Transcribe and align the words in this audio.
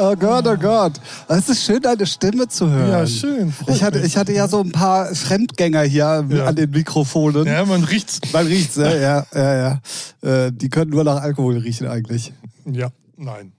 Oh 0.00 0.14
Gott, 0.14 0.46
oh 0.46 0.56
Gott. 0.56 0.92
Es 1.28 1.48
ist 1.48 1.64
schön, 1.64 1.80
deine 1.80 2.06
Stimme 2.06 2.46
zu 2.46 2.70
hören. 2.70 2.90
Ja, 2.90 3.06
schön. 3.06 3.52
Ich 3.66 3.82
hatte, 3.82 3.98
ich 4.00 4.16
hatte 4.16 4.32
ja 4.32 4.46
so 4.46 4.60
ein 4.60 4.70
paar 4.70 5.14
Fremdgänger 5.14 5.82
hier 5.82 6.24
ja. 6.28 6.44
an 6.46 6.54
den 6.54 6.70
Mikrofonen. 6.70 7.46
Ja, 7.46 7.64
man 7.64 7.82
riecht's. 7.82 8.20
Man 8.32 8.46
riecht's, 8.46 8.76
ne? 8.76 9.00
ja, 9.00 9.26
ja, 9.34 9.80
ja. 10.22 10.46
Äh, 10.46 10.52
die 10.52 10.68
können 10.68 10.90
nur 10.90 11.04
nach 11.04 11.20
Alkohol 11.20 11.58
riechen 11.58 11.88
eigentlich. 11.88 12.32
Ja, 12.64 12.90
nein, 13.16 13.52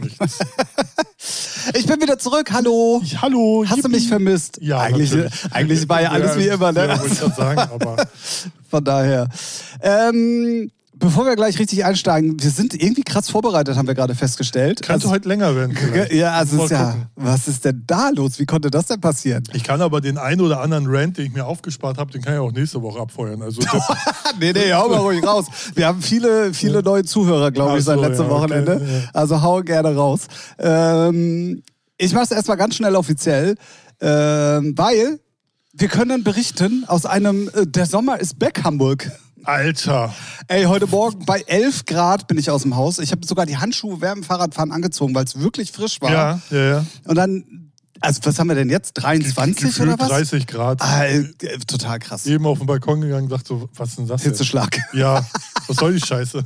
nichts. 0.00 0.38
Ich 1.74 1.86
bin 1.86 2.00
wieder 2.00 2.18
zurück, 2.18 2.52
hallo. 2.52 3.00
Ich, 3.02 3.20
hallo. 3.20 3.64
Hast 3.66 3.84
du 3.84 3.88
mich 3.88 4.06
vermisst? 4.06 4.58
Ja, 4.60 4.78
eigentlich, 4.80 5.10
natürlich. 5.10 5.32
eigentlich 5.50 5.88
war 5.88 6.00
ja 6.00 6.10
alles 6.10 6.36
Ja, 6.36 6.40
wie 6.40 6.46
immer, 6.46 6.70
ne? 6.70 6.86
Ja, 6.86 7.00
wollte 7.00 7.12
ich 7.12 7.18
gerade 7.18 7.34
sagen, 7.34 7.58
aber 7.72 7.96
Von 8.70 8.84
daher. 8.84 9.28
Ähm, 9.80 10.70
bevor 10.98 11.24
wir 11.26 11.36
gleich 11.36 11.58
richtig 11.58 11.84
einsteigen, 11.84 12.42
wir 12.42 12.50
sind 12.50 12.74
irgendwie 12.74 13.02
krass 13.02 13.28
vorbereitet, 13.30 13.76
haben 13.76 13.86
wir 13.86 13.94
gerade 13.94 14.14
festgestellt. 14.14 14.78
könnte 14.82 14.92
Also- 15.04 15.10
heute 15.10 15.28
länger 15.28 15.54
werden. 15.54 15.76
vielleicht. 15.76 16.12
ja, 16.12 16.32
also 16.32 16.64
ist 16.64 16.70
ja, 16.70 16.90
gucken. 16.92 17.06
was 17.16 17.48
ist 17.48 17.64
denn 17.64 17.84
da 17.86 18.10
los? 18.10 18.38
Wie 18.38 18.46
konnte 18.46 18.70
das 18.70 18.86
denn 18.86 19.00
passieren? 19.00 19.42
Ich 19.52 19.62
kann 19.64 19.80
aber 19.82 20.00
den 20.00 20.18
einen 20.18 20.40
oder 20.40 20.60
anderen 20.60 20.86
Rant, 20.88 21.18
den 21.18 21.26
ich 21.26 21.32
mir 21.32 21.44
aufgespart 21.46 21.98
habe, 21.98 22.10
den 22.12 22.22
kann 22.22 22.34
ich 22.34 22.40
auch 22.40 22.52
nächste 22.52 22.80
Woche 22.82 23.00
abfeuern. 23.00 23.42
Also 23.42 23.60
nee, 24.40 24.52
nee, 24.52 24.72
hau 24.72 24.88
mal 24.88 24.98
ruhig 24.98 25.22
raus. 25.26 25.46
Wir 25.74 25.86
haben 25.86 26.00
viele, 26.02 26.54
viele 26.54 26.82
neue 26.82 27.04
Zuhörer, 27.04 27.50
glaube 27.50 27.78
ich, 27.78 27.84
so, 27.84 27.92
seit 27.92 28.00
letztem 28.00 28.26
ja, 28.28 28.32
okay, 28.32 28.40
Wochenende. 28.42 28.86
ja. 29.04 29.10
Also 29.12 29.42
hau 29.42 29.60
gerne 29.62 29.94
raus. 29.94 30.22
Ähm, 30.58 31.62
ich 31.98 32.12
mache 32.12 32.24
es 32.24 32.30
erstmal 32.30 32.56
ganz 32.56 32.74
schnell 32.76 32.94
offiziell, 32.96 33.56
ähm, 34.00 34.74
weil 34.76 35.20
wir 35.72 35.88
können 35.88 36.24
berichten 36.24 36.84
aus 36.86 37.04
einem, 37.06 37.48
äh, 37.54 37.66
der 37.66 37.86
Sommer 37.86 38.18
ist 38.20 38.38
back 38.38 38.64
Hamburg. 38.64 39.10
Alter. 39.46 40.12
Ey, 40.48 40.64
heute 40.64 40.88
Morgen 40.88 41.24
bei 41.24 41.40
11 41.46 41.84
Grad 41.84 42.26
bin 42.26 42.36
ich 42.36 42.50
aus 42.50 42.62
dem 42.62 42.74
Haus. 42.74 42.98
Ich 42.98 43.12
habe 43.12 43.24
sogar 43.24 43.46
die 43.46 43.56
Handschuhe 43.56 44.00
während 44.00 44.18
dem 44.18 44.24
Fahrradfahren 44.24 44.72
angezogen, 44.72 45.14
weil 45.14 45.24
es 45.24 45.38
wirklich 45.38 45.70
frisch 45.70 46.00
war. 46.00 46.10
Ja, 46.10 46.40
ja, 46.50 46.58
ja. 46.58 46.86
Und 47.04 47.14
dann, 47.14 47.70
also 48.00 48.20
was 48.24 48.38
haben 48.38 48.48
wir 48.48 48.56
denn 48.56 48.70
jetzt? 48.70 48.94
23 48.94 49.66
Gefühlt 49.66 49.88
oder 49.88 49.98
was? 50.00 50.08
30 50.08 50.46
Grad. 50.48 50.82
Ah, 50.82 51.04
äh, 51.04 51.24
total 51.66 52.00
krass. 52.00 52.26
Eben 52.26 52.44
auf 52.44 52.58
den 52.58 52.66
Balkon 52.66 53.00
gegangen, 53.00 53.28
dachte 53.28 53.46
so, 53.46 53.68
was 53.76 53.90
ist 53.90 53.98
denn 53.98 54.08
das? 54.08 54.24
Jetzt? 54.24 54.32
Hitzeschlag. 54.32 54.78
Ja, 54.92 55.24
was 55.68 55.76
soll 55.76 55.94
die 55.94 56.04
Scheiße? 56.04 56.42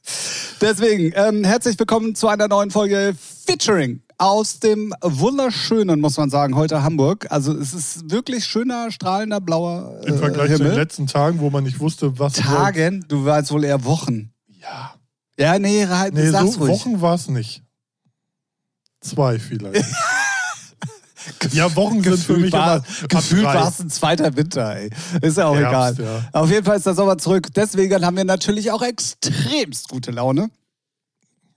Deswegen, 0.60 1.12
ähm, 1.16 1.44
herzlich 1.44 1.78
willkommen 1.78 2.14
zu 2.14 2.28
einer 2.28 2.48
neuen 2.48 2.70
Folge 2.70 3.16
Featuring 3.46 4.03
aus 4.18 4.60
dem 4.60 4.94
wunderschönen, 5.02 6.00
muss 6.00 6.16
man 6.16 6.30
sagen, 6.30 6.56
heute 6.56 6.82
Hamburg. 6.82 7.26
Also 7.30 7.52
es 7.56 7.74
ist 7.74 8.10
wirklich 8.10 8.44
schöner, 8.44 8.90
strahlender, 8.90 9.40
blauer 9.40 10.00
äh, 10.02 10.08
Im 10.08 10.18
Vergleich 10.18 10.50
zu 10.52 10.58
den 10.58 10.66
Himmel. 10.66 10.78
letzten 10.78 11.06
Tagen, 11.06 11.40
wo 11.40 11.50
man 11.50 11.64
nicht 11.64 11.80
wusste, 11.80 12.18
was 12.18 12.34
Tagen, 12.34 13.04
du 13.08 13.24
warst 13.24 13.50
wohl 13.50 13.64
eher 13.64 13.84
Wochen. 13.84 14.32
Ja. 14.48 14.94
Ja, 15.38 15.58
nee, 15.58 15.86
halt, 15.86 16.14
Nee, 16.14 16.30
sag's 16.30 16.52
so 16.52 16.60
ruhig. 16.60 16.72
Wochen 16.72 17.00
war 17.00 17.14
es 17.14 17.28
nicht. 17.28 17.62
Zwei 19.00 19.38
vielleicht. 19.38 19.84
ja, 21.52 21.74
Wochen 21.76 22.02
sind 22.02 22.18
für 22.18 22.36
mich 22.36 22.52
war, 22.52 22.76
immer 22.76 23.08
gefühlt 23.08 23.44
war 23.44 23.68
es 23.68 23.80
ein 23.80 23.90
zweiter 23.90 24.36
Winter, 24.36 24.76
ey. 24.76 24.90
Ist 25.20 25.36
ja 25.38 25.46
auch 25.46 25.56
Herbst, 25.56 25.98
egal. 26.00 26.22
ja. 26.32 26.40
Auf 26.40 26.50
jeden 26.50 26.64
Fall 26.64 26.76
ist 26.76 26.86
der 26.86 26.94
Sommer 26.94 27.18
zurück. 27.18 27.48
Deswegen 27.54 28.04
haben 28.04 28.16
wir 28.16 28.24
natürlich 28.24 28.70
auch 28.70 28.82
extremst 28.82 29.88
gute 29.88 30.10
Laune. 30.10 30.50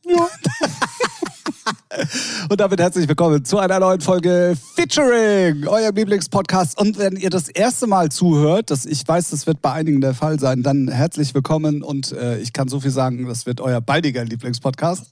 Ja. 0.05 0.27
Und 2.49 2.59
damit 2.59 2.79
herzlich 2.79 3.07
willkommen 3.07 3.43
zu 3.43 3.59
einer 3.59 3.79
neuen 3.79 4.01
Folge 4.01 4.55
Featuring, 4.75 5.67
eurem 5.67 5.95
Lieblingspodcast. 5.95 6.79
Und 6.79 6.97
wenn 6.97 7.15
ihr 7.15 7.29
das 7.29 7.49
erste 7.49 7.87
Mal 7.87 8.09
zuhört, 8.09 8.71
das, 8.71 8.85
ich 8.85 9.07
weiß, 9.07 9.29
das 9.31 9.47
wird 9.47 9.61
bei 9.61 9.71
einigen 9.71 10.01
der 10.01 10.13
Fall 10.13 10.39
sein, 10.39 10.63
dann 10.63 10.87
herzlich 10.87 11.33
willkommen. 11.33 11.83
Und 11.83 12.11
äh, 12.11 12.39
ich 12.39 12.53
kann 12.53 12.67
so 12.67 12.79
viel 12.79 12.91
sagen, 12.91 13.27
das 13.27 13.45
wird 13.45 13.61
euer 13.61 13.81
baldiger 13.81 14.23
Lieblingspodcast. 14.23 15.07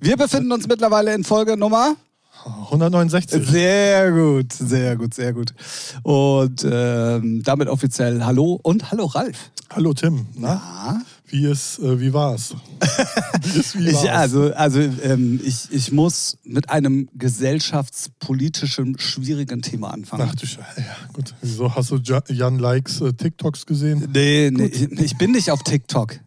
Wir 0.00 0.16
befinden 0.16 0.52
uns 0.52 0.66
mittlerweile 0.68 1.14
in 1.14 1.24
Folge 1.24 1.56
Nummer 1.56 1.96
169. 2.44 3.46
sehr 3.46 4.10
gut, 4.10 4.52
sehr 4.52 4.96
gut, 4.96 5.14
sehr 5.14 5.32
gut. 5.32 5.54
Und 6.02 6.66
ähm, 6.68 7.42
damit 7.44 7.68
offiziell 7.68 8.24
Hallo 8.24 8.58
und 8.62 8.90
Hallo 8.90 9.06
Ralf. 9.06 9.50
Hallo 9.70 9.92
Tim. 9.94 10.26
Na? 10.34 10.54
Ja. 10.54 11.02
Wie 11.32 11.46
ist, 11.46 11.78
äh, 11.78 11.98
wie 11.98 12.12
war's? 12.12 12.54
wie 13.42 13.58
ist, 13.58 13.78
wie 13.78 13.90
war's? 13.90 14.04
Ich, 14.04 14.10
also, 14.10 14.52
also 14.52 14.80
ähm, 14.80 15.40
ich, 15.42 15.66
ich 15.70 15.90
muss 15.90 16.36
mit 16.44 16.68
einem 16.68 17.08
gesellschaftspolitischen 17.14 18.98
schwierigen 18.98 19.62
Thema 19.62 19.94
anfangen. 19.94 20.28
Ach 20.30 20.34
du 20.34 20.46
Scheiße. 20.46 20.80
Ja, 20.82 20.94
gut. 21.14 21.34
Wieso 21.40 21.74
hast 21.74 21.90
du 21.90 21.96
Ja- 21.96 22.22
Jan 22.28 22.58
Likes 22.58 23.00
äh, 23.00 23.14
TikToks 23.14 23.64
gesehen? 23.64 24.10
Nee, 24.12 24.50
nee, 24.52 24.66
ich, 24.66 24.82
ich 24.92 25.16
bin 25.16 25.32
nicht 25.32 25.50
auf 25.50 25.62
TikTok. 25.62 26.20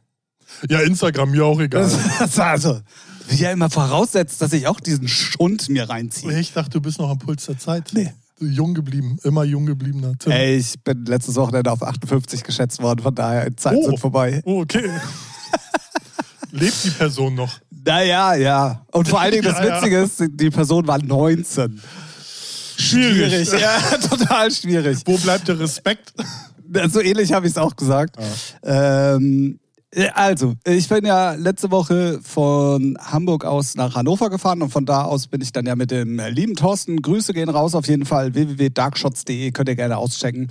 Ja, 0.69 0.79
Instagram, 0.79 1.29
mir 1.29 1.45
auch 1.45 1.59
egal. 1.59 1.83
War 2.35 2.47
also, 2.47 2.79
wie 3.27 3.35
ja 3.35 3.51
immer 3.51 3.69
voraussetzt, 3.69 4.41
dass 4.41 4.53
ich 4.53 4.65
auch 4.65 4.79
diesen 4.79 5.07
Schund 5.07 5.69
mir 5.69 5.87
reinziehe. 5.87 6.39
Ich 6.39 6.53
dachte, 6.53 6.71
du 6.71 6.81
bist 6.81 6.97
noch 6.97 7.11
am 7.11 7.19
Puls 7.19 7.45
der 7.45 7.59
Zeit. 7.59 7.91
Nee. 7.93 8.11
Jung 8.39 8.73
geblieben, 8.73 9.17
immer 9.23 9.43
jung 9.43 9.65
gebliebener 9.65 10.13
Tim. 10.19 10.31
Ey, 10.31 10.57
ich 10.57 10.81
bin 10.83 11.05
letztes 11.05 11.35
Wochenende 11.35 11.71
auf 11.71 11.81
58 11.81 12.43
geschätzt 12.43 12.81
worden, 12.81 13.01
von 13.01 13.15
daher, 13.15 13.55
Zeiten 13.55 13.77
Oh. 13.77 13.85
sind 13.87 13.99
vorbei. 13.99 14.41
Oh, 14.45 14.61
okay. 14.61 14.89
Lebt 16.51 16.83
die 16.83 16.89
Person 16.89 17.35
noch? 17.35 17.53
Naja, 17.85 18.33
ja. 18.35 18.85
Und 18.91 19.07
vor 19.07 19.19
allen 19.21 19.31
Dingen 19.31 19.43
das 19.43 19.57
Ja, 19.59 19.65
ja. 19.65 19.75
Witzige 19.77 19.99
ist, 20.01 20.23
die 20.31 20.49
Person 20.49 20.87
war 20.87 21.01
19. 21.01 21.81
Schwierig. 22.77 23.51
Ja, 23.51 23.79
total 24.09 24.51
schwierig. 24.51 24.99
Wo 25.05 25.17
bleibt 25.17 25.47
der 25.47 25.59
Respekt? 25.59 26.13
So 26.89 26.99
ähnlich 26.99 27.31
habe 27.31 27.45
ich 27.45 27.51
es 27.53 27.57
auch 27.59 27.75
gesagt. 27.75 28.17
Ähm, 28.63 29.59
also, 30.13 30.55
ich 30.65 30.89
bin 30.89 31.05
ja 31.05 31.35
letzte 31.35 31.71
Woche 31.71 32.19
von 32.21 32.97
Hamburg 32.99 33.45
aus 33.45 33.75
nach 33.75 33.95
Hannover 33.95 34.29
gefahren 34.29 34.61
und 34.61 34.69
von 34.69 34.85
da 34.85 35.03
aus 35.03 35.27
bin 35.27 35.39
ich 35.39 35.53
dann 35.53 35.65
ja 35.65 35.75
mit 35.75 35.89
dem 35.89 36.19
lieben 36.29 36.55
Thorsten. 36.55 37.01
Grüße 37.01 37.33
gehen 37.33 37.47
raus 37.47 37.75
auf 37.75 37.87
jeden 37.87 38.05
Fall. 38.05 38.33
www.darkshots.de 38.33 39.51
könnt 39.51 39.69
ihr 39.69 39.77
gerne 39.77 39.97
auschecken 39.97 40.49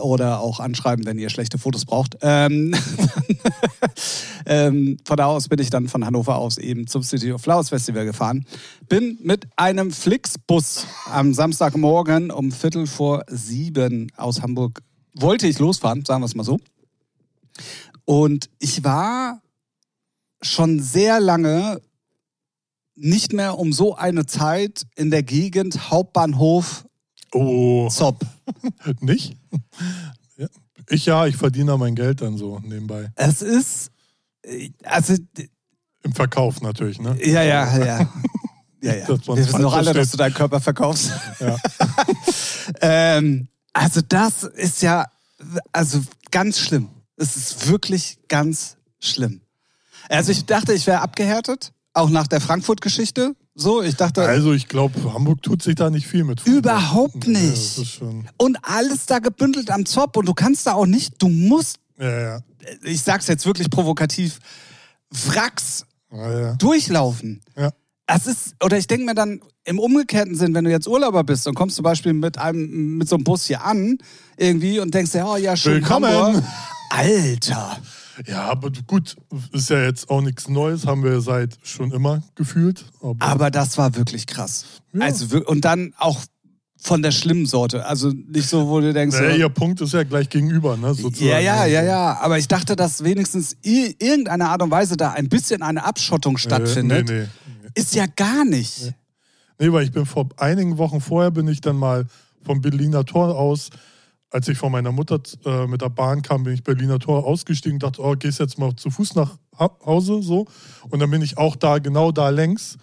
oder 0.00 0.40
auch 0.40 0.60
anschreiben, 0.60 1.04
wenn 1.04 1.18
ihr 1.18 1.28
schlechte 1.28 1.58
Fotos 1.58 1.84
braucht. 1.84 2.16
Ähm, 2.22 2.74
ähm, 4.46 4.96
von 5.04 5.16
da 5.18 5.26
aus 5.26 5.48
bin 5.48 5.58
ich 5.58 5.68
dann 5.68 5.88
von 5.88 6.06
Hannover 6.06 6.36
aus 6.36 6.56
eben 6.56 6.86
zum 6.86 7.02
City 7.02 7.32
of 7.32 7.42
Flowers 7.42 7.68
Festival 7.68 8.06
gefahren. 8.06 8.46
Bin 8.88 9.18
mit 9.22 9.46
einem 9.56 9.90
Flixbus 9.90 10.86
am 11.04 11.34
Samstagmorgen 11.34 12.30
um 12.30 12.50
Viertel 12.50 12.86
vor 12.86 13.24
sieben 13.28 14.10
aus 14.16 14.40
Hamburg 14.40 14.80
wollte 15.12 15.46
ich 15.46 15.58
losfahren, 15.58 16.04
sagen 16.04 16.22
wir 16.22 16.26
es 16.26 16.34
mal 16.34 16.44
so. 16.44 16.60
Und 18.10 18.50
ich 18.58 18.82
war 18.82 19.40
schon 20.42 20.80
sehr 20.80 21.20
lange 21.20 21.80
nicht 22.96 23.32
mehr 23.32 23.56
um 23.56 23.72
so 23.72 23.94
eine 23.94 24.26
Zeit 24.26 24.84
in 24.96 25.12
der 25.12 25.22
Gegend 25.22 25.92
Hauptbahnhof 25.92 26.88
Oh, 27.32 27.88
Zopp. 27.88 28.26
nicht? 29.00 29.36
Ja. 30.36 30.48
Ich 30.88 31.06
ja, 31.06 31.26
ich 31.28 31.36
verdiene 31.36 31.78
mein 31.78 31.94
Geld 31.94 32.20
dann 32.20 32.36
so 32.36 32.58
nebenbei. 32.64 33.12
Es 33.14 33.42
ist, 33.42 33.92
äh, 34.42 34.70
also, 34.82 35.14
Im 36.02 36.12
Verkauf 36.12 36.62
natürlich, 36.62 36.98
ne? 37.00 37.16
ja, 37.24 37.44
ja, 37.44 37.78
ja. 37.78 38.12
Ja, 38.82 38.94
ja. 38.96 39.08
Wir 39.08 39.36
wissen 39.36 39.62
doch 39.62 39.74
alle, 39.74 39.92
dass 39.92 40.10
du 40.10 40.16
deinen 40.16 40.34
Körper 40.34 40.58
verkaufst. 40.58 41.12
Ja. 41.38 41.58
ähm, 42.80 43.46
also 43.72 44.00
das 44.00 44.42
ist 44.42 44.82
ja, 44.82 45.06
also 45.70 46.02
ganz 46.32 46.58
schlimm. 46.58 46.88
Es 47.20 47.36
ist 47.36 47.68
wirklich 47.68 48.18
ganz 48.28 48.76
schlimm. 48.98 49.42
Also 50.08 50.32
ich 50.32 50.46
dachte, 50.46 50.72
ich 50.72 50.86
wäre 50.86 51.02
abgehärtet, 51.02 51.72
auch 51.92 52.08
nach 52.08 52.26
der 52.26 52.40
Frankfurt-Geschichte. 52.40 53.36
So, 53.54 53.82
ich 53.82 53.94
dachte, 53.96 54.22
Also 54.22 54.54
ich 54.54 54.68
glaube, 54.68 55.12
Hamburg 55.12 55.42
tut 55.42 55.62
sich 55.62 55.74
da 55.74 55.90
nicht 55.90 56.06
viel 56.06 56.24
mit. 56.24 56.46
Überhaupt 56.46 57.26
Ja, 57.26 57.30
nicht. 57.30 57.86
schon, 57.86 58.26
und 58.38 58.56
alles 58.62 59.04
da 59.04 59.18
gebündelt 59.18 59.70
am 59.70 59.84
Zopf 59.84 60.16
und 60.16 60.26
du 60.26 60.32
kannst 60.32 60.66
da 60.66 60.72
auch 60.72 60.86
nicht, 60.86 61.20
du 61.20 61.28
musst, 61.28 61.76
ja, 61.98 62.20
ja. 62.20 62.40
ich 62.84 63.02
sag's 63.02 63.26
jetzt 63.26 63.44
wirklich 63.44 63.68
provokativ, 63.68 64.38
Wracks 65.10 65.84
ja, 66.10 66.40
ja. 66.40 66.54
durchlaufen. 66.54 67.42
ja. 67.56 67.70
Das 68.06 68.26
ist, 68.26 68.54
oder 68.64 68.76
ich 68.76 68.88
denke 68.88 69.04
mir 69.04 69.14
dann 69.14 69.40
im 69.64 69.78
umgekehrten 69.78 70.34
Sinn, 70.34 70.52
wenn 70.54 70.64
du 70.64 70.70
jetzt 70.70 70.88
Urlauber 70.88 71.22
bist 71.22 71.46
und 71.46 71.54
kommst 71.54 71.76
zum 71.76 71.84
Beispiel 71.84 72.12
mit 72.12 72.38
einem, 72.38 72.96
mit 72.98 73.08
so 73.08 73.14
einem 73.14 73.22
Bus 73.24 73.44
hier 73.46 73.62
an, 73.64 73.98
irgendwie 74.36 74.80
und 74.80 74.92
denkst 74.94 75.12
dir, 75.12 75.24
oh 75.28 75.36
ja, 75.36 75.54
schön 75.56 75.74
Willkommen. 75.74 76.10
Hamburg. 76.10 76.42
Alter. 76.90 77.78
Ja, 78.26 78.42
aber 78.44 78.70
gut, 78.86 79.16
ist 79.52 79.70
ja 79.70 79.82
jetzt 79.82 80.10
auch 80.10 80.20
nichts 80.20 80.48
Neues, 80.48 80.86
haben 80.86 81.02
wir 81.02 81.20
seit 81.22 81.56
schon 81.62 81.90
immer 81.92 82.22
gefühlt. 82.34 82.84
Aber, 83.00 83.16
Aber 83.18 83.50
das 83.50 83.78
war 83.78 83.96
wirklich 83.96 84.26
krass. 84.26 84.64
Ja. 84.92 85.06
Also, 85.06 85.42
und 85.46 85.64
dann 85.64 85.94
auch 85.96 86.20
von 86.82 87.02
der 87.02 87.10
schlimmen 87.10 87.46
Sorte. 87.46 87.84
Also 87.86 88.10
nicht 88.10 88.48
so, 88.48 88.66
wo 88.68 88.80
du 88.80 88.92
denkst, 88.92 89.16
naja, 89.16 89.32
so, 89.32 89.38
ihr 89.38 89.48
Punkt 89.48 89.80
ist 89.80 89.92
ja 89.92 90.02
gleich 90.02 90.28
gegenüber, 90.28 90.76
ne? 90.76 90.94
Sozusagen. 90.94 91.30
Ja, 91.30 91.38
ja, 91.38 91.66
ja, 91.66 91.82
ja. 91.82 92.18
Aber 92.20 92.38
ich 92.38 92.48
dachte, 92.48 92.74
dass 92.74 93.04
wenigstens 93.04 93.56
irgendeine 93.62 94.48
Art 94.48 94.62
und 94.62 94.70
Weise 94.70 94.96
da 94.96 95.12
ein 95.12 95.28
bisschen 95.28 95.62
eine 95.62 95.84
Abschottung 95.84 96.38
stattfindet. 96.38 97.10
Äh, 97.10 97.12
nee, 97.12 97.28
nee. 97.62 97.70
Ist 97.74 97.94
ja 97.94 98.06
gar 98.06 98.44
nicht. 98.44 98.92
Nee, 99.58 99.72
weil 99.72 99.84
ich 99.84 99.92
bin 99.92 100.06
vor 100.06 100.28
einigen 100.38 100.78
Wochen 100.78 101.00
vorher 101.00 101.30
bin 101.30 101.46
ich 101.48 101.60
dann 101.60 101.76
mal 101.76 102.06
vom 102.42 102.62
Berliner 102.62 103.04
Tor 103.04 103.38
aus, 103.38 103.68
als 104.30 104.48
ich 104.48 104.58
von 104.58 104.70
meiner 104.72 104.92
Mutter 104.92 105.20
äh, 105.44 105.66
mit 105.66 105.80
der 105.82 105.88
Bahn 105.90 106.22
kam, 106.22 106.44
bin 106.44 106.54
ich 106.54 106.62
Berliner 106.62 106.98
Tor 106.98 107.26
ausgestiegen, 107.26 107.78
dachte, 107.78 108.02
oh, 108.02 108.14
gehst 108.16 108.38
jetzt 108.38 108.58
mal 108.58 108.74
zu 108.76 108.90
Fuß 108.90 109.14
nach 109.16 109.38
Ha- 109.58 109.76
Hause 109.84 110.22
so. 110.22 110.46
Und 110.88 111.00
dann 111.00 111.10
bin 111.10 111.22
ich 111.22 111.36
auch 111.36 111.56
da, 111.56 111.78
genau 111.78 112.12
da 112.12 112.28
längs 112.30 112.78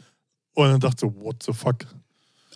Und 0.54 0.68
dann 0.70 0.80
dachte 0.80 1.06
ich 1.08 1.14
so, 1.14 1.24
what 1.24 1.42
the 1.44 1.54
fuck? 1.54 1.86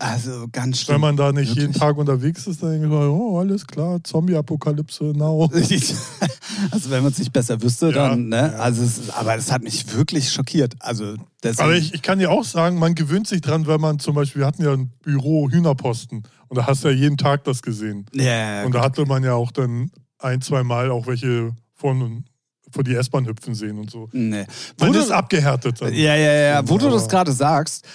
Also 0.02 0.48
ganz 0.52 0.80
schlimm. 0.82 0.96
Wenn 0.96 1.02
man 1.02 1.16
da 1.16 1.32
nicht 1.32 1.50
Wirklich. 1.50 1.62
jeden 1.68 1.74
Tag 1.74 1.96
unterwegs 1.98 2.48
ist, 2.48 2.64
dann 2.64 2.72
denke 2.72 2.88
ich, 2.88 2.92
so, 2.92 2.98
oh, 2.98 3.38
alles 3.40 3.68
klar, 3.68 4.04
Zombie-Apokalypse, 4.04 5.04
now. 5.16 5.48
Also 6.72 6.90
wenn 6.90 7.04
man 7.04 7.12
es 7.12 7.20
nicht 7.20 7.32
besser 7.32 7.62
wüsste, 7.62 7.88
Ja, 7.88 8.10
dann, 8.10 8.28
ne? 8.30 8.52
ja. 8.54 8.60
Also 8.60 8.84
es, 8.84 9.10
aber 9.12 9.36
das 9.36 9.52
hat 9.52 9.64
mich 9.64 9.94
wirklich 9.96 10.32
schockiert. 10.32 10.76
Also 10.80 11.16
deswegen, 11.44 11.64
Aber 11.64 11.76
ich, 11.76 11.94
ich 11.94 12.02
kann 12.02 12.20
dir 12.20 12.32
auch 12.32 12.44
sagen, 12.44 12.80
man 12.80 12.96
gewöhnt 12.96 13.28
sich 13.28 13.42
dran, 13.42 13.68
wenn 13.68 13.80
man 13.80 14.00
zum 14.00 14.16
Beispiel, 14.16 14.42
wir 14.42 14.48
hatten 14.48 14.64
ja 14.64 14.74
ein 14.74 14.92
Büro 15.04 15.50
Hühnerposten 15.50 16.24
und 16.48 16.58
da 16.58 16.66
hast 16.68 16.84
du 16.84 16.90
ja 16.90 16.96
jeden 16.96 17.18
Tag 17.18 17.44
das 17.44 17.62
gesehen. 17.62 18.06
ja, 18.14 18.64
Und 18.66 18.74
da 18.76 18.82
hatte 18.82 19.06
man 19.06 19.24
ja 19.24 19.34
auch 19.36 19.52
dann 19.52 19.92
ein, 20.20 20.42
zwei 20.42 20.64
Mal 20.64 20.92
auch 20.92 21.08
welche 21.08 21.52
von 21.76 22.26
vor 22.72 22.84
die 22.84 22.96
S-Bahn 22.96 23.26
hüpfen 23.26 23.54
sehen 23.56 23.78
und 23.80 23.90
so. 23.92 24.10
nee. 24.12 24.46
Wo 24.78 24.86
du, 24.92 25.00
ist 25.00 25.12
abgehärtet. 25.12 25.82
Dann. 25.82 25.94
ja, 25.94 26.16
ja, 26.16 26.34
ja. 26.34 26.70
Wo 26.70 26.78
du 26.78 26.90
das 26.90 27.08
gerade 27.08 27.32
sagst, 27.32 27.86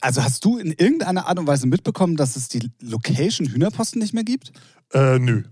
also 0.00 0.22
hast 0.22 0.44
du 0.44 0.58
in 0.58 0.72
irgendeiner 0.72 1.26
Art 1.26 1.38
und 1.38 1.46
Weise 1.46 1.66
mitbekommen, 1.66 2.16
dass 2.16 2.36
es 2.36 2.48
die 2.48 2.70
Location 2.80 3.48
Hühnerposten 3.48 4.00
nicht 4.00 4.14
mehr 4.14 4.24
gibt? 4.24 4.52
Äh, 4.92 5.18
nö. 5.18 5.42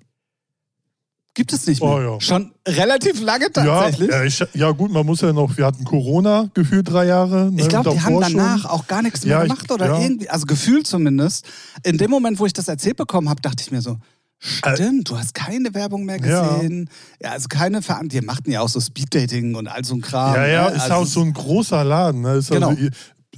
Gibt 1.35 1.55
es 1.55 1.67
nicht 1.67 1.81
mehr. 1.81 1.91
Oh, 1.91 1.99
ja. 2.01 2.21
Schon 2.21 2.53
relativ 2.69 3.19
lange 3.23 3.45
Ja, 3.47 3.51
tatsächlich. 3.51 4.11
ja, 4.11 4.23
ich, 4.25 4.45
ja, 4.53 4.71
gut, 4.73 4.93
man 4.93 5.07
muss 5.07 5.23
ja 5.23 5.33
noch, 5.33 5.57
wir 5.57 5.65
hatten 5.65 5.83
Corona 5.85 6.51
gefühlt 6.53 6.91
drei 6.91 7.07
Jahre. 7.07 7.51
Ne, 7.51 7.63
Ich 7.63 7.69
glaube, 7.71 7.89
die 7.91 8.01
haben 8.03 8.21
davor 8.21 8.25
schon. 8.31 8.37
danach 8.39 8.65
auch 8.67 8.87
gar 8.87 9.01
nichts 9.01 9.25
mehr 9.25 9.37
Ja, 9.39 9.43
ich- 9.45 9.49
gemacht 9.49 9.71
oder 9.73 9.87
ja. 9.87 10.01
irgendwie, 10.03 10.29
also 10.29 10.45
gefühlt 10.45 10.87
zumindest. 10.87 11.47
In 11.85 11.97
dem 11.97 12.11
Moment, 12.11 12.39
wo 12.39 12.45
ich 12.45 12.53
das 12.53 12.69
erzählt 12.69 12.99
bekommen 12.99 13.31
habe, 13.31 13.41
dachte 13.41 13.63
ich 13.63 13.71
mir 13.71 13.81
so, 13.81 13.97
stimmt, 14.43 15.09
du 15.11 15.17
hast 15.19 15.35
keine 15.35 15.73
Werbung 15.75 16.05
mehr 16.05 16.21
Äh, 16.23 16.29
Ja. 16.29 16.55
gesehen. 16.57 16.91
Ja, 17.23 17.31
also 17.31 17.47
keine 17.49 17.81
Ver 17.83 18.01
Die 18.05 18.21
machten 18.21 18.51
ja 18.51 18.61
auch 18.61 18.69
so 18.69 18.81
Speeddating 18.81 19.55
und 19.55 19.69
all 19.69 19.85
so 19.85 19.95
ein 19.95 20.01
Kram. 20.01 20.35
Ja, 20.35 20.47
ja, 20.47 20.69
ne? 20.71 20.77
ist 20.77 20.83
Also 20.83 20.95
auch 20.95 21.07
so 21.07 21.21
ein 21.23 21.33
großer 21.33 21.85
Laden. 21.85 22.23
Ne? 22.23 22.35
Ist, 22.35 22.51
Genau. 22.51 22.71
also, 22.71 22.89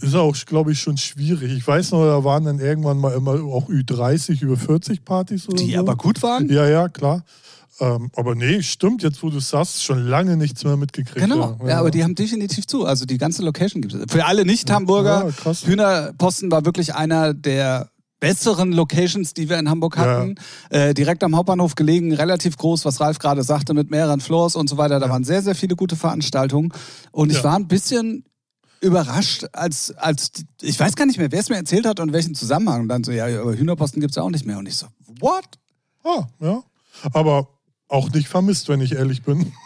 ist 0.01 0.15
auch, 0.15 0.37
glaube 0.47 0.73
ich, 0.73 0.81
schon 0.81 0.97
schwierig. 0.97 1.53
Ich 1.53 1.67
weiß 1.67 1.93
noch, 1.93 2.05
da 2.05 2.25
waren 2.25 2.45
dann 2.45 2.59
irgendwann 2.59 2.99
mal 2.99 3.13
immer 3.15 3.33
auch 3.45 3.69
Ü30, 3.69 4.43
über 4.43 4.57
40 4.57 5.05
Partys 5.05 5.47
oder 5.49 5.57
Die 5.63 5.75
so. 5.75 5.79
aber 5.81 5.97
gut 5.97 6.23
waren. 6.23 6.49
Ja, 6.49 6.67
ja, 6.69 6.89
klar. 6.89 7.23
Ähm, 7.81 8.09
aber 8.15 8.35
nee, 8.37 8.63
stimmt, 8.63 9.03
jetzt 9.03 9.21
wo 9.23 9.31
du 9.31 9.39
es 9.39 9.51
sagst, 9.51 9.83
schon 9.83 10.07
lange 10.07 10.37
nichts 10.37 10.63
mehr 10.63 10.77
mitgekriegt. 10.77 11.19
Genau, 11.27 11.59
ja, 11.67 11.81
aber 11.81 11.91
die 11.91 12.05
haben 12.05 12.15
definitiv 12.15 12.67
zu. 12.69 12.85
Also 12.87 13.05
die 13.05 13.19
ganze 13.19 13.43
Location 13.43 13.83
gibt 13.83 13.95
es. 13.95 14.13
Für 14.13 14.27
alle 14.27 14.45
Nicht-Hamburger, 14.45 15.33
Ja. 15.45 15.53
Hühnerposten 15.65 16.53
war 16.53 16.65
wirklich 16.65 16.95
einer 16.95 17.35
der 17.35 17.89
besseren 18.29 18.73
Locations, 18.73 19.35
die 19.35 19.49
wir 19.49 19.59
in 19.59 19.69
Hamburg 19.69 19.97
Ja. 19.97 20.03
hatten. 20.03 20.35
Äh, 20.71 20.95
direkt 20.95 21.23
am 21.25 21.37
Hauptbahnhof 21.37 21.75
gelegen, 21.75 22.13
relativ 22.15 22.57
groß, 22.57 22.85
was 22.85 23.01
Ralf 23.01 23.19
gerade 23.19 23.43
sagte, 23.43 23.75
mit 23.75 23.91
mehreren 23.91 24.21
Floors 24.21 24.57
und 24.57 24.69
so 24.69 24.77
weiter. 24.79 24.99
Da 25.01 25.09
waren 25.11 25.25
sehr, 25.25 25.43
sehr 25.43 25.55
viele 25.55 25.77
gute 25.77 25.97
Veranstaltungen. 25.97 26.73
Und 27.13 27.31
ich 27.31 27.39
Ja. 27.39 27.45
war 27.45 27.57
ein 27.57 27.69
bisschen 27.69 28.25
überrascht, 28.81 29.47
als, 29.53 29.93
als 29.97 30.31
ich 30.63 30.79
weiß 30.79 30.95
gar 30.97 31.07
nicht 31.07 31.19
mehr, 31.19 31.31
wer 31.33 31.41
es 31.41 31.49
mir 31.49 31.57
erzählt 31.57 31.87
hat 31.87 32.01
und 32.01 32.13
welchen 32.13 32.35
Zusammenhang. 32.35 32.83
Und 32.83 32.89
dann 32.89 33.05
so, 33.05 33.13
ja, 33.13 33.25
aber 33.41 33.55
Hühnerposten 33.57 34.01
gibt 34.01 34.11
es 34.13 34.17
ja 34.17 34.23
auch 34.23 34.31
nicht 34.31 34.47
mehr. 34.47 34.59
Und 34.59 34.67
ich 34.67 34.77
so, 34.77 34.87
what? 35.21 35.45
Ah, 36.03 36.25
ja. 36.41 36.63
Aber 37.13 37.49
auch 37.89 38.11
nicht 38.13 38.29
vermisst, 38.29 38.69
wenn 38.69 38.81
ich 38.81 38.93
ehrlich 38.93 39.23
bin. 39.23 39.53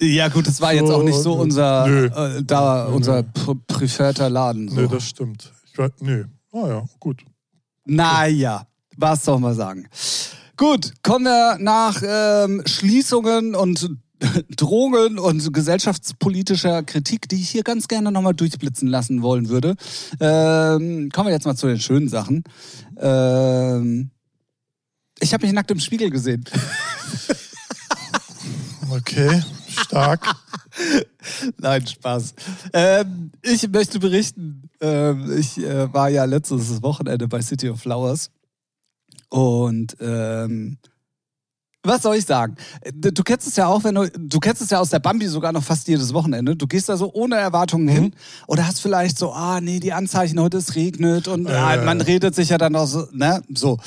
Ja, 0.00 0.28
gut, 0.28 0.46
das 0.46 0.60
war 0.60 0.74
jetzt 0.74 0.88
So, 0.88 0.96
auch 0.96 1.02
nicht 1.02 1.16
so 1.16 1.32
unser, 1.32 1.86
nö. 1.86 2.04
äh, 2.08 2.42
da, 2.44 2.88
Nö, 2.90 2.94
unser 2.94 3.22
nö. 3.22 3.28
pr 3.32 3.54
präferter 3.66 4.28
Laden. 4.28 4.68
So. 4.68 4.78
Nee, 4.82 4.86
das 4.86 5.08
stimmt. 5.08 5.50
Ich 5.72 5.78
weiß, 5.78 5.92
nee. 6.00 6.24
Ah 6.52 6.68
ja, 6.68 6.84
gut. 7.00 7.24
Naja, 7.84 8.66
was 8.96 9.24
soll 9.24 9.40
man 9.40 9.54
sagen? 9.54 9.88
Gut, 10.56 10.92
kommen 11.02 11.24
wir 11.24 11.58
nach 11.58 12.02
ähm, 12.04 12.62
Schließungen 12.66 13.54
und 13.54 13.90
Drohungen 14.56 15.18
und 15.18 15.52
gesellschaftspolitischer 15.52 16.82
Kritik, 16.84 17.28
die 17.28 17.36
ich 17.36 17.50
hier 17.50 17.64
ganz 17.64 17.88
gerne 17.88 18.12
nochmal 18.12 18.34
durchblitzen 18.34 18.88
lassen 18.88 19.22
wollen 19.22 19.48
würde. 19.48 19.74
Ähm, 20.20 21.10
kommen 21.10 21.28
wir 21.28 21.34
jetzt 21.34 21.46
mal 21.46 21.56
zu 21.56 21.66
den 21.66 21.80
schönen 21.80 22.08
Sachen. 22.08 22.44
Ähm, 22.98 24.10
ich 25.18 25.32
habe 25.32 25.46
mich 25.46 25.54
nackt 25.54 25.70
im 25.70 25.80
Spiegel 25.80 26.10
gesehen. 26.10 26.44
Okay, 28.94 29.42
stark. 29.66 30.36
Nein, 31.58 31.86
Spaß. 31.86 32.34
Ähm, 32.74 33.32
ich 33.40 33.66
möchte 33.68 33.98
berichten, 33.98 34.68
ähm, 34.82 35.32
ich 35.38 35.58
äh, 35.58 35.92
war 35.92 36.10
ja 36.10 36.24
letztes 36.24 36.82
Wochenende 36.82 37.28
bei 37.28 37.40
City 37.40 37.70
of 37.70 37.80
Flowers 37.80 38.30
und 39.30 39.96
ähm, 40.00 40.78
was 41.84 42.02
soll 42.02 42.16
ich 42.16 42.26
sagen? 42.26 42.54
Du 42.94 43.12
du 43.12 43.22
kennst 43.24 43.46
es 43.48 43.56
ja 43.56 43.66
auch, 43.66 43.82
wenn 43.82 43.96
du, 43.96 44.08
du 44.08 44.38
kennst 44.38 44.62
es 44.62 44.70
ja 44.70 44.78
aus 44.78 44.90
der 44.90 45.00
Bambi 45.00 45.26
sogar 45.26 45.52
noch 45.52 45.64
fast 45.64 45.88
jedes 45.88 46.14
Wochenende. 46.14 46.54
Du 46.54 46.66
gehst 46.68 46.88
da 46.88 46.96
so 46.96 47.10
ohne 47.12 47.36
Erwartungen 47.36 47.88
hin 47.88 48.14
oder 48.46 48.66
hast 48.66 48.80
vielleicht 48.80 49.18
so, 49.18 49.32
ah 49.32 49.60
nee, 49.60 49.80
die 49.80 49.92
Anzeichen, 49.92 50.38
heute 50.40 50.58
es 50.58 50.76
regnet 50.76 51.26
und 51.26 51.46
Äh. 51.46 51.52
ah, 51.52 51.76
man 51.84 52.00
redet 52.00 52.34
sich 52.34 52.50
ja 52.50 52.58
dann 52.58 52.76
auch 52.76 52.86
so, 52.86 53.06
ne, 53.12 53.42
so. 53.52 53.78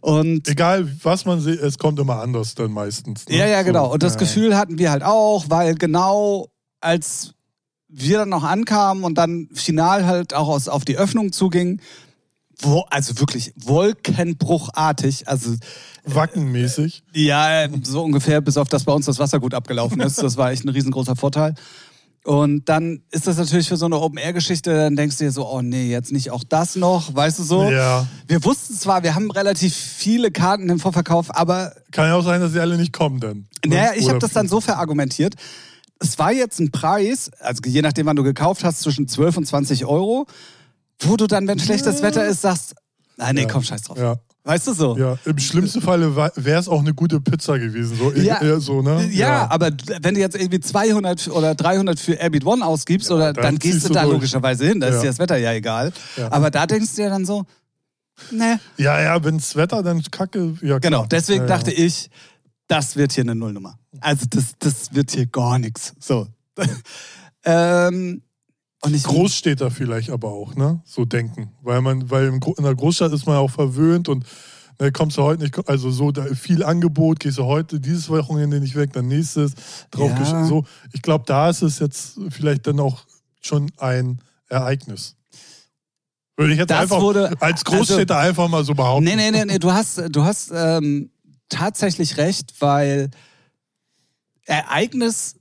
Und 0.00 0.46
Egal, 0.46 0.88
was 1.02 1.24
man 1.24 1.40
sieht, 1.40 1.60
es 1.60 1.78
kommt 1.78 1.98
immer 1.98 2.20
anders 2.20 2.54
dann 2.54 2.70
meistens. 2.70 3.26
Ne? 3.28 3.36
Ja, 3.38 3.46
ja, 3.46 3.62
genau. 3.62 3.92
Und 3.92 4.02
das 4.02 4.14
ja. 4.14 4.20
Gefühl 4.20 4.56
hatten 4.56 4.78
wir 4.78 4.90
halt 4.90 5.02
auch, 5.02 5.46
weil 5.48 5.74
genau 5.74 6.48
als 6.80 7.34
wir 7.88 8.18
dann 8.18 8.28
noch 8.28 8.44
ankamen 8.44 9.04
und 9.04 9.16
dann 9.16 9.48
final 9.52 10.06
halt 10.06 10.34
auch 10.34 10.48
aus, 10.48 10.68
auf 10.68 10.84
die 10.84 10.96
Öffnung 10.96 11.32
zuging, 11.32 11.80
wo, 12.60 12.84
also 12.90 13.18
wirklich 13.18 13.52
wolkenbruchartig, 13.56 15.28
also 15.28 15.54
Wackenmäßig. 16.04 17.02
ja, 17.14 17.68
so 17.82 18.02
ungefähr, 18.02 18.40
bis 18.40 18.56
auf 18.56 18.68
das 18.68 18.84
bei 18.84 18.92
uns 18.92 19.06
das 19.06 19.18
Wasser 19.18 19.40
gut 19.40 19.54
abgelaufen 19.54 20.00
ist. 20.00 20.22
Das 20.22 20.36
war 20.36 20.50
echt 20.50 20.64
ein 20.64 20.70
riesengroßer 20.70 21.16
Vorteil. 21.16 21.54
Und 22.24 22.68
dann 22.68 23.00
ist 23.10 23.26
das 23.26 23.38
natürlich 23.38 23.68
für 23.68 23.76
so 23.76 23.86
eine 23.86 23.98
Open-Air-Geschichte, 23.98 24.74
dann 24.74 24.96
denkst 24.96 25.16
du 25.16 25.24
dir 25.24 25.30
so, 25.30 25.48
oh 25.48 25.62
nee, 25.62 25.88
jetzt 25.90 26.12
nicht 26.12 26.30
auch 26.30 26.44
das 26.44 26.76
noch, 26.76 27.14
weißt 27.14 27.38
du 27.38 27.42
so? 27.42 27.70
Ja. 27.70 28.06
Wir 28.26 28.44
wussten 28.44 28.74
zwar, 28.74 29.02
wir 29.02 29.14
haben 29.14 29.30
relativ 29.30 29.74
viele 29.74 30.30
Karten 30.30 30.68
im 30.68 30.78
Vorverkauf, 30.78 31.34
aber 31.34 31.72
Kann 31.90 32.08
ja 32.08 32.16
auch 32.16 32.24
sein, 32.24 32.40
dass 32.40 32.52
sie 32.52 32.60
alle 32.60 32.76
nicht 32.76 32.92
kommen 32.92 33.20
dann. 33.20 33.46
Ne? 33.64 33.76
Naja, 33.76 33.92
ich 33.96 34.08
habe 34.08 34.18
das 34.18 34.32
dann 34.32 34.48
so 34.48 34.60
verargumentiert. 34.60 35.36
Es 36.00 36.18
war 36.18 36.32
jetzt 36.32 36.60
ein 36.60 36.70
Preis, 36.70 37.30
also 37.40 37.60
je 37.66 37.82
nachdem, 37.82 38.06
wann 38.06 38.16
du 38.16 38.22
gekauft 38.22 38.64
hast, 38.64 38.80
zwischen 38.80 39.08
12 39.08 39.36
und 39.38 39.46
20 39.46 39.84
Euro, 39.84 40.26
wo 41.00 41.16
du 41.16 41.26
dann, 41.26 41.46
wenn 41.48 41.58
schlechtes 41.58 42.02
Wetter 42.02 42.24
ist, 42.26 42.42
sagst, 42.42 42.74
nein, 43.16 43.34
nee, 43.34 43.42
Ja. 43.42 43.48
komm, 43.48 43.62
scheiß 43.62 43.82
drauf. 43.82 43.98
Ja, 43.98 44.16
Weißt 44.44 44.66
du 44.68 44.72
so? 44.72 44.96
ja. 44.96 45.18
Im 45.26 45.36
schlimmsten 45.38 45.82
Falle 45.82 46.14
wäre 46.16 46.58
es 46.60 46.68
auch 46.68 46.80
eine 46.80 46.94
gute 46.94 47.20
Pizza 47.20 47.58
gewesen. 47.58 47.98
So, 47.98 48.12
Ja. 48.12 48.40
eher 48.40 48.60
so, 48.60 48.80
ne? 48.80 49.06
Ja, 49.12 49.50
aber 49.50 49.70
wenn 50.00 50.14
du 50.14 50.20
jetzt 50.20 50.36
irgendwie 50.36 50.60
200 50.60 51.28
oder 51.28 51.54
300 51.54 51.98
für 52.00 52.14
Airbnb 52.14 52.46
One 52.46 52.64
ausgibst, 52.64 53.10
oder, 53.10 53.32
dann, 53.34 53.42
dann 53.44 53.58
gehst 53.58 53.84
du 53.84 53.88
du 53.88 53.94
da 53.94 54.02
durch. 54.04 54.14
logischerweise 54.14 54.66
hin, 54.66 54.80
da 54.80 54.86
ist 54.86 54.94
Ja. 54.96 55.00
dir 55.02 55.06
das 55.08 55.18
Wetter 55.18 55.36
ja 55.36 55.52
egal. 55.52 55.92
Ja. 56.16 56.32
Aber 56.32 56.50
da 56.50 56.66
denkst 56.66 56.92
du 56.94 57.02
dir 57.02 57.10
dann 57.10 57.26
so, 57.26 57.44
ne. 58.30 58.58
Ja, 58.78 58.98
ja, 59.00 59.22
wenn's 59.22 59.54
Wetter 59.54 59.82
dann 59.82 60.02
kacke. 60.10 60.54
Ja, 60.62 60.78
Genau, 60.78 60.98
klar. 61.00 61.08
deswegen 61.10 61.40
ja, 61.42 61.46
dachte 61.46 61.72
ja. 61.72 61.84
ich, 61.84 62.08
das 62.68 62.96
wird 62.96 63.12
hier 63.12 63.24
eine 63.24 63.34
Nullnummer. 63.34 63.78
Also 64.00 64.26
das, 64.30 64.52
das 64.58 64.94
wird 64.94 65.10
hier 65.10 65.26
gar 65.26 65.58
nichts. 65.58 65.94
So. 65.98 66.28
ähm, 67.44 68.22
und 68.82 68.94
ich 68.94 69.02
Großstädter 69.02 69.70
vielleicht 69.70 70.10
aber 70.10 70.28
auch, 70.28 70.54
ne? 70.54 70.80
So 70.84 71.04
denken. 71.04 71.50
Weil 71.62 71.80
man, 71.82 72.10
weil 72.10 72.26
in 72.28 72.40
der 72.64 72.74
Großstadt 72.74 73.12
ist 73.12 73.26
man 73.26 73.36
auch 73.36 73.50
verwöhnt 73.50 74.08
und 74.08 74.24
ne, 74.78 74.92
kommst 74.92 75.16
du 75.16 75.22
heute 75.22 75.42
nicht, 75.42 75.68
also 75.68 75.90
so 75.90 76.12
viel 76.34 76.62
Angebot, 76.62 77.18
gehst 77.20 77.38
du 77.38 77.44
heute 77.44 77.80
dieses 77.80 78.08
Wochenende 78.08 78.60
nicht 78.60 78.76
weg, 78.76 78.92
dann 78.92 79.08
nächstes 79.08 79.54
drauf 79.90 80.12
Ja. 80.16 80.44
so. 80.44 80.64
Ich 80.92 81.02
glaube, 81.02 81.24
da 81.26 81.50
ist 81.50 81.62
es 81.62 81.80
jetzt 81.80 82.20
vielleicht 82.30 82.66
dann 82.68 82.78
auch 82.78 83.04
schon 83.40 83.70
ein 83.78 84.20
Ereignis. 84.48 85.16
Würde 86.36 86.52
ich 86.52 86.58
jetzt 86.60 86.70
Das 86.70 86.82
einfach 86.82 87.00
wurde- 87.00 87.32
als 87.40 87.64
Großstädter 87.64 88.16
einfach 88.16 88.46
mal 88.48 88.64
so 88.64 88.74
behaupten. 88.74 89.04
Nee, 89.04 89.16
nee, 89.16 89.32
nee, 89.32 89.44
nee, 89.44 89.58
du 89.58 89.72
hast, 89.72 90.00
du 90.08 90.22
hast 90.22 90.52
ähm, 90.54 91.10
tatsächlich 91.48 92.16
recht, 92.16 92.54
weil 92.60 93.10
Ereignis 94.44 95.36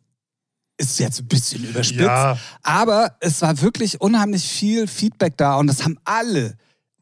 ist 0.78 1.00
jetzt 1.00 1.20
ein 1.20 1.28
bisschen 1.28 1.64
überspitzt, 1.64 2.02
Ja, 2.02 2.38
aber 2.62 3.16
es 3.20 3.42
war 3.42 3.62
wirklich 3.62 4.00
unheimlich 4.00 4.48
viel 4.48 4.88
Feedback 4.88 5.36
da 5.38 5.56
und 5.56 5.68
das 5.68 5.84
haben 5.84 5.98
alle, 6.04 6.56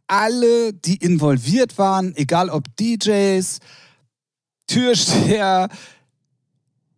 alle, 0.07 0.73
die 0.73 0.95
involviert 0.95 1.77
waren, 1.77 2.15
egal 2.15 2.49
ob 2.49 2.63
DJs, 2.77 3.59
Türsteher, 4.67 5.69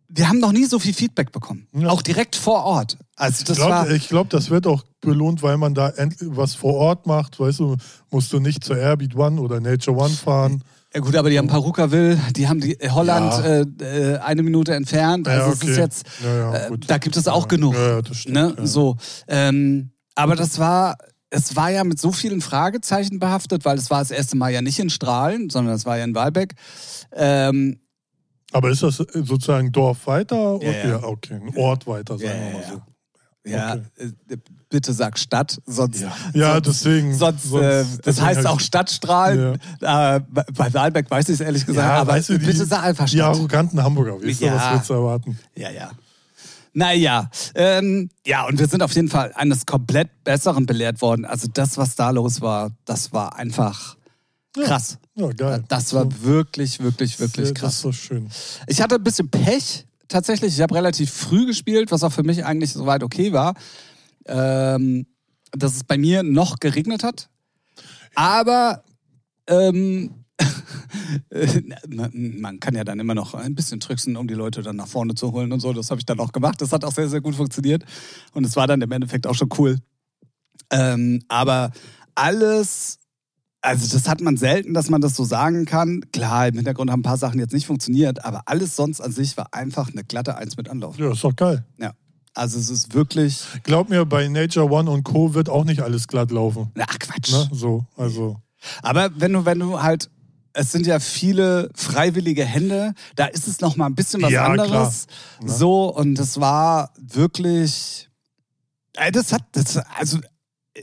wir 0.08 0.28
haben 0.28 0.38
noch 0.38 0.52
nie 0.52 0.64
so 0.64 0.78
viel 0.78 0.94
Feedback 0.94 1.32
bekommen. 1.32 1.66
Ja. 1.72 1.88
Auch 1.88 2.02
direkt 2.02 2.34
vor 2.34 2.64
Ort. 2.64 2.96
Also 3.16 3.44
das 3.44 3.58
ich 3.58 3.64
glaube, 3.64 3.98
glaub, 4.08 4.30
das 4.30 4.48
wird 4.50 4.66
auch 4.66 4.84
belohnt, 5.00 5.42
weil 5.42 5.58
man 5.58 5.74
da 5.74 5.92
was 6.22 6.54
vor 6.54 6.74
Ort 6.74 7.06
macht. 7.06 7.38
Weißt 7.38 7.58
du, 7.58 7.76
musst 8.10 8.32
du 8.32 8.40
nicht 8.40 8.64
zur 8.64 8.78
Airbeat 8.78 9.14
One 9.14 9.40
oder 9.40 9.60
Nature 9.60 9.96
One 9.96 10.14
fahren. 10.14 10.62
Ja 10.98 11.04
gut, 11.04 11.14
aber 11.14 11.30
die 11.30 11.38
haben 11.38 11.46
Paruka-Will, 11.46 12.18
die 12.34 12.48
haben 12.48 12.60
die 12.60 12.76
Holland 12.90 13.32
Ja. 13.32 13.84
äh, 13.84 14.14
äh, 14.14 14.18
eine 14.18 14.42
Minute 14.42 14.74
entfernt. 14.74 15.28
Ja, 15.28 15.34
Also 15.34 15.52
es 15.52 15.62
okay. 15.62 15.70
ist 15.70 15.76
jetzt, 15.76 16.06
Ja, 16.24 16.36
ja, 16.36 16.54
äh, 16.66 16.78
da 16.88 16.98
gibt 16.98 17.16
es 17.16 17.28
auch 17.28 17.42
Ja, 17.42 17.46
genug. 17.48 17.74
Ja, 17.74 18.00
ja, 18.00 18.14
stimmt. 18.14 18.34
ne? 18.34 18.54
ja. 18.58 18.66
So. 18.66 18.96
Ähm, 19.28 19.92
aber 20.16 20.34
das 20.34 20.58
war, 20.58 20.98
es 21.30 21.54
war 21.54 21.70
ja 21.70 21.84
mit 21.84 22.00
so 22.00 22.10
vielen 22.10 22.40
Fragezeichen 22.40 23.20
behaftet, 23.20 23.64
weil 23.64 23.78
es 23.78 23.90
war 23.90 24.00
das 24.00 24.10
erste 24.10 24.36
Mal 24.36 24.50
ja 24.50 24.60
nicht 24.60 24.80
in 24.80 24.90
Strahlen, 24.90 25.50
sondern 25.50 25.76
es 25.76 25.86
war 25.86 25.98
ja 25.98 26.02
in 26.02 26.16
Walbeck. 26.16 26.54
Ähm, 27.12 27.78
Aber 28.50 28.70
ist 28.70 28.82
das 28.82 28.96
sozusagen 28.96 29.70
Dorf 29.70 30.04
weiter? 30.08 30.58
Ja, 30.60 31.00
Okay, 31.04 31.34
ja. 31.34 31.36
ein 31.36 31.56
Ort 31.56 31.86
weiter, 31.86 32.18
sagen 32.18 32.28
Ja, 32.28 32.44
wir 32.44 32.52
mal 32.54 32.62
ja, 32.62 32.68
so. 32.68 32.82
ja, 33.48 33.74
Okay. 33.74 34.38
Äh, 34.70 34.74
bitte 34.74 34.92
sag 34.92 35.18
Stadt, 35.18 35.60
sonst. 35.66 36.00
Ja, 36.00 36.12
ja 36.34 36.52
sonst, 36.54 36.66
deswegen. 36.66 37.14
Sonst, 37.14 37.44
sonst 37.44 37.62
äh, 37.62 37.68
das 37.84 37.98
deswegen 38.04 38.26
heißt 38.26 38.46
auch 38.46 38.60
Stadtstrahlen. 38.60 39.54
Äh, 39.80 40.20
bei 40.20 40.74
Wahlberg 40.74 41.10
weiß 41.10 41.28
ich 41.28 41.34
es 41.34 41.40
ehrlich 41.40 41.64
gesagt, 41.66 41.86
Ja, 41.88 41.96
aber 42.00 42.12
weißt 42.12 42.30
du, 42.30 42.38
die, 42.38 42.46
bitte 42.46 42.64
sag 42.66 42.82
einfach 42.82 43.06
die 43.06 43.16
Stadt. 43.16 43.34
arroganten 43.36 43.82
Hamburger, 43.82 44.14
weißt 44.22 44.40
du, 44.40 44.46
Ja. 44.46 44.54
was 44.54 44.72
willst 44.74 44.90
du 44.90 44.94
erwarten? 44.94 45.38
Ja, 45.56 45.70
ja. 45.70 45.90
Naja, 46.74 47.30
ähm, 47.54 48.08
ja, 48.26 48.46
und 48.46 48.58
wir 48.58 48.68
sind 48.68 48.82
auf 48.82 48.92
jeden 48.94 49.08
Fall 49.08 49.32
eines 49.34 49.66
komplett 49.66 50.22
Besseren 50.22 50.66
belehrt 50.66 51.00
worden. 51.00 51.24
Also 51.24 51.48
das, 51.52 51.76
was 51.78 51.96
da 51.96 52.10
los 52.10 52.40
war, 52.40 52.70
das 52.84 53.12
war 53.12 53.36
einfach 53.36 53.96
krass. 54.52 54.98
Ja, 55.14 55.28
geil. 55.32 55.64
Das 55.68 55.92
war 55.94 56.06
wirklich, 56.22 56.78
wirklich, 56.80 57.18
wirklich 57.18 57.48
Das 57.52 57.60
krass. 57.60 57.74
ist 57.76 57.80
so 57.80 57.92
schön. 57.92 58.28
Ich 58.66 58.80
hatte 58.80 58.96
ein 58.96 59.02
bisschen 59.02 59.28
Pech 59.28 59.86
tatsächlich. 60.08 60.54
Ich 60.54 60.60
habe 60.60 60.74
relativ 60.74 61.10
früh 61.10 61.46
gespielt, 61.46 61.90
was 61.90 62.04
auch 62.04 62.12
für 62.12 62.22
mich 62.22 62.44
eigentlich 62.44 62.72
soweit 62.72 63.02
okay 63.02 63.32
war. 63.32 63.54
Ähm, 64.28 65.06
dass 65.52 65.76
es 65.76 65.84
bei 65.84 65.98
mir 65.98 66.22
noch 66.22 66.58
geregnet 66.60 67.02
hat. 67.02 67.30
Aber 68.14 68.84
ähm, 69.46 70.24
man, 71.88 72.60
kann 72.60 72.74
ja 72.74 72.84
dann 72.84 73.00
immer 73.00 73.14
noch 73.14 73.34
ein 73.34 73.54
bisschen 73.54 73.80
tricksen, 73.80 74.16
um 74.16 74.28
die 74.28 74.34
Leute 74.34 74.62
dann 74.62 74.76
nach 74.76 74.88
vorne 74.88 75.14
zu 75.14 75.32
holen 75.32 75.52
und 75.52 75.60
so. 75.60 75.72
Das 75.72 75.90
habe 75.90 76.00
ich 76.00 76.06
dann 76.06 76.20
auch 76.20 76.32
gemacht. 76.32 76.60
Das 76.60 76.72
hat 76.72 76.84
auch 76.84 76.92
sehr, 76.92 77.08
sehr 77.08 77.20
gut 77.20 77.34
funktioniert. 77.34 77.84
Und 78.32 78.44
es 78.44 78.56
war 78.56 78.66
dann 78.66 78.80
im 78.80 78.92
Endeffekt 78.92 79.26
auch 79.26 79.34
schon 79.34 79.48
cool. 79.58 79.78
Ähm, 80.70 81.22
aber 81.28 81.72
alles, 82.14 82.98
also 83.60 83.96
das 83.96 84.08
hat 84.08 84.20
man 84.20 84.36
selten, 84.36 84.74
dass 84.74 84.90
man 84.90 85.00
das 85.00 85.16
so 85.16 85.24
sagen 85.24 85.64
kann. 85.64 86.02
Klar, 86.12 86.48
im 86.48 86.56
Hintergrund 86.56 86.90
haben 86.90 87.00
ein 87.00 87.04
paar 87.04 87.16
Sachen 87.16 87.40
jetzt 87.40 87.54
nicht 87.54 87.66
funktioniert, 87.66 88.24
aber 88.24 88.42
alles 88.46 88.76
sonst 88.76 89.00
an 89.00 89.12
sich 89.12 89.36
war 89.36 89.54
einfach 89.54 89.90
eine 89.90 90.04
glatte 90.04 90.36
Eins 90.36 90.56
mit 90.56 90.68
Anlauf. 90.68 90.98
Ja, 90.98 91.12
ist 91.12 91.24
doch 91.24 91.34
geil. 91.34 91.64
Ja. 91.78 91.92
Also 92.38 92.58
es 92.58 92.70
ist 92.70 92.94
wirklich, 92.94 93.42
Glaub 93.64 93.88
mir, 93.90 94.04
bei 94.04 94.28
Nature 94.28 94.70
One 94.70 94.90
und 94.90 95.02
Co. 95.04 95.34
wird 95.34 95.48
auch 95.48 95.64
nicht 95.64 95.80
alles 95.82 96.06
glatt 96.08 96.30
laufen. 96.30 96.70
ach 96.78 96.98
Quatsch. 96.98 97.32
Ne? 97.32 97.48
So, 97.52 97.84
also. 97.96 98.36
Aber 98.82 99.10
wenn 99.16 99.32
du, 99.32 99.44
wenn 99.44 99.58
du 99.58 99.82
halt, 99.82 100.08
es 100.52 100.72
sind 100.72 100.86
ja 100.86 100.98
viele 101.00 101.70
freiwillige 101.74 102.44
Hände, 102.44 102.94
da 103.16 103.26
ist 103.26 103.46
es 103.48 103.60
noch 103.60 103.76
mal 103.76 103.86
ein 103.86 103.94
bisschen 103.94 104.22
was 104.22 104.30
Ja, 104.32 104.46
anderes. 104.46 105.06
klar. 105.38 105.48
Ne? 105.48 105.52
So, 105.52 105.94
und 105.94 106.14
das 106.16 106.40
war 106.40 106.92
wirklich, 107.00 108.08
Ey, 108.96 109.12
das 109.12 109.32
hat, 109.32 109.42
das, 109.52 109.76
also, 109.98 110.18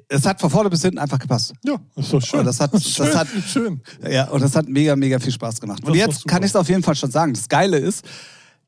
es 0.09 0.25
hat 0.25 0.39
von 0.39 0.49
vorne 0.49 0.69
bis 0.69 0.81
hinten 0.81 0.99
einfach 0.99 1.19
gepasst. 1.19 1.53
Ja, 1.63 1.75
ist 1.95 2.11
doch 2.13 2.21
schön. 2.21 2.39
Aber 2.39 2.45
das 2.47 2.59
hat- 2.59 2.73
das 2.73 2.83
schön, 2.89 3.13
hat- 3.13 3.27
schön. 3.47 3.81
Ja, 4.09 4.29
und 4.29 4.41
das 4.41 4.55
hat 4.55 4.67
mega, 4.69 4.95
mega 4.95 5.19
viel 5.19 5.31
Spaß 5.33 5.59
gemacht. 5.59 5.83
Und 5.83 5.89
Das 5.89 5.97
jetzt 5.97 6.27
kann 6.27 6.43
ich 6.43 6.49
es 6.49 6.55
auf 6.55 6.69
jeden 6.69 6.83
Fall 6.83 6.95
schon 6.95 7.11
sagen. 7.11 7.33
Das 7.33 7.47
Geile 7.49 7.77
ist, 7.77 8.05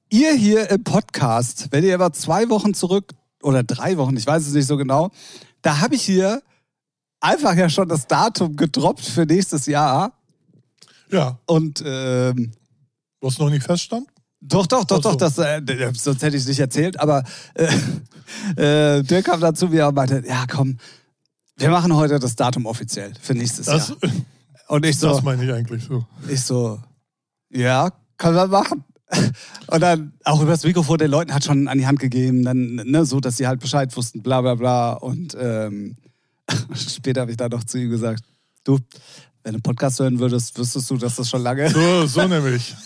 ihr 0.09 0.33
hier 0.33 0.69
im 0.71 0.83
Podcast, 0.83 1.67
wenn 1.71 1.83
ihr 1.83 1.93
aber 1.95 2.13
zwei 2.13 2.49
Wochen 2.49 2.73
zurück 2.73 3.13
oder 3.41 3.63
drei 3.63 3.97
Wochen, 3.97 4.15
ich 4.17 4.25
weiß 4.25 4.45
es 4.47 4.53
nicht 4.53 4.67
so 4.67 4.77
genau, 4.77 5.11
da 5.61 5.79
habe 5.79 5.95
ich 5.95 6.03
hier 6.03 6.41
einfach 7.19 7.55
ja 7.55 7.69
schon 7.69 7.89
das 7.89 8.07
Datum 8.07 8.55
gedroppt 8.55 9.03
für 9.05 9.25
nächstes 9.25 9.65
Jahr. 9.65 10.13
Ja, 11.09 11.39
Und 11.45 11.81
ähm, 11.85 12.51
was 13.21 13.37
noch 13.39 13.49
nicht 13.49 13.63
feststand? 13.63 14.07
doch, 14.39 14.67
doch, 14.67 14.83
doch, 14.85 14.97
Ach 14.99 15.03
so. 15.03 15.09
doch, 15.11 15.15
das, 15.15 15.37
äh, 15.39 15.61
sonst 15.95 16.21
hätte 16.21 16.35
ich 16.37 16.43
es 16.43 16.47
nicht 16.47 16.59
erzählt, 16.59 16.99
aber 16.99 17.23
äh, 17.55 17.67
äh, 18.99 19.03
Dirk 19.03 19.25
kam 19.25 19.41
dann 19.41 19.55
zu 19.55 19.67
mir 19.67 19.87
und 19.87 19.95
meinte, 19.95 20.23
ja 20.27 20.45
komm, 20.47 20.77
wir 21.57 21.69
machen 21.69 21.95
heute 21.95 22.19
das 22.19 22.35
Datum 22.35 22.65
offiziell 22.65 23.13
für 23.19 23.33
nächstes 23.33 23.65
Das, 23.65 23.89
Jahr. 23.89 23.97
Und 24.67 24.85
ich 24.85 24.97
so, 24.99 25.09
das 25.09 25.23
meine 25.23 25.43
ich 25.43 25.51
eigentlich 25.51 25.83
so. 25.85 26.05
Ich 26.29 26.41
so, 26.41 26.79
ja, 27.49 27.89
können 28.17 28.35
wir 28.35 28.47
machen. 28.47 28.83
Und 29.67 29.81
dann 29.81 30.13
auch 30.23 30.41
übers 30.41 30.63
Mikrofon 30.63 30.97
den 30.97 31.11
Leuten 31.11 31.33
hat 31.33 31.43
schon 31.43 31.67
an 31.67 31.77
die 31.77 31.87
Hand 31.87 31.99
gegeben, 31.99 32.43
dann, 32.43 32.75
ne, 32.75 33.05
so, 33.05 33.19
dass 33.19 33.37
sie 33.37 33.47
halt 33.47 33.59
Bescheid 33.59 33.95
wussten, 33.95 34.21
bla 34.21 34.41
bla 34.41 34.55
bla. 34.55 34.93
Und 34.93 35.35
ähm, 35.39 35.97
später 36.73 37.21
habe 37.21 37.31
ich 37.31 37.37
dann 37.37 37.51
noch 37.51 37.63
zu 37.63 37.77
ihm 37.77 37.89
gesagt, 37.89 38.23
du, 38.63 38.79
wenn 39.43 39.53
du 39.53 39.57
einen 39.57 39.61
Podcast 39.61 39.99
hören 39.99 40.19
würdest, 40.19 40.57
wüsstest 40.57 40.89
du, 40.89 40.97
dass 40.97 41.15
das 41.15 41.29
schon 41.29 41.41
lange. 41.41 41.69
So, 41.69 42.05
so 42.05 42.27
nämlich. 42.27 42.75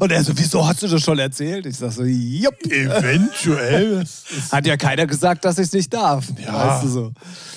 Und 0.00 0.12
er 0.12 0.22
so, 0.22 0.32
wieso 0.36 0.66
hast 0.66 0.82
du 0.82 0.88
das 0.88 1.02
schon 1.02 1.18
erzählt? 1.18 1.66
Ich 1.66 1.78
sag 1.78 1.92
so, 1.92 2.04
jupp. 2.04 2.54
Eventuell. 2.66 4.04
Hat 4.52 4.66
ja 4.66 4.76
keiner 4.76 5.06
gesagt, 5.06 5.44
dass 5.44 5.58
ich 5.58 5.66
es 5.68 5.72
nicht 5.72 5.92
darf. 5.92 6.26
Ja. 6.38 6.52
Weißt 6.52 6.84
du 6.84 6.88
so. 6.88 7.12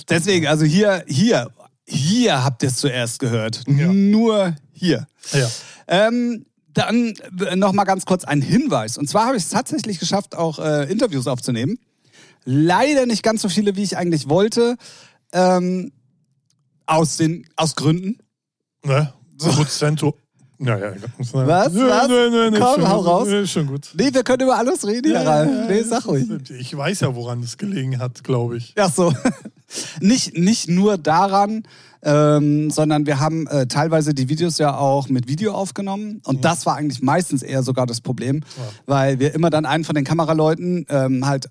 Deswegen, 0.08 0.48
also 0.48 0.64
hier, 0.64 1.04
hier, 1.08 1.50
hier 1.86 2.44
habt 2.44 2.64
ihr 2.64 2.70
es 2.70 2.78
zuerst 2.78 3.20
gehört. 3.20 3.64
Ja. 3.68 3.92
Nur 3.92 4.56
hier. 4.72 5.06
Ja. 5.34 5.50
Ähm, 5.88 6.46
dann 6.74 7.14
noch 7.56 7.74
mal 7.74 7.84
ganz 7.84 8.06
kurz 8.06 8.24
ein 8.24 8.42
Hinweis. 8.42 8.98
Und 8.98 9.10
zwar 9.10 9.28
habe 9.28 9.38
ich 9.38 9.44
es 9.44 9.50
tatsächlich 9.50 10.00
geschafft, 10.00 10.36
auch 10.36 10.60
äh, 10.60 10.92
Interviews 10.92 11.28
aufzunehmen. 11.28 11.80
Leider 12.46 13.06
nicht 13.06 13.24
ganz 13.24 13.42
so 13.42 13.50
viele, 13.50 13.76
wie 13.76 13.84
ich 13.84 13.98
eigentlich 13.98 14.30
wollte. 14.30 14.78
Ähm, 15.32 15.92
aus, 16.86 17.18
den, 17.18 17.48
aus 17.56 17.76
Gründen. 17.76 18.20
Ne? 18.84 19.14
Prozento. 19.38 20.16
Naja, 20.62 20.94
Was? 21.18 21.34
Was? 21.74 22.08
Komm, 22.60 22.82
schon, 22.82 22.90
hau 22.90 23.00
raus. 23.00 23.28
Nee, 23.30 23.48
schon 23.48 23.68
gut. 23.68 23.92
Nee, 23.94 24.14
wir 24.14 24.24
können 24.24 24.44
über 24.44 24.58
alles 24.58 24.86
reden, 24.86 25.14
ja, 25.14 25.22
Ralf. 25.22 25.70
Nee, 25.70 25.84
sag 25.84 26.06
ruhig. 26.06 26.28
Ich 26.50 26.76
weiß 26.76 27.00
ja, 27.00 27.16
woran 27.16 27.42
es 27.42 27.58
gelegen 27.58 27.98
hat, 27.98 28.26
glaube 28.26 28.58
ich. 28.58 28.74
Ach 28.78 28.94
so. 28.94 29.14
nicht, 30.02 30.38
nicht 30.38 30.68
nur 30.68 30.98
daran, 30.98 31.64
ähm, 32.02 32.72
sondern 32.72 33.06
wir 33.06 33.20
haben 33.20 33.46
äh, 33.48 33.68
teilweise 33.68 34.14
die 34.14 34.30
Videos 34.30 34.58
ja 34.58 34.78
auch 34.78 35.10
mit 35.10 35.28
Video 35.28 35.54
aufgenommen. 35.54 36.22
Und 36.26 36.46
das 36.46 36.66
war 36.66 36.76
eigentlich 36.76 37.02
meistens 37.02 37.44
eher 37.44 37.64
sogar 37.64 37.86
das 37.86 38.02
Problem, 38.02 38.42
weil 38.86 39.20
wir 39.20 39.34
immer 39.34 39.50
dann 39.50 39.66
einen 39.66 39.84
von 39.84 39.96
den 39.96 40.06
Kameraleuten 40.06 40.86
ähm, 40.90 41.26
halt 41.26 41.50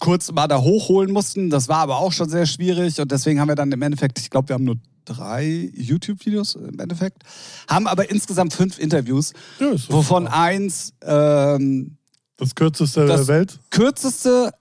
kurz 0.00 0.30
mal 0.32 0.46
da 0.46 0.60
hochholen 0.60 1.10
mussten. 1.12 1.50
Das 1.50 1.68
war 1.68 1.78
aber 1.78 1.98
auch 1.98 2.12
schon 2.12 2.28
sehr 2.28 2.46
schwierig 2.46 3.00
und 3.00 3.10
deswegen 3.10 3.40
haben 3.40 3.48
wir 3.48 3.56
dann 3.56 3.72
im 3.72 3.82
Endeffekt, 3.82 4.18
ich 4.20 4.30
glaube, 4.30 4.48
wir 4.48 4.54
haben 4.54 4.64
nur 4.64 4.76
drei 5.04 5.70
YouTube-Videos 5.74 6.54
im 6.54 6.78
Endeffekt, 6.78 7.22
haben 7.68 7.86
aber 7.86 8.10
insgesamt 8.10 8.52
fünf 8.52 8.78
Interviews, 8.78 9.32
Ja, 9.58 9.72
wovon 9.88 10.24
super. 10.24 10.36
eins 10.36 10.92
ähm, 11.02 11.96
Das 12.36 12.54
kürzeste 12.54 13.06
Das- 13.06 13.26
der 13.26 13.34
Welt. 13.34 13.58
kürzeste, 13.70 14.52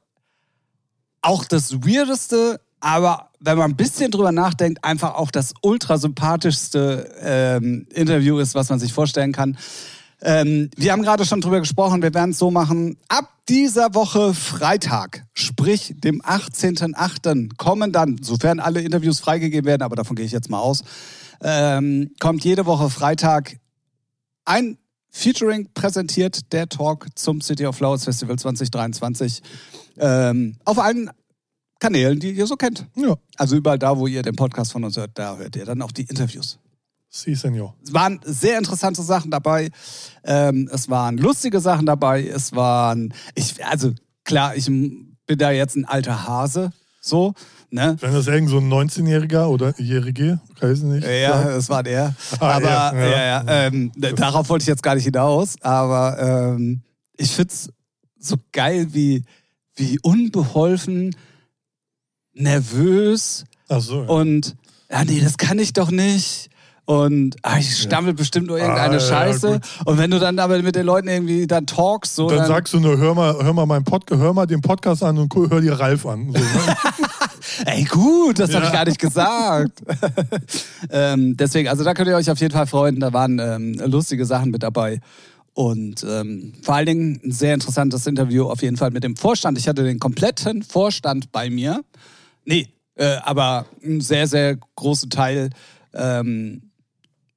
auch 1.22 1.46
das 1.46 1.82
weirdeste, 1.84 2.60
aber 2.80 3.27
wenn 3.40 3.58
man 3.58 3.72
ein 3.72 3.76
bisschen 3.76 4.12
drüber 4.12 4.32
nachdenkt, 4.32 4.84
einfach 4.84 5.16
auch 5.16 5.32
das 5.32 5.54
ultra 5.62 5.98
sympathischste 5.98 7.14
ähm, 7.22 7.88
Interview 7.94 8.40
ist, 8.40 8.56
was 8.56 8.70
man 8.70 8.80
sich 8.80 8.94
vorstellen 8.94 9.32
kann. 9.32 9.58
Ähm, 10.22 10.72
wir 10.76 10.92
haben 10.92 11.04
gerade 11.04 11.26
schon 11.26 11.42
drüber 11.42 11.60
gesprochen, 11.60 12.02
wir 12.02 12.14
werden 12.14 12.32
es 12.32 12.40
so 12.40 12.50
machen. 12.50 12.98
Ab 13.08 13.32
dieser 13.48 13.94
Woche 13.94 14.34
Freitag, 14.34 15.26
sprich 15.34 15.94
dem 15.98 16.22
18.08., 16.22 17.56
kommen 17.58 17.92
dann, 17.92 18.18
sofern 18.22 18.60
alle 18.60 18.82
Interviews 18.82 19.20
freigegeben 19.20 19.68
werden, 19.68 19.84
aber 19.84 19.96
davon 19.96 20.16
gehe 20.16 20.26
ich 20.26 20.32
jetzt 20.32 20.50
mal 20.50 20.60
aus, 20.60 20.84
ähm, 21.42 22.12
kommt 22.20 22.44
jede 22.44 22.66
Woche 22.66 22.90
Freitag 22.90 23.58
ein 24.46 24.78
Featuring 25.10 25.70
präsentiert, 25.74 26.52
der 26.52 26.68
Talk 26.68 27.08
zum 27.16 27.42
City 27.42 27.66
of 27.66 27.76
Flowers 27.76 28.04
Festival 28.04 28.38
2023 28.38 29.42
ähm, 30.00 30.58
auf 30.66 30.80
allen 30.80 31.10
Kanälen, 31.80 32.20
die 32.20 32.32
ihr 32.32 32.48
so 32.48 32.56
kennt. 32.56 32.86
Ja. 32.96 33.16
Also 33.36 33.56
überall 33.56 33.80
da, 33.80 33.98
wo 33.98 34.08
ihr 34.08 34.22
den 34.22 34.36
Podcast 34.36 34.72
von 34.72 34.84
uns 34.84 34.98
hört, 34.98 35.12
da 35.16 35.38
hört 35.38 35.56
ihr 35.56 35.66
dann 35.66 35.82
auch 35.82 35.92
die 35.92 36.04
Interviews. 36.04 36.60
Sie, 37.10 37.36
Senor. 37.36 37.76
Es 37.84 37.94
waren 37.94 38.20
sehr 38.24 38.58
interessante 38.58 39.02
Sachen 39.02 39.32
dabei. 39.32 39.70
Ähm, 40.24 40.70
es 40.72 40.90
waren 40.90 41.18
lustige 41.18 41.60
Sachen 41.60 41.86
dabei. 41.86 42.28
Es 42.28 42.54
waren, 42.54 43.14
ich, 43.34 43.66
also 43.66 43.94
klar, 44.24 44.56
ich 44.56 44.66
bin 44.66 45.38
da 45.38 45.52
jetzt 45.52 45.76
ein 45.76 45.86
alter 45.86 46.28
Hase, 46.28 46.72
so, 47.02 47.34
ne? 47.70 47.96
Wenn 48.02 48.14
das 48.14 48.28
irgend 48.28 48.50
so 48.50 48.58
ein 48.58 48.70
19-Jähriger 48.70 49.48
oder 49.48 49.74
Jährige, 49.80 50.40
weiß 50.60 50.80
ich 50.80 50.84
nicht. 50.84 51.08
Ja, 51.08 51.44
sagt. 51.44 51.50
das 51.50 51.70
war 51.70 51.84
der. 51.84 52.16
Ah, 52.40 52.56
aber 52.58 52.66
ja, 52.66 52.94
ja, 52.94 53.44
ja. 53.44 53.68
ähm, 53.68 53.92
darauf 53.96 54.50
wollte 54.50 54.64
ich 54.64 54.68
jetzt 54.68 54.84
gar 54.84 54.96
nicht 54.96 55.06
hinaus. 55.06 55.56
Aber 55.62 56.18
ähm, 56.20 56.82
ich 57.16 57.32
find's 57.32 57.70
so 58.20 58.36
geil, 58.52 58.88
wie, 58.92 59.24
wie 59.76 60.00
unbeholfen, 60.02 61.16
nervös 62.38 63.46
Ach 63.70 63.82
so. 63.82 64.04
Ja. 64.04 64.10
und 64.10 64.56
ja, 64.92 65.04
nee, 65.04 65.20
das 65.20 65.38
kann 65.38 65.60
ich 65.60 65.74
doch 65.74 65.92
nicht. 65.92 66.50
Und 66.86 67.36
ah, 67.42 67.58
ich 67.60 67.76
stammel 67.82 68.14
bestimmt 68.14 68.48
nur 68.48 68.58
irgendeine 68.58 68.96
Ah, 68.96 69.00
ja, 69.00 69.06
Scheiße. 69.06 69.52
gut. 69.52 69.62
und 69.84 69.98
wenn 69.98 70.10
du 70.10 70.20
dann 70.20 70.40
aber 70.40 70.62
mit 70.62 70.74
den 70.78 70.86
Leuten 70.86 71.10
irgendwie 71.10 71.46
dann 71.46 71.66
talkst, 71.68 72.16
so 72.16 72.30
dann, 72.30 72.38
dann, 72.38 72.48
sagst 72.48 72.74
du 72.74 72.80
nur, 72.80 72.98
hör 72.98 73.14
mal, 73.14 73.36
hör 73.44 73.52
mal, 73.52 73.66
meinen 73.66 73.84
Pod 73.84 74.04
hör 74.10 74.34
mal 74.34 74.46
den 74.46 74.62
Podcast 74.62 75.04
an 75.04 75.18
und 75.18 75.36
hör 75.36 75.60
dir 75.60 75.74
Ralf 75.74 76.06
an. 76.06 76.32
So, 76.32 76.40
ne? 76.40 76.78
Ey, 77.66 77.84
gut, 77.84 78.40
das 78.40 78.54
habe 78.54 78.64
Ja. 78.64 78.68
ich 78.70 78.74
gar 78.74 78.86
nicht 78.86 79.00
gesagt. 79.00 79.84
ähm, 80.90 81.36
deswegen, 81.36 81.68
also 81.68 81.84
da 81.84 81.94
könnt 81.94 82.08
ihr 82.08 82.16
euch 82.16 82.30
auf 82.32 82.40
jeden 82.40 82.54
Fall 82.54 82.68
freuen. 82.68 83.02
Da 83.02 83.12
waren 83.12 83.40
ähm, 83.40 83.74
lustige 83.86 84.26
Sachen 84.26 84.52
mit 84.52 84.64
dabei. 84.64 85.02
Und 85.54 86.06
ähm, 86.08 86.54
vor 86.62 86.76
allen 86.76 86.86
Dingen 86.86 87.20
ein 87.26 87.32
sehr 87.32 87.54
interessantes 87.54 88.08
Interview 88.08 88.46
auf 88.48 88.62
jeden 88.62 88.78
Fall 88.78 88.92
mit 88.92 89.04
dem 89.04 89.16
Vorstand. 89.18 89.58
Ich 89.58 89.68
hatte 89.68 89.84
den 89.84 90.00
kompletten 90.00 90.64
Vorstand 90.64 91.32
bei 91.32 91.50
mir. 91.50 91.82
Nee, 92.48 92.70
äh, 92.96 93.18
aber 93.24 93.66
einen 93.84 94.00
sehr, 94.02 94.26
sehr 94.26 94.58
großen 94.76 95.10
Teil. 95.10 95.50
Ähm, 95.94 96.72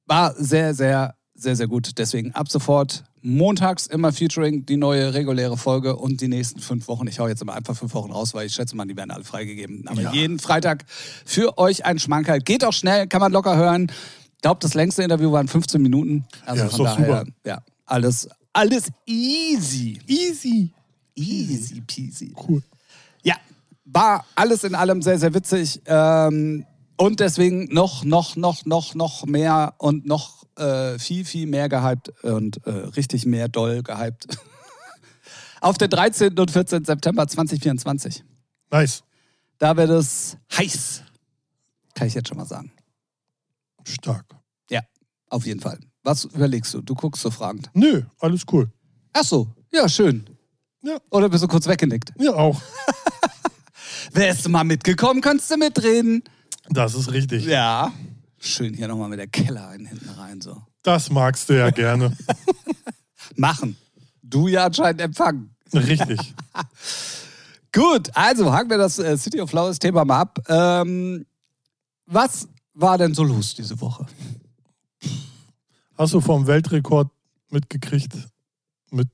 war 0.05 0.33
sehr, 0.35 0.73
sehr, 0.73 1.15
sehr, 1.35 1.55
sehr 1.57 1.67
gut. 1.67 1.97
Deswegen 1.97 2.31
ab 2.33 2.49
sofort 2.49 3.03
montags 3.21 3.87
immer 3.87 4.13
Featuring, 4.13 4.65
die 4.65 4.77
neue 4.77 5.13
reguläre 5.13 5.57
Folge 5.57 5.95
und 5.97 6.21
die 6.21 6.27
nächsten 6.29 6.59
fünf 6.61 6.87
Wochen. 6.87 7.05
Ich 7.07 7.19
hau 7.19 7.27
jetzt 7.27 7.41
immer 7.41 7.53
einfach 7.53 7.75
fünf 7.75 7.93
Wochen 7.93 8.11
raus, 8.11 8.33
weil 8.33 8.47
ich 8.47 8.53
schätze 8.53 8.75
mal, 8.75 8.85
die 8.87 8.95
werden 8.95 9.11
alle 9.11 9.23
freigegeben. 9.25 9.85
Aber 9.87 10.01
Ja. 10.01 10.13
jeden 10.13 10.39
Freitag 10.39 10.85
für 11.25 11.57
euch 11.57 11.85
ein 11.85 11.99
Schmankerl. 11.99 12.39
Geht 12.39 12.63
auch 12.63 12.73
schnell, 12.73 13.07
kann 13.07 13.19
man 13.21 13.31
locker 13.33 13.57
hören. 13.57 13.91
Ich 14.35 14.41
glaube, 14.41 14.59
das 14.61 14.73
längste 14.73 15.03
Interview 15.03 15.31
waren 15.31 15.47
15 15.47 15.81
Minuten. 15.81 16.25
Also 16.45 16.63
Ja, 16.63 16.69
von 16.69 16.85
daher, 16.85 17.05
super. 17.19 17.23
ja, 17.45 17.61
alles, 17.85 18.27
alles 18.53 18.87
easy. 19.05 19.99
Easy. 20.07 20.71
Easy 21.15 21.81
peasy. 21.81 22.33
Cool. 22.47 22.63
War 23.93 24.25
alles 24.35 24.63
in 24.63 24.75
allem 24.75 25.01
sehr, 25.01 25.19
sehr 25.19 25.33
witzig. 25.33 25.81
Ähm, 25.85 26.65
und 26.97 27.19
deswegen 27.19 27.65
noch, 27.73 28.05
noch, 28.05 28.35
noch, 28.35 28.65
noch, 28.65 28.95
noch 28.95 29.25
mehr 29.25 29.73
und 29.79 30.05
noch 30.05 30.43
äh, 30.57 30.97
viel, 30.99 31.25
viel 31.25 31.47
mehr 31.47 31.67
gehypt 31.67 32.09
und 32.23 32.65
äh, 32.65 32.69
richtig 32.69 33.25
mehr 33.25 33.49
doll 33.49 33.83
gehypt. 33.83 34.27
Auf 35.61 35.77
den 35.77 35.89
13. 35.89 36.37
und 36.37 36.51
14. 36.51 36.85
September 36.85 37.27
2024. 37.27 38.23
Nice. 38.71 39.03
Da 39.57 39.75
wird 39.75 39.89
es 39.89 40.37
heiß. 40.57 41.03
Kann 41.93 42.07
ich 42.07 42.13
jetzt 42.13 42.29
schon 42.29 42.37
mal 42.37 42.45
sagen. 42.45 42.71
Stark. 43.83 44.25
Ja, 44.69 44.81
auf 45.29 45.45
jeden 45.45 45.59
Fall. 45.59 45.79
Was 46.03 46.25
überlegst 46.25 46.73
du? 46.73 46.81
Du 46.81 46.95
guckst 46.95 47.21
so 47.21 47.29
fragend. 47.29 47.69
Nö, 47.73 48.03
alles 48.19 48.43
cool. 48.51 48.71
Ach 49.13 49.23
so, 49.23 49.47
ja, 49.71 49.87
schön. 49.89 50.25
Ja. 50.81 50.97
Oder 51.09 51.29
bist 51.29 51.43
du 51.43 51.47
kurz 51.47 51.67
weggenickt? 51.67 52.13
Ja, 52.17 52.33
auch. 52.33 52.59
Wärst 54.13 54.45
du 54.45 54.49
mal 54.49 54.63
mitgekommen, 54.63 55.21
könntest 55.21 55.51
du 55.51 55.57
mitreden. 55.57 56.23
Das 56.69 56.93
ist 56.95 57.11
richtig. 57.11 57.45
Ja. 57.45 57.91
Schön 58.39 58.73
hier 58.73 58.87
nochmal 58.87 59.09
mit 59.09 59.19
der 59.19 59.27
Keller 59.27 59.71
hinten 59.71 60.09
rein, 60.09 60.41
so. 60.41 60.61
Das 60.83 61.09
magst 61.11 61.49
du 61.49 61.57
ja 61.57 61.69
gerne. 61.69 62.15
Machen. 63.35 63.77
Du 64.23 64.47
ja 64.47 64.65
anscheinend 64.65 65.01
empfangen. 65.01 65.55
richtig. 65.73 66.19
Gut, 67.73 68.09
also 68.15 68.51
haken 68.51 68.69
wir 68.69 68.77
das 68.77 68.99
äh, 68.99 69.17
City 69.17 69.39
of 69.39 69.49
Flowers 69.49 69.79
Thema 69.79 70.03
mal 70.03 70.21
ab. 70.21 70.39
Ähm, 70.49 71.25
was 72.05 72.47
war 72.73 72.97
denn 72.97 73.13
so 73.13 73.23
los 73.23 73.55
diese 73.55 73.79
Woche? 73.79 74.05
Hast 75.97 76.13
du 76.13 76.19
vom 76.21 76.47
Weltrekord 76.47 77.09
mitgekriegt? 77.49 78.13
Mit. 78.89 79.09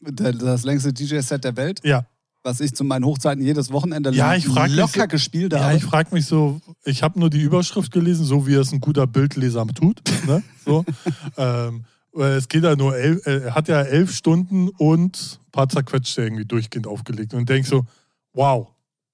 Das 0.00 0.64
längste 0.64 0.92
DJ-Set 0.92 1.44
der 1.44 1.56
Welt, 1.56 1.80
Ja. 1.82 2.06
Was 2.44 2.60
ich 2.60 2.74
zu 2.74 2.84
meinen 2.84 3.04
Hochzeiten 3.04 3.42
jedes 3.42 3.72
Wochenende 3.72 4.12
Ja, 4.12 4.34
ich 4.36 4.46
frag 4.46 4.68
mich 4.68 4.76
locker 4.78 5.00
so- 5.02 5.08
gespielt 5.08 5.52
Ja, 5.54 5.64
habe. 5.64 5.76
ich 5.76 5.82
frage 5.84 6.14
mich 6.14 6.26
so, 6.26 6.60
ich 6.84 7.02
habe 7.02 7.18
nur 7.18 7.30
die 7.30 7.40
Überschrift 7.40 7.90
gelesen, 7.90 8.24
so 8.26 8.46
wie 8.46 8.54
es 8.54 8.70
ein 8.70 8.80
guter 8.80 9.06
Bildleser 9.06 9.66
tut. 9.68 10.02
Ne? 10.26 10.42
So. 10.64 10.84
ähm, 11.38 11.84
es 12.16 12.48
geht 12.48 12.62
ja 12.62 12.76
nur 12.76 12.96
elf, 12.96 13.26
äh, 13.26 13.38
er 13.46 13.54
hat 13.54 13.66
ja 13.68 13.80
elf 13.80 14.14
Stunden 14.14 14.68
und 14.68 15.40
ein 15.48 15.50
paar 15.52 15.68
zerquetschte 15.68 16.22
irgendwie 16.22 16.44
durchgehend 16.44 16.86
aufgelegt. 16.86 17.32
Und 17.34 17.48
denk 17.48 17.66
so, 17.66 17.86
wow, 18.34 18.68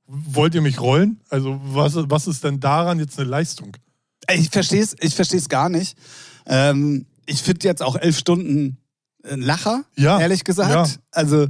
wollt 0.06 0.54
ihr 0.56 0.60
mich 0.60 0.80
rollen? 0.80 1.20
Also, 1.30 1.58
was, 1.62 1.94
was 1.96 2.26
ist 2.26 2.42
denn 2.42 2.58
daran 2.58 2.99
jetzt 2.99 3.18
eine 3.18 3.28
Leistung? 3.30 3.76
Ich 4.34 4.50
verstehe 4.50 4.82
es 4.82 4.96
ich 5.00 5.14
versteh's 5.14 5.49
gar 5.49 5.68
nicht. 5.68 5.96
Ähm, 6.47 7.06
ich 7.26 7.43
finde 7.43 7.66
jetzt 7.69 7.80
auch 7.82 7.95
elf 7.97 8.19
Stunden 8.19 8.76
ein 9.25 9.40
Lacher, 9.40 9.84
Ja, 9.97 10.19
ehrlich 10.21 10.43
gesagt. 10.45 10.71
ja. 10.71 10.84
Also, 11.12 11.47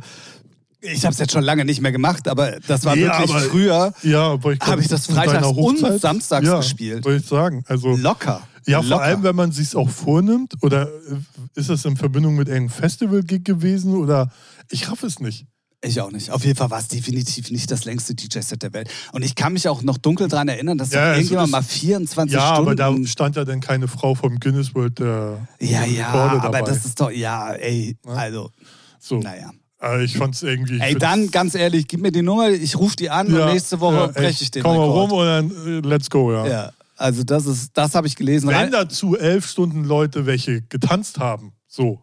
ich 0.80 1.04
habe 1.04 1.12
es 1.12 1.18
jetzt 1.18 1.32
schon 1.32 1.42
lange 1.44 1.64
nicht 1.64 1.80
mehr 1.80 1.92
gemacht, 1.92 2.26
aber 2.28 2.58
das 2.66 2.84
war 2.84 2.96
Nee, 2.96 3.02
wirklich 3.02 3.30
aber- 3.30 3.40
früher 3.40 3.92
Ja, 4.02 4.32
aber 4.32 4.52
ich 4.52 4.60
Habe 4.60 4.80
ich 4.80 4.88
das 4.88 5.06
freitags 5.06 5.46
und 5.46 6.00
samstags 6.00 6.46
ja, 6.46 6.56
gespielt. 6.58 7.04
Wollte 7.04 7.22
ich 7.22 7.28
sagen. 7.28 7.64
Also, 7.66 7.96
locker. 7.96 8.42
ja, 8.66 8.80
vor 8.80 8.90
locker. 8.90 9.02
allem, 9.02 9.22
wenn 9.22 9.36
man 9.36 9.52
sich 9.52 9.74
auch 9.76 9.88
vornimmt, 9.88 10.54
oder 10.62 10.84
äh, 10.88 11.16
ist 11.60 11.68
es 11.70 11.84
in 11.84 11.96
Verbindung 11.96 12.36
mit 12.36 12.48
irgendeinem 12.48 12.70
Festival-Gig 12.80 13.44
gewesen, 13.44 13.94
oder 13.96 14.30
ich 14.70 14.90
raff 14.90 15.02
es 15.02 15.20
nicht. 15.20 15.46
Ich 15.82 15.98
auch 16.02 16.10
nicht. 16.10 16.30
Auf 16.30 16.44
jeden 16.44 16.58
Fall 16.58 16.70
war 16.70 16.78
es 16.78 16.88
definitiv 16.88 17.50
nicht 17.50 17.70
das 17.70 17.86
längste 17.86 18.14
DJ-Set 18.14 18.62
der 18.62 18.74
Welt. 18.74 18.90
Und 19.12 19.22
ich 19.24 19.34
kann 19.34 19.54
mich 19.54 19.66
auch 19.66 19.80
noch 19.82 19.96
dunkel 19.96 20.28
daran 20.28 20.46
erinnern, 20.48 20.76
dass 20.76 20.92
Ja, 20.92 21.14
irgendjemand 21.14 21.48
ist- 21.48 21.52
mal 21.52 21.62
24 21.62 22.34
Ja, 22.34 22.48
Stunden. 22.54 22.60
aber 22.60 22.74
da 22.74 22.94
stand 23.06 23.36
ja 23.36 23.46
dann 23.46 23.60
keine 23.62 23.88
Frau 23.88 24.14
vom 24.14 24.38
Guinness 24.38 24.74
World 24.74 24.98
der 24.98 25.46
ja, 25.58 25.84
ja, 25.86 26.06
Rekorde 26.12 26.30
aber 26.32 26.40
dabei. 26.58 26.62
das 26.70 26.84
ist 26.84 27.00
doch, 27.00 27.10
ja, 27.10 27.52
ey, 27.54 27.96
also, 28.06 28.50
so. 28.98 29.20
naja. 29.20 29.50
Aber 29.80 30.00
ich 30.00 30.16
fand's 30.16 30.42
irgendwie. 30.42 30.76
ich 30.76 30.82
Ey, 30.82 30.94
dann, 30.94 31.30
ganz 31.30 31.54
ehrlich, 31.54 31.88
gib 31.88 32.02
mir 32.02 32.12
die 32.12 32.20
Nummer, 32.20 32.50
ich 32.50 32.76
rufe 32.76 32.96
die 32.96 33.08
an 33.08 33.34
ja, 33.34 33.46
und 33.46 33.52
nächste 33.54 33.80
Woche 33.80 33.96
ja, 33.96 34.06
breche 34.08 34.44
ich 34.44 34.50
den 34.50 34.62
Komm 34.62 34.76
mal 34.76 34.84
rum 34.84 35.10
und 35.10 35.24
dann 35.24 35.50
äh, 35.50 35.80
let's 35.80 36.10
go, 36.10 36.30
ja. 36.32 36.46
Ja, 36.46 36.72
also 36.96 37.24
das 37.24 37.46
ist, 37.46 37.70
das 37.74 37.94
habe 37.94 38.06
ich 38.06 38.14
gelesen. 38.14 38.50
Wenn 38.50 38.70
dazu 38.70 39.16
elf 39.16 39.48
Stunden 39.48 39.84
Leute 39.84 40.26
welche 40.26 40.60
getanzt 40.60 41.18
haben, 41.18 41.54
so, 41.66 42.02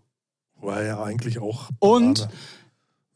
war 0.59 0.83
ja 0.83 1.03
eigentlich 1.03 1.37
auch. 1.37 1.69
Und? 1.79 2.21
Banane. 2.21 2.33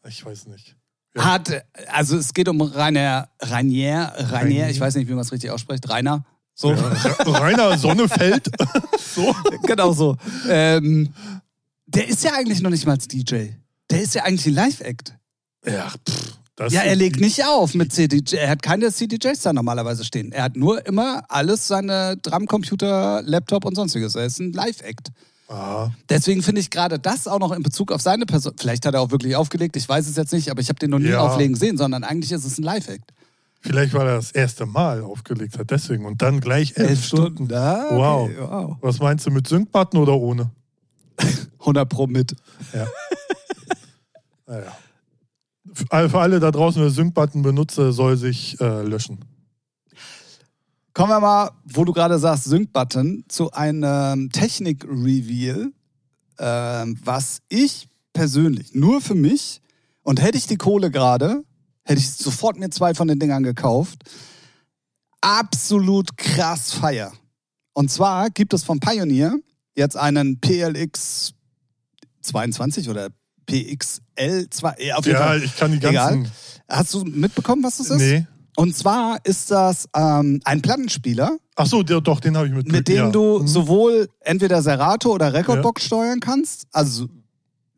Ich 0.08 0.24
weiß 0.24 0.46
nicht. 0.48 0.76
Ja. 1.16 1.26
Hat, 1.26 1.66
also 1.88 2.18
es 2.18 2.34
geht 2.34 2.48
um 2.48 2.62
Rainer, 2.62 3.30
Rainier, 3.42 4.14
Rainier, 4.16 4.70
ich 4.70 4.80
weiß 4.80 4.96
nicht, 4.96 5.08
wie 5.08 5.14
man 5.14 5.22
es 5.22 5.32
richtig 5.32 5.50
ausspricht, 5.50 5.90
Rainer. 5.90 6.24
So, 6.54 6.74
Ja, 6.74 6.86
Rainer 7.26 7.78
Sonnefeld. 7.78 8.50
so. 9.16 9.36
genau 9.64 9.92
so. 9.94 10.18
Ähm, 10.48 11.14
der 11.88 12.08
ist 12.08 12.24
ja 12.24 12.34
eigentlich 12.34 12.62
noch 12.62 12.70
nicht 12.70 12.86
mal 12.86 12.98
DJ. 12.98 13.48
Der 13.92 14.02
ist 14.02 14.16
ja 14.16 14.24
eigentlich 14.24 14.48
ein 14.48 14.54
Live-Act. 14.54 15.14
Ja, 15.66 15.92
pff, 16.10 16.34
Ja, 16.70 16.82
er 16.82 16.96
legt 16.96 17.20
nicht 17.20 17.46
auf 17.46 17.74
mit 17.76 17.92
CDJ. 17.94 18.36
Er 18.36 18.50
hat 18.50 18.62
keine 18.64 18.92
CDJs 18.92 19.42
da 19.42 19.54
normalerweise 19.54 20.04
stehen. 20.06 20.32
Er 20.32 20.44
hat 20.44 20.56
nur 20.56 20.86
immer 20.88 21.24
alles 21.30 21.68
seine 21.68 22.18
Drumcomputer, 22.18 23.22
Laptop 23.24 23.66
und 23.66 23.76
sonstiges. 23.76 24.16
Er 24.16 24.26
ist 24.26 24.40
ein 24.40 24.54
Live-Act. 24.54 25.10
Deswegen 26.10 26.42
finde 26.44 26.62
ich 26.62 26.70
gerade 26.70 26.98
das 26.98 27.28
auch 27.28 27.40
noch 27.40 27.52
in 27.52 27.62
Bezug 27.62 27.92
auf 27.92 28.02
seine 28.02 28.26
Person. 28.26 28.54
Vielleicht 28.58 28.86
hat 28.86 28.94
er 28.94 29.02
auch 29.02 29.12
wirklich 29.12 29.36
aufgelegt, 29.36 29.76
ich 29.76 29.88
weiß 29.90 30.08
es 30.08 30.16
jetzt 30.16 30.32
nicht, 30.32 30.50
aber 30.50 30.62
ich 30.62 30.70
habe 30.70 30.80
den 30.80 30.92
noch 30.92 31.00
nie 31.00 31.10
Ja. 31.10 31.20
auflegen 31.20 31.58
sehen, 31.58 31.78
sondern 31.78 32.06
eigentlich 32.06 32.32
ist 32.32 32.46
es 32.46 32.58
ein 32.58 32.64
Live-Act. 32.64 33.12
vielleicht, 33.60 33.94
weil 33.94 34.08
er 34.08 34.16
das 34.16 34.32
erste 34.32 34.66
Mal 34.66 35.02
aufgelegt 35.04 35.60
hat, 35.60 35.70
deswegen. 35.70 36.06
Und 36.06 36.22
dann 36.22 36.40
gleich 36.40 36.78
elf, 36.78 37.06
Stunden. 37.06 37.54
Ah, 37.54 37.88
okay. 37.88 37.96
Wow. 37.98 38.30
wow. 38.50 38.78
Was 38.80 39.00
meinst 39.00 39.26
du 39.28 39.32
mit 39.32 39.46
Sync-Button 39.48 40.00
oder 40.00 40.14
ohne? 40.16 40.50
100 41.60 41.88
Pro 41.90 42.08
mit. 42.08 42.34
Ja. 42.74 42.88
naja. 44.52 44.76
Für 45.74 46.20
alle 46.20 46.40
da 46.40 46.52
draußen, 46.52 46.82
wer 46.82 46.90
Sync-Button 46.90 47.42
benutzt, 47.42 47.78
der 47.78 47.94
soll 47.94 48.18
sich 48.18 48.60
äh, 48.60 48.82
löschen. 48.82 49.24
Kommen 50.94 51.10
wir 51.10 51.22
mal, 51.22 51.52
wo 51.64 51.86
du 51.86 51.94
gerade 51.94 52.20
sagst, 52.20 52.46
Sync-Button, 52.46 53.24
zu 53.30 53.52
einem 53.52 54.30
Technik-Reveal, 54.32 55.72
ähm, 56.40 57.00
was 57.04 57.42
ich 57.48 57.88
persönlich, 58.12 58.76
nur 58.76 59.00
für 59.00 59.16
mich, 59.16 59.62
und 60.04 60.22
hätte 60.22 60.38
ich 60.38 60.48
die 60.48 60.58
Kohle 60.58 60.92
gerade, 60.92 61.44
hätte 61.84 62.00
ich 62.00 62.12
sofort 62.12 62.58
mir 62.58 62.70
zwei 62.72 62.94
von 62.94 63.08
den 63.08 63.20
Dingern 63.20 63.44
gekauft, 63.44 64.04
absolut 65.22 66.18
krass 66.18 66.74
feier. 66.74 67.14
Und 67.74 67.90
zwar 67.90 68.30
gibt 68.32 68.54
es 68.54 68.64
von 68.64 68.82
Pioneer 68.82 69.38
jetzt 69.76 69.96
einen 69.96 70.42
PLX 70.42 71.36
22 72.22 72.90
oder 72.90 73.12
PXL 73.52 74.50
2, 74.50 74.76
ja, 74.80 74.96
auf 74.96 75.06
jeden 75.06 75.18
Ja, 75.20 75.26
Fall. 75.26 75.44
ich 75.44 75.56
kann 75.58 75.72
die 75.72 75.78
Egal. 75.78 75.94
ganzen. 75.94 76.32
Hast 76.70 76.94
du 76.94 77.04
mitbekommen, 77.04 77.64
was 77.64 77.78
das 77.78 77.90
ist? 77.90 77.98
Nee. 78.00 78.26
Und 78.58 78.76
zwar 78.76 79.20
ist 79.24 79.50
das 79.52 79.88
ähm, 79.96 80.42
ein 80.46 80.62
Plattenspieler, 80.62 81.38
Ach 81.56 81.66
so, 81.66 81.84
der, 81.84 82.02
doch, 82.02 82.20
den 82.20 82.36
habe 82.38 82.48
ich 82.48 82.54
mit. 82.54 82.72
mit 82.72 82.88
dem 82.88 82.96
ja. 82.96 83.10
du 83.10 83.40
Mhm. 83.40 83.48
sowohl 83.48 84.10
entweder 84.22 84.62
Serato 84.62 85.12
oder 85.14 85.34
Recordbox 85.34 85.86
steuern 85.86 86.20
kannst, 86.20 86.66
also 86.72 87.08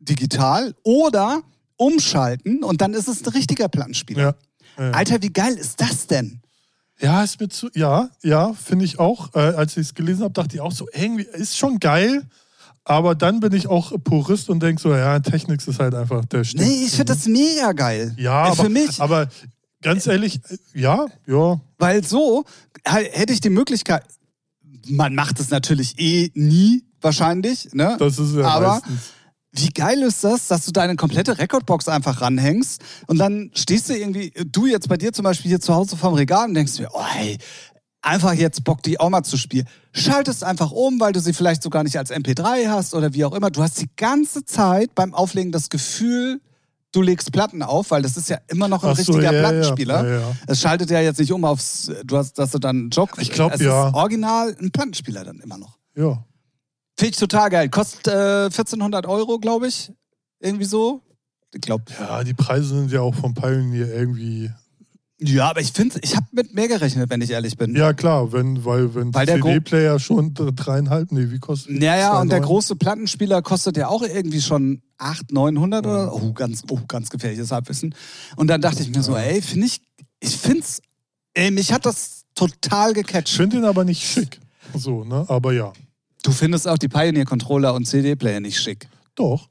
digital, 0.00 0.74
oder 0.82 1.42
umschalten 1.76 2.62
und 2.64 2.80
dann 2.80 2.94
ist 2.94 3.08
es 3.08 3.24
ein 3.24 3.32
richtiger 3.32 3.68
Plattenspieler. 3.68 4.36
Ja. 4.78 4.84
Ja. 4.84 4.90
Alter, 4.92 5.22
wie 5.22 5.32
geil 5.32 5.54
ist 5.54 5.80
das 5.80 6.06
denn? 6.06 6.40
Ja, 7.00 7.22
ist 7.24 7.40
mir 7.40 7.48
zu. 7.48 7.68
Ja, 7.74 8.10
ja, 8.22 8.52
finde 8.54 8.84
ich 8.84 8.98
auch. 8.98 9.34
Äh, 9.34 9.38
als 9.40 9.72
ich 9.76 9.86
es 9.88 9.94
gelesen 9.94 10.22
habe, 10.22 10.32
dachte 10.32 10.56
ich 10.56 10.60
auch 10.60 10.72
so, 10.72 10.86
irgendwie 10.92 11.24
ist 11.32 11.56
schon 11.56 11.78
geil. 11.80 12.22
Aber 12.84 13.14
dann 13.14 13.40
bin 13.40 13.52
ich 13.54 13.66
auch 13.66 13.92
Purist 14.04 14.50
und 14.50 14.62
denke 14.62 14.80
so, 14.80 14.94
ja, 14.94 15.18
Technics 15.18 15.66
ist 15.66 15.80
halt 15.80 15.94
einfach 15.94 16.24
der 16.26 16.44
Stimme. 16.44 16.64
Nee, 16.66 16.84
ich 16.84 16.90
finde 16.92 17.14
das 17.14 17.26
mega 17.26 17.72
geil. 17.72 18.14
Ja, 18.18 18.44
Äh, 18.46 18.50
aber, 18.50 18.62
Für 18.64 18.68
mich. 18.68 19.00
aber 19.00 19.28
ganz 19.82 20.06
ehrlich, 20.06 20.40
äh, 20.50 20.56
ja, 20.80 21.06
ja. 21.26 21.60
Weil 21.78 22.04
so 22.04 22.44
hätte 22.84 23.32
ich 23.32 23.40
die 23.40 23.50
Möglichkeit, 23.50 24.04
man 24.88 25.14
macht 25.14 25.40
es 25.40 25.48
natürlich 25.50 25.98
eh 25.98 26.30
nie, 26.34 26.84
wahrscheinlich, 27.00 27.72
ne? 27.72 27.96
Das 27.98 28.18
ist 28.18 28.34
ja 28.36 28.44
Aber 28.46 28.68
meistens. 28.80 29.12
Wie 29.56 29.68
geil 29.68 30.02
ist 30.02 30.24
das, 30.24 30.48
dass 30.48 30.66
du 30.66 30.72
deine 30.72 30.96
komplette 30.96 31.38
Recordbox 31.38 31.86
einfach 31.86 32.20
ranhängst 32.20 32.82
und 33.06 33.18
dann 33.18 33.52
stehst 33.54 33.88
du 33.88 33.96
irgendwie, 33.96 34.32
du 34.50 34.66
jetzt 34.66 34.88
bei 34.88 34.96
dir 34.96 35.12
zum 35.12 35.22
Beispiel 35.22 35.48
hier 35.48 35.60
zu 35.60 35.72
Hause 35.72 35.96
vorm 35.96 36.14
Regal 36.14 36.48
und 36.48 36.54
denkst 36.54 36.74
dir, 36.76 36.88
oh 36.92 37.04
hey, 37.06 37.38
einfach 38.04 38.32
jetzt 38.34 38.64
Bock, 38.64 38.82
die 38.82 39.00
auch 39.00 39.10
mal 39.10 39.22
zu 39.22 39.36
spielen. 39.36 39.66
Schaltest 39.92 40.44
einfach 40.44 40.70
um, 40.70 41.00
weil 41.00 41.12
du 41.12 41.20
sie 41.20 41.32
vielleicht 41.32 41.62
sogar 41.62 41.82
nicht 41.84 41.98
als 41.98 42.10
MP3 42.10 42.68
hast 42.68 42.94
oder 42.94 43.14
wie 43.14 43.24
auch 43.24 43.32
immer. 43.32 43.50
Du 43.50 43.62
hast 43.62 43.80
die 43.80 43.88
ganze 43.96 44.44
Zeit 44.44 44.94
beim 44.94 45.14
Auflegen 45.14 45.52
das 45.52 45.70
Gefühl, 45.70 46.40
du 46.92 47.02
legst 47.02 47.32
Platten 47.32 47.62
auf, 47.62 47.90
weil 47.90 48.02
das 48.02 48.16
ist 48.16 48.28
ja 48.28 48.38
immer 48.48 48.68
noch 48.68 48.84
ein 48.84 48.94
so, 48.94 49.12
richtiger 49.12 49.32
ja, 49.32 49.40
Plattenspieler. 49.40 50.08
ja, 50.08 50.20
ja. 50.20 50.36
Es 50.46 50.60
schaltet 50.60 50.90
ja 50.90 51.00
jetzt 51.00 51.18
nicht 51.18 51.32
um 51.32 51.44
aufs, 51.44 51.90
du 52.04 52.16
hast, 52.16 52.38
dass 52.38 52.50
du 52.50 52.58
dann 52.58 52.76
einen 52.76 52.90
Jog. 52.90 53.10
Ich 53.18 53.30
glaub, 53.30 53.52
es 53.52 53.60
ja. 53.60 53.88
ist 53.88 53.94
original 53.94 54.56
ein 54.60 54.70
Plattenspieler 54.70 55.24
dann 55.24 55.40
immer 55.40 55.58
noch. 55.58 55.78
Ja. 55.96 56.24
Finde 56.96 57.10
ich 57.10 57.16
total 57.16 57.50
geil. 57.50 57.68
Kostet 57.68 58.06
äh, 58.06 58.44
1400 58.44 59.06
Euro, 59.06 59.38
glaube 59.38 59.66
ich. 59.66 59.92
Irgendwie 60.40 60.64
so. 60.64 61.00
Ich 61.52 61.60
glaube. 61.60 61.84
Ja, 61.98 62.22
die 62.22 62.34
Preise 62.34 62.68
sind 62.68 62.92
ja 62.92 63.00
auch 63.00 63.14
vom 63.14 63.34
Pioneer 63.34 63.92
irgendwie. 63.92 64.50
Ja, 65.26 65.50
aber 65.50 65.60
ich 65.60 65.72
finde, 65.72 65.98
ich 66.02 66.16
habe 66.16 66.26
mit 66.32 66.54
mehr 66.54 66.68
gerechnet, 66.68 67.08
wenn 67.10 67.20
ich 67.20 67.30
ehrlich 67.30 67.56
bin. 67.56 67.74
Ja, 67.74 67.92
klar, 67.92 68.32
wenn, 68.32 68.64
weil 68.64 68.94
wenn 68.94 69.14
Weil 69.14 69.26
der 69.26 69.40
CD-Player 69.40 69.98
schon 69.98 70.34
dreieinhalb, 70.34 71.12
nee, 71.12 71.30
wie 71.30 71.38
kostet 71.38 71.82
Ja, 71.82 71.96
ja, 71.96 72.20
und 72.20 72.30
der 72.30 72.40
2,9? 72.40 72.42
große 72.46 72.76
Plattenspieler 72.76 73.42
kostet 73.42 73.76
ja 73.76 73.88
auch 73.88 74.02
irgendwie 74.02 74.40
schon 74.40 74.82
800, 74.98 75.32
900 75.32 75.86
oder 75.86 76.14
oh, 76.14 76.32
ganz, 76.32 76.62
oh, 76.68 76.78
ganz 76.86 77.10
gefährliches 77.10 77.50
Halbwissen. 77.50 77.94
Und 78.36 78.48
dann 78.48 78.60
dachte 78.60 78.82
ich 78.82 78.90
mir 78.90 79.02
so, 79.02 79.16
ey, 79.16 79.40
finde 79.40 79.66
ich, 79.66 79.80
ich 80.20 80.36
find's, 80.36 80.82
ey, 81.34 81.50
mich 81.50 81.72
hat 81.72 81.86
das 81.86 82.24
total 82.34 82.90
Ich 82.90 82.96
gecatcht. 82.96 83.30
finde 83.30 83.58
ihn 83.58 83.64
aber 83.64 83.84
nicht 83.84 84.02
schick. 84.02 84.40
So, 84.74 85.04
ne? 85.04 85.24
Aber 85.28 85.52
ja. 85.52 85.72
Du 86.22 86.32
findest 86.32 86.66
auch 86.66 86.78
die 86.78 86.88
Pioneer-Controller 86.88 87.74
und 87.74 87.86
CD-Player 87.86 88.40
nicht 88.40 88.58
schick. 88.60 88.88
Doch. 89.14 89.48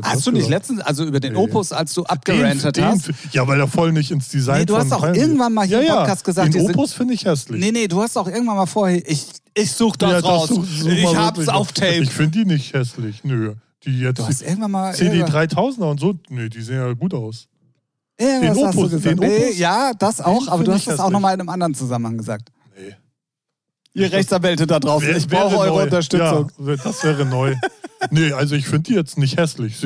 Das 0.00 0.12
Hast 0.12 0.26
du 0.26 0.32
nicht 0.32 0.48
letztens, 0.48 0.80
also 0.80 1.04
über 1.04 1.20
den 1.20 1.32
Nee. 1.34 1.38
Opus, 1.38 1.72
als 1.72 1.94
du 1.94 2.04
abgerantet 2.04 2.80
hast? 2.82 3.10
Ja, 3.32 3.46
weil 3.46 3.58
er 3.60 3.68
voll 3.68 3.92
nicht 3.92 4.10
ins 4.10 4.28
Design 4.28 4.60
Nee, 4.60 4.64
du 4.66 4.76
hast 4.76 4.92
auch 4.92 5.04
irgendwann 5.04 5.52
mal 5.54 5.66
hier 5.66 5.78
ja, 5.78 5.82
im 5.82 5.86
ja. 5.88 6.00
Podcast 6.00 6.24
gesagt, 6.24 6.54
die 6.54 6.58
den 6.58 6.70
Opus 6.70 6.92
finde 6.92 7.14
ich 7.14 7.24
hässlich. 7.24 7.60
Nee, 7.60 7.72
nee, 7.72 7.88
du 7.88 8.02
hast 8.02 8.16
auch 8.16 8.26
irgendwann 8.28 8.56
mal 8.56 8.66
vorher, 8.66 9.08
ich, 9.08 9.26
ich 9.54 9.72
such 9.72 9.96
das 9.96 10.10
Ja, 10.12 10.20
doch, 10.20 10.28
raus. 10.28 10.48
such- 10.48 10.64
such 10.66 10.88
ich 10.88 11.04
hab's 11.16 11.38
wirklich. 11.38 11.54
auf 11.54 11.72
Tape. 11.72 11.94
Ich 12.02 12.10
finde 12.10 12.38
die 12.38 12.44
nicht 12.44 12.72
hässlich. 12.74 13.24
Nö. 13.24 13.54
Die 13.84 14.00
jetzt 14.00 14.18
du 14.18 14.26
hast 14.26 14.42
irgendwann 14.42 14.70
mal. 14.72 14.94
CD 14.94 15.18
irgendwann- 15.18 15.46
3000er 15.48 15.90
und 15.90 16.00
so, 16.00 16.14
nee, 16.28 16.48
die 16.48 16.60
sehen 16.62 16.76
ja 16.76 16.92
gut 16.92 17.14
aus. 17.14 17.46
irgendwas 18.18 18.56
den 18.56 18.66
hast 18.66 18.74
du 18.74 18.78
Opus, 18.80 18.90
gesagt. 18.92 19.20
den 19.20 19.28
Nee, 19.28 19.44
Opus? 19.46 19.58
ja, 19.58 19.92
das 19.98 20.20
auch, 20.20 20.48
aber 20.48 20.64
du 20.64 20.72
hast 20.72 20.86
das 20.88 20.98
auch 21.00 21.10
nochmal 21.10 21.34
in 21.34 21.40
einem 21.40 21.48
anderen 21.50 21.74
Zusammenhang 21.74 22.16
gesagt. 22.18 22.50
Nee. 22.76 22.94
Ihr 23.94 24.12
Rechtsanwälte 24.12 24.66
da 24.66 24.78
draußen, 24.80 25.08
Wär- 25.08 25.16
ich 25.16 25.26
brauche 25.28 25.56
eure 25.58 25.76
neu. 25.76 25.82
Unterstützung. 25.84 26.50
Ja, 26.58 26.76
das 26.76 27.02
wäre 27.04 27.24
neu. 27.24 27.54
nee, 28.10 28.32
also 28.32 28.54
ich 28.54 28.66
finde 28.66 28.90
die 28.90 28.94
jetzt 28.94 29.18
nicht 29.18 29.36
hässlich. 29.36 29.82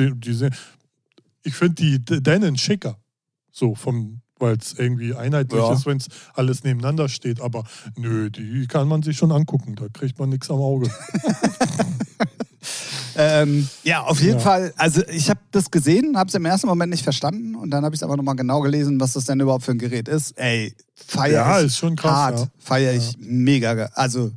Ich 1.43 1.55
finde 1.55 1.75
die 1.75 2.03
D- 2.03 2.21
Denon 2.21 2.57
schicker. 2.57 2.97
So, 3.51 3.75
vom, 3.75 4.21
weil 4.39 4.57
es 4.57 4.73
irgendwie 4.77 5.13
einheitlich 5.13 5.59
Ja. 5.61 5.73
ist, 5.73 5.85
wenn 5.85 5.97
es 5.97 6.07
alles 6.33 6.63
nebeneinander 6.63 7.09
steht. 7.09 7.41
Aber 7.41 7.63
nö, 7.97 8.29
die 8.29 8.65
kann 8.67 8.87
man 8.87 9.03
sich 9.03 9.17
schon 9.17 9.31
angucken. 9.31 9.75
Da 9.75 9.87
kriegt 9.89 10.17
man 10.19 10.29
nichts 10.29 10.49
am 10.49 10.57
Auge. 10.59 10.89
Ähm, 13.15 13.67
ja, 13.83 14.03
auf 14.03 14.21
jeden 14.21 14.35
Ja. 14.35 14.39
Fall. 14.39 14.73
Also 14.77 15.05
ich 15.09 15.29
habe 15.29 15.39
das 15.51 15.69
gesehen, 15.69 16.15
habe 16.17 16.29
es 16.29 16.33
im 16.35 16.45
ersten 16.45 16.67
Moment 16.67 16.91
nicht 16.91 17.03
verstanden 17.03 17.55
und 17.55 17.69
dann 17.69 17.83
habe 17.83 17.93
ich 17.93 17.99
es 17.99 18.03
aber 18.03 18.15
nochmal 18.15 18.35
genau 18.37 18.61
gelesen, 18.61 18.99
was 19.01 19.13
das 19.13 19.25
denn 19.25 19.39
überhaupt 19.41 19.65
für 19.65 19.71
ein 19.71 19.79
Gerät 19.79 20.07
ist. 20.07 20.31
Ey, 20.37 20.73
feier 20.95 21.33
Ja, 21.33 21.59
ich 21.59 21.65
ist 21.67 21.77
schon 21.77 21.97
krass, 21.97 22.11
hart, 22.11 22.39
ja. 22.39 22.47
feier 22.59 22.93
ich 22.93 23.17
mega. 23.19 23.89
Also 23.95 24.31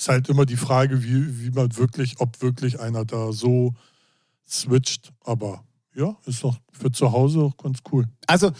Ist 0.00 0.08
halt 0.08 0.30
immer 0.30 0.46
die 0.46 0.56
Frage, 0.56 1.02
wie, 1.04 1.42
wie 1.44 1.50
man 1.50 1.76
wirklich, 1.76 2.20
ob 2.20 2.40
wirklich 2.40 2.80
einer 2.80 3.04
da 3.04 3.32
so 3.32 3.74
switcht. 4.48 5.12
Aber 5.22 5.62
ja, 5.94 6.16
ist 6.24 6.42
doch 6.42 6.56
für 6.72 6.90
zu 6.90 7.12
Hause 7.12 7.40
auch 7.40 7.56
ganz 7.58 7.80
cool. 7.92 8.06
also 8.26 8.50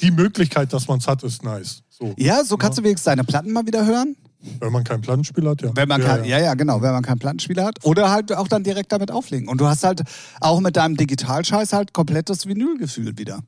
Die 0.00 0.10
Möglichkeit, 0.10 0.72
dass 0.72 0.88
man 0.88 1.00
es 1.00 1.06
hat, 1.06 1.22
ist 1.22 1.42
nice. 1.42 1.82
So, 1.90 2.14
ja, 2.16 2.42
so 2.44 2.56
kannst 2.56 2.78
du 2.78 2.82
wenigstens 2.82 3.04
deine 3.04 3.24
Platten 3.24 3.52
mal 3.52 3.66
wieder 3.66 3.84
hören. 3.84 4.16
wenn 4.58 4.72
man 4.72 4.84
keinen 4.84 5.02
Plattenspieler 5.02 5.50
hat, 5.50 5.60
ja. 5.60 5.76
Wenn 5.76 5.86
man 5.86 6.00
ja, 6.00 6.06
kein, 6.16 6.24
ja. 6.24 6.38
ja, 6.38 6.54
genau, 6.54 6.80
wenn 6.80 6.92
man 6.92 7.02
keinen 7.02 7.18
Plattenspieler 7.18 7.66
hat. 7.66 7.84
Oder 7.84 8.10
halt 8.10 8.32
auch 8.32 8.48
dann 8.48 8.64
direkt 8.64 8.90
damit 8.90 9.10
auflegen. 9.10 9.48
Und 9.48 9.60
du 9.60 9.66
hast 9.66 9.84
halt 9.84 10.02
auch 10.40 10.60
mit 10.60 10.76
deinem 10.76 10.96
Digitalscheiß 10.96 11.74
halt 11.74 11.92
komplettes 11.92 12.46
Vinylgefühl 12.46 13.18
wieder. 13.18 13.42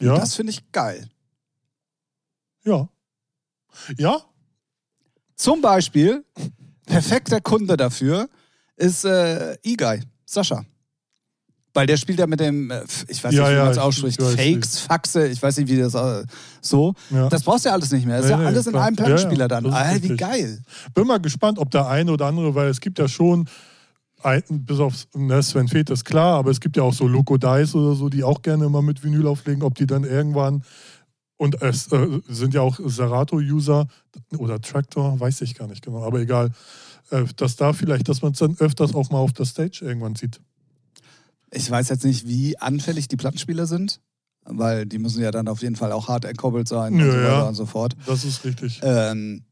ja, 0.00 0.16
Das 0.16 0.34
finde 0.34 0.52
ich 0.52 0.72
geil. 0.72 1.10
ja. 2.64 2.88
Ja, 3.98 4.22
Zum 5.44 5.60
Beispiel, 5.60 6.24
perfekter 6.86 7.38
Kunde 7.38 7.76
dafür 7.76 8.30
ist 8.78 9.04
äh, 9.04 9.52
E-Guy, 9.62 10.00
Sascha. 10.24 10.64
Weil 11.74 11.86
der 11.86 11.98
spielt 11.98 12.18
ja 12.18 12.26
mit 12.26 12.40
dem, 12.40 12.70
äh, 12.70 12.80
ich 13.08 13.22
weiß 13.22 13.34
Ja, 13.34 13.42
nicht, 13.42 13.50
wie 13.50 13.54
ja, 13.56 13.62
man 13.64 13.70
es 13.72 13.76
ich- 13.76 13.82
ausspricht, 13.82 14.22
Fakes, 14.22 14.78
Faxe, 14.78 15.26
ich 15.28 15.42
weiß 15.42 15.58
nicht, 15.58 15.68
wie 15.68 15.76
das 15.76 15.92
äh, 15.92 16.24
so. 16.62 16.94
Ja. 17.10 17.28
Das 17.28 17.42
brauchst 17.42 17.66
du 17.66 17.68
ja 17.68 17.74
alles 17.74 17.90
nicht 17.92 18.06
mehr. 18.06 18.16
Das 18.16 18.24
ist 18.24 18.30
ja 18.30 18.38
alles 18.38 18.64
in 18.66 18.72
klar. 18.72 18.86
einem 18.86 18.96
Ja, 18.96 19.02
ja, 19.02 19.06
Plattenspieler 19.16 19.48
dann. 19.48 19.66
Ah, 19.66 19.94
wie 20.00 20.16
geil. 20.16 20.62
bin 20.94 21.06
mal 21.06 21.20
gespannt, 21.20 21.58
ob 21.58 21.70
der 21.70 21.88
eine 21.88 22.10
oder 22.10 22.24
andere, 22.24 22.54
weil 22.54 22.68
es 22.70 22.80
gibt 22.80 22.98
ja 22.98 23.06
schon, 23.06 23.46
ein, 24.22 24.42
bis 24.48 24.78
auf 24.80 24.94
ne, 25.14 25.42
Sven 25.42 25.68
Feth 25.68 25.90
ist 25.90 26.06
klar, 26.06 26.38
aber 26.38 26.52
es 26.52 26.60
gibt 26.60 26.78
ja 26.78 26.82
auch 26.84 26.94
so 26.94 27.06
Loco 27.06 27.36
Dice 27.36 27.74
oder 27.74 27.94
so, 27.94 28.08
die 28.08 28.24
auch 28.24 28.40
gerne 28.40 28.64
immer 28.64 28.80
mit 28.80 29.04
Vinyl 29.04 29.26
auflegen, 29.26 29.62
ob 29.62 29.74
die 29.74 29.86
dann 29.86 30.04
irgendwann 30.04 30.62
und 31.36 31.60
es 31.62 31.90
äh, 31.92 32.20
sind 32.28 32.54
ja 32.54 32.60
auch 32.60 32.78
Serato-User 32.82 33.86
oder 34.38 34.60
Tractor, 34.60 35.18
weiß 35.18 35.40
ich 35.42 35.54
gar 35.54 35.66
nicht 35.66 35.84
genau, 35.84 36.04
aber 36.04 36.20
egal, 36.20 36.50
äh, 37.10 37.24
dass 37.36 37.56
da 37.56 37.72
vielleicht, 37.72 38.08
dass 38.08 38.22
man 38.22 38.32
es 38.32 38.38
dann 38.38 38.56
öfters 38.58 38.94
auch 38.94 39.10
mal 39.10 39.18
auf 39.18 39.32
der 39.32 39.44
Stage 39.44 39.80
irgendwann 39.84 40.14
sieht. 40.14 40.40
Ich 41.50 41.70
weiß 41.70 41.88
jetzt 41.88 42.04
nicht, 42.04 42.26
wie 42.26 42.58
anfällig 42.58 43.08
die 43.08 43.16
Plattenspieler 43.16 43.66
sind, 43.66 44.00
weil 44.44 44.86
die 44.86 44.98
müssen 44.98 45.22
ja 45.22 45.30
dann 45.30 45.48
auf 45.48 45.62
jeden 45.62 45.76
Fall 45.76 45.92
auch 45.92 46.08
hart 46.08 46.24
entkoppelt 46.24 46.68
sein 46.68 46.94
und 46.94 47.00
Ja, 47.00 47.06
so 47.06 47.12
weiter 47.18 47.28
ja. 47.28 47.42
und 47.48 47.54
so 47.54 47.66
fort. 47.66 47.96
Das 48.06 48.24
ist 48.24 48.44
richtig. 48.44 48.80
Ähm, 48.82 49.44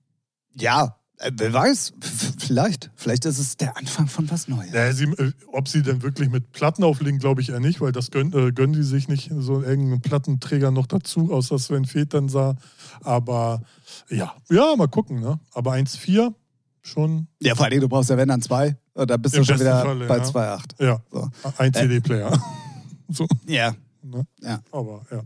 ja, 0.54 0.96
wer 1.32 1.52
weiß, 1.52 1.92
vielleicht. 2.38 2.90
Vielleicht 2.96 3.24
ist 3.24 3.38
es 3.38 3.56
der 3.56 3.76
Anfang 3.76 4.06
von 4.08 4.30
was 4.30 4.48
Neues. 4.48 4.72
Ja, 4.72 4.92
sie, 4.92 5.04
äh, 5.04 5.32
ob 5.52 5.68
sie 5.68 5.82
denn 5.82 6.02
wirklich 6.02 6.30
mit 6.30 6.52
Platten 6.52 6.84
auflegen, 6.84 7.18
glaube 7.18 7.40
ich 7.40 7.50
eher 7.50 7.60
nicht, 7.60 7.80
weil 7.80 7.92
das 7.92 8.10
gönnen, 8.10 8.32
äh, 8.32 8.52
gönnen 8.52 8.72
die 8.74 8.82
sich 8.82 9.08
nicht 9.08 9.30
so 9.36 9.62
irgendeinen 9.62 10.00
Plattenträger 10.00 10.70
noch 10.70 10.86
dazu, 10.86 11.32
außer 11.32 11.58
Sven 11.58 11.84
Feth 11.84 12.14
dann 12.14 12.28
sah. 12.28 12.56
Aber 13.02 13.62
ja, 14.08 14.34
ja, 14.50 14.74
mal 14.76 14.88
gucken. 14.88 15.20
Ne? 15.20 15.38
Aber 15.52 15.72
1,4 15.72 16.34
schon, 16.82 17.28
Ja, 17.40 17.54
vor 17.54 17.66
allem, 17.66 17.80
du 17.80 17.88
brauchst 17.88 18.10
ja 18.10 18.16
wenn 18.16 18.28
dann 18.28 18.42
zwei. 18.42 18.76
Und 18.94 19.08
dann 19.10 19.22
bist 19.22 19.34
Im 19.34 19.42
du 19.42 19.46
schon 19.46 19.60
wieder 19.60 19.82
Falle, 19.82 20.06
bei 20.06 20.18
ja. 20.18 20.24
2,8. 20.24 20.84
ja, 20.84 21.02
So. 21.10 21.30
ein 21.58 21.72
CD-Player. 21.72 22.42
so, 23.08 23.26
Ja. 23.46 23.74
ne? 24.02 24.26
Ja. 24.42 24.60
Aber 24.70 25.02
ja. 25.10 25.22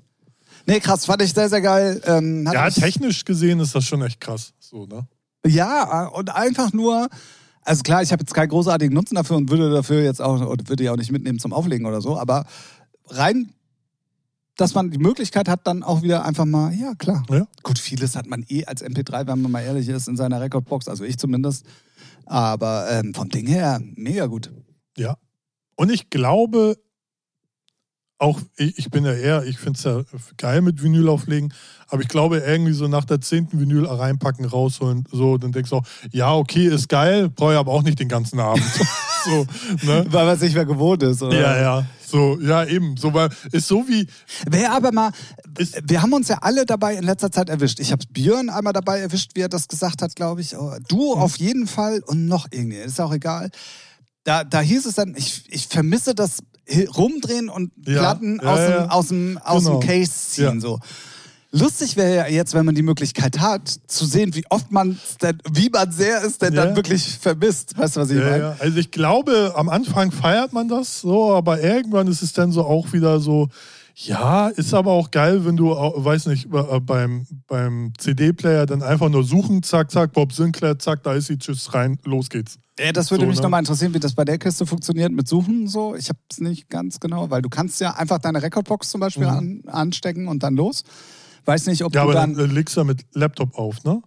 Nee, 0.67 0.81
krass, 0.81 1.07
fand 1.07 1.23
ich 1.23 1.33
sehr, 1.33 1.49
sehr 1.49 1.61
geil. 1.61 2.01
Ähm, 2.07 2.49
Ja, 2.53 2.69
technisch 2.71 3.25
gesehen 3.25 3.61
ist 3.61 3.75
das 3.75 3.85
schon 3.85 4.03
echt 4.03 4.21
krass. 4.21 4.53
So, 4.59 4.87
ne? 4.87 5.07
Ja, 5.47 6.07
und 6.09 6.35
einfach 6.35 6.73
nur, 6.73 7.09
also 7.63 7.83
klar, 7.83 8.03
ich 8.03 8.13
habe 8.13 8.23
jetzt 8.23 8.35
keinen 8.35 8.49
großartigen 8.49 8.95
Nutzen 8.95 9.15
dafür 9.15 9.37
und 9.37 9.51
würde 9.51 9.71
dafür 9.71 10.03
jetzt 10.03 10.21
auch, 10.21 10.41
oder 10.41 10.69
würde 10.69 10.85
ich 10.85 10.91
auch 10.91 10.97
nicht 10.97 11.13
mitnehmen 11.13 11.39
zum 11.39 11.53
Auflegen 11.53 11.87
oder 11.87 12.01
so, 12.01 12.19
aber 12.19 12.47
rein, 13.07 13.53
dass 14.57 14.75
man 14.75 14.91
die 14.91 14.99
Möglichkeit 14.99 15.49
hat, 15.49 15.67
dann 15.67 15.83
auch 15.83 16.03
wieder 16.03 16.25
einfach 16.25 16.47
mal, 16.47 16.73
ja 16.75 16.95
klar. 16.95 17.25
Ja. 17.31 17.47
Gut, 17.63 17.79
vieles 17.79 18.17
hat 18.17 18.27
man 18.27 18.45
eh 18.49 18.65
als 18.65 18.83
MP3, 18.83 19.27
wenn 19.27 19.43
man 19.43 19.53
mal 19.53 19.61
ehrlich 19.61 19.89
ist, 19.89 20.09
in 20.09 20.17
seiner 20.17 20.41
Recordbox, 20.41 20.89
also 20.89 21.05
ich 21.05 21.19
zumindest. 21.19 21.67
Aber 22.25 22.91
ähm, 22.91 23.15
vom 23.15 23.29
Ding 23.29 23.47
her, 23.47 23.81
mega 23.95 24.27
gut. 24.27 24.51
Ja. 24.97 25.17
Und 25.77 25.91
ich 25.91 26.09
glaube, 26.09 26.77
auch 28.19 28.41
ich, 28.57 28.79
ich 28.79 28.91
bin 28.91 29.05
ja 29.05 29.13
eher, 29.13 29.45
ich 29.45 29.59
finde 29.59 29.77
es 29.77 29.85
ja 29.85 30.03
geil 30.39 30.63
mit 30.63 30.83
Vinyl 30.83 31.09
auflegen, 31.09 31.53
aber 31.89 32.03
ich 32.03 32.09
glaube 32.09 32.39
irgendwie 32.39 32.73
so 32.73 32.89
nach 32.89 33.05
der 33.05 33.21
zehnten 33.21 33.61
Vinyl 33.61 33.87
reinpacken, 33.87 34.45
rausholen, 34.45 35.05
so, 35.13 35.39
dann 35.39 35.53
denkst 35.53 35.71
du 35.71 35.77
auch, 35.77 35.85
ja, 36.13 36.35
okay, 36.35 36.67
ist 36.67 36.89
geil, 36.89 37.29
brauche 37.29 37.53
ich 37.53 37.59
aber 37.59 37.73
auch 37.73 37.83
nicht 37.83 37.99
den 38.01 38.09
ganzen 38.09 38.41
Abend. 38.41 38.65
so, 39.25 39.47
ne? 39.83 40.05
Weil 40.09 40.27
man 40.27 40.35
es 40.35 40.41
nicht 40.41 40.55
mehr 40.55 40.65
gewohnt 40.67 41.03
ist. 41.03 41.23
Oder? 41.23 41.41
Ja, 41.41 41.61
ja. 41.61 41.87
So, 42.09 42.39
ja, 42.41 42.65
eben. 42.65 42.97
So, 42.97 43.13
weil 43.15 43.31
ist 43.51 43.67
so 43.67 43.89
wie. 43.89 44.07
Wer 44.49 44.73
aber 44.73 44.93
mal, 44.93 45.11
Ist- 45.59 45.81
wir 45.85 46.03
haben 46.03 46.13
uns 46.13 46.29
ja 46.29 46.39
alle 46.41 46.65
dabei 46.65 46.95
in 46.95 47.03
letzter 47.03 47.33
Zeit 47.33 47.49
erwischt. 47.49 47.81
Ich 47.81 47.91
habe 47.91 48.05
Björn 48.11 48.49
einmal 48.49 48.73
dabei 48.73 49.01
erwischt, 49.01 49.33
wie 49.35 49.41
er 49.41 49.49
das 49.49 49.67
gesagt 49.67 50.03
hat, 50.03 50.15
glaube 50.15 50.41
ich. 50.41 50.57
Oh, 50.57 50.73
Du 50.89 51.15
auf 51.15 51.37
jeden 51.39 51.67
Fall 51.67 52.01
und 52.07 52.27
noch 52.27 52.47
irgendwie, 52.53 52.77
ist 52.77 53.01
auch 53.01 53.13
egal. 53.13 53.51
Da, 54.23 54.45
da 54.45 54.61
hieß 54.61 54.87
es 54.87 54.95
dann, 54.95 55.15
ich, 55.17 55.45
ich 55.49 55.67
vermisse 55.67 56.15
das 56.15 56.39
Rumdrehen 56.97 57.49
und 57.49 57.73
Ja, 57.87 57.99
Platten 58.01 58.41
ja, 58.43 58.53
aus, 58.53 58.59
ja. 58.61 58.69
Dem, 58.83 58.91
aus, 58.91 59.09
dem, 59.09 59.39
aus 59.39 59.65
Genau. 59.65 59.81
dem 59.81 59.89
Case 59.89 60.13
ziehen. 60.31 60.45
Ja. 60.55 60.61
So. 60.61 60.79
Lustig 61.59 61.97
wäre 61.97 62.15
ja 62.17 62.27
jetzt, 62.29 62.55
wenn 62.55 62.65
man 62.67 62.75
die 62.75 62.83
Möglichkeit 62.83 63.41
hat, 63.41 63.69
zu 63.87 64.05
sehen, 64.07 64.35
wie 64.35 64.45
oft 64.51 64.71
man 64.73 64.99
denn, 65.23 65.39
wie 65.53 65.69
man 65.71 65.91
sehr 65.93 66.23
es 66.25 66.39
denn 66.39 66.55
Ja. 66.55 66.67
dann 66.67 66.77
wirklich 66.77 67.19
vermisst. 67.19 67.77
Weißt 67.79 67.97
du, 67.97 68.01
was 68.01 68.11
ich 68.11 68.19
Ja, 68.19 68.25
meine? 68.25 68.39
ja. 68.39 68.57
Also 68.59 68.79
ich 68.79 68.91
glaube, 68.91 69.53
am 69.57 69.69
Anfang 69.69 70.11
feiert 70.13 70.53
man 70.53 70.69
das 70.69 71.01
so, 71.01 71.33
aber 71.35 71.61
irgendwann 71.63 72.07
ist 72.09 72.23
es 72.23 72.33
dann 72.33 72.53
so 72.53 72.65
auch 72.65 72.93
wieder 72.93 73.21
so. 73.21 73.49
Ja, 73.99 74.49
ist 74.49 74.75
aber 74.75 74.93
auch 74.93 75.11
geil, 75.11 75.47
wenn 75.47 75.57
du, 75.57 75.71
weiß 75.71 76.27
nicht, 76.27 76.49
äh, 76.53 76.81
beim, 76.81 77.27
beim 77.47 77.93
CD-Player 77.97 78.67
dann 78.67 78.83
einfach 78.83 79.09
nur 79.09 79.25
suchen, 79.25 79.63
zack, 79.63 79.91
zack, 79.91 80.13
Bob 80.13 80.35
Sinclair, 80.35 80.79
zack, 80.79 81.03
da 81.03 81.15
ist 81.15 81.29
sie, 81.29 81.39
tschüss, 81.39 81.73
rein, 81.73 81.99
los 82.05 82.29
geht's. 82.29 82.59
Ja, 82.79 82.93
das 82.93 83.11
würde 83.11 83.25
So, 83.25 83.29
mich 83.29 83.39
ne? 83.39 83.45
nochmal 83.45 83.61
interessieren, 83.61 83.95
wie 83.95 83.99
das 83.99 84.15
bei 84.15 84.27
der 84.27 84.37
Kiste 84.37 84.67
funktioniert 84.67 85.11
mit 85.13 85.27
Suchen 85.27 85.67
so. 85.67 85.95
Ich 85.97 86.11
habe 86.11 86.19
es 86.31 86.41
nicht 86.41 86.69
ganz 86.69 87.01
genau, 87.01 87.31
weil 87.31 87.41
du 87.41 87.49
kannst 87.49 87.81
ja 87.81 87.93
einfach 87.95 88.19
deine 88.19 88.43
Recordbox 88.43 88.91
zum 88.91 89.01
Beispiel 89.01 89.25
an, 89.29 89.63
anstecken 89.67 90.29
und 90.29 90.43
dann 90.43 90.57
los. 90.57 90.83
Weiß 91.47 91.67
nicht, 91.67 91.83
ob. 91.85 91.95
Ja, 91.95 92.03
du 92.03 92.11
aber 92.11 92.15
dann... 92.21 92.39
äh, 92.39 92.45
legst 92.45 92.77
du 92.77 92.81
ja 92.81 92.85
mit 92.85 93.05
Laptop 93.15 93.57
auf, 93.59 93.83
ne? 93.85 94.03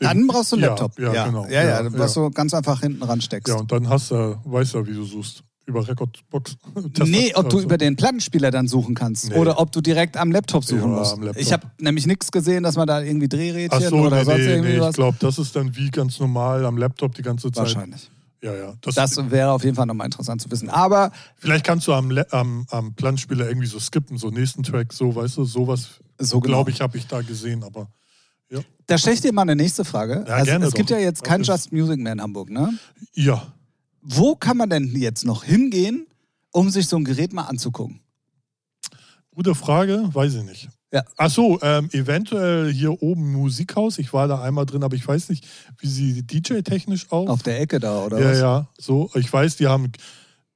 Dann 0.00 0.28
brauchst 0.28 0.52
du 0.52 0.56
einen 0.56 0.62
Ja, 0.62 0.68
Laptop. 0.70 0.98
Ja, 0.98 1.12
ja, 1.12 1.26
genau. 1.26 1.46
Ja, 1.46 1.64
ja, 1.82 1.92
was 1.98 2.14
du 2.14 2.30
ganz 2.30 2.54
einfach 2.54 2.80
hinten 2.80 3.02
ransteckst. 3.02 3.48
Ja, 3.52 3.58
und 3.60 3.72
dann 3.72 3.88
hast 3.88 4.12
du, 4.12 4.38
weißt 4.44 4.74
du, 4.74 4.86
wie 4.86 4.92
du 4.94 5.04
suchst. 5.04 5.42
Über 5.66 5.86
Recordbox. 5.86 6.56
Nee, 7.04 7.32
ob 7.34 7.50
du 7.50 7.56
Also, 7.56 7.66
über 7.66 7.76
den 7.76 7.94
Plattenspieler 7.96 8.50
dann 8.50 8.68
suchen 8.68 8.94
kannst 8.94 9.28
Nee. 9.28 9.34
oder 9.36 9.60
ob 9.60 9.70
du 9.70 9.82
direkt 9.82 10.16
am 10.16 10.32
Laptop 10.32 10.64
suchen 10.64 10.80
Ja, 10.92 10.98
musst. 10.98 11.18
Laptop. 11.18 11.36
Ich 11.36 11.52
habe 11.52 11.66
nämlich 11.78 12.06
nichts 12.06 12.32
gesehen, 12.32 12.62
dass 12.62 12.76
man 12.76 12.86
da 12.86 13.02
irgendwie 13.02 13.28
Drehrädchen 13.28 13.82
so, 13.90 13.96
oder 13.96 14.16
nee, 14.20 14.24
sonst 14.24 14.38
nee, 14.38 14.46
irgendwie 14.46 14.68
nee, 14.70 14.74
ich 14.76 14.80
was. 14.80 14.94
glaube, 14.94 15.18
das 15.20 15.38
ist 15.38 15.54
dann 15.54 15.76
wie 15.76 15.90
ganz 15.90 16.20
normal 16.20 16.64
am 16.64 16.78
Laptop 16.78 17.14
die 17.16 17.20
ganze 17.22 17.48
Zeit. 17.52 17.64
Wahrscheinlich. 17.64 18.10
Ja, 18.42 18.54
ja. 18.54 18.74
Das, 18.80 18.94
Das 18.94 19.30
wäre 19.30 19.50
auf 19.50 19.64
jeden 19.64 19.74
Fall 19.74 19.86
nochmal 19.86 20.06
interessant 20.06 20.40
zu 20.40 20.50
wissen. 20.50 20.70
Aber 20.70 21.10
vielleicht 21.36 21.64
kannst 21.64 21.86
du 21.86 21.92
am, 21.92 22.16
am, 22.30 22.66
am 22.70 22.94
Plattenspieler 22.94 23.48
irgendwie 23.48 23.66
so 23.66 23.80
skippen, 23.80 24.16
so 24.16 24.30
nächsten 24.30 24.62
Track, 24.62 24.92
so, 24.92 25.14
weißt 25.14 25.38
du, 25.38 25.44
sowas, 25.44 26.00
so 26.18 26.40
genau. 26.40 26.58
glaube 26.58 26.70
ich, 26.70 26.80
habe 26.80 26.96
ich 26.96 27.06
da 27.06 27.22
gesehen, 27.22 27.64
aber 27.64 27.88
Da 28.86 28.96
stelle 28.96 29.14
ich 29.14 29.20
dir 29.20 29.32
mal 29.32 29.42
eine 29.42 29.54
nächste 29.54 29.84
Frage. 29.84 30.24
Ja, 30.26 30.34
also, 30.34 30.44
gerne 30.46 30.66
es 30.66 30.72
gibt 30.72 30.90
doch. 30.90 30.96
ja 30.96 31.02
jetzt 31.02 31.22
kein 31.22 31.42
ist? 31.42 31.48
Just 31.48 31.72
Music 31.72 31.98
mehr 31.98 32.14
in 32.14 32.22
Hamburg, 32.22 32.50
ne? 32.50 32.76
ja. 33.14 33.52
Wo 34.00 34.34
kann 34.36 34.56
man 34.56 34.70
denn 34.70 34.96
jetzt 34.96 35.24
noch 35.24 35.44
hingehen, 35.44 36.06
um 36.52 36.70
sich 36.70 36.86
so 36.86 36.96
ein 36.96 37.04
Gerät 37.04 37.32
mal 37.34 37.42
anzugucken? 37.42 38.00
Gute 39.34 39.54
Frage, 39.54 40.08
weiß 40.12 40.36
ich 40.36 40.44
nicht. 40.44 40.68
Ja. 40.92 41.02
Ach 41.18 41.30
so, 41.30 41.58
ähm, 41.60 41.90
eventuell 41.92 42.72
hier 42.72 43.02
oben 43.02 43.32
Musikhaus. 43.32 43.98
Ich 43.98 44.12
war 44.12 44.26
da 44.26 44.40
einmal 44.40 44.64
drin, 44.64 44.82
aber 44.82 44.96
ich 44.96 45.06
weiß 45.06 45.28
nicht, 45.28 45.46
wie 45.78 45.86
sie 45.86 46.22
DJ-technisch 46.22 47.10
auf. 47.10 47.28
Auf 47.28 47.42
der 47.42 47.60
Ecke 47.60 47.78
da, 47.78 48.04
oder 48.04 48.18
ja, 48.18 48.30
was? 48.30 48.38
ja, 48.38 48.68
so. 48.78 49.10
Ich 49.14 49.30
weiß, 49.30 49.56
die 49.56 49.66
haben 49.66 49.92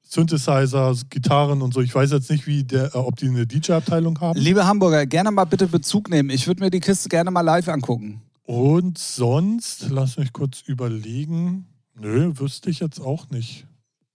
Synthesizer, 0.02 0.94
Gitarren 1.10 1.60
und 1.60 1.74
so. 1.74 1.80
Ich 1.80 1.94
weiß 1.94 2.12
jetzt 2.12 2.30
nicht, 2.30 2.46
wie 2.46 2.64
der, 2.64 2.94
äh, 2.94 2.98
ob 2.98 3.16
die 3.16 3.28
eine 3.28 3.46
DJ-Abteilung 3.46 4.20
haben. 4.20 4.38
Liebe 4.38 4.66
Hamburger, 4.66 5.06
gerne 5.06 5.30
mal 5.30 5.44
bitte 5.44 5.66
Bezug 5.66 6.08
nehmen. 6.08 6.30
Ich 6.30 6.46
würde 6.46 6.62
mir 6.62 6.70
die 6.70 6.80
Kiste 6.80 7.08
gerne 7.08 7.30
mal 7.30 7.42
live 7.42 7.68
angucken. 7.68 8.22
Und 8.44 8.98
sonst, 8.98 9.88
lass 9.90 10.18
mich 10.18 10.32
kurz 10.32 10.62
überlegen. 10.66 11.66
Nö, 11.94 12.32
wüsste 12.36 12.70
ich 12.70 12.80
jetzt 12.80 13.00
auch 13.00 13.30
nicht. 13.30 13.66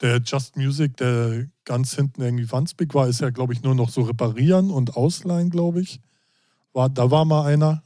Der 0.01 0.17
Just 0.17 0.55
Music, 0.55 0.97
der 0.97 1.47
ganz 1.63 1.95
hinten 1.95 2.21
irgendwie 2.21 2.51
Wandsbek 2.51 2.93
war, 2.93 3.07
ist 3.07 3.21
ja, 3.21 3.29
glaube 3.31 3.53
ich, 3.53 3.63
nur 3.63 3.73
noch 3.73 3.89
so 3.89 4.01
reparieren 4.01 4.69
und 4.69 4.95
ausleihen, 4.95 5.49
glaube 5.49 5.81
ich. 5.81 5.99
War, 6.77 6.89
da 6.89 7.09
war 7.09 7.25
mal 7.25 7.43
einer. 7.45 7.81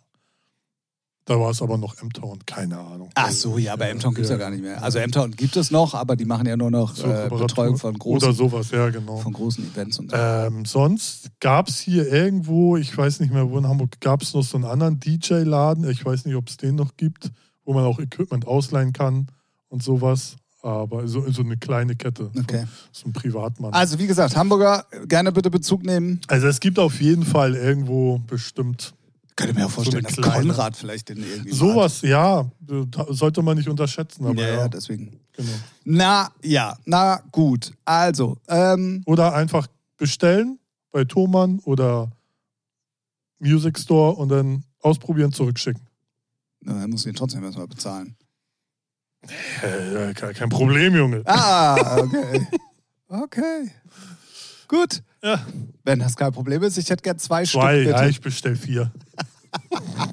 Da 1.23 1.39
war 1.39 1.51
es 1.51 1.61
aber 1.61 1.77
noch 1.77 1.97
M-Town, 2.01 2.39
keine 2.45 2.77
Ahnung. 2.77 3.09
Ach 3.15 3.31
so, 3.31 3.57
ja, 3.57 3.71
aber 3.71 3.87
M-Town 3.87 4.13
gibt 4.13 4.25
es 4.25 4.31
ja 4.31 4.35
gar 4.35 4.49
nicht 4.49 4.61
mehr. 4.61 4.83
Also 4.83 4.99
M-Town 4.99 5.31
gibt 5.31 5.55
es 5.55 5.71
noch, 5.71 5.93
aber 5.93 6.17
die 6.17 6.25
machen 6.25 6.45
ja 6.45 6.57
nur 6.57 6.71
noch 6.71 6.93
So 6.93 7.07
äh, 7.07 7.29
Betreuung 7.29 7.77
von 7.77 7.95
Oder 7.95 7.99
großen, 7.99 8.33
sowas, 8.33 8.69
ja, 8.71 8.89
genau. 8.89 9.15
von 9.15 9.31
großen 9.31 9.63
Events 9.65 9.97
und 9.97 10.11
so. 10.11 10.17
Ähm, 10.17 10.65
sonst 10.65 11.29
gab 11.39 11.69
es 11.69 11.79
hier 11.79 12.11
irgendwo, 12.11 12.75
ich 12.75 12.97
weiß 12.97 13.21
nicht 13.21 13.31
mehr 13.31 13.49
wo 13.49 13.57
in 13.57 13.65
Hamburg, 13.65 14.01
gab 14.01 14.23
es 14.23 14.33
noch 14.33 14.43
so 14.43 14.57
einen 14.57 14.65
anderen 14.65 14.99
DJ-Laden. 14.99 15.89
Ich 15.89 16.03
weiß 16.03 16.25
nicht, 16.25 16.35
ob 16.35 16.49
es 16.49 16.57
den 16.57 16.75
noch 16.75 16.97
gibt, 16.97 17.31
wo 17.63 17.71
man 17.71 17.85
auch 17.85 17.97
Equipment 17.97 18.45
ausleihen 18.45 18.91
kann 18.91 19.27
und 19.69 19.83
sowas. 19.83 20.35
Aber 20.63 21.07
so, 21.07 21.29
so 21.31 21.41
eine 21.41 21.57
kleine 21.57 21.95
Kette. 21.95 22.29
Okay. 22.37 22.65
So 22.91 23.07
ein 23.07 23.13
Privatmann. 23.13 23.73
Also 23.73 23.97
wie 23.97 24.05
gesagt, 24.07 24.35
Hamburger, 24.35 24.85
gerne 25.07 25.31
bitte 25.31 25.49
Bezug 25.49 25.83
nehmen. 25.83 26.21
Also 26.27 26.47
es 26.47 26.59
gibt 26.59 26.77
auf 26.77 27.01
jeden 27.01 27.25
Fall 27.25 27.55
irgendwo 27.55 28.19
bestimmt 28.19 28.93
Könnte 29.35 29.55
mir 29.55 29.65
auch 29.65 29.71
vorstellen, 29.71 30.05
eine 30.05 30.15
dass 30.15 30.33
Konrad 30.33 30.77
vielleicht 30.77 31.09
den 31.09 31.17
irgendwie 31.17 31.51
sowas, 31.51 32.01
ja, 32.03 32.49
sollte 33.09 33.41
man 33.41 33.57
nicht 33.57 33.69
unterschätzen. 33.69 34.25
Aber 34.25 34.39
Ja, 34.39 34.47
ja, 34.47 34.53
ja, 34.55 34.67
deswegen. 34.67 35.19
genau. 35.33 35.49
Na, 35.83 36.29
ja, 36.43 36.77
na 36.85 37.21
gut. 37.31 37.71
Also, 37.85 38.37
ähm, 38.47 39.01
Oder 39.05 39.33
einfach 39.33 39.67
bestellen 39.97 40.59
bei 40.91 41.05
Thomann 41.05 41.59
oder 41.63 42.11
Music 43.39 43.79
Store 43.79 44.15
und 44.15 44.29
dann 44.29 44.63
ausprobieren, 44.81 45.31
zurückschicken. 45.31 45.81
na, 46.61 46.73
dann 46.81 46.89
muss 46.91 47.01
ich 47.01 47.07
ihn 47.07 47.15
trotzdem 47.15 47.43
erstmal 47.43 47.67
bezahlen. 47.67 48.15
Äh, 49.61 50.13
kein 50.13 50.33
kein 50.33 50.49
Problem, 50.49 50.95
Junge. 50.95 51.21
Ah, 51.25 51.99
okay. 52.01 52.47
okay. 53.07 53.71
Gut. 54.67 55.03
Ja. 55.21 55.45
Wenn 55.83 55.99
das 55.99 56.15
kein 56.15 56.31
Problem 56.31 56.63
ist, 56.63 56.77
ich 56.77 56.89
hätte 56.89 57.03
gern 57.03 57.19
zwei, 57.19 57.43
Zwei, 57.45 57.81
Stück, 57.81 57.91
ja, 57.91 57.97
bitte. 57.97 58.09
ich 58.09 58.21
bestell 58.21 58.55
vier. 58.55 58.91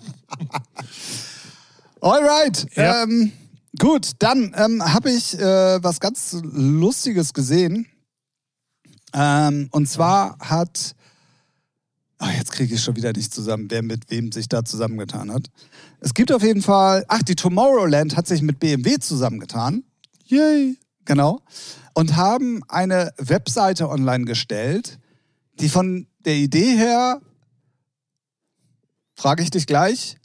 Alright. 2.01 2.67
Ja. 2.75 3.05
Ähm, 3.05 3.33
gut, 3.79 4.11
dann 4.19 4.55
ähm, 4.57 4.83
habe 4.85 5.11
ich 5.11 5.39
äh, 5.39 5.83
was 5.83 6.01
ganz 6.01 6.37
Lustiges 6.43 7.33
gesehen. 7.33 7.87
Ähm, 9.15 9.69
und 9.71 9.89
zwar 9.89 10.39
hat. 10.41 10.95
Ach, 12.19 12.33
jetzt 12.33 12.51
kriege 12.51 12.75
ich 12.75 12.83
schon 12.83 12.97
wieder 12.97 13.13
nicht 13.13 13.33
zusammen, 13.33 13.67
wer 13.71 13.83
mit 13.83 14.11
wem 14.11 14.33
sich 14.33 14.49
da 14.49 14.65
zusammengetan 14.65 15.33
hat. 15.33 15.47
Es 16.01 16.15
gibt 16.15 16.33
auf 16.33 16.43
jeden 16.43 16.63
Fall. 16.63 17.05
Ach, 17.09 17.23
die 17.23 17.37
Tomorrowland 17.37 18.17
hat 18.17 18.27
sich 18.27 18.43
mit 18.43 18.59
BMW 18.59 18.99
zusammengetan. 18.99 19.85
Yay. 20.27 20.77
Genau. 21.05 21.41
Und 21.95 22.17
haben 22.17 22.63
eine 22.69 23.13
Webseite 23.19 23.89
online 23.89 24.25
gestellt, 24.25 24.99
die 25.61 25.69
von 25.69 26.07
der 26.25 26.35
Idee 26.35 26.77
her, 26.77 27.21
frage 29.15 29.43
ich 29.43 29.51
dich 29.51 29.67
gleich, 29.67 30.17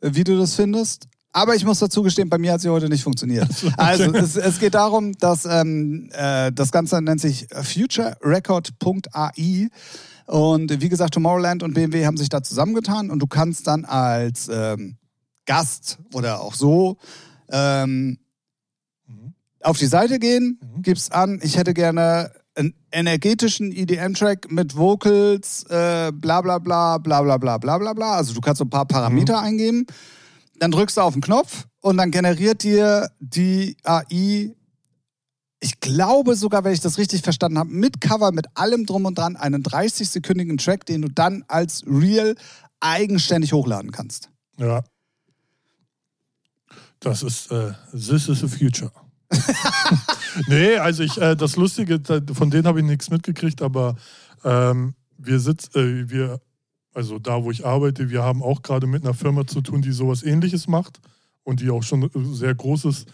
wie 0.00 0.24
du 0.24 0.38
das 0.38 0.54
findest. 0.54 1.08
Aber 1.32 1.54
ich 1.54 1.64
muss 1.64 1.78
dazu 1.78 2.02
gestehen, 2.02 2.28
bei 2.28 2.38
mir 2.38 2.52
hat 2.52 2.60
sie 2.60 2.68
heute 2.68 2.88
nicht 2.88 3.02
funktioniert. 3.02 3.48
Also 3.76 4.12
es, 4.14 4.36
es 4.36 4.58
geht 4.58 4.74
darum, 4.74 5.12
dass 5.18 5.44
ähm, 5.44 6.08
äh, 6.12 6.50
das 6.52 6.72
Ganze 6.72 7.00
nennt 7.02 7.20
sich 7.20 7.46
futurerecord.ai. 7.50 9.68
Und 10.28 10.82
wie 10.82 10.88
gesagt, 10.90 11.14
Tomorrowland 11.14 11.62
und 11.62 11.72
BMW 11.74 12.04
haben 12.04 12.18
sich 12.18 12.28
da 12.28 12.42
zusammengetan 12.42 13.10
und 13.10 13.20
du 13.20 13.26
kannst 13.26 13.66
dann 13.66 13.84
als 13.86 14.48
ähm, 14.52 14.98
Gast 15.46 15.98
oder 16.12 16.40
auch 16.42 16.54
so 16.54 16.98
ähm, 17.50 18.18
Mhm. 19.06 19.32
auf 19.62 19.78
die 19.78 19.86
Seite 19.86 20.18
gehen, 20.18 20.60
Mhm. 20.60 20.82
gibst 20.82 21.12
an, 21.14 21.40
ich 21.42 21.56
hätte 21.56 21.72
gerne 21.72 22.30
einen 22.54 22.74
energetischen 22.92 23.72
EDM-Track 23.72 24.50
mit 24.52 24.76
Vocals, 24.76 25.64
äh, 25.70 26.12
bla 26.12 26.42
bla 26.42 26.58
bla, 26.58 26.98
bla 26.98 27.22
bla 27.22 27.38
bla 27.38 27.56
bla 27.56 27.78
bla 27.78 27.92
bla. 27.94 28.12
Also 28.16 28.34
du 28.34 28.40
kannst 28.42 28.58
so 28.58 28.64
ein 28.66 28.70
paar 28.70 28.84
Parameter 28.86 29.40
eingeben, 29.40 29.86
dann 30.58 30.70
drückst 30.72 30.98
du 30.98 31.00
auf 31.00 31.14
den 31.14 31.22
Knopf 31.22 31.66
und 31.80 31.96
dann 31.96 32.10
generiert 32.10 32.62
dir 32.64 33.08
die 33.20 33.78
AI, 33.84 34.54
ich 35.60 35.80
glaube 35.80 36.36
sogar, 36.36 36.64
wenn 36.64 36.72
ich 36.72 36.80
das 36.80 36.98
richtig 36.98 37.22
verstanden 37.22 37.58
habe, 37.58 37.70
mit 37.70 38.00
Cover, 38.00 38.32
mit 38.32 38.46
allem 38.54 38.86
drum 38.86 39.06
und 39.06 39.18
dran, 39.18 39.36
einen 39.36 39.62
30-sekündigen 39.62 40.62
Track, 40.62 40.86
den 40.86 41.02
du 41.02 41.08
dann 41.08 41.44
als 41.48 41.84
Real 41.86 42.36
eigenständig 42.80 43.52
hochladen 43.52 43.90
kannst. 43.90 44.30
Ja. 44.56 44.84
Das 47.00 47.22
ist 47.22 47.50
äh, 47.50 47.72
This 47.92 48.28
is 48.28 48.40
the 48.40 48.48
Future. 48.48 48.92
nee, 50.48 50.76
also 50.76 51.02
ich, 51.02 51.20
äh, 51.20 51.36
das 51.36 51.56
Lustige, 51.56 52.00
von 52.32 52.50
denen 52.50 52.66
habe 52.66 52.80
ich 52.80 52.86
nichts 52.86 53.10
mitgekriegt, 53.10 53.62
aber 53.62 53.96
ähm, 54.44 54.94
wir 55.16 55.40
sitzen, 55.40 55.78
äh, 55.78 56.10
wir, 56.10 56.40
also 56.94 57.18
da, 57.18 57.42
wo 57.44 57.50
ich 57.50 57.66
arbeite, 57.66 58.10
wir 58.10 58.22
haben 58.22 58.42
auch 58.42 58.62
gerade 58.62 58.86
mit 58.86 59.04
einer 59.04 59.14
Firma 59.14 59.46
zu 59.46 59.60
tun, 59.60 59.82
die 59.82 59.92
sowas 59.92 60.22
ähnliches 60.22 60.66
macht 60.66 61.00
und 61.44 61.60
die 61.60 61.70
auch 61.70 61.82
schon 61.82 62.04
äh, 62.04 62.34
sehr 62.34 62.54
groß 62.54 62.86
ist. 62.86 63.08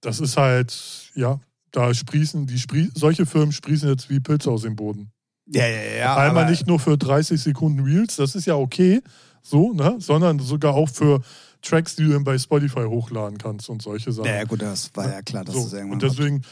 Das 0.00 0.20
ist 0.20 0.36
halt, 0.36 1.10
ja, 1.14 1.40
da 1.76 1.92
sprießen, 1.92 2.46
die 2.46 2.58
sprie 2.58 2.90
solche 2.94 3.26
Firmen 3.26 3.52
sprießen 3.52 3.88
jetzt 3.88 4.08
wie 4.08 4.18
Pilze 4.18 4.50
aus 4.50 4.62
dem 4.62 4.76
Boden. 4.76 5.10
Ja, 5.46 5.66
ja, 5.66 5.96
ja. 5.98 6.16
Einmal 6.16 6.50
nicht 6.50 6.66
nur 6.66 6.80
für 6.80 6.96
30 6.96 7.40
Sekunden 7.40 7.80
Reels, 7.80 8.16
das 8.16 8.34
ist 8.34 8.46
ja 8.46 8.56
okay, 8.56 9.02
so, 9.42 9.72
ne? 9.72 9.96
sondern 9.98 10.38
sogar 10.38 10.74
auch 10.74 10.88
für 10.88 11.20
Tracks, 11.60 11.94
die 11.94 12.04
du 12.04 12.12
dann 12.12 12.24
bei 12.24 12.38
Spotify 12.38 12.84
hochladen 12.84 13.38
kannst 13.38 13.68
und 13.68 13.82
solche 13.82 14.10
Sachen. 14.10 14.26
Ja, 14.26 14.44
gut, 14.44 14.62
das 14.62 14.90
war 14.94 15.10
ja 15.10 15.22
klar, 15.22 15.44
dass 15.44 15.54
so. 15.54 15.60
es 15.60 15.72
irgendwann 15.74 15.92
Und 15.92 16.02
deswegen, 16.02 16.42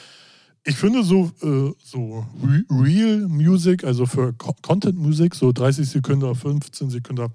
ich 0.62 0.76
finde 0.76 1.02
so, 1.02 1.32
äh, 1.42 1.72
so 1.82 2.26
Re 2.42 2.64
Real 2.70 3.26
Music, 3.26 3.82
also 3.82 4.06
für 4.06 4.32
Co 4.34 4.54
Content 4.60 4.98
Music, 4.98 5.34
so 5.34 5.52
30 5.52 5.88
Sekunden, 5.88 6.34
15 6.34 6.90
Sekunden 6.90 7.32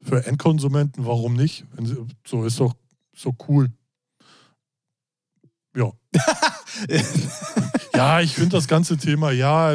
für 0.00 0.24
Endkonsumenten, 0.24 1.04
warum 1.04 1.34
nicht? 1.34 1.64
Sie, 1.82 1.96
so 2.26 2.44
ist 2.44 2.60
doch 2.60 2.74
so 3.14 3.34
cool. 3.48 3.70
Ja. 5.76 5.90
ja, 7.94 8.20
ich 8.20 8.34
finde 8.34 8.56
das 8.56 8.68
ganze 8.68 8.96
Thema, 8.96 9.30
ja, 9.30 9.74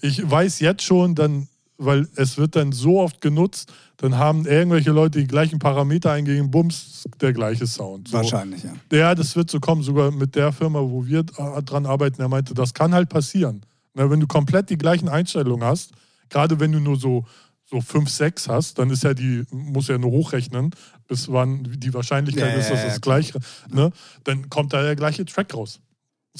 ich 0.00 0.28
weiß 0.28 0.60
jetzt 0.60 0.82
schon, 0.82 1.14
dann, 1.14 1.48
weil 1.78 2.08
es 2.16 2.36
wird 2.38 2.56
dann 2.56 2.72
so 2.72 3.00
oft 3.00 3.20
genutzt, 3.20 3.72
dann 3.96 4.16
haben 4.16 4.46
irgendwelche 4.46 4.92
Leute 4.92 5.18
die 5.18 5.26
gleichen 5.26 5.58
Parameter 5.58 6.12
eingegeben, 6.12 6.50
bums, 6.50 7.04
der 7.20 7.32
gleiche 7.32 7.66
Sound. 7.66 8.08
So. 8.08 8.16
Wahrscheinlich, 8.16 8.62
ja. 8.64 8.72
Ja, 8.90 9.14
das 9.14 9.36
wird 9.36 9.50
so 9.50 9.60
kommen, 9.60 9.82
sogar 9.82 10.10
mit 10.10 10.34
der 10.34 10.52
Firma, 10.52 10.80
wo 10.80 11.04
wir 11.04 11.22
dran 11.22 11.84
arbeiten. 11.84 12.22
Er 12.22 12.28
meinte, 12.28 12.54
das 12.54 12.72
kann 12.72 12.94
halt 12.94 13.10
passieren. 13.10 13.60
Na, 13.92 14.08
wenn 14.10 14.20
du 14.20 14.26
komplett 14.26 14.70
die 14.70 14.78
gleichen 14.78 15.08
Einstellungen 15.08 15.66
hast, 15.66 15.92
gerade 16.30 16.58
wenn 16.60 16.72
du 16.72 16.80
nur 16.80 16.96
so, 16.96 17.26
so 17.66 17.80
5, 17.80 18.08
6 18.08 18.48
hast, 18.48 18.78
dann 18.78 18.88
ist 18.90 19.02
ja 19.02 19.12
die, 19.12 19.44
muss 19.50 19.88
ja 19.88 19.98
nur 19.98 20.12
hochrechnen, 20.12 20.70
bis 21.06 21.30
wann 21.30 21.64
die 21.64 21.92
Wahrscheinlichkeit 21.92 22.52
Ja, 22.52 22.58
ist, 22.58 22.70
dass 22.70 22.78
ja, 22.78 22.84
ja, 22.84 22.90
das 22.90 23.00
gleich, 23.00 23.32
ne? 23.68 23.92
Dann 24.24 24.48
kommt 24.48 24.72
da 24.72 24.82
der 24.82 24.96
gleiche 24.96 25.24
Track 25.24 25.54
raus. 25.54 25.80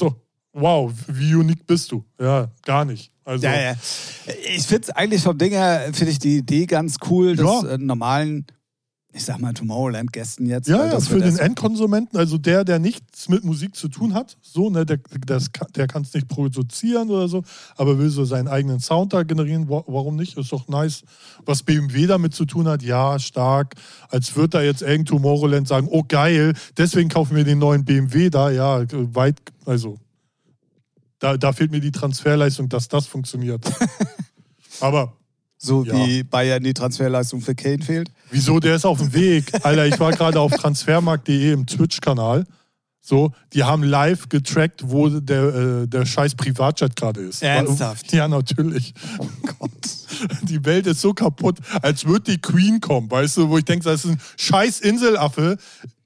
So, 0.00 0.14
wow, 0.52 0.90
wie 1.08 1.34
unique 1.34 1.66
bist 1.66 1.92
du? 1.92 2.04
Ja, 2.20 2.50
gar 2.64 2.84
nicht. 2.84 3.12
Also, 3.24 3.46
Ja, 3.46 3.60
ja. 3.60 3.74
Ich 4.56 4.66
finde 4.66 4.84
es 4.88 4.90
eigentlich 4.90 5.22
vom 5.22 5.36
Ding 5.38 5.52
her, 5.52 5.90
finde 5.92 6.10
ich 6.10 6.18
die 6.18 6.38
Idee 6.38 6.66
ganz 6.66 6.96
cool, 7.08 7.36
das 7.36 7.46
Ja. 7.62 7.68
äh, 7.74 7.78
normalen 7.78 8.46
ich 9.12 9.25
sag 9.25 9.40
mal, 9.40 9.53
Tomorrowland-Gästen 9.53 10.46
jetzt. 10.46 10.68
Ja, 10.68 10.85
ja 10.85 10.90
das 10.90 11.09
für 11.09 11.18
den 11.18 11.37
Endkonsumenten, 11.37 12.16
also 12.18 12.38
der, 12.38 12.64
der 12.64 12.79
nichts 12.79 13.29
mit 13.29 13.42
Musik 13.44 13.75
zu 13.75 13.88
tun 13.88 14.14
hat, 14.14 14.37
so, 14.40 14.70
ne, 14.70 14.87
der, 14.87 15.01
das, 15.27 15.51
der 15.75 15.88
kann 15.88 16.03
es 16.03 16.14
nicht 16.14 16.29
produzieren 16.29 17.11
oder 17.11 17.27
so, 17.27 17.42
aber 17.77 17.99
will 17.99 18.09
so 18.11 18.25
seinen 18.25 18.46
eigenen 18.46 18.79
Sound 18.79 19.12
da 19.12 19.25
generieren, 19.25 19.68
wa- 19.68 19.85
warum 19.87 20.14
nicht? 20.16 20.37
Ist 20.38 20.53
doch 20.53 20.68
nice. 20.68 21.03
Was 21.44 21.64
BMW 21.64 22.07
damit 22.07 22.35
zu 22.35 22.44
tun 22.44 22.68
hat, 22.68 22.83
ja, 22.83 23.18
stark. 23.18 23.75
Als 24.11 24.37
wird 24.37 24.55
da 24.55 24.62
jetzt 24.62 24.83
irgend 24.83 25.09
Tomorrowland 25.09 25.66
sagen, 25.66 25.88
oh 25.90 26.05
geil, 26.07 26.55
deswegen 26.77 27.09
kaufen 27.09 27.35
wir 27.37 27.44
den 27.44 27.59
neuen 27.59 27.85
BMW 27.85 28.31
da, 28.31 28.51
ja, 28.51 28.85
weit, 28.90 29.40
also 29.66 29.99
da, 31.18 31.37
da 31.37 31.53
fehlt 31.53 31.73
mir 31.73 31.81
die 31.81 31.92
Transferleistung, 31.92 32.68
dass 32.68 32.88
das 32.88 33.07
funktioniert. 33.07 33.64
aber 34.81 35.16
So 35.62 35.85
Ja. 35.85 35.94
wie 35.94 36.23
Bayern 36.23 36.62
die 36.64 36.73
Transferleistung 36.73 37.42
für 37.42 37.55
Kane 37.55 37.83
fehlt. 37.83 38.11
Wieso? 38.31 38.61
Der 38.61 38.77
ist 38.77 38.87
auf 38.87 38.99
dem 38.99 39.12
Weg. 39.12 39.53
Alter, 39.62 39.87
ich 39.87 40.01
war 40.01 40.11
gerade 40.12 40.40
auf 40.40 40.53
transfermarkt.de 40.53 41.53
im 41.53 41.66
Twitch-Kanal. 41.66 42.46
So, 43.03 43.33
die 43.53 43.64
haben 43.64 43.83
live 43.83 44.29
getrackt, 44.29 44.83
wo 44.90 45.09
der, 45.09 45.42
äh, 45.83 45.87
der 45.87 46.07
scheiß 46.07 46.35
Privatjet 46.35 46.96
gerade 46.96 47.20
ist. 47.23 47.42
Ernsthaft? 47.42 48.11
Ja, 48.12 48.27
natürlich. 48.29 48.94
Oh 49.18 49.27
Gott. 49.59 49.70
Die 50.42 50.64
Welt 50.64 50.87
ist 50.87 51.01
so 51.01 51.12
kaputt, 51.14 51.59
als 51.83 52.05
würde 52.07 52.33
die 52.33 52.38
Queen 52.40 52.81
kommen, 52.81 53.11
weißt 53.11 53.38
du, 53.38 53.49
wo 53.49 53.57
ich 53.59 53.64
denke, 53.64 53.85
das 53.85 54.05
ist 54.05 54.11
ein 54.12 54.20
scheiß 54.37 54.81
Inselaffe. 54.81 55.57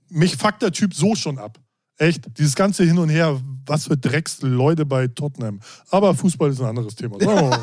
Mich 0.09 0.37
fuckt 0.37 0.63
der 0.63 0.71
Typ 0.73 0.95
so 0.95 1.15
schon 1.17 1.39
ab. 1.39 1.59
Echt, 1.97 2.39
dieses 2.39 2.55
ganze 2.55 2.85
Hin 2.85 2.99
und 2.99 3.09
Her, 3.09 3.41
was 3.67 3.87
für 3.87 3.97
Drecksleute 3.97 4.85
bei 4.87 5.07
Tottenham. 5.09 5.61
Aber 5.91 6.15
Fußball 6.15 6.51
ist 6.51 6.61
ein 6.61 6.67
anderes 6.67 6.95
Thema. 6.97 7.17
Wir 7.21 7.27
mal. 7.27 7.59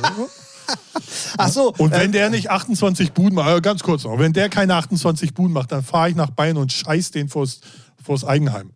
Ach 1.37 1.49
so. 1.49 1.73
Und 1.77 1.91
wenn 1.91 2.01
ähm, 2.07 2.11
der 2.11 2.29
nicht 2.29 2.49
28 2.49 3.13
Buden 3.13 3.35
macht, 3.35 3.49
äh, 3.49 3.61
ganz 3.61 3.83
kurz 3.83 4.03
noch, 4.03 4.17
wenn 4.19 4.33
der 4.33 4.49
keine 4.49 4.75
28 4.75 5.33
Buden 5.33 5.53
macht, 5.53 5.71
dann 5.71 5.83
fahre 5.83 6.09
ich 6.09 6.15
nach 6.15 6.29
Bayern 6.31 6.57
und 6.57 6.71
scheiß 6.71 7.11
den 7.11 7.29
vors, 7.29 7.61
vors 8.03 8.23
Eigenheim. 8.23 8.71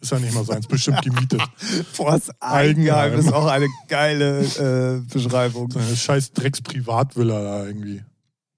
Ist 0.00 0.12
ja 0.12 0.18
nicht 0.18 0.34
mal 0.34 0.44
seins, 0.44 0.66
bestimmt 0.66 1.00
gemietet. 1.00 1.40
Vors 1.94 2.28
Eigenheim 2.38 2.94
Eigenheim. 2.94 3.20
ist 3.20 3.32
auch 3.32 3.46
eine 3.46 3.68
geile 3.88 4.40
äh, 4.42 5.00
Beschreibung. 5.10 5.70
So 5.70 5.78
eine 5.78 5.96
scheiß 5.96 6.32
Drecks-Privatvilla 6.32 7.42
da 7.42 7.64
irgendwie. 7.64 8.02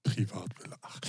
Privatvilla. 0.03 0.75
Ach. 0.81 0.99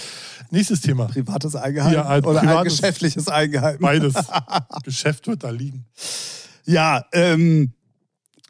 Nächstes 0.51 0.81
Thema. 0.81 1.07
Privates 1.07 1.57
Eigenheim 1.57 1.93
Ja, 1.93 2.07
ein 2.07 2.25
oder 2.25 2.41
ein 2.41 2.47
privates- 2.47 2.77
geschäftliches 2.77 3.29
Eigenheim. 3.29 3.79
Beides. 3.81 4.15
Geschäft 4.85 5.27
wird 5.27 5.43
da 5.43 5.51
liegen. 5.51 5.87
Ja, 6.65 7.05
ähm, 7.13 7.73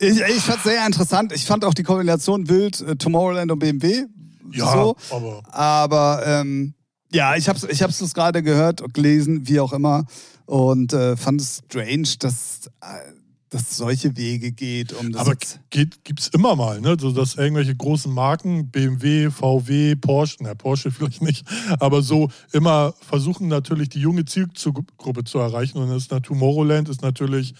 ich, 0.01 0.21
ich 0.21 0.43
fand 0.43 0.59
es 0.59 0.65
sehr 0.65 0.87
interessant. 0.87 1.33
Ich 1.33 1.45
fand 1.45 1.65
auch 1.65 1.75
die 1.75 1.83
Kombination 1.83 2.49
wild, 2.49 2.81
äh, 2.81 2.97
Tomorrowland 2.97 3.51
und 3.51 3.59
BMW. 3.59 4.07
Ja, 4.53 4.73
So. 4.73 4.97
aber 5.11 5.43
Aber 5.53 6.23
ähm, 6.27 6.75
ja, 7.11 7.37
ich 7.37 7.49
habe 7.49 7.59
ich 7.71 7.83
hab's 7.83 8.15
gerade 8.15 8.43
gehört 8.43 8.81
und 8.81 8.95
gelesen, 8.95 9.49
wie 9.49 9.61
auch 9.61 9.73
immer. 9.73 10.05
Und 10.47 10.93
äh, 10.93 11.17
fand 11.17 11.41
es 11.41 11.63
strange, 11.69 12.09
dass 12.19 12.71
äh, 12.81 13.13
dass 13.51 13.77
solche 13.77 14.17
Wege 14.17 14.53
geht, 14.53 14.93
um 14.93 15.13
das 15.13 15.23
Aber 15.23 15.35
geht, 15.71 16.05
gibt's 16.05 16.29
immer 16.29 16.55
mal, 16.55 16.81
ne? 16.81 16.97
So, 17.01 17.13
dass 17.13 17.37
irgendwelche 17.37 17.75
großen 17.75 18.13
Marken, 18.13 18.71
BMW, 18.71 19.31
VW, 19.31 19.97
Porsche, 19.97 20.37
na, 20.41 20.55
Porsche 20.55 20.91
vielleicht 20.93 21.23
nicht, 21.23 21.47
aber 21.81 22.03
so 22.03 22.29
immer 22.53 22.95
versuchen 23.01 23.49
natürlich 23.49 23.89
die 23.89 24.01
junge 24.01 24.25
Zielgruppe 24.25 25.25
zu 25.25 25.39
erreichen 25.39 25.79
und 25.79 25.89
das 25.89 26.03
ist 26.03 26.25
Tomorrowland 26.25 26.89
ist 26.89 27.03
natürlich, 27.03 27.55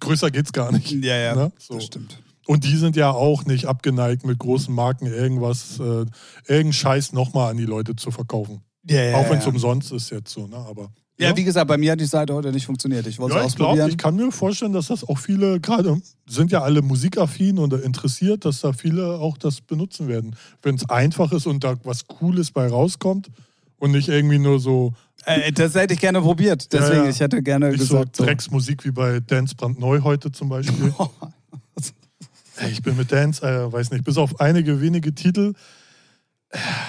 größer 0.00 0.30
geht's 0.30 0.52
gar 0.52 0.72
nicht. 0.72 0.90
Ja, 0.90 1.16
ja, 1.16 1.34
Ne? 1.34 1.52
So. 1.58 1.74
das 1.74 1.84
stimmt. 1.84 2.18
Und 2.46 2.64
die 2.64 2.76
sind 2.76 2.94
ja 2.96 3.10
auch 3.10 3.46
nicht 3.46 3.66
abgeneigt, 3.66 4.26
mit 4.26 4.38
großen 4.38 4.74
Marken 4.74 5.06
irgendwas, 5.06 5.78
äh, 5.80 6.04
irgendeinen 6.46 6.72
Scheiß 6.72 7.12
nochmal 7.12 7.50
an 7.50 7.56
die 7.56 7.64
Leute 7.64 7.96
zu 7.96 8.10
verkaufen. 8.10 8.60
Ja, 8.88 9.02
ja, 9.02 9.16
auch 9.16 9.30
wenn 9.30 9.38
es 9.38 9.44
ja. 9.44 9.50
umsonst 9.50 9.92
ist 9.92 10.10
jetzt 10.10 10.30
so, 10.32 10.46
ne? 10.46 10.56
Aber. 10.56 10.90
Ja, 11.16 11.36
wie 11.36 11.44
gesagt, 11.44 11.68
bei 11.68 11.78
mir 11.78 11.92
hat 11.92 12.00
die 12.00 12.06
Seite 12.06 12.34
heute 12.34 12.50
nicht 12.50 12.66
funktioniert. 12.66 13.06
Ich 13.06 13.20
wollte 13.20 13.36
Ja, 13.36 13.46
ich 13.46 13.54
glaube, 13.54 13.88
ich 13.88 13.96
kann 13.96 14.16
mir 14.16 14.32
vorstellen, 14.32 14.72
dass 14.72 14.88
das 14.88 15.08
auch 15.08 15.16
viele, 15.16 15.60
gerade 15.60 16.00
sind 16.26 16.50
ja 16.50 16.62
alle 16.62 16.82
musikaffin 16.82 17.60
oder 17.60 17.84
interessiert, 17.84 18.44
dass 18.44 18.62
da 18.62 18.72
viele 18.72 19.20
auch 19.20 19.38
das 19.38 19.60
benutzen 19.60 20.08
werden. 20.08 20.34
Wenn 20.60 20.74
es 20.74 20.90
einfach 20.90 21.30
ist 21.30 21.46
und 21.46 21.62
da 21.62 21.76
was 21.84 22.08
Cooles 22.08 22.50
bei 22.50 22.66
rauskommt 22.66 23.30
und 23.78 23.90
nicht 23.92 24.08
irgendwie 24.08 24.38
nur 24.38 24.60
so 24.60 24.92
äh, 25.26 25.52
das 25.52 25.74
hätte 25.74 25.94
ich 25.94 26.00
gerne 26.00 26.20
probiert. 26.20 26.68
Ja, 26.72 26.80
Deswegen, 26.80 27.04
ja. 27.04 27.10
ich 27.10 27.20
hätte 27.20 27.42
gerne 27.42 27.70
nicht 27.70 27.80
so 27.84 27.96
gesagt. 27.98 28.16
So 28.16 28.24
Drecksmusik 28.24 28.84
wie 28.84 28.90
bei 28.90 29.20
Dance 29.20 29.54
Brandneu 29.54 30.00
heute 30.02 30.30
zum 30.30 30.48
Beispiel. 30.48 30.94
Ey, 32.56 32.70
ich 32.70 32.82
bin 32.82 32.96
mit 32.96 33.10
Dance, 33.10 33.42
äh, 33.42 33.72
weiß 33.72 33.90
nicht, 33.90 34.04
bis 34.04 34.16
auf 34.16 34.40
einige 34.40 34.80
wenige 34.80 35.14
Titel. 35.14 35.54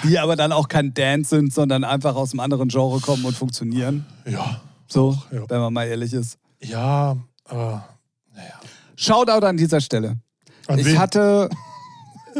die 0.04 0.18
aber 0.18 0.36
dann 0.36 0.52
auch 0.52 0.68
kein 0.68 0.94
Dance 0.94 1.30
sind, 1.30 1.52
sondern 1.52 1.82
einfach 1.82 2.14
aus 2.14 2.32
einem 2.32 2.40
anderen 2.40 2.68
Genre 2.68 3.00
kommen 3.00 3.24
und 3.24 3.36
funktionieren. 3.36 4.06
Ja, 4.24 4.60
So, 4.86 5.18
ja. 5.32 5.48
wenn 5.48 5.60
man 5.60 5.72
mal 5.72 5.86
ehrlich 5.86 6.12
ist. 6.12 6.38
ja, 6.60 7.16
aber 7.44 7.88
naja. 8.34 8.54
Shoutout 8.96 9.44
an 9.44 9.56
dieser 9.56 9.80
Stelle. 9.80 10.18
An 10.68 10.78
ich 10.78 10.86
wen? 10.86 10.98
hatte 10.98 11.48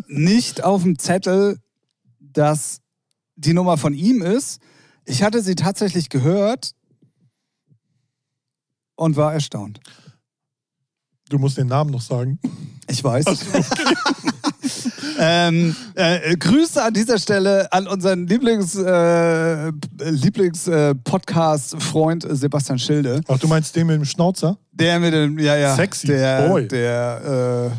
nicht 0.07 0.63
auf 0.63 0.83
dem 0.83 0.99
Zettel, 0.99 1.59
dass 2.21 2.81
die 3.37 3.53
Nummer 3.53 3.77
von 3.77 3.95
ihm 3.95 4.23
ist. 4.23 4.61
Ich 5.05 5.23
hatte 5.23 5.43
sie 5.43 5.55
tatsächlich 5.55 6.09
gehört 6.09 6.73
und 8.97 9.17
war 9.17 9.33
erstaunt. 9.33 9.81
Du 11.29 11.39
musst 11.39 11.59
den 11.59 11.67
Namen 11.69 11.91
noch 11.91 12.01
sagen. 12.01 12.39
Ich 12.89 13.03
weiß. 13.03 13.25
ähm, 15.19 15.75
äh, 15.95 16.37
Grüße 16.37 16.83
an 16.83 16.95
dieser 16.95 17.19
Stelle 17.19 17.73
an 17.73 17.89
unseren 17.89 18.27
Lieblings, 18.27 18.77
äh, 18.77 19.71
Lieblings 19.99 20.69
äh, 20.69 20.95
Sebastian 22.29 22.79
Schilde. 22.79 23.21
Ach, 23.27 23.39
du 23.39 23.49
meinst 23.49 23.75
den 23.75 23.89
mit 23.89 23.97
dem 23.97 24.05
Schnauzer? 24.05 24.57
Der 24.73 25.01
mit 25.01 25.13
dem, 25.13 25.39
ja, 25.39 25.57
ja. 25.57 25.75
Sexy 25.75 26.07
der, 26.09 26.49
Boy. 26.49 26.69
Der, 26.69 27.73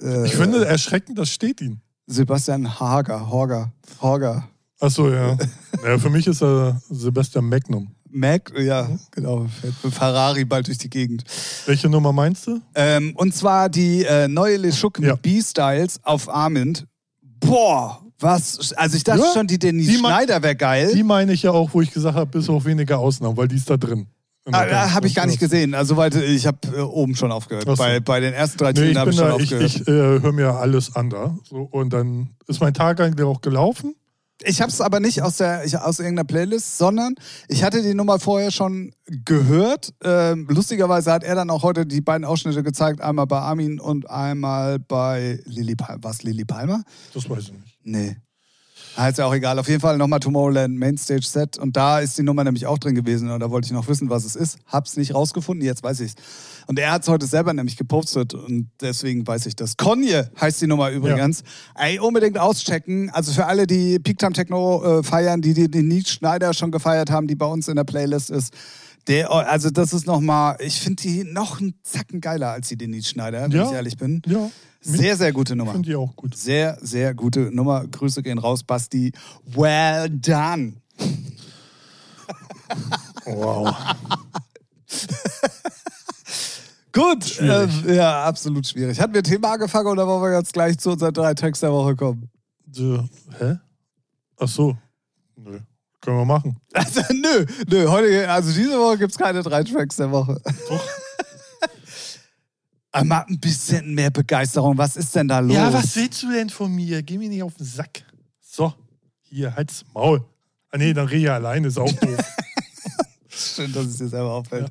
äh, 0.00 0.06
äh, 0.06 0.26
Ich 0.26 0.34
finde 0.34 0.66
erschreckend, 0.66 1.18
das 1.18 1.30
steht 1.30 1.60
ihn. 1.62 1.80
Sebastian 2.06 2.80
Hager, 2.80 3.30
Horger, 3.30 3.72
Horger. 4.00 4.48
Achso, 4.80 5.10
ja. 5.10 5.36
ja. 5.84 5.98
Für 5.98 6.10
mich 6.10 6.26
ist 6.26 6.42
er 6.42 6.80
Sebastian 6.88 7.48
Magnum. 7.48 7.88
Mac, 8.10 8.52
ja, 8.58 8.88
genau. 9.10 9.46
Fährt 9.60 9.74
mit 9.84 9.92
Ferrari 9.92 10.44
bald 10.44 10.66
durch 10.66 10.78
die 10.78 10.88
Gegend. 10.88 11.24
Welche 11.66 11.88
Nummer 11.90 12.12
meinst 12.12 12.46
du? 12.46 12.60
Ähm, 12.74 13.12
und 13.16 13.34
zwar 13.34 13.68
die 13.68 14.04
äh, 14.04 14.28
neue 14.28 14.56
Leschuk 14.56 14.98
Ja. 15.00 15.12
mit 15.12 15.22
B-Styles 15.22 16.00
auf 16.04 16.28
Armand. 16.28 16.86
Boah, 17.40 18.00
was. 18.18 18.72
Also 18.74 18.96
ich 18.96 19.04
dachte 19.04 19.20
Ja, 19.20 19.32
schon, 19.34 19.46
die 19.46 19.58
Denise 19.58 19.90
die 19.90 19.98
Schneider 19.98 20.42
wäre 20.42 20.56
geil. 20.56 20.90
Die 20.94 21.02
meine 21.02 21.32
ich 21.34 21.42
ja 21.42 21.50
auch, 21.50 21.70
wo 21.74 21.82
ich 21.82 21.90
gesagt 21.92 22.16
habe, 22.16 22.30
bis 22.30 22.48
auf 22.48 22.64
wenige 22.64 22.96
Ausnahmen, 22.96 23.36
weil 23.36 23.46
die 23.48 23.56
ist 23.56 23.68
da 23.68 23.76
drin. 23.76 24.06
Ah, 24.50 24.64
Dance- 24.64 24.94
habe 24.94 25.06
ich 25.06 25.14
gar 25.14 25.26
nicht 25.26 25.38
gesehen. 25.38 25.74
Also 25.74 25.98
weit, 25.98 26.14
ich 26.14 26.46
habe 26.46 26.58
äh, 26.74 26.80
oben 26.80 27.14
schon 27.14 27.30
aufgehört. 27.30 27.66
So. 27.66 27.74
Bei, 27.76 28.00
bei 28.00 28.20
den 28.20 28.32
ersten 28.32 28.56
drei 28.56 28.72
Nee, 28.72 28.92
ich 28.92 28.96
habe 28.96 29.10
ich 29.10 29.16
schon 29.16 29.26
da, 29.28 29.36
ich, 29.36 29.42
aufgehört. 29.42 29.64
ich 29.76 29.80
äh, 29.86 29.92
höre 30.22 30.32
mir 30.32 30.54
alles 30.54 30.96
an 30.96 31.10
da. 31.10 31.36
So, 31.44 31.56
und 31.58 31.92
dann 31.92 32.30
ist 32.46 32.58
mein 32.62 32.72
Tag 32.72 32.98
eigentlich 33.00 33.26
auch 33.26 33.42
gelaufen. 33.42 33.94
Ich 34.44 34.60
habe 34.60 34.70
es 34.70 34.80
aber 34.80 35.00
nicht 35.00 35.22
aus, 35.22 35.38
der, 35.38 35.64
ich, 35.64 35.76
aus 35.76 35.98
irgendeiner 35.98 36.26
Playlist, 36.26 36.78
sondern 36.78 37.14
ich 37.48 37.64
hatte 37.64 37.82
die 37.82 37.94
Nummer 37.94 38.20
vorher 38.20 38.50
schon 38.50 38.92
gehört. 39.06 39.92
Ähm, 40.04 40.46
lustigerweise 40.48 41.12
hat 41.12 41.24
er 41.24 41.34
dann 41.34 41.50
auch 41.50 41.62
heute 41.62 41.86
die 41.86 42.00
beiden 42.00 42.24
Ausschnitte 42.24 42.62
gezeigt. 42.62 43.00
Einmal 43.00 43.26
bei 43.26 43.38
Armin 43.38 43.80
und 43.80 44.08
einmal 44.08 44.78
bei 44.78 45.40
Lili 45.44 45.74
Palmer. 45.74 46.02
Was, 46.02 46.22
Lili 46.22 46.44
Palmer? 46.44 46.84
Das 47.12 47.28
weiß 47.28 47.44
ich 47.44 47.52
nicht. 47.52 47.78
Nee. 47.82 48.16
Ah, 48.96 49.08
ist 49.08 49.18
ja 49.18 49.26
auch 49.26 49.34
egal. 49.34 49.58
Auf 49.58 49.68
jeden 49.68 49.80
Fall 49.80 49.96
nochmal 49.96 50.20
Tomorrowland 50.20 50.76
Mainstage 50.76 51.22
Set. 51.22 51.56
Und 51.58 51.76
da 51.76 52.00
ist 52.00 52.18
die 52.18 52.22
Nummer 52.22 52.44
nämlich 52.44 52.66
auch 52.66 52.78
drin 52.78 52.94
gewesen. 52.94 53.30
Und 53.30 53.40
da 53.40 53.50
wollte 53.50 53.66
ich 53.66 53.72
noch 53.72 53.86
wissen, 53.88 54.10
was 54.10 54.24
es 54.24 54.34
ist. 54.36 54.58
Hab's 54.66 54.96
nicht 54.96 55.14
rausgefunden. 55.14 55.64
Jetzt 55.64 55.82
weiß 55.82 56.00
ich's. 56.00 56.14
Und 56.66 56.78
er 56.78 56.90
hat's 56.92 57.08
heute 57.08 57.26
selber 57.26 57.52
nämlich 57.52 57.76
gepostet. 57.76 58.34
Und 58.34 58.70
deswegen 58.80 59.26
weiß 59.26 59.46
ich 59.46 59.56
das. 59.56 59.76
Konje 59.76 60.30
heißt 60.40 60.60
die 60.60 60.66
Nummer 60.66 60.90
übrigens. 60.90 61.42
Ey, 61.76 61.98
unbedingt 61.98 62.38
auschecken. 62.38 63.10
Also 63.10 63.32
für 63.32 63.46
alle, 63.46 63.66
die 63.66 63.98
Peak 63.98 64.18
Time 64.18 64.32
Techno 64.32 64.98
äh, 64.98 65.02
feiern, 65.02 65.40
die 65.42 65.54
die, 65.54 65.70
die 65.70 65.82
Nietzsche 65.82 66.14
Schneider 66.14 66.52
schon 66.54 66.70
gefeiert 66.70 67.10
haben, 67.10 67.26
die 67.28 67.36
bei 67.36 67.46
uns 67.46 67.68
in 67.68 67.76
der 67.76 67.84
Playlist 67.84 68.30
ist. 68.30 68.52
Der, 69.06 69.30
also 69.30 69.70
das 69.70 69.94
ist 69.94 70.06
nochmal, 70.06 70.56
ich 70.60 70.80
finde 70.82 71.02
die 71.02 71.24
noch 71.24 71.60
einen 71.60 71.72
Zacken 71.82 72.20
geiler 72.20 72.50
als 72.50 72.68
die 72.68 72.76
Denise 72.76 73.08
Schneider, 73.08 73.42
wenn 73.44 73.52
Ja. 73.52 73.64
ich 73.66 73.72
ehrlich 73.72 73.96
bin. 73.96 74.20
Ja, 74.26 74.50
Sehr, 74.80 75.16
sehr 75.16 75.32
gute 75.32 75.52
ich 75.54 75.58
Nummer. 75.58 75.72
finde 75.72 75.88
die 75.90 75.96
auch 75.96 76.14
gut. 76.16 76.36
Sehr, 76.36 76.78
sehr 76.80 77.14
gute 77.14 77.50
Nummer. 77.54 77.86
Grüße 77.86 78.22
gehen 78.22 78.38
raus, 78.38 78.62
Basti. 78.62 79.12
Well 79.44 80.08
done. 80.10 80.74
Wow. 83.24 83.74
Gut. 86.92 87.38
Ähm, 87.40 87.70
ja, 87.86 88.24
absolut 88.24 88.66
schwierig. 88.66 88.98
Hatten 89.00 89.12
wir 89.14 89.20
ein 89.20 89.24
Thema 89.24 89.52
angefangen 89.52 89.88
oder 89.88 90.06
wollen 90.06 90.22
wir 90.22 90.38
jetzt 90.38 90.52
gleich 90.52 90.78
zu 90.78 90.92
unseren 90.92 91.12
drei 91.12 91.34
Tracks 91.34 91.60
der 91.60 91.72
Woche 91.72 91.94
kommen? 91.94 92.30
So, 92.72 93.08
hä? 93.38 93.56
Ach 94.38 94.48
so. 94.48 94.76
Nö. 95.36 95.60
Können 96.00 96.18
wir 96.18 96.24
machen. 96.24 96.56
Also, 96.72 97.00
nö, 97.12 97.44
nö. 97.68 97.88
Heute, 97.88 98.28
also 98.30 98.52
diese 98.52 98.78
Woche 98.78 98.98
gibt 98.98 99.12
es 99.12 99.18
keine 99.18 99.42
drei 99.42 99.62
Tracks 99.64 99.96
der 99.96 100.10
Woche. 100.10 100.40
Doch. 100.68 100.84
Mal 102.92 103.26
ein 103.28 103.38
bisschen 103.38 103.94
mehr 103.94 104.10
Begeisterung. 104.10 104.76
Was 104.78 104.96
ist 104.96 105.14
denn 105.14 105.28
da 105.28 105.40
los? 105.40 105.54
Ja, 105.54 105.72
was 105.72 105.94
willst 105.96 106.22
du 106.22 106.32
denn 106.32 106.50
von 106.50 106.74
mir? 106.74 107.02
Geh 107.02 107.18
mir 107.18 107.28
nicht 107.28 107.42
auf 107.42 107.54
den 107.54 107.66
Sack. 107.66 108.02
So, 108.40 108.72
hier, 109.22 109.54
halt's 109.54 109.84
Maul. 109.92 110.24
Ah, 110.70 110.78
nee, 110.78 110.92
dann 110.92 111.06
rede 111.06 111.22
ich 111.22 111.30
alleine, 111.30 111.68
ist 111.68 111.78
auch 111.78 111.92
doof. 111.92 112.18
Schön, 113.28 113.72
dass 113.72 113.86
es 113.86 113.98
dir 113.98 114.08
selber 114.08 114.32
auffällt. 114.32 114.70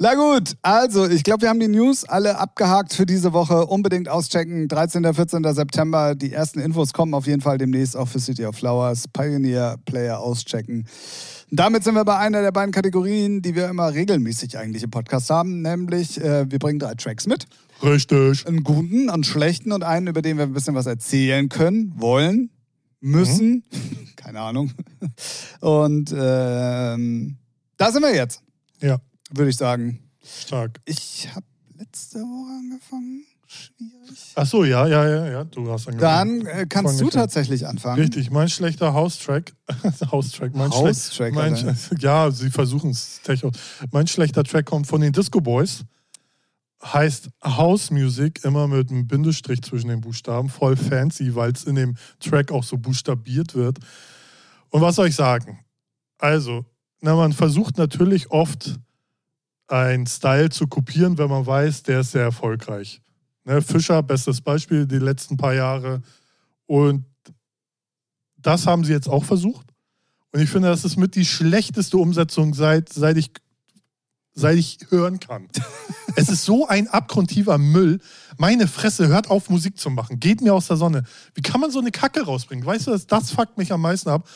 Na 0.00 0.14
gut, 0.14 0.56
also 0.62 1.08
ich 1.08 1.24
glaube, 1.24 1.42
wir 1.42 1.48
haben 1.48 1.58
die 1.58 1.66
News 1.66 2.04
alle 2.04 2.38
abgehakt 2.38 2.94
für 2.94 3.04
diese 3.04 3.32
Woche. 3.32 3.66
Unbedingt 3.66 4.08
auschecken. 4.08 4.68
13. 4.68 5.12
14. 5.12 5.42
September. 5.52 6.14
Die 6.14 6.32
ersten 6.32 6.60
Infos 6.60 6.92
kommen 6.92 7.14
auf 7.14 7.26
jeden 7.26 7.40
Fall 7.40 7.58
demnächst 7.58 7.96
auch 7.96 8.06
für 8.06 8.20
City 8.20 8.46
of 8.46 8.54
Flowers. 8.54 9.08
Pioneer 9.08 9.76
Player 9.86 10.20
auschecken. 10.20 10.86
Damit 11.50 11.82
sind 11.84 11.94
wir 11.94 12.04
bei 12.04 12.18
einer 12.18 12.42
der 12.42 12.52
beiden 12.52 12.72
Kategorien, 12.72 13.40
die 13.40 13.54
wir 13.54 13.68
immer 13.68 13.92
regelmäßig 13.92 14.58
eigentlich 14.58 14.82
im 14.82 14.90
Podcast 14.90 15.30
haben, 15.30 15.62
nämlich 15.62 16.20
äh, 16.20 16.50
wir 16.50 16.58
bringen 16.58 16.78
drei 16.78 16.94
Tracks 16.94 17.26
mit. 17.26 17.46
Richtig. 17.82 18.46
Einen 18.46 18.64
guten, 18.64 19.08
einen 19.08 19.24
schlechten 19.24 19.72
und 19.72 19.82
einen, 19.82 20.08
über 20.08 20.20
den 20.20 20.36
wir 20.36 20.44
ein 20.44 20.52
bisschen 20.52 20.74
was 20.74 20.86
erzählen 20.86 21.48
können, 21.48 21.94
wollen, 21.96 22.50
müssen. 23.00 23.64
Mhm. 23.70 24.08
Keine 24.16 24.40
Ahnung. 24.40 24.72
Und 25.60 26.14
ähm, 26.14 27.38
da 27.76 27.92
sind 27.92 28.02
wir 28.02 28.14
jetzt. 28.14 28.42
Ja. 28.80 28.98
Würde 29.30 29.50
ich 29.50 29.56
sagen. 29.56 30.00
Stark. 30.22 30.80
Ich 30.84 31.28
habe 31.34 31.46
letzte 31.78 32.18
Woche 32.18 32.58
angefangen. 32.58 33.24
Schwierig. 33.48 34.32
Ach 34.34 34.46
so, 34.46 34.62
ja, 34.62 34.86
ja, 34.86 35.08
ja, 35.08 35.26
ja. 35.26 35.44
Du 35.44 35.72
hast 35.72 35.88
angefangen. 35.88 36.44
Dann 36.44 36.46
äh, 36.46 36.66
kannst 36.66 37.00
du 37.00 37.08
tatsächlich 37.08 37.66
anfangen. 37.66 37.98
Richtig, 37.98 38.30
mein 38.30 38.50
schlechter 38.50 38.92
House-Track. 38.92 39.54
House-Track, 40.12 40.54
mein 40.54 40.70
House-Track. 40.70 41.32
Mein, 41.32 41.78
ja, 41.98 42.30
sie 42.30 42.50
versuchen 42.50 42.90
es. 42.90 43.20
Mein 43.90 44.06
schlechter 44.06 44.44
Track 44.44 44.66
kommt 44.66 44.86
von 44.86 45.00
den 45.00 45.12
Disco 45.12 45.40
Boys. 45.40 45.84
Heißt 46.84 47.30
House 47.42 47.90
Music 47.90 48.44
immer 48.44 48.68
mit 48.68 48.90
einem 48.90 49.06
Bindestrich 49.08 49.62
zwischen 49.62 49.88
den 49.88 50.02
Buchstaben. 50.02 50.50
Voll 50.50 50.76
fancy, 50.76 51.34
weil 51.34 51.52
es 51.52 51.64
in 51.64 51.74
dem 51.74 51.96
Track 52.20 52.52
auch 52.52 52.64
so 52.64 52.76
buchstabiert 52.76 53.54
wird. 53.54 53.78
Und 54.68 54.82
was 54.82 54.96
soll 54.96 55.08
ich 55.08 55.16
sagen? 55.16 55.60
Also, 56.18 56.66
na, 57.00 57.14
man 57.16 57.32
versucht 57.32 57.78
natürlich 57.78 58.30
oft 58.30 58.78
einen 59.68 60.06
Style 60.06 60.50
zu 60.50 60.66
kopieren, 60.66 61.16
wenn 61.16 61.30
man 61.30 61.46
weiß, 61.46 61.82
der 61.84 62.00
ist 62.00 62.12
sehr 62.12 62.24
erfolgreich. 62.24 63.00
Ne, 63.48 63.62
Fischer, 63.62 64.02
bestes 64.02 64.42
Beispiel, 64.42 64.86
die 64.86 64.98
letzten 64.98 65.38
paar 65.38 65.54
Jahre. 65.54 66.02
Und 66.66 67.06
das 68.36 68.66
haben 68.66 68.84
sie 68.84 68.92
jetzt 68.92 69.08
auch 69.08 69.24
versucht. 69.24 69.66
Und 70.32 70.42
ich 70.42 70.50
finde, 70.50 70.68
das 70.68 70.84
ist 70.84 70.98
mit 70.98 71.14
die 71.14 71.24
schlechteste 71.24 71.96
Umsetzung, 71.96 72.52
seit, 72.52 72.90
seit, 72.92 73.16
ich, 73.16 73.30
seit 74.34 74.58
ich 74.58 74.80
hören 74.90 75.18
kann. 75.18 75.48
es 76.16 76.28
ist 76.28 76.44
so 76.44 76.68
ein 76.68 76.88
abgrundtiefer 76.88 77.56
Müll. 77.56 78.00
Meine 78.36 78.68
Fresse, 78.68 79.08
hört 79.08 79.30
auf, 79.30 79.48
Musik 79.48 79.78
zu 79.78 79.88
machen. 79.88 80.20
Geht 80.20 80.42
mir 80.42 80.52
aus 80.52 80.66
der 80.66 80.76
Sonne. 80.76 81.04
Wie 81.32 81.40
kann 81.40 81.62
man 81.62 81.70
so 81.70 81.78
eine 81.78 81.90
Kacke 81.90 82.20
rausbringen? 82.20 82.66
Weißt 82.66 82.86
du, 82.86 82.90
das, 82.90 83.06
das 83.06 83.30
fuckt 83.30 83.56
mich 83.56 83.72
am 83.72 83.80
meisten 83.80 84.10
ab. 84.10 84.28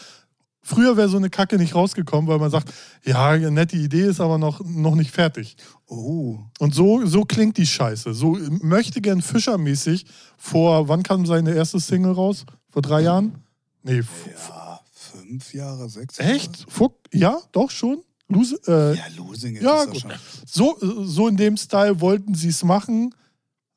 Früher 0.65 0.97
wäre 0.97 1.09
so 1.09 1.17
eine 1.17 1.29
Kacke 1.29 1.59
nicht 1.59 1.75
rausgekommen, 1.75 2.29
weil 2.29 2.39
man 2.39 2.51
sagt, 2.51 2.73
ja, 3.05 3.37
nette 3.37 3.77
Idee 3.77 4.05
ist 4.05 4.21
aber 4.21 4.39
noch, 4.39 4.65
noch 4.65 4.95
nicht 4.95 5.11
fertig. 5.11 5.57
Oh. 5.87 6.39
Und 6.61 6.73
so, 6.73 7.05
so 7.05 7.25
klingt 7.25 7.59
die 7.59 7.67
Scheiße. 7.67 8.15
So 8.15 8.39
möchte 8.61 9.01
gern 9.01 9.23
Fischermäßig 9.23 10.07
vor, 10.39 10.89
wann 10.89 11.03
kam 11.03 11.27
seine 11.27 11.53
erste 11.55 11.81
Single 11.81 12.13
raus? 12.13 12.47
Vor 12.71 12.81
drei 12.81 13.03
Jahren? 13.03 13.43
Nee. 13.83 14.03
Ja, 14.49 14.81
fünf 14.93 15.53
Jahre, 15.53 15.89
sechs 15.89 16.19
Jahre. 16.19 16.33
Echt? 16.33 16.65
Vor, 16.69 16.95
ja, 17.13 17.41
doch 17.51 17.71
schon. 17.71 18.03
Lose, 18.29 18.59
äh, 18.67 18.97
ja, 18.97 19.05
Losing 19.17 19.57
ist 19.57 19.63
ja, 19.63 19.85
gut. 19.85 20.01
Schon. 20.01 20.13
So, 20.47 20.79
so 20.81 21.29
in 21.29 21.37
dem 21.37 21.57
Style 21.57 22.01
wollten 22.01 22.35
sie 22.35 22.49
es 22.49 22.63
machen. 22.63 23.15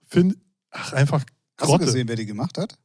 Find, 0.08 0.38
ach, 0.70 0.94
einfach 0.94 1.26
Grotte. 1.58 1.74
Hast 1.74 1.82
du 1.82 1.86
gesehen, 1.88 2.08
wer 2.08 2.16
die 2.16 2.26
gemacht 2.26 2.58
hat? 2.58 2.78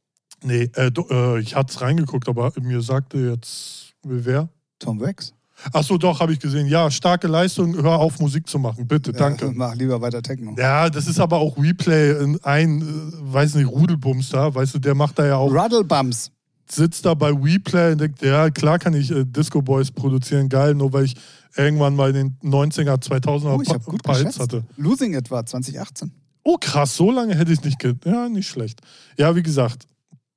Nee, 0.43 0.71
äh, 0.75 0.87
äh, 0.87 1.39
ich 1.39 1.55
hatte 1.55 1.71
es 1.71 1.81
reingeguckt, 1.81 2.27
aber 2.27 2.51
mir 2.59 2.81
sagte 2.81 3.17
jetzt 3.19 3.90
Wer? 4.03 4.49
Tom 4.79 4.99
Wax. 4.99 5.33
Ach 5.73 5.83
so, 5.83 5.97
doch, 5.97 6.19
habe 6.19 6.33
ich 6.33 6.39
gesehen. 6.39 6.67
Ja, 6.67 6.89
starke 6.89 7.27
Leistung. 7.27 7.75
Hör 7.75 7.99
auf, 7.99 8.19
Musik 8.19 8.47
zu 8.47 8.57
machen, 8.57 8.87
bitte, 8.87 9.11
ja, 9.11 9.17
danke. 9.17 9.51
Mach 9.55 9.75
lieber 9.75 10.01
weiter 10.01 10.21
Techno. 10.21 10.55
Ja, 10.57 10.89
das 10.89 11.07
ist 11.07 11.19
aber 11.19 11.37
auch 11.37 11.57
Replay 11.57 12.23
in 12.23 12.39
ein, 12.43 12.81
äh, 12.81 13.33
weiß 13.33 13.55
nicht, 13.55 13.67
Rudelbums 13.67 14.29
da. 14.29 14.53
Weißt 14.53 14.73
du, 14.73 14.79
der 14.79 14.95
macht 14.95 15.19
da 15.19 15.25
ja 15.25 15.35
auch. 15.37 15.51
Ruddlebums. 15.51 16.31
Sitzt 16.69 17.05
da 17.05 17.13
bei 17.13 17.31
Replay 17.31 17.91
und 17.91 18.01
denkt, 18.01 18.21
ja, 18.21 18.49
klar 18.49 18.79
kann 18.79 18.93
ich 18.93 19.11
äh, 19.11 19.25
Disco 19.25 19.61
Boys 19.61 19.91
produzieren, 19.91 20.47
geil, 20.47 20.73
nur 20.73 20.93
weil 20.93 21.05
ich 21.05 21.15
irgendwann 21.55 21.95
mal 21.95 22.15
in 22.15 22.37
den 22.41 22.51
90er, 22.51 22.95
2000er 22.95 23.57
oh, 23.57 23.61
ich 23.61 23.85
gut 23.85 24.17
Hits 24.17 24.39
hatte. 24.39 24.63
Losing 24.77 25.13
etwa 25.13 25.45
2018. 25.45 26.11
Oh, 26.43 26.57
krass, 26.59 26.95
so 26.95 27.11
lange 27.11 27.35
hätte 27.35 27.51
ich 27.51 27.61
nicht. 27.63 27.77
Ja, 28.05 28.29
nicht 28.29 28.47
schlecht. 28.47 28.81
Ja, 29.17 29.35
wie 29.35 29.43
gesagt, 29.43 29.85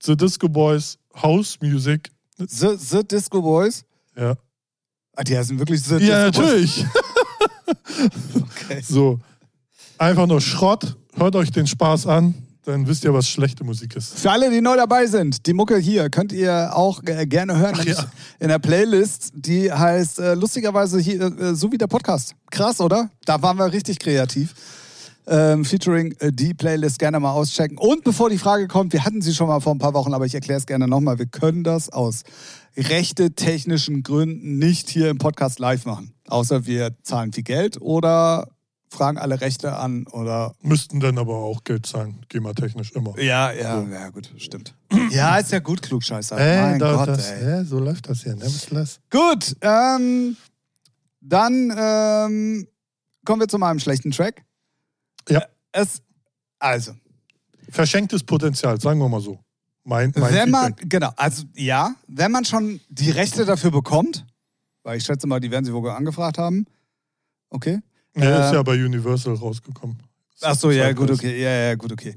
The 0.03 0.17
Disco 0.17 0.49
Boys, 0.49 0.99
House 1.15 1.59
Music, 1.63 2.11
The, 2.37 2.77
the 2.77 3.05
Disco 3.05 3.41
Boys? 3.41 3.85
Ja. 4.17 4.35
Ah, 5.17 5.23
die 5.23 5.37
heißen 5.37 5.59
wirklich 5.59 5.83
The 5.83 5.97
ja, 5.97 6.31
Disco 6.31 6.43
natürlich. 6.43 6.85
Boys? 7.67 8.43
okay. 8.43 8.83
So. 8.83 9.19
Einfach 9.99 10.27
nur 10.27 10.41
Schrott. 10.41 10.97
Hört 11.15 11.37
euch 11.37 11.53
den 11.53 11.67
Spaß 11.67 12.07
an. 12.07 12.35
Dann 12.65 12.87
wisst 12.87 13.05
ihr, 13.05 13.13
was 13.13 13.29
schlechte 13.29 13.63
Musik 13.63 13.95
ist. 13.95 14.19
Für 14.19 14.31
alle, 14.31 14.51
die 14.51 14.63
neu 14.63 14.75
dabei 14.75 15.07
sind, 15.07 15.47
die 15.47 15.53
Mucke 15.53 15.77
hier 15.77 16.09
könnt 16.09 16.33
ihr 16.33 16.75
auch 16.75 17.03
äh, 17.05 17.27
gerne 17.27 17.59
hören. 17.59 17.79
Ja. 17.87 18.07
In 18.41 18.49
der 18.49 18.59
Playlist, 18.59 19.33
die 19.35 19.71
heißt 19.71 20.19
äh, 20.19 20.35
lustigerweise 20.35 20.99
hier, 20.99 21.21
äh, 21.21 21.55
so 21.55 21.71
wie 21.71 21.79
der 21.79 21.89
Podcast. 21.89 22.35
Krass, 22.51 22.81
oder? 22.81 23.11
Da 23.27 23.43
waren 23.43 23.59
wir 23.59 23.71
richtig 23.71 23.99
kreativ 23.99 24.55
ähm, 25.27 25.65
featuring 25.65 26.15
äh, 26.19 26.33
die 26.33 26.55
Playlist 26.55 26.99
gerne 26.99 27.21
mal 27.21 27.33
auschecken. 27.33 27.79
Und 27.79 28.05
bevor 28.05 28.31
die 28.31 28.39
Frage 28.39 28.69
kommt, 28.69 28.93
wir 28.93 29.05
hatten 29.05 29.23
sie 29.23 29.35
schon 29.35 29.49
mal 29.49 29.61
vor 29.61 29.75
ein 29.75 29.79
paar 29.79 29.95
Wochen, 29.95 30.15
aber 30.15 30.27
ich 30.27 30.35
erkläre 30.35 30.59
es 30.59 30.67
gerne 30.67 30.89
nochmal. 30.89 31.19
Wir 31.19 31.27
können 31.27 31.65
das 31.65 31.91
aus 31.91 32.23
rechte 32.77 33.33
technischen 33.33 34.03
Gründen 34.03 34.59
nicht 34.59 34.89
hier 34.89 35.11
im 35.11 35.19
Podcast 35.19 35.59
live 35.59 35.87
machen. 35.87 36.15
Außer 36.29 36.67
wir 36.67 36.95
zahlen 37.03 37.33
viel 37.33 37.45
Geld 37.45 37.81
oder 37.81 38.49
fragen 38.95 39.19
alle 39.19 39.41
Rechte 39.41 39.77
an 39.77 40.07
oder. 40.07 40.55
Müssten 40.63 41.01
dann 41.01 41.19
aber 41.19 41.37
auch 41.37 41.65
Geld 41.65 41.87
zahlen, 41.87 42.25
GEMA-technisch 42.29 42.93
immer. 42.93 43.19
Ja, 43.19 43.53
ja, 43.53 43.81
so. 43.81 43.89
ja, 43.93 44.09
gut, 44.11 44.33
stimmt. 44.39 44.75
ja, 45.11 45.37
ist 45.37 45.53
ja 45.53 45.59
gut, 45.59 45.83
Klugscheißer. 45.83 46.39
Ey, 46.39 46.63
mein 46.63 46.79
da, 46.79 46.97
Gott, 46.97 47.09
das, 47.09 47.31
ey. 47.31 47.45
Ja, 47.45 47.65
so 47.65 47.79
läuft 47.79 48.09
das 48.09 48.23
hier, 48.23 48.35
nevertheless. 48.35 49.01
Gut, 49.11 49.57
ähm, 49.61 50.37
dann 51.21 51.75
ähm, 51.77 52.67
kommen 53.25 53.41
wir 53.41 53.49
zu 53.49 53.59
meinem 53.59 53.81
schlechten 53.81 54.11
Track. 54.11 54.43
Ja. 55.29 55.45
Es, 55.73 56.03
also. 56.59 56.93
Verschenktes 57.71 58.23
Potenzial, 58.23 58.81
sagen 58.81 59.01
wir 59.01 59.09
mal 59.09 59.21
so. 59.21 59.39
Mein, 59.85 60.13
mein 60.17 60.35
wenn 60.35 60.51
man, 60.51 60.75
genau, 60.77 61.11
also 61.17 61.45
ja, 61.55 61.95
wenn 62.07 62.33
man 62.33 62.45
schon 62.45 62.81
die 62.89 63.11
Rechte 63.11 63.45
dafür 63.45 63.71
bekommt, 63.71 64.25
weil 64.83 64.97
ich 64.97 65.05
schätze 65.05 65.27
mal, 65.27 65.41
die 65.41 65.51
werden 65.51 65.65
sie 65.65 65.75
wohl 65.75 65.91
angefragt 65.91 66.39
haben. 66.39 66.67
Okay. 67.51 67.81
Ja, 68.17 68.47
ist 68.47 68.55
ja 68.55 68.63
bei 68.63 68.73
Universal 68.73 69.35
rausgekommen. 69.35 69.99
Ach 70.41 70.55
so, 70.55 70.71
ja, 70.71 70.93
gut, 70.93 71.11
okay. 71.11 71.41
Ja, 71.41 71.51
ja, 71.51 71.75
gut, 71.75 71.93
okay. 71.93 72.17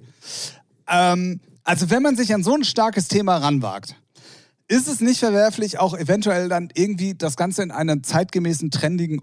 Ähm, 0.87 1.39
also, 1.63 1.89
wenn 1.89 2.03
man 2.03 2.15
sich 2.15 2.33
an 2.33 2.43
so 2.43 2.53
ein 2.53 2.63
starkes 2.63 3.07
Thema 3.07 3.37
ranwagt, 3.37 3.95
ist 4.67 4.87
es 4.87 5.01
nicht 5.01 5.19
verwerflich, 5.19 5.79
auch 5.79 5.97
eventuell 5.97 6.49
dann 6.49 6.69
irgendwie 6.73 7.15
das 7.15 7.35
Ganze 7.35 7.63
in 7.63 7.71
einem 7.71 8.03
zeitgemäßen, 8.03 8.71
trendigen 8.71 9.21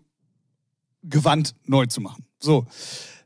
Gewand 1.03 1.55
neu 1.65 1.87
zu 1.87 2.01
machen. 2.01 2.25
So. 2.39 2.67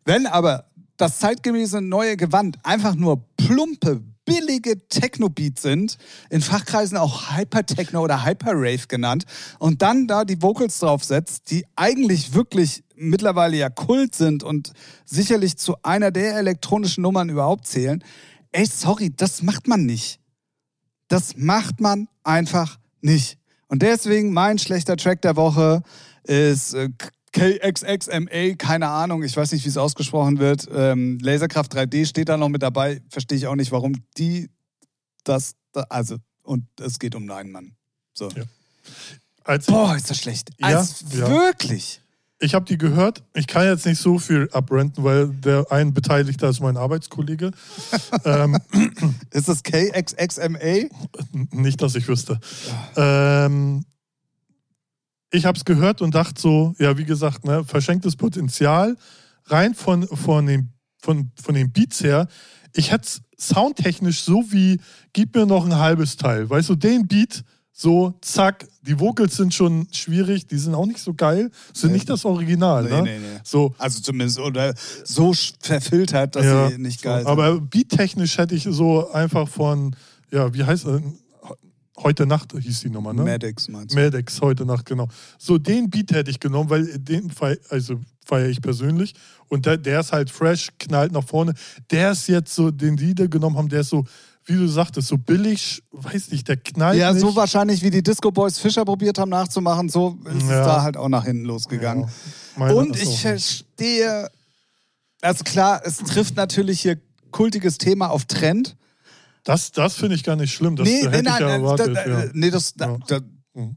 Wenn 0.09 0.27
aber 0.27 0.65
das 0.97 1.19
zeitgemäße 1.19 1.83
neue 1.83 2.17
Gewand 2.17 2.57
einfach 2.63 2.95
nur 2.95 3.29
plumpe, 3.37 4.03
billige 4.25 4.89
Techno-Beats 4.89 5.61
sind, 5.61 5.99
in 6.31 6.41
Fachkreisen 6.41 6.97
auch 6.97 7.37
Hyper-Techno 7.37 8.01
oder 8.01 8.25
Hyper-Rave 8.25 8.87
genannt, 8.89 9.27
und 9.59 9.83
dann 9.83 10.07
da 10.07 10.25
die 10.25 10.41
Vocals 10.41 10.79
draufsetzt, 10.79 11.51
die 11.51 11.67
eigentlich 11.77 12.33
wirklich 12.33 12.85
mittlerweile 12.97 13.59
ja 13.59 13.69
Kult 13.69 14.15
sind 14.15 14.43
und 14.43 14.73
sicherlich 15.05 15.59
zu 15.59 15.77
einer 15.83 16.11
der 16.11 16.37
elektronischen 16.37 17.03
Nummern 17.03 17.29
überhaupt 17.29 17.67
zählen, 17.67 18.03
ey, 18.53 18.65
sorry, 18.65 19.13
das 19.15 19.43
macht 19.43 19.69
man 19.69 19.85
nicht. 19.85 20.21
Das 21.09 21.37
macht 21.37 21.81
man 21.81 22.09
einfach 22.25 22.79
nicht. 23.03 23.37
Und 23.67 23.83
deswegen 23.83 24.33
mein 24.33 24.59
schlechter 24.59 24.97
Track 24.97 25.21
der 25.21 25.37
Woche 25.37 25.83
ist 26.23 26.73
äh, 26.73 26.89
KXXMA, 27.33 28.55
keine 28.57 28.89
Ahnung, 28.89 29.23
ich 29.23 29.37
weiß 29.37 29.53
nicht, 29.53 29.65
wie 29.65 29.69
es 29.69 29.77
ausgesprochen 29.77 30.39
wird. 30.39 30.69
Ähm, 30.73 31.19
Laserkraft 31.21 31.75
3D 31.75 32.07
steht 32.07 32.29
da 32.29 32.37
noch 32.37 32.49
mit 32.49 32.63
dabei. 32.63 33.01
Verstehe 33.09 33.39
ich 33.39 33.47
auch 33.47 33.57
nicht, 33.57 33.73
warum 33.73 33.95
die 34.17 34.51
das, 35.25 35.55
also, 35.89 36.17
und 36.43 36.65
es 36.81 36.99
geht 36.99 37.15
um 37.15 37.31
einen 37.31 37.53
Mann. 37.53 37.73
So. 38.15 38.29
Ja. 38.31 38.45
Boah, 39.67 39.97
ist 39.97 40.11
das 40.11 40.19
schlecht. 40.19 40.51
Ja, 40.59 40.79
also, 40.79 41.05
ja. 41.17 41.29
Wirklich. 41.29 42.03
Ich 42.41 42.55
habe 42.55 42.65
die 42.65 42.79
gehört. 42.79 43.25
Ich 43.35 43.49
kann 43.49 43.67
jetzt 43.67 43.85
nicht 43.85 44.01
so 44.01 44.19
viel 44.19 44.49
abrenten, 44.53 45.03
weil 45.03 45.29
der 45.29 45.67
ein 45.71 45.93
Beteiligter 45.93 46.49
ist 46.49 46.61
mein 46.61 46.77
Arbeitskollege. 46.77 47.51
ähm, 48.25 48.59
ist 49.33 49.49
das 49.49 49.63
KXXMA? 49.63 50.89
Nicht, 51.51 51.83
dass 51.83 51.97
ich 51.97 52.07
wüsste. 52.07 52.39
Ähm, 52.97 53.85
ich 55.31 55.45
habe 55.45 55.57
es 55.59 55.65
gehört 55.65 56.01
und 56.03 56.15
dachte 56.15 56.41
so, 56.41 56.75
ja, 56.79 56.97
wie 56.99 57.05
gesagt, 57.05 57.45
ne, 57.45 57.65
verschenktes 57.65 58.17
Potenzial. 58.17 58.97
Rein 59.47 59.75
von, 59.75 60.07
von, 60.07 60.47
den, 60.47 60.73
von, 61.01 61.31
von 61.43 61.55
den 61.55 61.73
Beats 61.73 62.03
her. 62.03 62.29
Ich 62.75 62.91
hätte 62.93 63.07
es 63.07 63.23
soundtechnisch 63.39 64.23
so 64.23 64.45
wie, 64.51 64.81
gib 65.13 65.35
mir 65.35 65.47
noch 65.47 65.65
ein 65.65 65.77
halbes 65.77 66.17
Teil. 66.17 66.49
Weißt 66.49 66.69
du, 66.69 66.75
den 66.75 67.07
Beat 67.07 67.45
So, 67.73 68.19
zack, 68.23 68.67
die 68.83 68.99
Vocals 68.99 69.37
sind 69.37 69.55
schon 69.55 69.87
schwierig, 69.93 70.47
die 70.49 70.59
sind 70.59 70.75
auch 70.75 70.85
nicht 70.87 70.99
so 70.99 71.15
geil, 71.15 71.51
sind 71.73 71.91
Nee. 71.91 71.99
nicht 71.99 72.11
das 72.11 72.25
Original. 72.25 72.83
Nee, 72.85 72.91
ne? 72.91 73.03
nee, 73.03 73.19
nee. 73.21 73.41
So, 73.45 73.73
Also 73.79 74.01
zumindest 74.01 74.41
oder 74.41 74.75
so 75.05 75.33
verfiltert, 75.61 76.35
dass 76.35 76.45
ja, 76.45 76.71
sie 76.71 76.79
nicht 76.79 77.01
so. 77.01 77.05
geil 77.09 77.19
sind. 77.21 77.29
Aber 77.29 77.61
beattechnisch 77.61 78.37
hätte 78.39 78.55
ich 78.57 78.65
so 78.69 79.11
einfach 79.13 79.49
von, 79.49 79.95
ja, 80.33 80.53
wie 80.53 80.65
heißt 80.65 80.87
äh, 80.87 81.01
Heute 82.03 82.27
Nacht 82.27 82.53
hieß 82.59 82.81
die 82.81 82.91
Nummer, 82.91 83.13
ne? 83.13 83.23
Maddox 83.25 83.69
meinst 83.69 83.95
du? 83.95 84.01
Maddox 84.01 84.41
heute 84.41 84.65
Nacht, 84.65 84.87
genau. 84.87 85.09
So, 85.39 85.59
den 85.59 85.91
Beat 85.91 86.13
hätte 86.13 86.31
ich 86.31 86.39
genommen, 86.39 86.71
weil 86.71 86.87
den 86.99 87.31
feier, 87.31 87.57
also 87.71 88.01
feiere 88.25 88.49
ich 88.49 88.61
persönlich. 88.63 89.15
Und 89.49 89.67
der, 89.67 89.77
der 89.79 90.01
ist 90.01 90.13
halt 90.13 90.31
fresh, 90.31 90.69
knallt 90.79 91.13
nach 91.13 91.25
vorne. 91.25 91.55
Der 91.91 92.13
ist 92.13 92.29
jetzt 92.29 92.55
so, 92.55 92.71
den 92.71 92.97
die 92.97 93.15
da 93.15 93.27
genommen 93.27 93.57
haben, 93.57 93.69
der 93.69 93.81
ist 93.81 93.89
so, 93.91 94.05
wie 94.45 94.55
du 94.55 94.67
sagtest, 94.69 95.09
so 95.09 95.19
billig, 95.19 95.83
weiß 95.91 96.31
nicht, 96.31 96.47
der 96.49 96.57
knallt 96.57 96.99
Ja, 96.99 97.13
nicht. 97.13 97.21
so 97.21 97.35
wahrscheinlich 97.35 97.83
wie 97.83 97.91
die 97.91 98.03
Disco 98.03 98.31
Boys 98.31 98.59
Fischer 98.59 98.85
probiert 98.85 99.19
haben 99.19 99.31
nachzumachen, 99.31 99.89
so 99.89 100.17
ist 100.25 100.49
Ja. 100.49 100.61
es 100.61 100.67
da 100.67 100.83
halt 100.83 100.97
auch 100.97 101.09
nach 101.09 101.25
hinten 101.25 101.45
losgegangen. 101.47 102.09
Ja, 102.59 102.71
Und 102.71 102.97
ich 102.97 103.21
verstehe, 103.21 104.31
also 105.21 105.43
klar, 105.45 105.83
es 105.85 105.97
trifft 105.99 106.37
natürlich 106.37 106.81
hier 106.81 106.99
kultiges 107.31 107.77
Thema 107.79 108.09
auf 108.11 108.25
Trend. 108.27 108.77
Das, 109.49 109.73
das 109.73 109.95
finde 109.95 110.15
ich 110.15 110.25
gar 110.25 110.37
nicht 110.37 110.53
schlimm. 110.53 110.77
Das 110.77 110.87
nee, 110.87 110.99
hätte 110.99 111.11
nee, 111.11 111.17
ich 111.19 111.25
nein, 111.25 111.41
ja 111.41 111.49
erwartet. 111.49 111.97
da, 111.97 112.07
ja. 112.07 112.21
äh, 112.25 112.31
nee, 112.35 112.51
das, 112.51 112.75
da, 112.75 112.87
Ja. 112.91 112.99
da, 113.07 113.21
Mhm. 113.55 113.77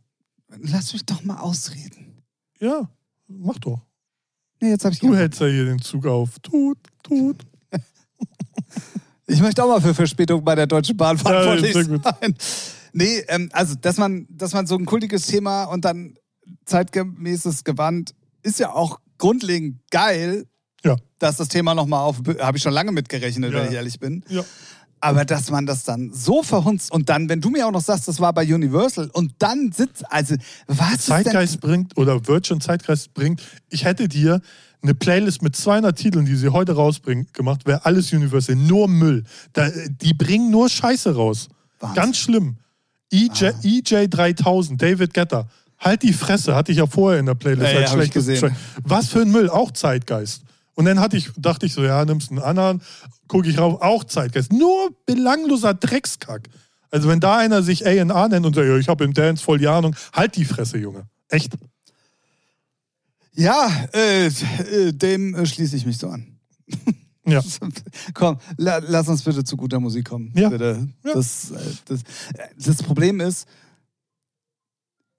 lass 0.64 0.92
mich 0.92 1.06
doch 1.06 1.24
mal 1.24 1.38
ausreden. 1.40 2.22
ja, 2.60 2.90
mach 3.28 3.58
doch. 3.58 3.80
Nee, 4.60 4.70
jetzt 4.72 4.84
habe 4.84 4.94
ich 4.94 5.00
Du 5.00 5.16
hältst 5.16 5.40
ja 5.40 5.48
hier 5.48 5.66
den 5.66 5.80
Zug 5.82 6.06
auf. 6.06 6.38
Tut, 6.40 6.78
tut. 7.04 7.44
Ich 9.28 9.40
möchte 9.42 9.64
auch 9.64 9.70
mal 9.70 9.80
für 9.82 9.94
Verspätung 9.94 10.44
bei 10.44 10.56
der 10.56 10.68
Deutschen 10.68 10.98
Bahn 10.98 11.18
verantwortlich 11.18 11.74
gut. 11.88 12.04
sein. 12.04 12.36
Nee, 12.92 13.20
ähm, 13.30 13.50
also, 13.54 13.76
dass 13.76 13.96
man, 13.98 14.28
dass 14.30 14.52
man 14.54 14.68
so 14.68 14.76
ein 14.76 14.86
kultiges 14.86 15.26
Thema 15.28 15.64
und 15.66 15.86
dann 15.86 16.16
zeitgemäßes 16.66 17.64
Gewand 17.64 18.14
ist 18.44 18.60
ja 18.60 18.74
auch 18.74 19.00
grundlegend 19.18 19.80
geil, 19.90 20.48
Ja. 20.84 20.98
dass 21.20 21.38
das 21.38 21.48
Thema 21.48 21.74
nochmal 21.76 22.02
auf, 22.02 22.22
habe 22.40 22.58
ich 22.58 22.64
schon 22.64 22.74
lange 22.74 22.92
mitgerechnet, 22.92 23.54
Ja. 23.54 23.60
wenn 23.60 23.68
ich 23.70 23.74
ehrlich 23.76 24.00
bin. 24.02 24.26
Ja. 24.28 24.44
Aber 25.02 25.26
dass 25.26 25.50
man 25.50 25.66
das 25.66 25.84
dann 25.84 26.12
so 26.14 26.44
verhunzt 26.44 26.92
und 26.92 27.10
dann, 27.10 27.28
wenn 27.28 27.42
du 27.42 27.50
mir 27.50 27.68
auch 27.68 27.72
noch 27.72 27.82
sagst, 27.82 28.08
das 28.08 28.20
war 28.20 28.34
bei 28.34 28.44
Universal 28.44 29.10
und 29.14 29.34
dann 29.40 29.72
sitzt, 29.72 30.04
also 30.12 30.36
was 30.68 31.08
Zeitgeist 31.08 31.60
bringt 31.60 31.98
oder 31.98 32.28
Virgin 32.28 32.62
Zeitgeist 32.62 33.14
bringt, 33.16 33.42
ich 33.70 33.84
hätte 33.84 34.08
dir 34.08 34.42
eine 34.84 34.94
Playlist 34.94 35.42
mit 35.42 35.56
200 35.56 35.98
Titeln, 35.98 36.26
die 36.26 36.36
sie 36.36 36.50
heute 36.50 36.74
rausbringen, 36.74 37.28
gemacht, 37.34 37.66
wäre 37.66 37.86
alles 37.86 38.14
Universal, 38.14 38.56
nur 38.56 38.88
Müll. 38.88 39.24
Da, 39.54 39.70
die 39.70 40.14
bringen 40.14 40.52
nur 40.52 40.70
Scheiße 40.70 41.16
raus. 41.16 41.50
Wahnsinn. 41.80 41.96
Ganz 41.96 42.18
schlimm. 42.18 42.56
EJ, 43.12 43.52
EJ 43.64 44.08
3000, 44.08 44.82
David 44.82 45.14
Getter. 45.14 45.48
Halt 45.80 46.04
die 46.04 46.14
Fresse, 46.14 46.56
hatte 46.56 46.72
ich 46.72 46.78
ja 46.78 46.86
vorher 46.86 47.20
in 47.20 47.26
der 47.26 47.36
Playlist 47.36 47.74
Ja, 47.74 47.98
als 47.98 48.40
ja. 48.42 48.50
Was 48.84 49.10
für 49.10 49.22
ein 49.22 49.32
Müll, 49.32 49.50
auch 49.50 49.72
Zeitgeist. 49.72 50.44
Und 50.76 50.86
dann 50.86 51.00
hatte 51.00 51.18
ich, 51.18 51.30
dachte 51.38 51.66
ich 51.66 51.74
so, 51.74 51.84
ja, 51.84 52.06
nimmst 52.06 52.30
einen 52.30 52.40
anderen, 52.40 52.82
gucke 53.32 53.50
ich 53.50 53.58
rauf, 53.58 53.82
auch 53.82 54.04
Zeitgeist. 54.04 54.52
Nur 54.52 54.94
belangloser 55.06 55.74
Dreckskack. 55.74 56.50
Also 56.90 57.08
wenn 57.08 57.22
da 57.22 57.38
einer 57.38 57.64
sich 57.64 57.86
A&R 57.86 58.28
nennt 58.28 58.46
und 58.46 58.54
sagt, 58.54 58.68
ja, 58.68 58.76
ich 58.76 58.90
habe 58.90 59.06
im 59.06 59.14
Dance 59.14 59.42
voll 59.42 59.58
die 59.58 59.70
Ahnung, 59.70 59.96
halt 60.12 60.36
die 60.36 60.44
Fresse, 60.44 60.78
Junge. 60.78 61.08
Echt. 61.30 61.54
ja, 63.34 63.72
äh, 63.94 64.26
äh, 64.26 64.92
dem 64.92 65.34
äh, 65.34 65.46
schließe 65.46 65.78
ich 65.78 65.86
mich 65.86 65.98
so 65.98 66.10
an. 66.10 66.40
Ja. 67.26 67.42
Komm, 68.14 68.38
la, 68.58 68.80
lass 68.80 69.08
uns 69.08 69.24
bitte 69.24 69.46
zu 69.46 69.56
guter 69.56 69.80
Musik 69.80 70.10
kommen. 70.10 70.34
Ja. 70.36 70.50
Bitte. 70.50 70.90
Ja. 71.06 71.14
Das, 71.14 71.52
äh, 71.52 71.58
das, 71.86 72.02
das 72.58 72.84
Problem 72.84 73.22
ist, 73.22 73.48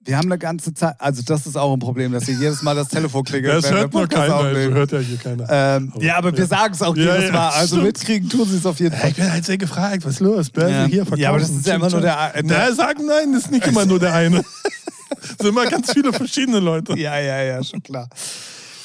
wir 0.05 0.17
haben 0.17 0.25
eine 0.27 0.37
ganze 0.37 0.73
Zeit, 0.73 0.95
also 0.99 1.21
das 1.25 1.45
ist 1.47 1.55
auch 1.57 1.71
ein 1.73 1.79
Problem, 1.79 2.11
dass 2.11 2.25
hier 2.25 2.35
jedes 2.35 2.61
Mal 2.61 2.75
das 2.75 2.89
Telefon 2.89 3.23
klingelt. 3.23 3.53
Das 3.63 3.71
wir 3.71 3.77
hört 3.79 3.93
nur 3.93 4.07
keiner, 4.07 4.35
also 4.35 4.47
aufnehmen. 4.49 4.73
hört 4.73 4.91
ja 4.91 4.99
hier 4.99 5.17
keiner. 5.17 5.47
ähm, 5.49 5.91
Aber- 5.95 6.03
ja, 6.03 6.17
aber 6.17 6.31
wir 6.33 6.39
ja. 6.39 6.45
sagen 6.45 6.73
es 6.73 6.81
auch 6.81 6.95
Ja, 6.97 7.15
jedes 7.15 7.31
Mal. 7.31 7.49
Also 7.49 7.75
stimmt. 7.75 7.83
mitkriegen 7.83 8.29
tun 8.29 8.45
sie 8.49 8.57
es 8.57 8.65
auf 8.65 8.79
jeden 8.79 8.95
Fall. 8.95 9.09
ich 9.11 9.15
bin 9.15 9.31
halt 9.31 9.45
sehr 9.45 9.57
gefragt, 9.57 10.03
was 10.05 10.15
ist 10.15 10.19
los? 10.19 10.49
Börse 10.49 10.71
Ja. 10.73 10.85
hier 10.85 11.03
verkaufen. 11.03 11.21
Ja, 11.21 11.29
aber 11.29 11.39
das 11.39 11.49
ist 11.49 11.65
ja 11.65 11.75
immer 11.75 11.89
nur 11.89 12.01
der- 12.01 12.33
der- 12.33 12.43
Na, 12.43 12.73
sagen 12.73 13.05
nein, 13.05 13.31
das 13.33 13.43
ist 13.43 13.51
nicht 13.51 13.65
immer 13.67 13.85
nur 13.85 13.99
der 13.99 14.13
eine. 14.13 14.39
Es 14.39 15.29
sind 15.39 15.47
immer 15.47 15.65
ganz 15.67 15.91
viele 15.93 16.11
verschiedene 16.11 16.59
Leute. 16.59 16.97
Ja, 16.99 17.17
ja, 17.19 17.41
ja, 17.41 17.63
schon 17.63 17.81
klar. 17.81 18.09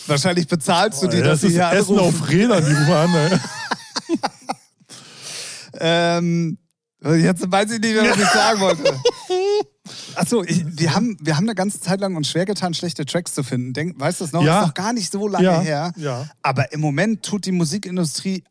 Wahrscheinlich 0.06 0.46
bezahlst 0.46 1.02
du 1.02 1.08
die, 1.08 1.18
das 1.18 1.26
dass 1.28 1.40
sie 1.42 1.46
ist 1.48 1.52
hier 1.54 1.70
Essen 1.72 1.98
anrufen. 1.98 2.22
auf 2.22 2.28
Rädern, 2.30 2.64
die 2.64 2.72
rufen 2.72 2.92
an. 2.92 3.40
Ähm, 5.80 6.58
jetzt 7.04 7.50
weiß 7.52 7.70
ich 7.72 7.80
nicht 7.80 7.94
mehr, 7.94 8.10
was 8.10 8.18
ich 8.18 8.28
sagen 8.28 8.60
wollte. 8.60 8.82
Achso, 10.14 10.44
wir, 10.44 10.94
haben, 10.94 11.16
wir 11.20 11.36
haben 11.36 11.44
eine 11.44 11.54
ganze 11.54 11.80
Zeit 11.80 12.00
lang 12.00 12.16
uns 12.16 12.28
schwer 12.30 12.44
getan, 12.46 12.74
schlechte 12.74 13.04
Tracks 13.04 13.34
zu 13.34 13.42
finden. 13.42 13.72
Denk, 13.72 13.98
weißt 14.00 14.20
du 14.20 14.24
das 14.24 14.32
noch? 14.32 14.42
Ja. 14.42 14.60
Ist 14.60 14.66
noch 14.68 14.74
gar 14.74 14.92
nicht 14.92 15.10
so 15.12 15.28
lange 15.28 15.44
Ja, 15.44 15.60
her. 15.60 15.92
ja. 15.96 16.26
Aber 16.42 16.72
im 16.72 16.80
Moment 16.80 17.22
tut 17.22 17.46
die 17.46 17.52
Musikindustrie 17.52 18.42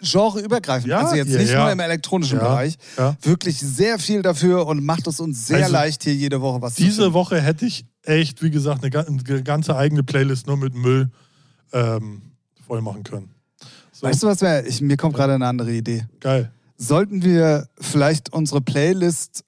genreübergreifend, 0.00 0.88
Ja, 0.90 1.00
also 1.00 1.16
jetzt 1.16 1.30
nicht 1.30 1.52
nur 1.54 1.70
im 1.70 1.80
elektronischen 1.80 2.38
Bereich, 2.38 2.76
wirklich 3.22 3.58
sehr 3.58 3.98
viel 3.98 4.22
dafür 4.22 4.66
und 4.66 4.84
macht 4.84 5.06
es 5.06 5.20
uns 5.20 5.46
sehr 5.46 5.58
Also, 5.64 5.72
leicht, 5.72 6.02
hier 6.04 6.14
jede 6.14 6.40
Woche 6.40 6.60
was 6.62 6.74
zu 6.74 6.82
Diese 6.82 7.02
finden. 7.02 7.14
Woche 7.14 7.40
hätte 7.40 7.66
ich 7.66 7.84
echt, 8.02 8.42
wie 8.42 8.50
gesagt, 8.50 8.84
eine 8.84 9.42
ganze 9.42 9.76
eigene 9.76 10.02
Playlist 10.02 10.46
nur 10.46 10.56
mit 10.56 10.74
Müll 10.74 11.10
ähm, 11.72 12.22
voll 12.66 12.80
machen 12.82 13.02
können. 13.04 13.30
So, 13.92 14.06
Weißt 14.06 14.22
du 14.22 14.26
was, 14.26 14.40
wär, 14.42 14.66
ich, 14.66 14.80
mir 14.82 14.96
kommt 14.96 15.14
gerade 15.14 15.34
eine 15.34 15.46
andere 15.46 15.72
Idee. 15.72 16.04
geil. 16.20 16.50
Sollten 16.78 17.22
wir 17.22 17.68
vielleicht 17.80 18.34
unsere 18.34 18.60
Playlist 18.60 19.44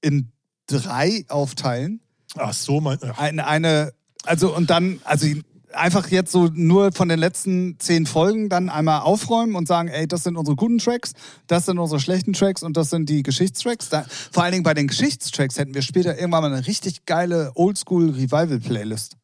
in 0.00 0.32
drei 0.66 1.24
aufteilen? 1.28 2.00
Ach 2.36 2.52
so, 2.52 2.80
mein. 2.80 2.98
Ach, 3.02 3.18
eine, 3.18 3.46
eine 3.46 3.92
also 4.24 4.54
und 4.54 4.70
dann, 4.70 5.00
also 5.04 5.26
einfach 5.72 6.08
jetzt 6.08 6.32
so 6.32 6.48
nur 6.52 6.92
von 6.92 7.08
den 7.08 7.18
letzten 7.18 7.78
zehn 7.78 8.06
Folgen 8.06 8.48
dann 8.48 8.68
einmal 8.68 9.00
aufräumen 9.00 9.54
und 9.54 9.68
sagen, 9.68 9.88
ey, 9.88 10.08
das 10.08 10.24
sind 10.24 10.36
unsere 10.36 10.56
guten 10.56 10.78
Tracks, 10.78 11.12
das 11.46 11.66
sind 11.66 11.78
unsere 11.78 12.00
schlechten 12.00 12.32
Tracks 12.32 12.62
und 12.62 12.76
das 12.76 12.90
sind 12.90 13.08
die 13.08 13.22
Geschichtstracks. 13.22 13.88
Da, 13.88 14.04
vor 14.32 14.42
allen 14.42 14.52
Dingen 14.52 14.64
bei 14.64 14.74
den 14.74 14.88
Geschichtstracks 14.88 15.58
hätten 15.58 15.74
wir 15.74 15.82
später 15.82 16.18
irgendwann 16.18 16.42
mal 16.42 16.52
eine 16.52 16.66
richtig 16.66 17.04
geile 17.06 17.52
Oldschool-Revival-Playlist. 17.54 19.16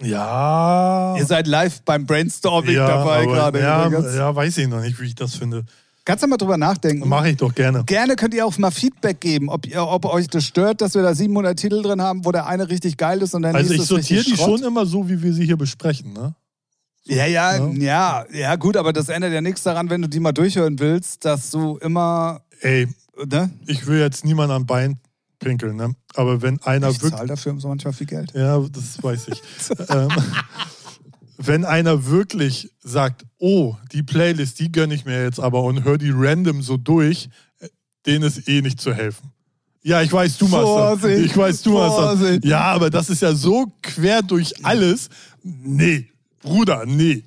ja. 0.00 1.16
Ihr 1.18 1.26
seid 1.26 1.46
live 1.46 1.82
beim 1.82 2.06
Brainstorming 2.06 2.76
ja, 2.76 2.86
dabei 2.86 3.26
gerade. 3.26 3.60
Ja, 3.60 3.88
ja, 3.88 4.34
weiß 4.34 4.58
ich 4.58 4.68
noch 4.68 4.80
nicht, 4.80 5.00
wie 5.00 5.06
ich 5.06 5.14
das 5.14 5.34
finde. 5.34 5.64
Kannst 6.04 6.24
du 6.24 6.26
mal 6.28 6.36
drüber 6.36 6.56
nachdenken? 6.56 7.08
Mache 7.08 7.30
ich 7.30 7.36
doch 7.36 7.54
gerne. 7.54 7.84
Gerne 7.84 8.16
könnt 8.16 8.34
ihr 8.34 8.44
auch 8.44 8.58
mal 8.58 8.72
Feedback 8.72 9.20
geben, 9.20 9.48
ob, 9.48 9.66
ihr, 9.66 9.86
ob 9.86 10.04
euch 10.04 10.26
das 10.26 10.44
stört, 10.44 10.80
dass 10.80 10.94
wir 10.94 11.02
da 11.02 11.14
700 11.14 11.56
Titel 11.56 11.80
drin 11.80 12.02
haben, 12.02 12.24
wo 12.24 12.32
der 12.32 12.46
eine 12.46 12.68
richtig 12.68 12.96
geil 12.96 13.22
ist 13.22 13.34
und 13.34 13.42
der 13.42 13.54
Also 13.54 13.72
nächste 13.72 13.74
ich 13.76 13.82
ist 13.82 13.88
sortiere 13.88 14.24
die 14.24 14.36
Schrott. 14.36 14.60
schon 14.60 14.68
immer 14.68 14.84
so, 14.84 15.08
wie 15.08 15.22
wir 15.22 15.32
sie 15.32 15.44
hier 15.44 15.56
besprechen. 15.56 16.12
Ne? 16.12 16.34
Ja, 17.04 17.26
ja, 17.26 17.58
ne? 17.58 17.84
ja, 17.84 18.24
ja, 18.32 18.56
gut, 18.56 18.76
aber 18.76 18.92
das 18.92 19.08
ändert 19.08 19.32
ja 19.32 19.40
nichts 19.40 19.62
daran, 19.62 19.90
wenn 19.90 20.02
du 20.02 20.08
die 20.08 20.18
mal 20.20 20.32
durchhören 20.32 20.78
willst, 20.80 21.24
dass 21.24 21.50
du 21.50 21.76
immer, 21.78 22.42
Ey, 22.60 22.88
ne? 23.24 23.50
ich 23.66 23.86
will 23.86 24.00
jetzt 24.00 24.24
niemanden 24.24 24.52
am 24.54 24.66
Bein 24.66 24.98
pinkeln, 25.38 25.76
ne? 25.76 25.94
aber 26.14 26.42
wenn 26.42 26.60
einer 26.62 26.88
Ich 26.90 26.96
wirklich... 27.00 27.12
zahle 27.18 27.28
dafür 27.28 27.54
so 27.58 27.68
manchmal 27.68 27.92
viel 27.92 28.06
Geld. 28.08 28.32
Ja, 28.34 28.58
das 28.58 29.02
weiß 29.02 29.28
ich. 29.28 29.42
ähm, 29.88 30.08
wenn 31.46 31.64
einer 31.64 32.06
wirklich 32.06 32.70
sagt, 32.82 33.24
oh, 33.38 33.76
die 33.92 34.02
Playlist, 34.02 34.58
die 34.60 34.70
gönne 34.70 34.94
ich 34.94 35.04
mir 35.04 35.22
jetzt 35.22 35.40
aber 35.40 35.62
und 35.62 35.84
hör 35.84 35.98
die 35.98 36.12
random 36.14 36.62
so 36.62 36.76
durch, 36.76 37.28
äh, 37.60 37.68
denen 38.06 38.24
ist 38.24 38.48
eh 38.48 38.62
nicht 38.62 38.80
zu 38.80 38.94
helfen. 38.94 39.32
Ja, 39.82 40.00
ich 40.02 40.12
weiß, 40.12 40.38
du 40.38 40.46
machst 40.46 40.64
das. 40.64 41.00
Vorsicht, 41.00 41.26
Ich 41.26 41.36
weiß, 41.36 41.62
du 41.62 41.72
machst 41.72 41.98
das. 41.98 42.18
Vorsicht. 42.18 42.44
Ja, 42.44 42.60
aber 42.60 42.88
das 42.88 43.10
ist 43.10 43.22
ja 43.22 43.34
so 43.34 43.72
quer 43.82 44.22
durch 44.22 44.64
alles. 44.64 45.08
Nee, 45.42 46.08
Bruder, 46.40 46.84
nee. 46.86 47.24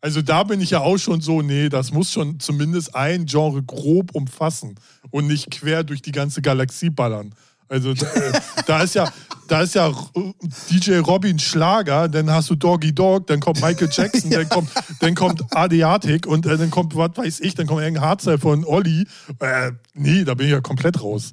Also 0.00 0.22
da 0.22 0.42
bin 0.42 0.60
ich 0.60 0.70
ja 0.70 0.80
auch 0.80 0.98
schon 0.98 1.20
so, 1.20 1.42
nee, 1.42 1.68
das 1.68 1.92
muss 1.92 2.12
schon 2.12 2.38
zumindest 2.38 2.94
ein 2.94 3.26
Genre 3.26 3.62
grob 3.62 4.14
umfassen 4.14 4.74
und 5.10 5.26
nicht 5.26 5.50
quer 5.50 5.84
durch 5.84 6.02
die 6.02 6.12
ganze 6.12 6.42
Galaxie 6.42 6.90
ballern. 6.90 7.34
Also 7.68 7.94
da, 7.94 8.06
äh, 8.06 8.32
da 8.66 8.82
ist 8.82 8.94
ja, 8.94 9.12
da 9.48 9.60
ist 9.60 9.74
ja 9.74 9.88
äh, 9.88 10.32
DJ 10.70 10.98
Robin 10.98 11.38
Schlager, 11.38 12.08
dann 12.08 12.30
hast 12.30 12.50
du 12.50 12.54
Doggy 12.54 12.94
Dog, 12.94 13.26
dann 13.26 13.40
kommt 13.40 13.60
Michael 13.60 13.88
Jackson, 13.90 14.30
dann 14.30 14.48
kommt, 14.48 14.70
dann 15.00 15.14
kommt 15.14 15.42
Adiatic 15.54 16.26
und 16.26 16.46
äh, 16.46 16.56
dann 16.56 16.70
kommt, 16.70 16.94
was 16.94 17.10
weiß 17.16 17.40
ich, 17.40 17.54
dann 17.54 17.66
kommt 17.66 17.82
irgendein 17.82 18.04
Hardstyle 18.04 18.38
von 18.38 18.64
Olli. 18.64 19.06
Äh, 19.40 19.72
nee, 19.94 20.24
da 20.24 20.34
bin 20.34 20.46
ich 20.46 20.52
ja 20.52 20.60
komplett 20.60 21.02
raus. 21.02 21.32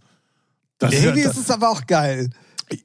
Das 0.79 0.91
ist 0.91 0.99
ja, 0.99 1.05
Irgendwie 1.05 1.23
das, 1.23 1.37
ist 1.37 1.43
es 1.43 1.51
aber 1.51 1.69
auch 1.69 1.85
geil. 1.85 2.29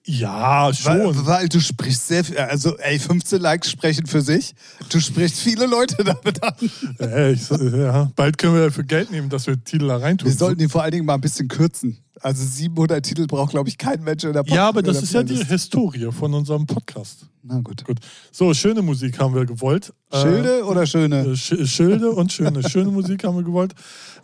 Ja, 0.04 0.66
Weil, 0.66 0.74
schon. 0.74 1.26
weil 1.26 1.48
du 1.48 1.60
sprichst 1.60 2.08
sehr 2.08 2.24
viel, 2.24 2.38
also 2.38 2.76
ey, 2.78 2.98
15 2.98 3.40
Likes 3.40 3.70
sprechen 3.70 4.06
für 4.06 4.20
sich. 4.20 4.54
Du 4.88 5.00
sprichst 5.00 5.40
viele 5.40 5.66
Leute 5.66 6.02
damit 6.04 6.42
an. 6.42 6.54
Äh, 7.00 7.32
ich, 7.32 7.48
ja, 7.50 8.10
bald 8.16 8.38
können 8.38 8.54
wir 8.54 8.64
dafür 8.66 8.84
Geld 8.84 9.10
nehmen, 9.10 9.28
dass 9.28 9.46
wir 9.46 9.62
Titel 9.62 9.88
da 9.88 9.96
reintun. 9.98 10.28
Wir 10.28 10.36
sollten 10.36 10.58
die 10.58 10.68
vor 10.68 10.82
allen 10.82 10.92
Dingen 10.92 11.06
mal 11.06 11.14
ein 11.14 11.20
bisschen 11.20 11.48
kürzen. 11.48 11.98
Also 12.20 12.44
700 12.44 13.04
Titel 13.04 13.26
braucht, 13.28 13.50
glaube 13.52 13.68
ich, 13.68 13.78
kein 13.78 14.02
Mensch 14.02 14.24
in 14.24 14.32
der 14.32 14.42
Pop 14.42 14.52
Ja, 14.52 14.68
aber 14.68 14.82
das 14.82 15.00
ist 15.02 15.14
ja 15.14 15.22
die. 15.22 15.36
Historie 15.44 16.10
von 16.10 16.34
unserem 16.34 16.66
Podcast. 16.66 17.26
Na 17.44 17.60
gut. 17.60 17.84
Gut. 17.84 17.98
So, 18.32 18.52
schöne 18.54 18.82
Musik 18.82 19.20
haben 19.20 19.36
wir 19.36 19.46
gewollt. 19.46 19.92
Schilde 20.12 20.64
oder 20.64 20.84
schöne? 20.84 21.20
Äh, 21.26 21.36
Sch 21.36 21.54
Schilde 21.66 22.10
und 22.10 22.32
schöne, 22.32 22.68
schöne 22.68 22.90
Musik 22.90 23.22
haben 23.22 23.36
wir 23.36 23.44
gewollt. 23.44 23.72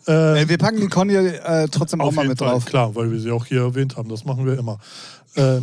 Äh, 0.07 0.41
Äh, 0.41 0.49
wir 0.49 0.57
packen 0.57 0.81
die 0.81 0.87
Conny 0.87 1.15
äh, 1.15 1.67
trotzdem 1.71 2.01
auch 2.01 2.11
mal 2.11 2.27
mit 2.27 2.37
Fall, 2.37 2.49
drauf. 2.49 2.65
klar, 2.65 2.93
weil 2.95 3.11
wir 3.11 3.19
sie 3.19 3.31
auch 3.31 3.45
hier 3.45 3.61
erwähnt 3.61 3.95
haben. 3.95 4.09
Das 4.09 4.25
machen 4.25 4.45
wir 4.45 4.59
immer. 4.59 4.77
Äh, 5.35 5.61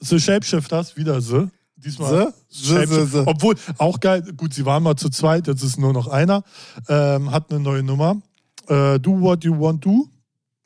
The 0.00 0.20
Shapeshifters, 0.20 0.96
wieder 0.96 1.20
The. 1.20 1.48
Diesmal 1.76 2.32
The? 2.32 2.32
The, 2.48 2.86
the, 2.86 3.06
the. 3.06 3.22
Obwohl, 3.26 3.54
auch 3.78 4.00
geil, 4.00 4.22
gut, 4.36 4.54
sie 4.54 4.64
waren 4.64 4.82
mal 4.82 4.96
zu 4.96 5.08
zweit, 5.10 5.46
jetzt 5.46 5.62
ist 5.62 5.78
nur 5.78 5.92
noch 5.92 6.08
einer. 6.08 6.42
Ähm, 6.88 7.30
hat 7.30 7.50
eine 7.50 7.60
neue 7.60 7.82
Nummer. 7.82 8.20
Äh, 8.68 8.98
do 8.98 9.20
What 9.20 9.44
You 9.44 9.58
Want 9.58 9.84
Do. 9.84 10.08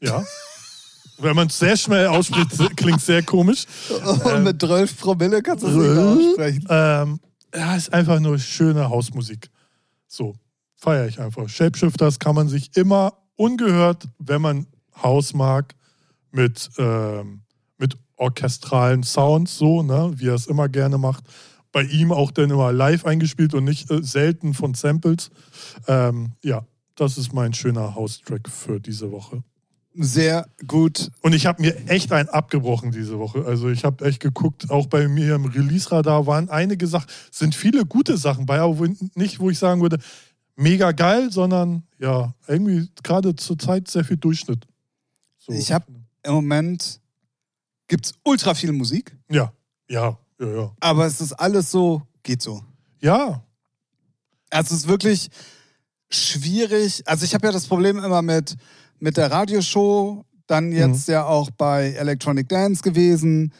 Ja. 0.00 0.24
Wenn 1.18 1.36
man 1.36 1.48
es 1.48 1.58
sehr 1.58 1.76
schnell 1.76 2.06
ausspricht, 2.06 2.76
klingt 2.76 3.02
sehr 3.02 3.22
komisch. 3.22 3.66
Und 4.24 4.44
mit 4.44 4.60
12 4.60 4.98
Promille 4.98 5.42
kannst 5.42 5.64
du 5.64 5.68
es 5.68 5.74
nicht 5.74 5.94
mehr 5.94 6.04
aussprechen. 6.04 6.66
Ähm, 6.68 7.20
ja, 7.54 7.76
ist 7.76 7.92
einfach 7.92 8.20
nur 8.20 8.38
schöne 8.38 8.88
Hausmusik. 8.88 9.50
So, 10.06 10.34
feiere 10.76 11.06
ich 11.06 11.20
einfach. 11.20 11.48
Shapeshifters 11.48 12.18
kann 12.18 12.34
man 12.34 12.48
sich 12.48 12.76
immer 12.76 13.14
ungehört, 13.36 14.08
wenn 14.18 14.40
man 14.40 14.66
Haus 15.02 15.34
mag, 15.34 15.74
mit, 16.30 16.70
ähm, 16.78 17.42
mit 17.42 17.42
orchestralen 18.20 19.02
Sounds, 19.02 19.56
so, 19.56 19.82
ne, 19.82 20.12
wie 20.16 20.28
er 20.28 20.34
es 20.34 20.46
immer 20.46 20.68
gerne 20.68 20.98
macht. 20.98 21.24
Bei 21.72 21.82
ihm 21.82 22.12
auch 22.12 22.30
dann 22.30 22.50
immer 22.50 22.72
live 22.72 23.04
eingespielt 23.04 23.54
und 23.54 23.64
nicht 23.64 23.90
äh, 23.90 24.02
selten 24.02 24.54
von 24.54 24.74
Samples. 24.74 25.30
Ähm, 25.86 26.32
ja, 26.44 26.64
das 26.96 27.16
ist 27.16 27.32
mein 27.32 27.54
schöner 27.54 27.94
House-Track 27.94 28.48
für 28.48 28.80
diese 28.80 29.10
Woche. 29.10 29.42
Sehr 29.94 30.46
gut. 30.66 31.10
Und 31.20 31.34
ich 31.34 31.46
habe 31.46 31.62
mir 31.62 31.88
echt 31.88 32.12
einen 32.12 32.28
abgebrochen 32.28 32.92
diese 32.92 33.18
Woche. 33.18 33.44
Also 33.44 33.70
ich 33.70 33.84
habe 33.84 34.04
echt 34.04 34.20
geguckt, 34.20 34.70
auch 34.70 34.86
bei 34.86 35.08
mir 35.08 35.34
im 35.34 35.46
Release-Radar 35.46 36.26
waren 36.26 36.48
einige 36.48 36.86
Sachen, 36.86 37.08
sind 37.30 37.54
viele 37.54 37.86
gute 37.86 38.16
Sachen 38.16 38.46
bei, 38.46 38.60
aber 38.60 38.86
nicht, 39.14 39.40
wo 39.40 39.50
ich 39.50 39.58
sagen 39.58 39.80
würde, 39.80 39.98
mega 40.56 40.92
geil, 40.92 41.32
sondern 41.32 41.84
ja, 41.98 42.34
irgendwie 42.46 42.88
gerade 43.02 43.34
zur 43.34 43.58
Zeit 43.58 43.88
sehr 43.88 44.04
viel 44.04 44.16
Durchschnitt. 44.16 44.66
So. 45.38 45.52
Ich 45.52 45.72
habe 45.72 45.86
im 46.22 46.34
Moment 46.34 46.99
gibt's 47.90 48.14
ultra 48.24 48.54
viel 48.54 48.72
Musik, 48.72 49.14
Ja, 49.30 49.52
ja, 49.88 50.16
ja, 50.40 50.46
ja. 50.48 50.72
aber 50.80 51.04
es 51.06 51.20
ist 51.20 51.32
alles 51.34 51.70
so, 51.70 52.02
geht 52.22 52.40
so. 52.40 52.62
Ja, 53.02 53.42
Also 54.50 54.74
es 54.74 54.82
ist 54.82 54.88
wirklich 54.88 55.28
schwierig. 56.10 57.02
Also 57.06 57.24
ich 57.24 57.34
habe 57.34 57.46
ja 57.46 57.52
das 57.52 57.66
Problem 57.66 57.98
immer 57.98 58.22
mit, 58.22 58.56
mit 58.98 59.16
der 59.16 59.30
Radioshow, 59.30 60.24
dann 60.46 60.72
jetzt 60.72 61.08
ja 61.08 61.24
auch 61.24 61.50
bei 61.50 61.92
Electronic 61.92 62.48
Dance 62.48 62.82
gewesen. 62.82 63.52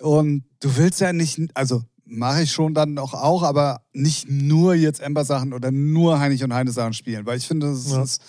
Und 0.00 0.44
du 0.60 0.76
willst 0.76 1.00
ja 1.00 1.12
nicht, 1.12 1.40
also 1.54 1.82
mache 2.04 2.42
ich 2.42 2.52
schon 2.52 2.72
dann 2.74 2.98
auch, 2.98 3.14
auch, 3.14 3.42
aber 3.42 3.82
nicht 3.92 4.30
nur 4.30 4.74
jetzt 4.74 5.00
Ember-Sachen 5.00 5.52
oder 5.52 5.70
nur 5.72 6.20
Heinrich 6.20 6.42
und 6.44 6.54
Heine 6.54 6.70
Sachen 6.70 6.92
spielen, 6.94 7.26
weil 7.26 7.38
ich 7.38 7.46
finde, 7.46 7.66
das 7.68 7.90
Ja. 7.90 8.02
ist 8.02 8.22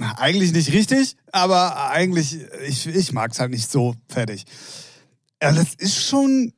eigentlich 0.00 0.52
nicht 0.52 0.72
richtig, 0.72 1.16
aber 1.32 1.90
eigentlich, 1.90 2.38
ich, 2.66 2.86
ich 2.86 3.12
mag 3.12 3.32
es 3.32 3.40
halt 3.40 3.50
nicht 3.50 3.70
so 3.70 3.94
fertig. 4.08 4.44
Ja, 5.42 5.52
das 5.52 5.74
ist 5.74 6.02
schon 6.04 6.52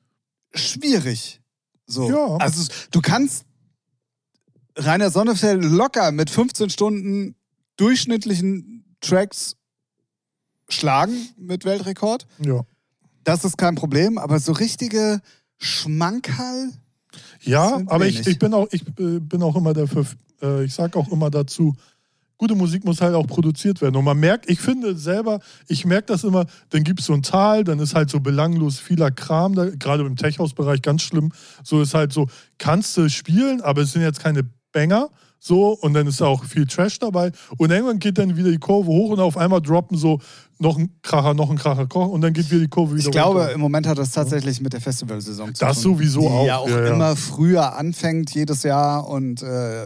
schwierig. 0.54 1.40
So. 1.86 2.08
Ja. 2.08 2.36
Also 2.36 2.70
du 2.90 3.00
kannst 3.00 3.44
Rainer 4.76 5.10
Sonnefeld 5.10 5.64
locker 5.64 6.12
mit 6.12 6.30
15 6.30 6.70
Stunden 6.70 7.34
durchschnittlichen 7.76 8.84
Tracks 9.00 9.56
schlagen 10.68 11.28
mit 11.36 11.64
Weltrekord. 11.64 12.26
ja. 12.38 12.64
Das 13.22 13.44
ist 13.44 13.58
kein 13.58 13.74
Problem, 13.74 14.16
aber 14.16 14.38
so 14.38 14.52
richtige 14.52 15.20
Schmankerl. 15.58 16.72
Ja, 17.42 17.82
aber 17.86 18.06
ich, 18.06 18.14
wenig. 18.14 18.28
ich 18.28 18.38
bin 18.38 18.54
auch, 18.54 18.66
ich 18.72 18.80
äh, 18.98 19.20
bin 19.20 19.42
auch 19.42 19.56
immer 19.56 19.74
dafür, 19.74 20.06
äh, 20.40 20.64
ich 20.64 20.72
sage 20.72 20.98
auch 20.98 21.12
immer 21.12 21.30
dazu, 21.30 21.76
gute 22.40 22.54
Musik 22.54 22.84
muss 22.86 23.02
halt 23.02 23.14
auch 23.14 23.26
produziert 23.26 23.82
werden. 23.82 23.96
Und 23.96 24.04
man 24.06 24.18
merkt, 24.18 24.48
ich 24.48 24.60
finde 24.60 24.96
selber, 24.96 25.40
ich 25.68 25.84
merke 25.84 26.06
das 26.06 26.24
immer, 26.24 26.46
dann 26.70 26.84
gibt 26.84 27.00
es 27.00 27.06
so 27.06 27.12
ein 27.12 27.22
Tal, 27.22 27.64
dann 27.64 27.78
ist 27.80 27.94
halt 27.94 28.08
so 28.08 28.18
belanglos 28.18 28.78
vieler 28.78 29.10
Kram, 29.10 29.54
da, 29.54 29.66
gerade 29.68 30.06
im 30.06 30.16
Tech-House-Bereich 30.16 30.80
ganz 30.80 31.02
schlimm. 31.02 31.32
So 31.62 31.82
ist 31.82 31.92
halt 31.92 32.14
so, 32.14 32.28
kannst 32.56 32.96
du 32.96 33.10
spielen, 33.10 33.60
aber 33.60 33.82
es 33.82 33.92
sind 33.92 34.00
jetzt 34.00 34.20
keine 34.22 34.42
Banger. 34.72 35.10
So, 35.38 35.72
und 35.72 35.92
dann 35.92 36.06
ist 36.06 36.22
auch 36.22 36.44
viel 36.44 36.66
Trash 36.66 36.98
dabei. 36.98 37.30
Und 37.58 37.70
irgendwann 37.70 37.98
geht 37.98 38.16
dann 38.16 38.36
wieder 38.38 38.50
die 38.50 38.58
Kurve 38.58 38.88
hoch 38.88 39.10
und 39.10 39.20
auf 39.20 39.36
einmal 39.36 39.60
droppen 39.60 39.98
so 39.98 40.18
noch 40.58 40.78
ein 40.78 40.90
Kracher, 41.02 41.34
noch 41.34 41.50
ein 41.50 41.56
Kracher, 41.58 41.86
Kracher 41.86 42.08
und 42.10 42.22
dann 42.22 42.32
geht 42.32 42.50
wieder 42.50 42.60
die 42.60 42.68
Kurve 42.68 42.94
wieder 42.96 43.06
Ich 43.06 43.10
glaube, 43.10 43.40
runter. 43.40 43.52
im 43.52 43.60
Moment 43.60 43.86
hat 43.86 43.98
das 43.98 44.12
tatsächlich 44.12 44.60
mit 44.62 44.72
der 44.72 44.80
Festivalsaison 44.80 45.54
zu 45.54 45.64
Das 45.64 45.80
tun. 45.80 45.94
sowieso 45.94 46.20
die 46.20 46.26
auch, 46.26 46.46
ja 46.46 46.56
auch 46.58 46.68
ja, 46.68 46.84
ja. 46.86 46.94
immer 46.94 47.16
früher 47.16 47.76
anfängt 47.76 48.34
jedes 48.34 48.62
Jahr 48.62 49.06
und 49.08 49.42
äh, 49.42 49.84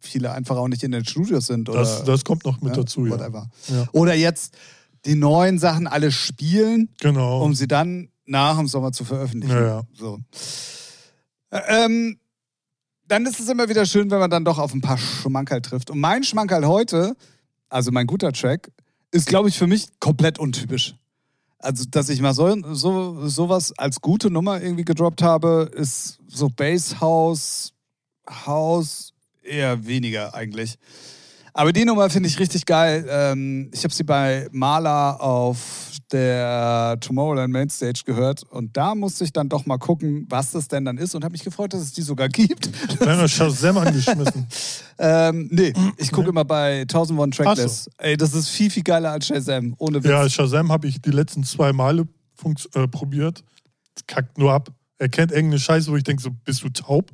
viele 0.00 0.32
einfach 0.32 0.56
auch 0.56 0.68
nicht 0.68 0.82
in 0.82 0.92
den 0.92 1.04
Studios 1.04 1.46
sind. 1.46 1.68
Oder, 1.68 1.80
Das, 1.80 2.04
das 2.04 2.24
kommt 2.24 2.44
noch 2.44 2.60
mit 2.60 2.76
ja, 2.76 2.82
dazu, 2.82 3.06
ja. 3.06 3.16
Ja. 3.16 3.88
Oder 3.92 4.14
jetzt 4.14 4.56
die 5.04 5.14
neuen 5.14 5.58
Sachen 5.58 5.86
alle 5.86 6.10
spielen, 6.12 6.88
Genau. 7.00 7.42
um 7.42 7.54
sie 7.54 7.68
dann 7.68 8.08
nach 8.26 8.56
dem 8.58 8.66
Sommer 8.68 8.92
zu 8.92 9.04
veröffentlichen. 9.04 9.54
Ja, 9.54 9.66
ja. 9.66 9.82
So. 9.94 10.18
Ähm, 11.52 12.18
dann 13.08 13.26
ist 13.26 13.40
es 13.40 13.48
immer 13.48 13.68
wieder 13.68 13.86
schön, 13.86 14.10
wenn 14.10 14.20
man 14.20 14.30
dann 14.30 14.44
doch 14.44 14.58
auf 14.58 14.72
ein 14.72 14.80
paar 14.80 14.98
Schmankerl 14.98 15.62
trifft. 15.62 15.90
Und 15.90 15.98
mein 16.00 16.22
Schmankerl 16.22 16.66
heute, 16.66 17.16
also 17.68 17.90
mein 17.90 18.06
guter 18.06 18.32
Track, 18.32 18.70
ist, 19.10 19.26
glaube 19.26 19.48
ich, 19.48 19.58
für 19.58 19.66
mich 19.66 19.88
komplett 19.98 20.38
untypisch. 20.38 20.94
Also, 21.58 21.84
dass 21.90 22.08
ich 22.08 22.20
mal 22.20 22.32
so, 22.32 22.56
so 22.72 23.28
sowas 23.28 23.76
als 23.76 24.00
gute 24.00 24.30
Nummer 24.30 24.62
irgendwie 24.62 24.84
gedroppt 24.84 25.22
habe, 25.22 25.70
ist 25.74 26.20
so 26.28 26.48
Bass 26.48 27.00
House, 27.00 27.72
House 28.46 29.09
eher 29.42 29.86
weniger 29.86 30.34
eigentlich. 30.34 30.78
Aber 31.52 31.72
die 31.72 31.84
Nummer 31.84 32.08
finde 32.10 32.28
ich 32.28 32.38
richtig 32.38 32.64
geil. 32.64 33.06
Ähm, 33.08 33.70
ich 33.72 33.82
habe 33.82 33.92
sie 33.92 34.04
bei 34.04 34.48
Maler 34.52 35.20
auf 35.20 35.90
der 36.12 36.96
Tomorrowland 37.00 37.52
Mainstage 37.52 38.02
gehört 38.04 38.42
und 38.42 38.76
da 38.76 38.94
musste 38.94 39.24
ich 39.24 39.32
dann 39.32 39.48
doch 39.48 39.66
mal 39.66 39.78
gucken, 39.78 40.26
was 40.28 40.52
das 40.52 40.68
denn 40.68 40.84
dann 40.84 40.98
ist 40.98 41.14
und 41.14 41.24
habe 41.24 41.32
mich 41.32 41.44
gefreut, 41.44 41.72
dass 41.72 41.80
es 41.80 41.92
die 41.92 42.02
sogar 42.02 42.28
gibt. 42.28 42.70
Dann 43.00 43.18
wir 43.18 43.28
Shazam 43.28 43.78
angeschmissen. 43.78 44.46
ähm, 44.98 45.48
nee, 45.52 45.72
ich 45.96 46.10
gucke 46.10 46.28
immer 46.28 46.44
bei 46.44 46.80
1001 46.82 47.36
Tracklist. 47.36 47.90
Ach 47.96 48.04
Ey, 48.04 48.16
das 48.16 48.34
ist 48.34 48.48
viel, 48.48 48.70
viel 48.70 48.82
geiler 48.82 49.12
als 49.12 49.26
Shazam. 49.26 49.74
Ohne 49.78 50.02
Witz. 50.02 50.10
Ja, 50.10 50.28
Shazam 50.28 50.70
habe 50.70 50.88
ich 50.88 51.00
die 51.00 51.10
letzten 51.10 51.44
zwei 51.44 51.72
Male 51.72 52.06
äh, 52.74 52.88
probiert. 52.88 53.44
Kackt 54.06 54.38
nur 54.38 54.52
ab. 54.52 54.70
Er 54.98 55.08
kennt 55.08 55.32
irgendeine 55.32 55.60
Scheiße, 55.60 55.90
wo 55.90 55.96
ich 55.96 56.04
denke, 56.04 56.22
so, 56.22 56.30
bist 56.44 56.62
du 56.62 56.68
taub? 56.68 57.10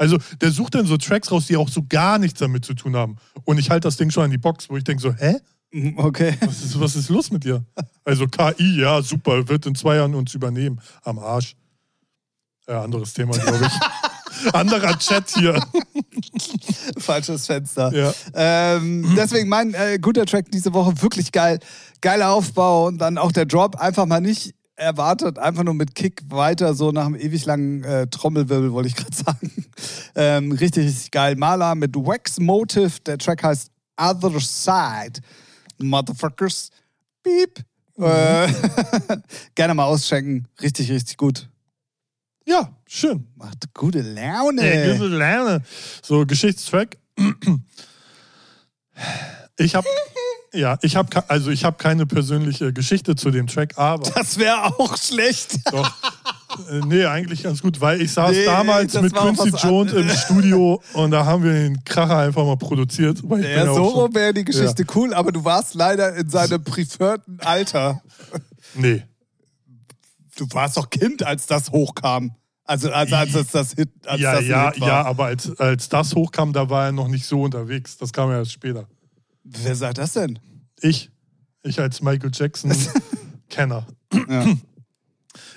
Also, 0.00 0.16
der 0.40 0.50
sucht 0.50 0.76
dann 0.76 0.86
so 0.86 0.96
Tracks 0.96 1.30
raus, 1.30 1.46
die 1.46 1.58
auch 1.58 1.68
so 1.68 1.84
gar 1.86 2.16
nichts 2.16 2.40
damit 2.40 2.64
zu 2.64 2.72
tun 2.72 2.96
haben. 2.96 3.16
Und 3.44 3.58
ich 3.58 3.68
halte 3.68 3.86
das 3.86 3.98
Ding 3.98 4.10
schon 4.10 4.24
an 4.24 4.30
die 4.30 4.38
Box, 4.38 4.70
wo 4.70 4.78
ich 4.78 4.84
denke 4.84 5.02
so, 5.02 5.12
hä? 5.12 5.36
Okay. 5.96 6.38
Was 6.40 6.62
ist, 6.62 6.80
was 6.80 6.96
ist 6.96 7.10
los 7.10 7.30
mit 7.30 7.44
dir? 7.44 7.62
Also 8.02 8.26
KI, 8.26 8.80
ja, 8.80 9.02
super, 9.02 9.46
wird 9.46 9.66
in 9.66 9.74
zwei 9.74 9.96
Jahren 9.96 10.14
uns 10.14 10.34
übernehmen. 10.34 10.80
Am 11.02 11.18
Arsch. 11.18 11.54
Äh, 12.66 12.72
anderes 12.72 13.12
Thema, 13.12 13.36
glaube 13.36 13.66
ich. 13.66 14.54
Anderer 14.54 14.98
Chat 14.98 15.28
hier. 15.34 15.62
Falsches 16.96 17.44
Fenster. 17.44 17.92
Ja. 17.92 18.14
Ähm, 18.32 19.14
deswegen 19.18 19.50
mein 19.50 19.74
äh, 19.74 19.98
guter 20.00 20.24
Track 20.24 20.50
diese 20.50 20.72
Woche, 20.72 21.02
wirklich 21.02 21.30
geil. 21.30 21.58
Geiler 22.00 22.30
Aufbau 22.30 22.86
und 22.86 22.96
dann 22.96 23.18
auch 23.18 23.32
der 23.32 23.44
Drop, 23.44 23.76
einfach 23.76 24.06
mal 24.06 24.22
nicht 24.22 24.54
erwartet, 24.80 25.38
einfach 25.38 25.62
nur 25.62 25.74
mit 25.74 25.94
Kick 25.94 26.22
weiter, 26.28 26.74
so 26.74 26.90
nach 26.90 27.06
einem 27.06 27.16
ewig 27.16 27.44
langen 27.44 27.84
äh, 27.84 28.06
Trommelwirbel, 28.06 28.72
wollte 28.72 28.88
ich 28.88 28.96
gerade 28.96 29.14
sagen. 29.24 29.66
Ähm, 30.14 30.52
richtig, 30.52 30.86
richtig 30.86 31.10
geil. 31.10 31.36
Maler 31.36 31.74
mit 31.74 31.94
Wax 31.94 32.40
Motive, 32.40 33.00
der 33.06 33.18
Track 33.18 33.42
heißt 33.42 33.70
Other 33.96 34.40
Side. 34.40 35.20
Motherfuckers. 35.78 36.70
Beep. 37.22 37.60
Äh, 37.98 38.48
gerne 39.54 39.74
mal 39.74 39.84
auschecken. 39.84 40.48
Richtig, 40.62 40.90
richtig 40.90 41.16
gut. 41.16 41.48
Ja, 42.46 42.74
schön. 42.86 43.26
Macht 43.36 43.72
gute 43.74 44.00
Laune. 44.00 44.62
Äh, 44.62 44.96
gute 44.96 45.08
Laune. 45.08 45.62
So, 46.02 46.24
Geschichtstrack. 46.26 46.96
Ich 49.56 49.74
habe 49.74 49.86
ja, 50.52 50.78
ich 50.82 50.96
habe 50.96 51.28
also 51.28 51.50
ich 51.50 51.64
habe 51.64 51.76
keine 51.76 52.06
persönliche 52.06 52.72
Geschichte 52.72 53.14
zu 53.14 53.30
dem 53.30 53.46
Track, 53.46 53.76
aber 53.76 54.10
Das 54.14 54.38
wäre 54.38 54.64
auch 54.78 54.96
schlecht. 54.96 55.58
doch 55.72 55.90
äh, 56.68 56.80
nee, 56.86 57.04
eigentlich 57.04 57.42
ganz 57.42 57.62
gut, 57.62 57.80
weil 57.80 58.00
ich 58.02 58.12
saß 58.12 58.32
Nee, 58.32 58.44
damals 58.44 59.00
mit 59.00 59.14
Quincy 59.14 59.50
Jones 59.56 59.92
im. 59.92 60.08
Studio 60.10 60.82
und 60.94 61.12
da 61.12 61.24
haben 61.24 61.44
wir 61.44 61.52
den 61.52 61.84
Kracher 61.84 62.18
einfach 62.18 62.44
mal 62.44 62.56
produziert. 62.56 63.20
Weil 63.22 63.44
Ja, 63.44 63.64
ja 63.64 63.74
so 63.74 63.84
rum 63.84 64.14
wäre 64.14 64.34
die 64.34 64.44
Geschichte 64.44 64.84
cool, 64.94 65.14
aber 65.14 65.32
du 65.32 65.44
warst 65.44 65.74
leider 65.74 66.14
in 66.16 66.28
seinem 66.28 66.62
präferten 66.62 67.38
Alter. 67.40 68.02
Nee. 68.74 69.04
Du 70.36 70.46
warst 70.50 70.76
doch 70.76 70.90
Kind, 70.90 71.22
als 71.22 71.46
das 71.46 71.70
hochkam. 71.70 72.34
Also 72.64 72.90
als, 72.90 73.12
als, 73.12 73.34
als 73.34 73.50
das 73.50 73.72
Hit, 73.72 73.90
als 74.06 74.20
ja, 74.20 74.36
das 74.36 74.46
ja, 74.46 74.70
Hit 74.70 74.80
war. 74.80 74.88
ja, 74.88 75.02
aber 75.02 75.24
als, 75.26 75.58
als 75.58 75.88
das 75.88 76.14
hochkam, 76.14 76.52
da 76.52 76.70
war 76.70 76.86
er 76.86 76.92
noch 76.92 77.08
nicht 77.08 77.26
so 77.26 77.42
unterwegs. 77.42 77.96
Das 77.98 78.12
kam 78.12 78.30
ja 78.30 78.38
erst 78.38 78.52
später. 78.52 78.86
Wer 79.44 79.74
sagt 79.74 79.98
das 79.98 80.12
denn? 80.14 80.38
Ich. 80.80 81.10
Ich 81.62 81.78
als 81.80 82.00
Michael 82.02 82.30
Jackson-Kenner. 82.32 83.86
Ja. 84.28 84.44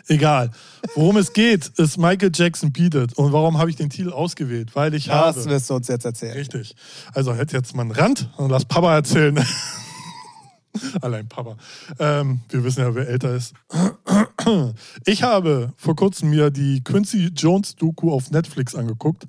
Egal. 0.08 0.52
Worum 0.96 1.18
es 1.18 1.34
geht, 1.34 1.66
ist 1.80 1.98
Michael 1.98 2.30
Jackson 2.34 2.72
bietet. 2.72 3.14
Und 3.18 3.32
warum 3.32 3.58
habe 3.58 3.70
ich 3.72 3.78
den 3.78 3.90
Titel 3.90 4.12
ausgewählt? 4.12 4.76
Weil 4.76 4.94
ich 4.94 5.06
Das 5.06 5.38
habe. 5.38 5.46
wirst 5.46 5.70
du 5.72 5.74
uns 5.76 5.88
jetzt 5.88 6.06
erzählen. 6.06 6.34
Richtig. 6.34 6.76
Also 7.14 7.34
hätte 7.34 7.56
jetzt 7.58 7.74
mal 7.76 7.82
einen 7.82 7.92
Rand 7.92 8.30
und 8.38 8.52
lass 8.52 8.66
Papa 8.66 8.94
erzählen. 8.94 9.44
Allein 11.02 11.28
Papa. 11.28 11.58
Ähm, 11.98 12.42
wir 12.50 12.64
wissen 12.64 12.82
ja, 12.82 12.94
wer 12.94 13.08
älter 13.08 13.34
ist. 13.34 13.54
Ich 15.06 15.24
habe 15.24 15.74
vor 15.78 15.96
kurzem 15.96 16.30
mir 16.30 16.52
die 16.52 16.84
Quincy 16.84 17.32
Jones 17.36 17.76
Doku 17.76 18.12
auf 18.12 18.30
Netflix 18.30 18.76
angeguckt. 18.76 19.26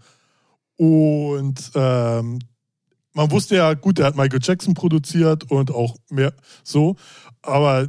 Und 0.76 1.70
ähm, 1.74 2.40
man 3.14 3.30
wusste 3.30 3.56
ja, 3.56 3.74
gut, 3.74 3.98
der 3.98 4.06
hat 4.06 4.16
Michael 4.16 4.40
Jackson 4.42 4.74
produziert 4.74 5.50
und 5.50 5.70
auch 5.70 5.96
mehr 6.10 6.34
so. 6.62 6.96
Aber 7.42 7.88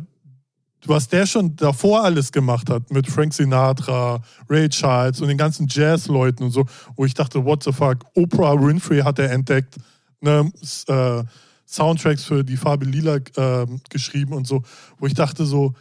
was 0.86 1.08
der 1.08 1.26
schon 1.26 1.56
davor 1.56 2.04
alles 2.04 2.32
gemacht 2.32 2.70
hat 2.70 2.92
mit 2.92 3.08
Frank 3.08 3.34
Sinatra, 3.34 4.22
Ray 4.48 4.70
Charles 4.70 5.20
und 5.20 5.28
den 5.28 5.38
ganzen 5.38 5.68
Jazz-Leuten 5.68 6.44
und 6.44 6.52
so, 6.52 6.66
wo 6.96 7.06
ich 7.06 7.16
dachte, 7.16 7.44
what 7.44 7.64
the 7.64 7.72
fuck, 7.72 8.06
Oprah 8.14 8.62
Winfrey 8.62 9.02
hat 9.02 9.18
er 9.18 9.32
entdeckt, 9.32 9.78
ne, 10.22 10.52
äh, 10.88 11.24
Soundtracks 11.66 12.26
für 12.26 12.44
die 12.44 12.58
Farbe 12.58 12.86
Lila 12.86 13.16
äh, 13.16 13.66
geschrieben 13.90 14.34
und 14.34 14.46
so, 14.46 14.62
wo 15.00 15.08
ich 15.08 15.16
dachte 15.16 15.46
so, 15.46 15.74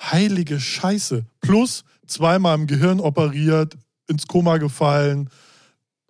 heilige 0.00 0.60
Scheiße. 0.60 1.24
Plus 1.40 1.84
zweimal 2.06 2.56
im 2.56 2.68
Gehirn 2.68 3.00
operiert, 3.00 3.76
ins 4.06 4.28
Koma 4.28 4.58
gefallen 4.58 5.28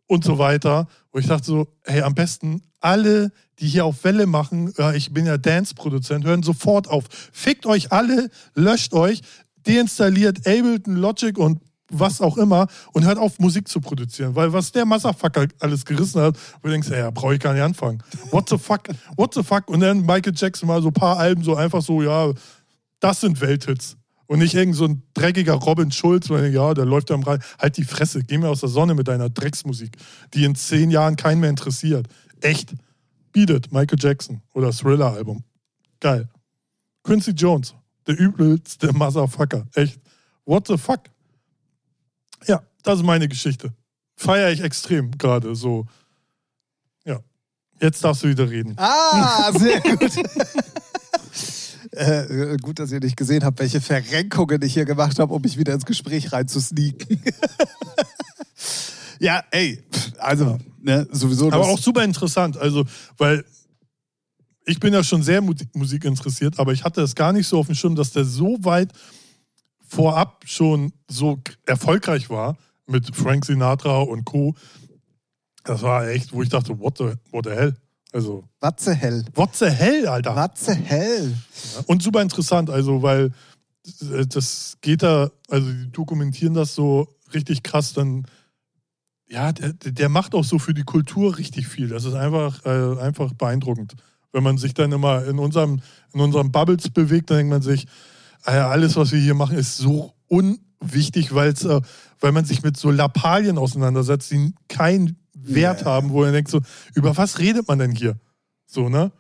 und 0.08 0.24
so 0.24 0.38
weiter. 0.38 0.88
Wo 1.12 1.20
ich 1.20 1.26
dachte 1.26 1.46
so, 1.46 1.68
hey, 1.84 2.02
am 2.02 2.14
besten 2.14 2.62
alle, 2.80 3.30
die 3.60 3.68
hier 3.68 3.84
auf 3.84 4.02
Welle 4.02 4.26
machen, 4.26 4.72
ja, 4.76 4.92
ich 4.92 5.12
bin 5.12 5.26
ja 5.26 5.38
Dance-Produzent, 5.38 6.24
hören 6.24 6.42
sofort 6.42 6.88
auf. 6.88 7.04
Fickt 7.32 7.66
euch 7.66 7.92
alle, 7.92 8.30
löscht 8.54 8.92
euch, 8.94 9.22
deinstalliert 9.66 10.38
Ableton, 10.46 10.96
Logic 10.96 11.38
und 11.38 11.60
was 11.90 12.20
auch 12.20 12.36
immer 12.36 12.66
und 12.92 13.04
hört 13.04 13.18
auf, 13.18 13.38
Musik 13.38 13.68
zu 13.68 13.80
produzieren. 13.80 14.34
Weil 14.34 14.52
was 14.52 14.72
der 14.72 14.84
Motherfucker 14.84 15.46
alles 15.60 15.84
gerissen 15.84 16.20
hat, 16.20 16.36
wo 16.60 16.68
du 16.68 16.72
denkst, 16.72 16.88
ja, 16.90 17.10
brauche 17.10 17.34
ich 17.34 17.40
gar 17.40 17.54
nicht 17.54 17.62
anfangen. 17.62 18.02
What 18.30 18.48
the 18.48 18.58
fuck? 18.58 18.88
What 19.16 19.34
the 19.34 19.42
fuck? 19.42 19.68
Und 19.68 19.80
dann 19.80 20.00
Michael 20.00 20.34
Jackson 20.34 20.68
mal 20.68 20.82
so 20.82 20.88
ein 20.88 20.94
paar 20.94 21.18
Alben 21.18 21.42
so 21.42 21.54
einfach 21.54 21.82
so, 21.82 22.02
ja, 22.02 22.32
das 23.00 23.20
sind 23.20 23.40
Welthits. 23.40 23.96
Und 24.28 24.40
nicht 24.40 24.54
irgend 24.54 24.76
so 24.76 24.84
ein 24.84 25.02
dreckiger 25.14 25.54
Robin 25.54 25.90
Schulz, 25.90 26.28
weil 26.28 26.52
ja, 26.52 26.74
der 26.74 26.84
läuft 26.84 27.08
ja 27.08 27.16
am 27.16 27.22
Rhein. 27.22 27.42
Halt 27.58 27.78
die 27.78 27.84
Fresse, 27.84 28.22
geh 28.22 28.36
mir 28.36 28.50
aus 28.50 28.60
der 28.60 28.68
Sonne 28.68 28.94
mit 28.94 29.08
deiner 29.08 29.30
Drecksmusik, 29.30 29.96
die 30.34 30.44
in 30.44 30.54
zehn 30.54 30.90
Jahren 30.90 31.16
keinen 31.16 31.40
mehr 31.40 31.48
interessiert. 31.48 32.06
Echt. 32.42 32.74
Beat 33.32 33.48
It, 33.48 33.72
Michael 33.72 33.98
Jackson 33.98 34.42
oder 34.52 34.70
Thriller-Album. 34.70 35.44
Geil. 36.00 36.28
Quincy 37.04 37.30
Jones, 37.30 37.74
der 38.06 38.18
übelste 38.18 38.92
Motherfucker. 38.92 39.66
Echt. 39.74 39.98
What 40.44 40.66
the 40.66 40.76
fuck? 40.76 41.00
Ja, 42.46 42.62
das 42.82 42.98
ist 42.98 43.06
meine 43.06 43.28
Geschichte. 43.28 43.72
Feiere 44.14 44.52
ich 44.52 44.60
extrem 44.60 45.10
gerade 45.16 45.54
so. 45.54 45.86
Ja. 47.06 47.20
Jetzt 47.80 48.04
darfst 48.04 48.24
du 48.24 48.28
wieder 48.28 48.50
reden. 48.50 48.74
Ah, 48.76 49.52
sehr 49.52 49.80
gut. 49.80 50.12
Äh, 51.98 52.56
gut, 52.62 52.78
dass 52.78 52.92
ihr 52.92 53.00
nicht 53.00 53.16
gesehen 53.16 53.42
habt, 53.44 53.58
welche 53.58 53.80
Verrenkungen 53.80 54.62
ich 54.62 54.74
hier 54.74 54.84
gemacht 54.84 55.18
habe, 55.18 55.34
um 55.34 55.42
mich 55.42 55.58
wieder 55.58 55.74
ins 55.74 55.84
Gespräch 55.84 56.32
reinzusneaken. 56.32 57.20
ja, 59.18 59.42
ey, 59.50 59.82
also, 60.18 60.58
ne, 60.80 61.08
sowieso. 61.10 61.50
Aber 61.50 61.66
auch 61.66 61.78
super 61.78 62.04
interessant, 62.04 62.56
also, 62.56 62.84
weil 63.16 63.44
ich 64.64 64.78
bin 64.78 64.94
ja 64.94 65.02
schon 65.02 65.22
sehr 65.24 65.40
Mu- 65.40 65.54
Musik 65.74 66.04
interessiert, 66.04 66.58
aber 66.60 66.72
ich 66.72 66.84
hatte 66.84 67.00
es 67.02 67.14
gar 67.16 67.32
nicht 67.32 67.48
so 67.48 67.58
auf 67.58 67.66
dem 67.66 67.74
Schirm, 67.74 67.96
dass 67.96 68.12
der 68.12 68.24
so 68.24 68.58
weit 68.60 68.92
vorab 69.88 70.44
schon 70.46 70.92
so 71.08 71.40
erfolgreich 71.66 72.30
war 72.30 72.56
mit 72.86 73.14
Frank 73.16 73.44
Sinatra 73.44 74.02
und 74.02 74.24
Co. 74.24 74.54
Das 75.64 75.82
war 75.82 76.06
echt, 76.08 76.32
wo 76.32 76.42
ich 76.42 76.48
dachte, 76.48 76.78
what 76.78 76.98
the, 76.98 77.14
what 77.32 77.44
the 77.46 77.50
hell? 77.50 77.74
Also, 78.12 78.44
Watze 78.60 78.94
hell. 78.94 79.24
what 79.34 79.54
the 79.54 79.66
hell, 79.66 80.08
Alter? 80.08 80.34
Watze 80.34 80.74
hell. 80.74 81.34
Und 81.86 82.02
super 82.02 82.22
interessant, 82.22 82.70
also, 82.70 83.02
weil 83.02 83.32
äh, 84.00 84.26
das 84.26 84.78
geht 84.80 85.02
da, 85.02 85.30
also 85.48 85.70
die 85.70 85.90
dokumentieren 85.92 86.54
das 86.54 86.74
so 86.74 87.16
richtig 87.34 87.62
krass, 87.62 87.92
dann, 87.92 88.26
ja, 89.28 89.52
der, 89.52 89.72
der 89.74 90.08
macht 90.08 90.34
auch 90.34 90.44
so 90.44 90.58
für 90.58 90.72
die 90.72 90.84
Kultur 90.84 91.36
richtig 91.36 91.68
viel. 91.68 91.88
Das 91.88 92.04
ist 92.04 92.14
einfach, 92.14 92.64
äh, 92.64 92.98
einfach 93.00 93.34
beeindruckend. 93.34 93.94
Wenn 94.32 94.42
man 94.42 94.56
sich 94.56 94.72
dann 94.72 94.92
immer 94.92 95.24
in 95.26 95.38
unserem, 95.38 95.80
in 96.14 96.20
unserem 96.20 96.50
Bubbles 96.50 96.88
bewegt, 96.90 97.30
dann 97.30 97.38
denkt 97.38 97.50
man 97.50 97.62
sich, 97.62 97.86
äh, 98.46 98.52
alles, 98.52 98.96
was 98.96 99.12
wir 99.12 99.20
hier 99.20 99.34
machen, 99.34 99.58
ist 99.58 99.76
so 99.76 100.14
unwichtig, 100.28 101.34
weil's, 101.34 101.64
äh, 101.64 101.80
weil 102.20 102.32
man 102.32 102.46
sich 102.46 102.62
mit 102.62 102.78
so 102.78 102.90
Lappalien 102.90 103.58
auseinandersetzt, 103.58 104.30
die 104.30 104.54
keinen 104.68 105.16
Wert 105.54 105.80
Ja. 105.80 105.86
haben, 105.86 106.10
wo 106.10 106.20
man 106.20 106.32
denkt 106.32 106.50
so, 106.50 106.60
über 106.94 107.16
was 107.16 107.38
redet 107.38 107.66
man 107.68 107.78
denn 107.78 107.92
hier? 107.92 108.18
So, 108.66 108.88
ne? 108.88 109.12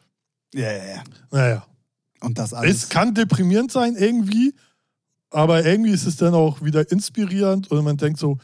Ja, 0.54 0.70
ja, 0.72 0.84
ja. 0.84 1.02
Naja. 1.30 1.66
Und 2.20 2.38
das 2.38 2.52
alles. 2.54 2.84
Es 2.84 2.88
kann 2.88 3.14
deprimierend 3.14 3.70
sein 3.70 3.94
irgendwie, 3.96 4.54
aber 5.30 5.64
irgendwie 5.64 5.90
ist 5.90 6.06
es 6.06 6.16
dann 6.16 6.34
auch 6.34 6.62
wieder 6.62 6.90
inspirierend 6.90 7.70
und 7.70 7.84
man 7.84 7.96
denkt 7.96 8.18
so, 8.18 8.38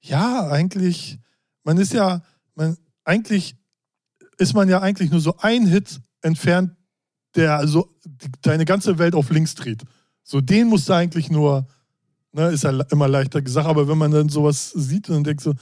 ja, 0.00 0.48
eigentlich, 0.48 1.18
man 1.64 1.78
ist 1.78 1.92
ja, 1.92 2.22
man, 2.54 2.76
eigentlich 3.04 3.56
ist 4.38 4.54
man 4.54 4.68
ja 4.68 4.80
eigentlich 4.80 5.10
nur 5.10 5.20
so 5.20 5.36
ein 5.38 5.66
Hit 5.66 6.00
entfernt, 6.22 6.72
der 7.36 7.56
also 7.56 7.94
die, 8.04 8.30
deine 8.42 8.64
ganze 8.64 8.98
Welt 8.98 9.14
auf 9.14 9.30
links 9.30 9.54
dreht. 9.54 9.82
So, 10.22 10.40
den 10.40 10.68
musst 10.68 10.88
du 10.88 10.94
eigentlich 10.94 11.30
nur, 11.30 11.66
ne, 12.32 12.48
ist 12.48 12.64
ja 12.64 12.70
immer 12.90 13.08
leichter 13.08 13.42
gesagt, 13.42 13.66
aber 13.68 13.86
wenn 13.86 13.98
man 13.98 14.10
dann 14.10 14.28
sowas 14.28 14.70
sieht 14.70 15.08
und 15.10 15.24
denkt 15.24 15.42
so, 15.42 15.54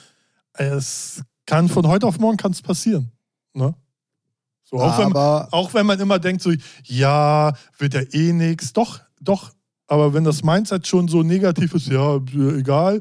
es 0.54 1.22
kann 1.48 1.68
von 1.70 1.86
heute 1.86 2.06
auf 2.06 2.18
morgen 2.18 2.36
kann 2.36 2.52
es 2.52 2.60
passieren. 2.60 3.10
Ne? 3.54 3.74
So, 4.64 4.76
auch 4.78 4.98
wenn, 4.98 5.14
auch 5.16 5.72
wenn 5.72 5.86
man 5.86 5.98
immer 5.98 6.18
denkt, 6.18 6.42
so, 6.42 6.52
ja, 6.84 7.54
wird 7.78 7.94
ja 7.94 8.02
eh 8.12 8.34
nix. 8.34 8.74
Doch, 8.74 9.00
doch. 9.18 9.52
Aber 9.86 10.12
wenn 10.12 10.24
das 10.24 10.44
Mindset 10.44 10.86
schon 10.86 11.08
so 11.08 11.22
negativ 11.22 11.72
ist, 11.72 11.86
ja, 11.86 12.16
äh, 12.16 12.58
egal, 12.58 13.00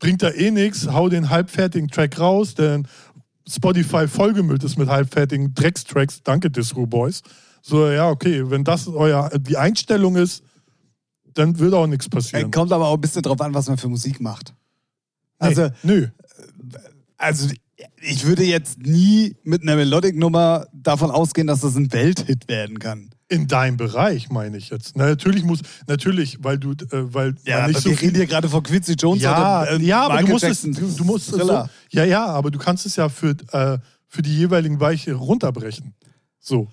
bringt 0.00 0.22
da 0.22 0.30
eh 0.30 0.50
nichts, 0.50 0.88
hau 0.88 1.08
den 1.08 1.30
halbfertigen 1.30 1.88
Track 1.88 2.18
raus, 2.18 2.56
denn 2.56 2.88
Spotify 3.48 4.08
vollgemüllt 4.08 4.64
ist 4.64 4.76
mit 4.76 4.88
halbfertigen 4.88 5.54
Dreckstracks. 5.54 6.20
Danke, 6.24 6.50
Disco 6.50 6.86
Boys. 6.86 7.22
So, 7.62 7.88
ja, 7.88 8.10
okay, 8.10 8.50
wenn 8.50 8.64
das 8.64 8.88
euer, 8.88 9.30
die 9.38 9.56
Einstellung 9.56 10.16
ist, 10.16 10.42
dann 11.34 11.56
wird 11.60 11.72
auch 11.74 11.86
nichts 11.86 12.06
äh, 12.06 12.10
passieren. 12.10 12.50
kommt 12.50 12.72
aber 12.72 12.88
auch 12.88 12.94
ein 12.94 13.00
bisschen 13.00 13.22
drauf 13.22 13.40
an, 13.40 13.54
was 13.54 13.68
man 13.68 13.78
für 13.78 13.88
Musik 13.88 14.20
macht. 14.20 14.52
Nee, 15.40 15.46
Also, 15.46 15.68
nö. 15.84 16.08
also 17.16 17.54
ich 18.00 18.24
würde 18.24 18.44
jetzt 18.44 18.78
nie 18.78 19.36
mit 19.42 19.62
einer 19.62 19.76
Melodic-Nummer 19.76 20.66
davon 20.72 21.10
ausgehen, 21.10 21.46
dass 21.46 21.60
das 21.60 21.76
ein 21.76 21.92
Welthit 21.92 22.48
werden 22.48 22.78
kann. 22.78 23.10
In 23.28 23.48
deinem 23.48 23.76
Bereich 23.76 24.30
meine 24.30 24.56
ich 24.58 24.70
jetzt. 24.70 24.96
Na, 24.96 25.06
natürlich 25.06 25.44
muss, 25.44 25.60
natürlich, 25.86 26.38
weil 26.44 26.58
du, 26.58 26.72
äh, 26.72 27.14
weil 27.14 27.34
Ja, 27.44 27.66
nicht 27.66 27.80
so 27.80 27.88
wir 27.88 27.96
viel 27.96 28.08
reden 28.08 28.18
hier 28.18 28.26
gerade 28.26 28.48
von 28.48 28.62
Quincy 28.62 28.92
Jones 28.92 29.22
Ja, 29.22 29.62
oder 29.62 29.72
äh, 29.72 29.82
ja, 29.82 30.04
aber 30.04 30.20
du 30.20 30.28
musst, 30.28 30.44
es, 30.44 30.62
Jackson. 30.62 30.88
du, 30.88 30.96
du 30.96 31.04
musst 31.04 31.32
es 31.32 31.38
so, 31.38 31.64
ja, 31.90 32.04
ja, 32.04 32.26
aber 32.26 32.50
du 32.50 32.58
kannst 32.58 32.86
es 32.86 32.96
ja 32.96 33.08
für, 33.08 33.30
äh, 33.52 33.78
für 34.06 34.22
die 34.22 34.36
jeweiligen 34.36 34.78
Weiche 34.78 35.14
runterbrechen. 35.14 35.94
So. 36.38 36.68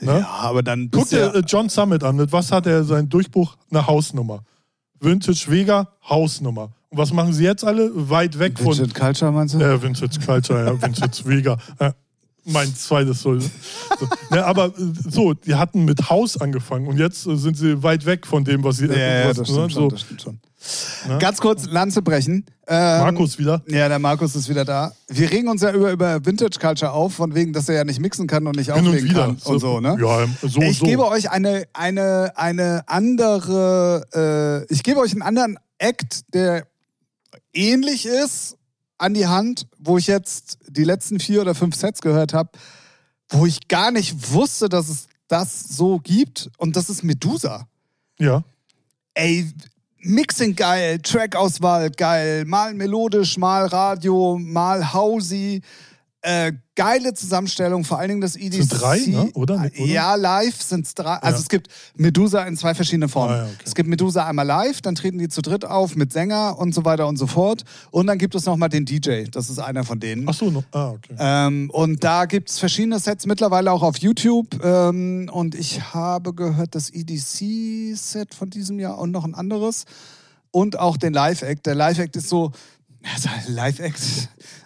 Ne? 0.00 0.20
Ja, 0.20 0.26
aber 0.26 0.62
dann 0.62 0.90
Guck 0.90 1.08
dir 1.08 1.18
ja, 1.18 1.34
äh, 1.34 1.42
John 1.46 1.68
Summit 1.68 2.04
an. 2.04 2.16
Mit 2.16 2.30
was 2.32 2.52
hat 2.52 2.66
er 2.66 2.84
seinen 2.84 3.08
Durchbruch? 3.08 3.56
Eine 3.70 3.86
Hausnummer. 3.86 4.44
Vintage 5.00 5.46
Vega, 5.48 5.88
Hausnummer. 6.08 6.75
Und 6.90 6.98
was 6.98 7.12
machen 7.12 7.32
sie 7.32 7.44
jetzt 7.44 7.64
alle? 7.64 7.90
Weit 7.94 8.38
weg 8.38 8.58
von 8.58 8.76
Vintage 8.76 8.98
Culture 8.98 9.32
meinst 9.32 9.54
du? 9.54 9.60
äh, 9.60 9.82
Vintage 9.82 10.20
Culture, 10.24 10.66
ja, 10.66 10.82
Vintage 10.82 11.24
Vega. 11.24 11.58
Äh, 11.78 11.92
mein 12.44 12.72
zweites 12.74 13.22
soll. 13.22 13.40
So. 13.40 13.50
Ne, 14.30 14.44
aber 14.44 14.66
äh, 14.66 14.72
so, 15.10 15.34
die 15.34 15.56
hatten 15.56 15.84
mit 15.84 16.08
Haus 16.10 16.40
angefangen 16.40 16.86
und 16.86 16.98
jetzt 16.98 17.26
äh, 17.26 17.36
sind 17.36 17.56
sie 17.56 17.82
weit 17.82 18.06
weg 18.06 18.26
von 18.26 18.44
dem, 18.44 18.62
was 18.62 18.76
sie. 18.76 18.86
ja, 18.86 18.96
ja, 18.96 19.28
was, 19.28 19.38
das 19.38 19.48
ne, 19.48 19.54
stimmt 19.54 19.72
so. 19.72 19.80
schon. 19.80 19.88
Das 19.88 20.00
stimmt 20.00 20.22
schon. 20.22 20.40
Ne? 21.08 21.18
Ganz 21.18 21.40
kurz 21.40 21.66
Lanze 21.66 22.02
brechen. 22.02 22.44
Ähm, 22.68 23.00
Markus 23.00 23.38
wieder. 23.38 23.62
Ja, 23.68 23.88
der 23.88 23.98
Markus 23.98 24.34
ist 24.34 24.48
wieder 24.48 24.64
da. 24.64 24.92
Wir 25.08 25.30
regen 25.30 25.48
uns 25.48 25.62
ja 25.62 25.72
über, 25.72 25.92
über 25.92 26.24
Vintage 26.24 26.58
Culture 26.60 26.92
auf, 26.92 27.14
von 27.14 27.34
wegen, 27.34 27.52
dass 27.52 27.68
er 27.68 27.76
ja 27.76 27.84
nicht 27.84 28.00
mixen 28.00 28.26
kann 28.26 28.46
und 28.46 28.56
nicht 28.56 28.72
Hin 28.72 28.82
und 28.82 28.88
auflegen 28.88 29.10
wieder. 29.10 29.26
kann 29.26 29.38
und 29.44 29.58
so, 29.60 29.80
ne? 29.80 29.96
Ja, 30.00 30.26
so, 30.48 30.60
ich 30.60 30.78
so. 30.78 30.86
gebe 30.86 31.06
euch 31.06 31.30
eine, 31.30 31.64
eine, 31.72 32.32
eine 32.36 32.82
andere, 32.86 34.66
äh, 34.68 34.72
ich 34.72 34.82
gebe 34.82 35.00
euch 35.00 35.12
einen 35.12 35.22
anderen 35.22 35.58
Act, 35.78 36.34
der 36.34 36.66
ähnlich 37.56 38.06
ist, 38.06 38.56
an 38.98 39.14
die 39.14 39.26
Hand, 39.26 39.66
wo 39.78 39.98
ich 39.98 40.06
jetzt 40.06 40.58
die 40.68 40.84
letzten 40.84 41.20
vier 41.20 41.42
oder 41.42 41.54
fünf 41.54 41.74
Sets 41.74 42.00
gehört 42.00 42.32
habe, 42.32 42.50
wo 43.28 43.46
ich 43.46 43.68
gar 43.68 43.90
nicht 43.90 44.32
wusste, 44.32 44.68
dass 44.68 44.88
es 44.88 45.08
das 45.28 45.64
so 45.64 45.98
gibt. 45.98 46.50
Und 46.58 46.76
das 46.76 46.88
ist 46.88 47.02
Medusa. 47.02 47.66
ja. 48.18 48.42
Ey, 49.14 49.50
Mixing 49.98 50.54
geil, 50.54 51.00
Trackauswahl 51.00 51.90
geil, 51.90 52.44
mal 52.44 52.74
melodisch, 52.74 53.38
mal 53.38 53.66
Radio, 53.66 54.38
mal 54.38 54.92
Housey. 54.92 55.62
Äh, 56.28 56.54
geile 56.74 57.14
Zusammenstellung, 57.14 57.84
vor 57.84 58.00
allen 58.00 58.08
Dingen 58.08 58.20
das 58.20 58.34
EDC. 58.34 58.54
Sind 58.54 58.80
drei, 58.80 58.98
ne? 59.06 59.30
oder? 59.34 59.54
oder? 59.60 59.70
Ja, 59.76 60.16
live 60.16 60.60
sind 60.60 60.84
es 60.84 60.92
drei. 60.96 61.14
Also 61.18 61.36
Ja. 61.36 61.42
es 61.42 61.48
gibt 61.48 61.68
Medusa 61.94 62.42
in 62.42 62.56
zwei 62.56 62.74
verschiedenen 62.74 63.08
Formen. 63.08 63.32
Ah, 63.34 63.38
ja, 63.38 63.44
okay. 63.44 63.54
Es 63.64 63.76
gibt 63.76 63.88
Medusa 63.88 64.26
einmal 64.26 64.44
live, 64.44 64.80
dann 64.80 64.96
treten 64.96 65.18
die 65.18 65.28
zu 65.28 65.40
dritt 65.40 65.64
auf 65.64 65.94
mit 65.94 66.12
Sänger 66.12 66.58
und 66.58 66.74
so 66.74 66.84
weiter 66.84 67.06
und 67.06 67.16
so 67.16 67.28
fort. 67.28 67.62
Und 67.92 68.08
dann 68.08 68.18
gibt 68.18 68.34
es 68.34 68.44
nochmal 68.44 68.68
den 68.68 68.84
DJ. 68.84 69.26
Das 69.30 69.48
ist 69.48 69.60
einer 69.60 69.84
von 69.84 70.00
denen. 70.00 70.28
Ach 70.28 70.34
so, 70.34 70.50
noch. 70.50 70.64
Ah, 70.72 70.88
okay. 70.90 71.14
Ähm, 71.16 71.70
und 71.70 72.02
da 72.02 72.24
gibt 72.24 72.50
es 72.50 72.58
verschiedene 72.58 72.98
Sets 72.98 73.24
mittlerweile 73.26 73.70
auch 73.70 73.84
auf 73.84 73.98
YouTube. 73.98 74.48
Ähm, 74.64 75.30
und 75.32 75.54
ich 75.54 75.94
habe 75.94 76.34
gehört, 76.34 76.74
das 76.74 76.90
EDC-Set 76.92 78.34
von 78.34 78.50
diesem 78.50 78.80
Jahr 78.80 78.98
und 78.98 79.12
noch 79.12 79.24
ein 79.24 79.36
anderes. 79.36 79.84
Und 80.50 80.76
auch 80.76 80.96
den 80.96 81.12
Live-Act. 81.12 81.66
Der 81.66 81.76
Live-Act 81.76 82.16
ist 82.16 82.28
so, 82.28 82.50
ein 83.02 83.54
Live-Act, 83.54 84.00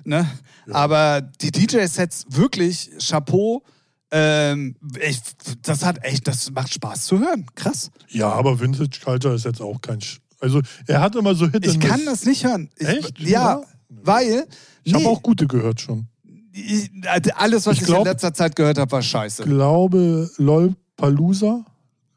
ne? 0.05 0.27
Aber 0.71 1.21
die 1.21 1.51
DJ-Sets 1.51 2.27
wirklich, 2.29 2.91
Chapeau. 2.99 3.63
Ähm, 4.13 4.75
ich, 5.01 5.21
das 5.63 5.85
hat 5.85 6.03
echt, 6.05 6.27
das 6.27 6.51
macht 6.51 6.73
Spaß 6.75 7.05
zu 7.07 7.21
hören. 7.21 7.47
Krass. 7.55 7.91
Ja, 8.09 8.31
aber 8.33 8.59
Vintage 8.61 8.99
Culture 9.05 9.35
ist 9.35 9.45
jetzt 9.45 9.61
auch 9.63 9.81
kein. 9.81 10.01
Sch 10.01 10.21
also, 10.41 10.63
er 10.87 11.01
hat 11.01 11.15
immer 11.17 11.35
so 11.35 11.47
Hit 11.49 11.65
Ich 11.67 11.79
kann 11.79 12.05
das 12.07 12.25
nicht 12.25 12.45
hören. 12.45 12.71
Ich, 12.77 12.89
Echt? 12.89 13.19
Ja, 13.21 13.29
Ja? 13.61 13.63
weil. 13.89 14.47
Ich 14.83 14.95
habe 14.95 15.05
nee, 15.05 15.11
auch 15.11 15.23
gute 15.23 15.47
gehört 15.47 15.81
schon. 15.81 16.09
ich, 16.53 16.91
also 17.07 17.31
alles, 17.37 17.67
was 17.67 17.77
Ich 17.77 17.83
ich, 17.83 17.87
glaub- 17.87 17.99
in 18.01 18.05
letzter 18.13 18.33
Zeit 18.35 18.57
gehört 18.57 18.79
habe, 18.79 18.91
war 18.91 19.03
scheiße. 19.03 19.45
glaube 19.45 20.29
Lollpalooza. 20.39 21.65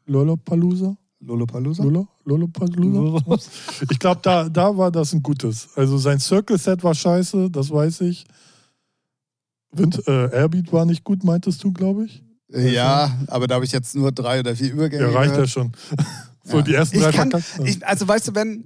Lollapalooza? 0.06 0.96
Lollapalooza? 1.20 1.82
Lolo? 1.84 2.08
Lollapalooza? 2.24 3.36
Ich 3.90 3.98
glaube, 3.98 4.20
da, 4.22 4.48
da 4.48 4.76
war 4.76 4.90
das 4.90 5.12
ein 5.12 5.22
gutes. 5.22 5.68
Also 5.76 5.98
sein 5.98 6.18
Circle-Set 6.18 6.82
war 6.82 6.94
scheiße, 6.94 7.50
das 7.50 7.70
weiß 7.70 8.00
ich. 8.02 8.24
Wind, 9.72 10.02
äh, 10.06 10.30
Airbeat 10.30 10.72
war 10.72 10.84
nicht 10.86 11.04
gut, 11.04 11.24
meintest 11.24 11.62
du, 11.64 11.72
glaube 11.72 12.04
ich? 12.06 12.22
Ja, 12.48 13.16
aber 13.26 13.46
da 13.48 13.56
habe 13.56 13.64
ich 13.64 13.72
jetzt 13.72 13.96
nur 13.96 14.12
drei 14.12 14.40
oder 14.40 14.54
vier 14.54 14.72
Übergänge. 14.72 15.04
Ja, 15.04 15.10
reicht 15.10 15.36
ja 15.36 15.46
schon. 15.46 15.72
so, 16.44 16.58
Ja. 16.58 16.62
die 16.62 16.74
ersten 16.74 16.96
ich 16.96 17.02
drei 17.02 17.10
kann, 17.12 17.30
verkackt. 17.30 17.58
ne? 17.60 17.68
ich, 17.68 17.84
Also 17.86 18.06
weißt 18.06 18.28
du, 18.28 18.34
wenn 18.34 18.64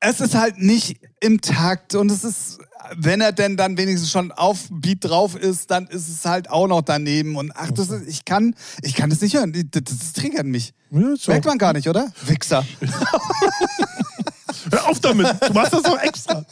es 0.00 0.20
ist 0.20 0.34
halt 0.34 0.58
nicht 0.58 0.98
im 1.20 1.40
Takt 1.40 1.94
und 1.94 2.10
es 2.10 2.24
ist, 2.24 2.58
wenn 2.96 3.20
er 3.20 3.32
denn 3.32 3.56
dann 3.56 3.76
wenigstens 3.76 4.10
schon 4.10 4.32
auf 4.32 4.60
Beat 4.70 5.04
drauf 5.04 5.36
ist, 5.36 5.70
dann 5.70 5.86
ist 5.86 6.08
es 6.08 6.24
halt 6.24 6.48
auch 6.50 6.66
noch 6.66 6.80
daneben 6.82 7.36
und 7.36 7.52
ach, 7.54 7.70
das 7.70 7.90
ist, 7.90 8.08
ich 8.08 8.24
kann, 8.24 8.54
ich 8.82 8.94
kann 8.94 9.10
das 9.10 9.20
nicht 9.20 9.34
hören. 9.36 9.52
Das, 9.70 9.82
das 9.84 10.12
triggert 10.14 10.46
mich. 10.46 10.72
ja, 10.90 11.14
Merkt 11.28 11.44
man 11.44 11.58
gar 11.58 11.72
nicht, 11.74 11.88
oder? 11.88 12.10
Wichser. 12.26 12.64
Hör 14.70 14.88
auf 14.88 15.00
damit, 15.00 15.26
du 15.46 15.52
machst 15.52 15.72
das 15.72 15.82
doch 15.82 15.98
extra. 16.00 16.44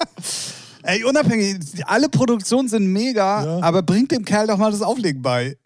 Ey, 0.82 1.04
unabhängig, 1.04 1.58
alle 1.86 2.08
Produktionen 2.08 2.68
sind 2.68 2.86
mega, 2.86 3.44
Ja. 3.44 3.62
aber 3.62 3.82
bringt 3.82 4.10
dem 4.12 4.24
Kerl 4.24 4.46
doch 4.46 4.56
mal 4.58 4.70
das 4.70 4.82
Auflegen 4.82 5.22
bei. 5.22 5.56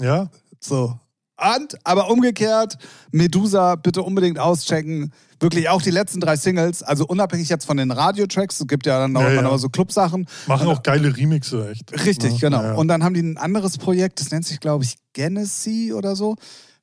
Ja, 0.00 0.28
So. 0.60 0.98
Und, 1.38 1.76
aber 1.84 2.10
umgekehrt, 2.10 2.78
Medusa 3.10 3.74
bitte 3.76 4.02
unbedingt 4.02 4.38
auschecken. 4.38 5.12
Wirklich 5.38 5.68
auch 5.68 5.82
die 5.82 5.90
letzten 5.90 6.18
drei 6.20 6.36
Singles, 6.36 6.82
also 6.82 7.06
unabhängig 7.06 7.50
jetzt 7.50 7.66
von 7.66 7.76
den 7.76 7.90
Radiotracks, 7.90 8.58
es 8.58 8.66
gibt 8.66 8.86
ja 8.86 8.98
dann 9.00 9.14
auch 9.18 9.20
Ja, 9.20 9.32
immer 9.40 9.50
ja. 9.50 9.58
so 9.58 9.68
Clubsachen. 9.68 10.26
machen 10.46 10.66
auch 10.68 10.82
geile 10.82 11.14
Remixe, 11.14 11.70
echt. 11.70 11.92
Richtig, 12.06 12.40
Ja, 12.40 12.48
genau. 12.48 12.80
Und 12.80 12.88
dann 12.88 13.04
haben 13.04 13.12
die 13.12 13.20
ein 13.20 13.36
anderes 13.36 13.76
Projekt, 13.76 14.18
das 14.20 14.30
nennt 14.30 14.46
sich, 14.46 14.60
glaube 14.60 14.84
ich, 14.84 14.96
Genesee 15.12 15.92
oder 15.92 16.16
so. 16.16 16.36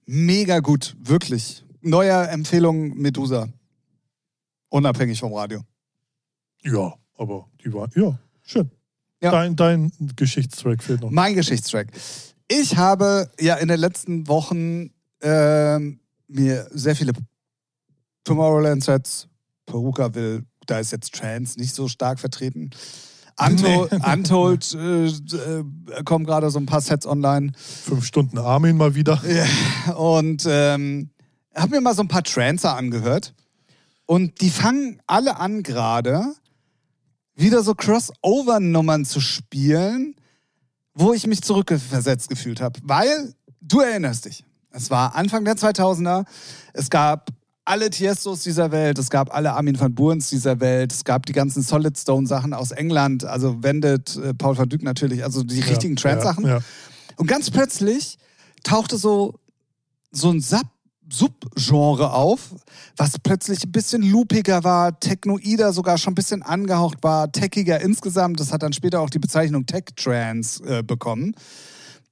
Mega 0.06 0.60
gut, 0.60 0.96
wirklich. 1.00 1.66
Neue 1.82 2.12
Empfehlung 2.12 2.96
Medusa. 2.96 3.48
Unabhängig 4.70 5.20
vom 5.20 5.34
Radio. 5.34 5.62
Ja, 6.64 6.94
aber 7.18 7.48
die 7.64 7.74
war, 7.74 7.90
ja, 7.96 8.18
schön. 8.44 8.70
Dein, 9.20 9.56
dein 9.56 9.92
Geschichtstrack 10.16 10.84
fehlt 10.84 11.02
noch. 11.02 11.10
Mein 11.10 11.34
Geschichtstrack. 11.34 11.88
Ich 12.48 12.78
habe 12.78 13.30
ja 13.40 13.56
in 13.56 13.68
den 13.68 13.80
letzten 13.80 14.28
Wochen 14.28 14.92
ähm, 15.22 16.00
mir 16.28 16.68
sehr 16.72 16.96
viele 16.96 17.14
Tomorrowland-Sets, 18.24 19.28
Peruka 19.66 20.14
will, 20.14 20.46
da 20.66 20.80
ist 20.80 20.92
jetzt 20.92 21.14
Trans 21.14 21.58
nicht 21.58 21.74
so 21.74 21.88
stark 21.88 22.20
vertreten. 22.20 22.72
Untold, 23.38 23.92
Untold 24.14 24.74
äh, 24.74 25.08
äh, 25.08 25.64
kommen 26.06 26.26
gerade 26.26 26.50
so 26.50 26.60
ein 26.60 26.66
paar 26.66 26.82
Sets 26.82 27.06
online. 27.06 27.52
Fünf 27.56 28.06
Stunden 28.06 28.38
Armin 28.38 28.78
mal 28.78 28.96
wieder. 28.96 29.22
Ja, 29.28 29.94
und 29.94 30.46
ähm, 30.48 31.10
habe 31.56 31.72
mir 31.72 31.82
mal 31.82 31.96
so 31.96 32.02
ein 32.02 32.08
paar 32.08 32.24
Trancer 32.24 32.76
angehört. 32.76 33.34
Und 34.06 34.42
die 34.42 34.50
fangen 34.50 35.02
alle 35.08 35.38
an 35.38 35.64
gerade, 35.64 36.34
wieder 37.36 37.64
so 37.64 37.74
Crossover-Nummern 37.74 39.06
zu 39.06 39.20
spielen, 39.20 40.16
wo 40.94 41.14
ich 41.14 41.28
mich 41.28 41.42
zurückversetzt 41.42 42.30
gefühlt 42.30 42.62
habe. 42.62 42.80
Weil, 42.84 43.34
du 43.62 43.80
erinnerst 43.80 44.26
dich, 44.26 44.44
es 44.72 44.90
war 44.90 45.16
Anfang 45.16 45.46
der 45.46 45.56
2000er, 45.56 46.26
es 46.74 46.90
gab 46.90 47.30
alle 47.66 47.90
Tiestos 47.90 48.44
dieser 48.44 48.72
Welt, 48.72 48.98
es 49.00 49.10
gab 49.10 49.34
alle 49.34 49.54
Armin 49.54 49.80
van 49.80 49.96
Burens 49.96 50.30
dieser 50.30 50.60
Welt, 50.60 50.92
es 50.92 51.04
gab 51.04 51.26
die 51.26 51.34
ganzen 51.34 51.64
Solid 51.64 51.98
Stone-Sachen 51.98 52.54
aus 52.54 52.72
England, 52.72 53.24
also 53.24 53.64
Wendet, 53.64 54.18
äh, 54.18 54.34
Paul 54.34 54.58
van 54.58 54.68
Dyk 54.68 54.84
natürlich, 54.84 55.24
also 55.24 55.44
die 55.44 55.62
richtigen 55.62 55.96
Trance-Sachen. 55.96 56.46
Ja, 56.46 56.58
ja. 56.58 56.64
Und 57.16 57.28
ganz 57.28 57.52
plötzlich 57.52 58.18
tauchte 58.64 58.98
so, 58.98 59.40
so 60.12 60.30
ein 60.30 60.42
Sub 60.42 60.73
Subgenre 61.14 62.12
auf, 62.12 62.56
was 62.98 63.20
plötzlich 63.20 63.64
ein 63.64 63.72
bisschen 63.72 64.02
loopiger 64.02 64.64
war, 64.64 65.00
technoider 65.00 65.72
sogar 65.72 65.98
schon 65.98 66.14
ein 66.14 66.16
bisschen 66.16 66.42
angehaucht 66.42 67.04
war, 67.04 67.32
techiger 67.32 67.80
insgesamt. 67.82 68.40
Das 68.40 68.52
hat 68.52 68.64
dann 68.64 68.74
später 68.74 69.00
auch 69.00 69.10
die 69.10 69.20
Bezeichnung 69.20 69.66
Tech 69.66 69.86
Trance 69.96 70.64
äh, 70.66 70.82
bekommen. 70.82 71.36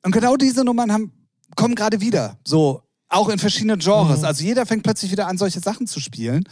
Und 0.04 0.12
genau 0.12 0.36
diese 0.36 0.64
Nummern 0.64 0.92
haben, 0.92 1.12
kommen 1.56 1.76
gerade 1.76 2.00
wieder. 2.00 2.38
So, 2.46 2.84
auch 3.10 3.30
in 3.30 3.40
verschiedenen 3.40 3.80
Genres. 3.80 4.20
Mhm. 4.20 4.26
Also 4.26 4.44
jeder 4.44 4.66
fängt 4.66 4.84
plötzlich 4.84 5.12
wieder 5.12 5.28
an, 5.28 5.38
solche 5.38 5.60
Sachen 5.60 5.88
zu 5.88 6.00
spielen. 6.00 6.44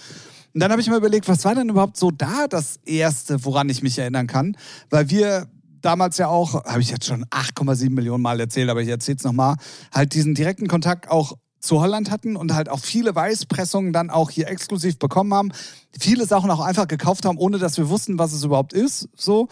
Und 0.53 0.59
dann 0.61 0.71
habe 0.71 0.81
ich 0.81 0.89
mir 0.89 0.97
überlegt, 0.97 1.27
was 1.27 1.45
war 1.45 1.53
denn 1.53 1.69
überhaupt 1.69 1.97
so 1.97 2.09
da 2.09 2.47
das 2.47 2.77
Erste, 2.85 3.45
woran 3.45 3.69
ich 3.69 3.83
mich 3.83 3.99
erinnern 3.99 4.25
kann? 4.25 4.57
Weil 4.89 5.09
wir 5.11 5.47
damals 5.81 6.17
ja 6.17 6.27
auch, 6.27 6.65
habe 6.65 6.81
ich 6.81 6.89
jetzt 6.89 7.05
schon 7.05 7.25
8,7 7.25 7.91
Millionen 7.91 8.23
Mal 8.23 8.39
erzählt, 8.39 8.69
aber 8.69 8.81
ich 8.81 8.89
erzähle 8.89 9.17
es 9.17 9.23
nochmal, 9.23 9.55
halt 9.93 10.13
diesen 10.13 10.33
direkten 10.33 10.67
Kontakt 10.67 11.09
auch 11.09 11.37
zu 11.59 11.81
Holland 11.81 12.11
hatten 12.11 12.35
und 12.35 12.53
halt 12.53 12.69
auch 12.69 12.79
viele 12.79 13.13
Weißpressungen 13.13 13.93
dann 13.93 14.09
auch 14.09 14.29
hier 14.29 14.47
exklusiv 14.47 14.97
bekommen 14.97 15.33
haben. 15.33 15.51
Viele 15.99 16.25
Sachen 16.25 16.51
auch 16.51 16.59
einfach 16.59 16.87
gekauft 16.87 17.25
haben, 17.25 17.37
ohne 17.37 17.57
dass 17.57 17.77
wir 17.77 17.89
wussten, 17.89 18.17
was 18.17 18.33
es 18.33 18.43
überhaupt 18.43 18.73
ist. 18.73 19.09
So. 19.15 19.47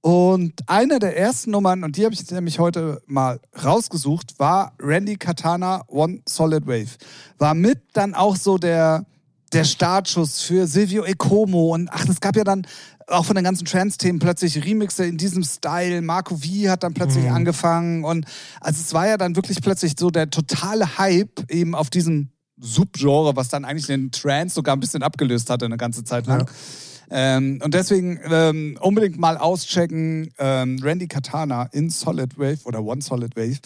Und 0.00 0.52
eine 0.68 0.98
der 0.98 1.18
ersten 1.18 1.50
Nummern, 1.50 1.82
und 1.82 1.96
die 1.96 2.04
habe 2.04 2.14
ich 2.14 2.30
nämlich 2.30 2.58
heute 2.58 3.02
mal 3.06 3.40
rausgesucht, 3.64 4.38
war 4.38 4.72
Randy 4.80 5.16
Katana 5.16 5.82
One 5.88 6.20
Solid 6.28 6.66
Wave. 6.66 6.96
War 7.38 7.54
mit 7.54 7.80
dann 7.92 8.14
auch 8.14 8.36
so 8.36 8.56
der, 8.56 9.04
der 9.52 9.64
Startschuss 9.64 10.42
für 10.42 10.66
Silvio 10.68 11.04
Ecomo. 11.04 11.74
Und 11.74 11.88
ach, 11.92 12.08
es 12.08 12.20
gab 12.20 12.36
ja 12.36 12.44
dann 12.44 12.66
auch 13.08 13.24
von 13.24 13.36
den 13.36 13.44
ganzen 13.44 13.64
Trance-Themen 13.64 14.18
plötzlich 14.18 14.64
Remixe 14.64 15.04
in 15.06 15.16
diesem 15.16 15.44
Style. 15.44 16.02
Marco 16.02 16.36
V 16.36 16.68
hat 16.68 16.82
dann 16.82 16.94
plötzlich 16.94 17.24
Mhm. 17.26 17.32
angefangen. 17.32 18.04
Und 18.04 18.26
also 18.60 18.80
es 18.80 18.92
war 18.92 19.06
ja 19.06 19.16
dann 19.16 19.36
wirklich 19.36 19.60
plötzlich 19.62 19.94
so 19.98 20.10
der 20.10 20.30
totale 20.30 20.98
Hype 20.98 21.50
eben 21.50 21.74
auf 21.74 21.90
diesem 21.90 22.30
Subgenre, 22.58 23.36
was 23.36 23.48
dann 23.48 23.64
eigentlich 23.64 23.86
den 23.86 24.10
Trance 24.10 24.54
sogar 24.54 24.74
ein 24.74 24.80
bisschen 24.80 25.02
abgelöst 25.02 25.50
hatte 25.50 25.66
eine 25.66 25.76
ganze 25.76 26.04
Zeit 26.04 26.26
lang. 26.26 26.40
Ja. 26.40 26.46
Ähm, 27.08 27.60
und 27.62 27.74
deswegen 27.74 28.18
ähm, 28.28 28.76
unbedingt 28.80 29.18
mal 29.18 29.36
auschecken. 29.38 30.32
Ähm, 30.38 30.80
Randy 30.82 31.06
Katana 31.06 31.64
in 31.72 31.90
Solid 31.90 32.36
Wave 32.38 32.58
oder 32.64 32.82
One 32.82 33.02
Solid 33.02 33.36
Wave. 33.36 33.58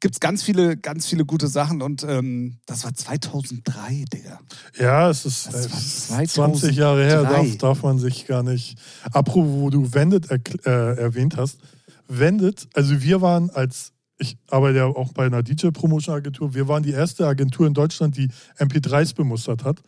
Gibt 0.00 0.14
es 0.14 0.20
ganz 0.20 0.42
viele, 0.44 0.76
ganz 0.76 1.06
viele 1.06 1.24
gute 1.24 1.48
Sachen 1.48 1.82
und 1.82 2.04
ähm, 2.04 2.58
das 2.66 2.84
war 2.84 2.94
2003, 2.94 4.04
Digga. 4.12 4.38
Ja, 4.78 5.10
es 5.10 5.26
ist, 5.26 5.46
ist 5.52 6.08
20 6.08 6.76
Jahre 6.76 7.04
her, 7.04 7.22
2003. 7.22 7.48
darf, 7.48 7.58
darf 7.58 7.82
man 7.82 7.98
sich 7.98 8.26
gar 8.26 8.42
nicht. 8.44 8.78
Apropos, 9.12 9.48
wo 9.60 9.70
du 9.70 9.92
Wendet 9.92 10.30
erkl- 10.30 10.64
äh, 10.64 11.00
erwähnt 11.00 11.36
hast. 11.36 11.58
Wendet, 12.06 12.68
also 12.74 13.02
wir 13.02 13.20
waren 13.20 13.50
als, 13.50 13.92
ich 14.18 14.38
arbeite 14.48 14.78
ja 14.78 14.84
auch 14.86 15.12
bei 15.12 15.26
einer 15.26 15.42
DJ-Promotion-Agentur, 15.42 16.54
wir 16.54 16.68
waren 16.68 16.82
die 16.82 16.92
erste 16.92 17.26
Agentur 17.26 17.66
in 17.66 17.74
Deutschland, 17.74 18.16
die 18.16 18.28
MP3s 18.58 19.14
bemustert 19.14 19.64
hat. 19.64 19.80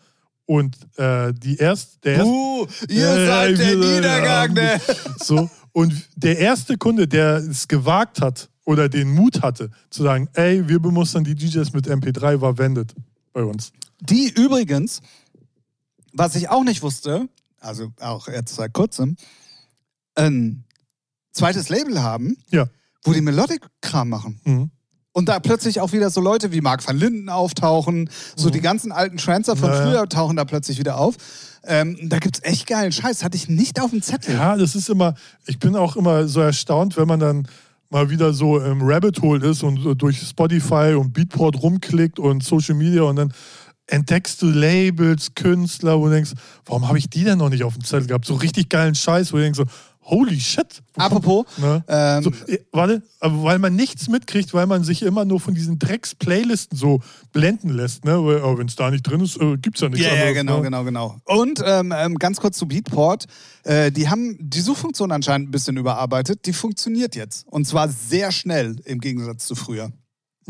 Und 0.45 0.77
äh, 0.99 1.33
die 1.33 1.57
erst, 1.57 2.05
der 2.05 2.15
erste, 2.17 2.29
Uh, 2.29 2.67
ihr 2.89 2.99
Ja, 2.99 3.27
seid 3.27 3.59
der 3.59 3.77
Niedergang, 3.77 4.53
ne? 4.53 4.81
So, 5.23 5.49
und 5.73 5.95
der 6.17 6.39
erste 6.39 6.77
Kunde, 6.77 7.07
der 7.07 7.37
es 7.37 7.69
gewagt 7.69 8.21
hat 8.21 8.50
oder 8.65 8.89
den 8.89 9.13
Mut 9.15 9.43
hatte, 9.43 9.71
zu 9.91 10.03
sagen, 10.03 10.29
ey, 10.35 10.69
wir 10.69 10.79
bemustern 10.81 11.25
die 11.25 11.35
DJs 11.35 11.73
mit 11.73 11.89
MP3, 11.89 12.41
war 12.41 12.59
Wendet 12.59 12.95
bei 13.33 13.43
uns. 13.43 13.73
Die 14.01 14.29
übrigens, 14.31 15.01
was 16.13 16.35
ich 16.37 16.49
auch 16.49 16.65
nicht 16.65 16.83
wusste, 16.83 17.29
also 17.61 17.93
auch 18.01 18.29
erst 18.29 18.51
seit 18.57 18.73
kurzem, 18.73 19.17
ein 20.15 20.65
zweites 21.33 21.69
Label 21.69 22.03
haben, 22.03 22.37
Ja. 22.51 22.67
wo 23.05 23.13
die 23.13 23.21
Melodic-Kram 23.21 24.09
machen. 24.09 24.41
Mhm. 24.45 24.71
und 25.13 25.29
da 25.29 25.41
plötzlich 25.41 25.81
auch 25.81 25.91
wieder 25.93 26.09
so 26.09 26.21
Leute 26.21 26.53
wie 26.53 26.61
Mark 26.61 26.87
van 26.87 26.97
Linden 26.97 27.29
auftauchen, 27.31 28.09
so 28.37 28.49
die 28.49 28.61
ganzen 28.61 28.93
alten 28.93 29.17
Trancer 29.17 29.57
von 29.57 29.69
Naja. 29.71 29.83
früher 29.83 30.09
tauchen 30.09 30.37
da 30.37 30.45
plötzlich 30.45 30.79
wieder 30.79 30.99
auf. 30.99 31.17
Ähm, 31.65 31.99
da 32.09 32.21
gibt's 32.21 32.39
echt 32.45 32.69
geilen 32.69 32.93
Scheiß, 32.93 33.25
hatte 33.25 33.37
ich 33.37 33.49
nicht 33.49 33.81
auf 33.81 33.91
dem 33.91 34.03
Zettel. 34.03 34.37
Ja, 34.37 34.57
das 34.57 34.77
ist 34.77 34.89
immer, 34.89 35.15
ich 35.47 35.59
bin 35.59 35.75
auch 35.75 35.97
immer 35.97 36.29
so 36.29 36.41
erstaunt, 36.41 36.97
wenn 36.97 37.09
man 37.09 37.19
dann 37.19 37.49
mal 37.91 38.09
wieder 38.09 38.33
so 38.33 38.59
im 38.59 38.83
Rabbit 38.83 39.21
Hole 39.21 39.47
ist 39.47 39.63
und 39.63 39.81
so 39.81 39.95
durch 39.95 40.19
Spotify 40.19 40.95
und 40.99 41.13
Beatport 41.13 41.61
rumklickt 41.63 42.19
und 42.19 42.43
Social 42.43 42.77
Media 42.77 43.03
und 43.03 43.17
dann 43.17 43.33
entdeckst 43.89 44.41
du 44.41 44.47
Labels, 44.47 45.35
Künstler, 45.35 45.99
wo 45.99 46.07
du 46.07 46.13
denkst, 46.13 46.33
warum 46.65 46.87
habe 46.87 46.99
ich 46.99 47.11
die 47.11 47.25
denn 47.25 47.39
noch 47.39 47.49
nicht 47.49 47.65
auf 47.65 47.75
dem 47.75 47.83
Zettel 47.83 48.07
gehabt? 48.07 48.25
So 48.25 48.35
richtig 48.35 48.69
geilen 48.69 48.95
Scheiß, 48.95 49.33
wo 49.33 49.37
du 49.37 49.43
denkst 49.43 49.59
so, 49.59 49.65
holy 50.03 50.41
shit. 50.41 50.83
Apropos, 50.97 51.47
Ne? 51.59 51.85
ähm, 51.89 52.23
So, 52.25 52.31
äh, 52.47 52.59
warte, 52.73 53.03
weil 53.21 53.59
man 53.59 53.77
nichts 53.77 54.09
mitkriegt, 54.09 54.53
weil 54.55 54.67
man 54.67 54.83
sich 54.85 55.03
immer 55.03 55.25
nur 55.25 55.41
von 55.41 55.55
diesen 55.55 55.79
Drecks-Playlisten 55.79 56.77
so 56.77 57.01
blenden 57.33 57.69
lässt, 57.71 58.05
ne? 58.05 58.13
Wenn 58.25 58.67
es 58.67 58.77
da 58.77 58.91
nicht 58.91 59.03
drin 59.03 59.21
ist, 59.21 59.37
äh, 59.41 59.57
gibt 59.57 59.77
es 59.77 59.83
ja 59.83 59.89
nichts 59.89 60.05
Ja, 60.07 60.13
ja, 60.15 60.21
anderes. 60.23 60.35
genau, 60.37 60.57
ne? 60.59 60.63
genau, 60.65 60.85
genau. 60.85 61.17
Und 61.25 61.63
ähm, 61.65 61.93
ähm, 61.97 62.15
ganz 62.17 62.41
kurz 62.41 62.59
zu 62.59 62.67
Beatport. 62.67 63.27
Äh, 63.63 63.93
die 63.93 64.09
haben 64.09 64.37
die 64.41 64.61
Suchfunktion 64.61 65.13
anscheinend 65.13 65.49
ein 65.49 65.53
bisschen 65.53 65.77
überarbeitet. 65.77 66.47
Die 66.47 66.53
funktioniert 66.53 67.15
jetzt. 67.15 67.47
Und 67.49 67.67
zwar 67.67 67.89
sehr 67.89 68.33
schnell 68.33 68.77
im 68.85 69.01
Gegensatz 69.01 69.47
zu 69.47 69.55
früher. 69.55 69.91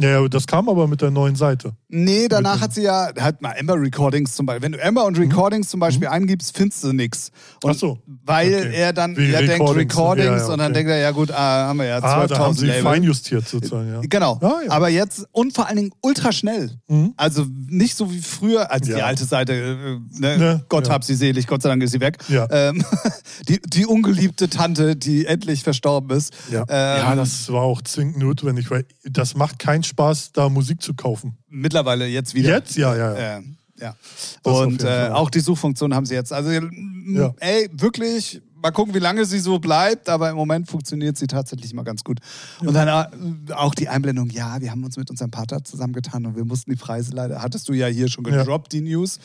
Ja, 0.01 0.27
das 0.29 0.47
kam 0.47 0.69
aber 0.69 0.87
mit 0.87 1.01
der 1.03 1.11
neuen 1.11 1.37
Seite. 1.37 1.73
Nee, 1.89 2.29
danach 2.29 2.61
hat 2.61 2.73
sie 2.75 2.83
ja, 2.83 3.11
hat 3.19 3.43
mal 3.43 3.55
Amber 3.59 3.81
Recordings 3.81 4.35
zum 4.35 4.47
Beispiel. 4.47 4.63
Wenn 4.63 4.73
du 4.73 4.85
Amber 4.85 5.05
und 5.05 5.19
Recordings 5.19 5.69
zum 5.69 5.81
Beispiel 5.81 6.09
eingibst, 6.09 6.57
findest 6.57 6.85
du 6.85 6.93
nichts. 6.93 7.31
Mhm. 7.65 7.71
Ach 7.71 7.75
so. 7.75 7.99
Weil 8.25 8.55
Okay. 8.55 8.75
er 8.75 8.93
dann 8.93 9.17
Wegen 9.17 9.33
ja, 9.33 9.39
denkt 9.41 9.53
Recordings. 9.61 9.93
Recordings 9.95 10.27
Ja, 10.27 10.37
ja, 10.39 10.45
und 10.53 10.59
dann 10.59 10.67
okay. 10.73 10.73
denkt 10.75 10.91
er, 10.91 10.99
ja 10.99 11.11
gut, 11.11 11.31
ah, 11.31 11.67
haben 11.69 11.79
wir 11.79 11.87
ja 11.87 11.99
12.000 11.99 12.05
Ah, 12.05 12.27
da 12.27 12.39
haben 12.39 12.55
sie 12.55 12.67
Label. 12.67 12.83
feinjustiert 12.83 13.49
sozusagen, 13.49 13.93
ja. 13.93 14.01
Genau. 14.09 14.39
Ah, 14.41 14.61
ja. 14.65 14.71
Aber 14.71 14.89
jetzt 14.89 15.27
und 15.33 15.55
vor 15.55 15.67
allen 15.67 15.77
Dingen 15.77 15.91
ultra 16.01 16.33
schnell. 16.33 16.71
Mhm. 16.89 17.13
Also 17.17 17.47
nicht 17.69 17.97
so 17.97 18.11
wie 18.13 18.21
früher, 18.21 18.71
als 18.71 18.87
die 18.87 18.95
alte 18.95 19.25
Seite, 19.25 19.53
äh, 19.53 20.19
ne, 20.19 20.39
Ne, 20.39 20.65
Gott 20.69 20.89
hab 20.89 21.05
sie 21.05 21.15
selig, 21.15 21.47
Gott 21.47 21.63
sei 21.63 21.69
Dank 21.71 21.83
ist 21.83 21.91
sie 21.91 22.01
weg. 22.01 22.19
Ähm, 22.51 22.85
die, 23.49 23.61
die 23.67 23.85
ungeliebte 23.87 24.49
Tante, 24.49 24.97
die 24.97 25.27
endlich 25.27 25.63
verstorben 25.65 26.17
ist. 26.17 26.33
Ja. 26.51 26.61
Ähm, 26.61 26.67
ja, 26.69 27.15
das 27.17 27.51
war 27.53 27.63
auch 27.63 27.83
zwingend 27.83 28.19
notwendig, 28.19 28.71
weil 28.71 28.85
das 29.05 29.35
macht 29.35 29.59
keinen 29.59 29.83
Spaß, 29.91 30.33
da 30.33 30.49
Musik 30.49 30.81
zu 30.83 30.95
kaufen. 30.95 31.37
Mittlerweile 31.49 32.07
jetzt 32.07 32.35
wieder. 32.35 32.51
Jetzt? 32.57 32.77
Ja, 32.77 32.97
ja, 32.97 33.13
ja. 33.19 33.37
Ähm, 33.39 33.57
ja. 33.79 33.95
Das 34.43 34.57
Und 34.59 34.83
äh, 34.85 35.09
auch 35.13 35.31
die 35.31 35.41
Suchfunktion 35.41 35.95
haben 35.95 36.07
sie 36.07 36.15
jetzt. 36.15 36.33
Also, 36.33 36.51
Ja. 36.51 37.35
ey, 37.41 37.69
wirklich, 37.73 38.41
mal 38.63 38.71
gucken, 38.73 38.95
wie 38.95 38.99
lange 38.99 39.25
sie 39.25 39.39
so 39.39 39.59
bleibt, 39.59 40.09
aber 40.11 40.29
im 40.31 40.37
Moment 40.37 40.69
funktioniert 40.71 41.17
sie 41.17 41.27
tatsächlich 41.27 41.73
mal 41.73 41.83
ganz 41.83 42.05
gut. 42.05 42.19
Und 42.61 42.75
dann 42.75 42.89
äh, 42.89 43.53
auch 43.55 43.75
die 43.75 43.89
Einblendung, 43.89 44.29
ja, 44.31 44.61
wir 44.61 44.71
haben 44.71 44.85
uns 44.85 44.97
mit 44.99 45.09
unserem 45.11 45.31
Partner 45.31 45.65
zusammengetan 45.65 46.27
und 46.27 46.37
wir 46.37 46.45
mussten 46.45 46.71
die 46.71 46.77
Preise 46.77 47.13
leider, 47.13 47.41
hattest 47.43 47.69
du 47.69 47.73
ja 47.73 47.87
hier 47.87 48.09
schon 48.09 48.25
Ja. 48.27 48.39
gedroppt, 48.39 48.73
die 48.73 48.83
News. 48.83 49.19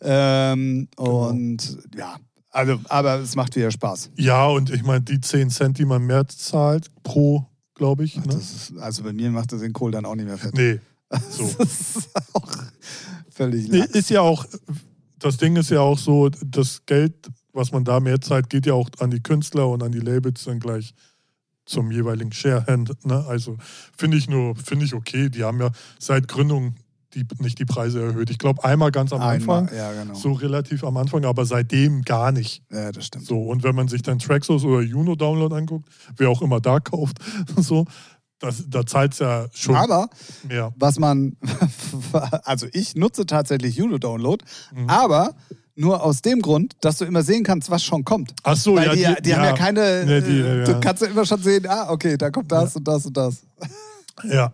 Ähm, 0.00 0.88
Genau. 0.96 1.28
Und 1.28 1.78
ja, 1.96 2.16
also, 2.52 2.78
aber 2.88 3.16
es 3.20 3.34
macht 3.34 3.56
wieder 3.56 3.70
Spaß. 3.70 4.10
Ja, 4.16 4.46
und 4.46 4.70
ich 4.70 4.82
meine, 4.84 5.00
die 5.02 5.20
10 5.20 5.50
Cent, 5.50 5.78
die 5.78 5.84
man 5.84 6.02
mehr 6.06 6.26
zahlt 6.28 6.86
pro, 7.02 7.44
glaube 7.76 8.04
ich. 8.04 8.16
Ne? 8.16 8.34
Ist, 8.34 8.76
also 8.78 9.04
bei 9.04 9.12
mir 9.12 9.30
macht 9.30 9.52
das 9.52 9.60
den 9.60 9.72
Kohl 9.72 9.92
dann 9.92 10.04
auch 10.04 10.16
nicht 10.16 10.26
mehr 10.26 10.38
fett. 10.38 10.54
Nee. 10.54 10.80
So. 11.30 11.48
Das 11.58 11.96
ist 11.96 12.10
auch 12.32 12.52
völlig 13.30 13.68
Nee, 13.68 13.84
ist 13.92 14.10
ja 14.10 14.22
auch, 14.22 14.44
das 15.20 15.36
Ding 15.36 15.54
ist 15.54 15.70
ja 15.70 15.78
auch 15.78 15.98
so, 15.98 16.30
das 16.30 16.84
Geld, 16.84 17.14
was 17.52 17.70
man 17.70 17.84
da 17.84 18.00
mehr 18.00 18.20
zahlt, 18.20 18.50
geht 18.50 18.66
ja 18.66 18.74
auch 18.74 18.90
an 18.98 19.12
die 19.12 19.22
Künstler 19.22 19.68
und 19.68 19.84
an 19.84 19.92
die 19.92 20.00
Labels 20.00 20.42
dann 20.42 20.58
gleich 20.58 20.94
zum 21.64 21.92
jeweiligen 21.92 22.32
Sharehand. 22.32 23.04
Ne? 23.06 23.24
Also 23.26 23.56
finde 23.96 24.16
ich 24.16 24.28
nur, 24.28 24.56
finde 24.56 24.84
ich 24.84 24.94
okay. 24.94 25.28
Die 25.28 25.44
haben 25.44 25.60
ja 25.60 25.70
seit 26.00 26.26
Gründung 26.26 26.74
die, 27.16 27.26
nicht 27.38 27.58
die 27.58 27.64
Preise 27.64 28.02
erhöht. 28.02 28.30
Ich 28.30 28.38
glaube 28.38 28.62
einmal 28.64 28.90
ganz 28.92 29.12
am 29.12 29.20
Einmal, 29.20 29.60
Anfang, 29.60 29.76
ja, 29.76 29.92
genau. 29.92 30.14
so 30.14 30.32
relativ 30.32 30.84
am 30.84 30.96
Anfang, 30.96 31.24
aber 31.24 31.44
seitdem 31.46 32.02
gar 32.02 32.30
nicht. 32.30 32.62
Ja, 32.70 32.92
das 32.92 33.06
stimmt. 33.06 33.26
So, 33.26 33.38
und 33.42 33.62
wenn 33.64 33.74
man 33.74 33.88
sich 33.88 34.02
dann 34.02 34.18
Traxos 34.18 34.64
oder 34.64 34.82
Juno 34.82 35.16
Download 35.16 35.54
anguckt, 35.54 35.88
wer 36.16 36.28
auch 36.30 36.42
immer 36.42 36.60
da 36.60 36.78
kauft, 36.80 37.18
so, 37.56 37.86
das, 38.38 38.64
da 38.68 38.84
zahlt 38.84 39.14
es 39.14 39.18
ja 39.20 39.46
schon 39.54 39.74
Aber 39.76 40.08
mehr. 40.46 40.72
was 40.76 40.98
man, 40.98 41.36
also 42.44 42.66
ich 42.72 42.94
nutze 42.94 43.24
tatsächlich 43.26 43.76
Juno-Download, 43.76 44.44
Mhm. 44.74 44.90
aber 44.90 45.34
nur 45.74 46.02
aus 46.02 46.22
dem 46.22 46.40
Grund, 46.42 46.74
dass 46.80 46.98
du 46.98 47.04
immer 47.06 47.22
sehen 47.22 47.44
kannst, 47.44 47.70
was 47.70 47.82
schon 47.82 48.04
kommt. 48.04 48.34
Ach 48.42 48.56
so, 48.56 48.76
Weil 48.76 48.98
ja, 48.98 49.14
die, 49.14 49.22
die, 49.22 49.34
haben 49.34 49.44
ja 49.44 49.52
keine, 49.52 50.04
Nee, 50.06 50.20
die, 50.20 50.38
ja, 50.40 50.64
du 50.64 50.72
ja. 50.72 50.80
kannst 50.80 51.02
ja 51.02 51.08
immer 51.08 51.24
schon 51.26 51.42
sehen, 51.42 51.66
ah, 51.68 51.90
okay, 51.90 52.16
da 52.16 52.30
kommt 52.30 52.50
das 52.52 52.76
und 52.76 52.86
das 52.88 53.06
und 53.06 53.16
das. 53.16 53.42
Ja. 54.24 54.52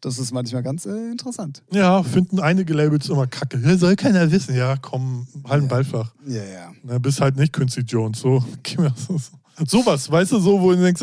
Das 0.00 0.18
ist 0.18 0.32
manchmal 0.32 0.62
ganz 0.62 0.86
äh, 0.86 1.10
interessant. 1.10 1.62
Ja, 1.72 2.02
finden 2.02 2.40
einige 2.40 2.74
Labels 2.74 3.08
immer 3.08 3.26
kacke. 3.26 3.58
Ja, 3.58 3.76
soll 3.76 3.96
keiner 3.96 4.30
wissen. 4.30 4.54
Ja, 4.56 4.76
komm, 4.76 5.26
halt 5.44 5.62
ein 5.62 5.68
Ja. 5.68 5.68
Ballfach. 5.68 6.12
Ja, 6.26 6.42
ja. 6.44 6.72
Na, 6.82 6.98
bist 6.98 7.20
halt 7.20 7.36
nicht 7.36 7.52
Quincy 7.52 7.80
Jones. 7.80 8.20
So. 8.22 8.42
Sowas, 9.66 10.10
weißt 10.10 10.32
du, 10.32 10.38
so, 10.38 10.60
wo 10.60 10.72
du 10.72 10.82
denkst, 10.82 11.00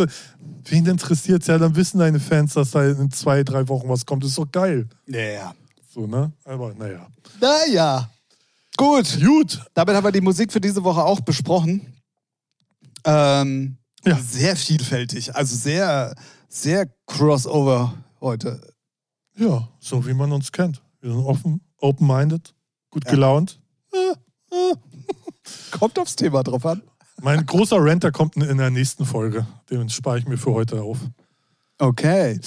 wen 0.66 0.86
interessiert's? 0.86 1.48
Ja, 1.48 1.58
dann 1.58 1.76
wissen 1.76 1.98
deine 1.98 2.20
Fans, 2.20 2.54
dass 2.54 2.70
da 2.72 2.86
in 2.86 3.10
zwei, 3.12 3.44
drei 3.44 3.68
Wochen 3.68 3.90
was 3.90 4.06
kommt. 4.06 4.24
Das 4.24 4.30
ist 4.30 4.38
doch 4.38 4.52
geil. 4.52 4.88
Ja, 5.08 5.20
ja. 5.20 5.56
So, 5.92 6.06
ne? 6.06 6.32
Aber 6.46 6.72
naja. 6.76 7.08
Naja. 7.42 8.10
Gut. 8.78 9.20
Gut. 9.26 9.60
Damit 9.74 9.96
haben 9.96 10.04
wir 10.04 10.12
die 10.12 10.22
Musik 10.22 10.52
für 10.54 10.62
diese 10.62 10.84
Woche 10.84 11.04
auch 11.04 11.20
besprochen. 11.22 11.82
Ähm, 13.06 13.78
Ja. 14.06 14.18
Sehr 14.20 14.56
vielfältig, 14.56 15.34
also 15.36 15.56
sehr, 15.56 16.14
sehr 16.50 16.88
crossover 17.08 17.94
heute. 18.24 18.74
Ja, 19.36 19.68
so 19.80 20.08
wie 20.08 20.14
man 20.14 20.32
uns 20.32 20.52
kennt. 20.52 20.82
Wir 21.02 21.12
sind 21.12 21.24
offen, 21.24 21.62
open-minded, 21.78 22.56
gut 22.90 23.06
gelaunt. 23.06 23.60
Kommt 25.72 26.00
aufs 26.00 26.16
Thema 26.16 26.42
drauf 26.44 26.66
an. 26.66 26.82
Mein 27.22 27.46
großer 27.46 27.84
Renter 27.84 28.12
kommt 28.12 28.36
in 28.38 28.58
der 28.58 28.70
nächsten 28.70 29.06
Folge. 29.06 29.46
Den 29.70 29.90
spare 29.90 30.18
ich 30.18 30.28
mir 30.28 30.38
für 30.38 30.54
heute 30.54 30.82
auf. 30.82 30.98
Okay. 31.78 32.40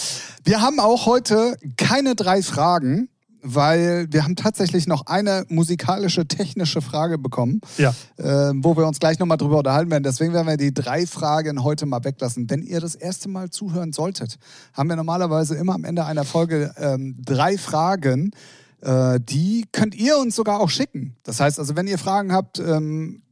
Wir 0.45 0.61
haben 0.61 0.81
auch 0.81 1.07
heute 1.07 1.57
keine 1.77 2.15
drei 2.15 2.43
Fragen, 2.43 3.09
weil 3.55 4.07
wir 4.11 4.25
haben 4.25 4.37
tatsächlich 4.37 4.87
noch 4.87 5.07
eine 5.07 5.45
musikalische, 5.49 6.27
technische 6.27 6.81
Frage 6.83 7.17
bekommen, 7.19 7.61
Ja. 7.79 7.95
äh, 8.17 8.53
wo 8.57 8.77
wir 8.77 8.87
uns 8.87 8.99
gleich 8.99 9.19
nochmal 9.19 9.37
drüber 9.39 9.59
unterhalten 9.59 9.91
werden. 9.91 10.03
Deswegen 10.03 10.33
werden 10.33 10.49
wir 10.49 10.57
die 10.57 10.75
drei 10.75 11.07
Fragen 11.07 11.63
heute 11.63 11.87
mal 11.87 12.03
weglassen. 12.05 12.51
Wenn 12.51 12.63
ihr 12.63 12.81
das 12.81 12.95
erste 12.95 13.29
Mal 13.29 13.51
zuhören 13.51 13.93
solltet, 13.93 14.39
haben 14.73 14.89
wir 14.89 14.97
normalerweise 14.97 15.55
immer 15.55 15.75
am 15.75 15.85
Ende 15.85 16.05
einer 16.05 16.25
Folge 16.25 16.75
ähm, 16.79 17.17
drei 17.25 17.57
Fragen. 17.57 18.33
Äh, 18.83 19.21
die 19.21 19.67
könnt 19.73 19.95
ihr 19.95 20.19
uns 20.19 20.35
sogar 20.37 20.61
auch 20.61 20.71
schicken. 20.71 21.17
Das 21.23 21.41
heißt 21.41 21.59
also, 21.59 21.77
wenn 21.77 21.87
ihr 21.87 21.99
Fragen 21.99 22.33
habt, 22.33 22.59
ähm, 22.59 23.23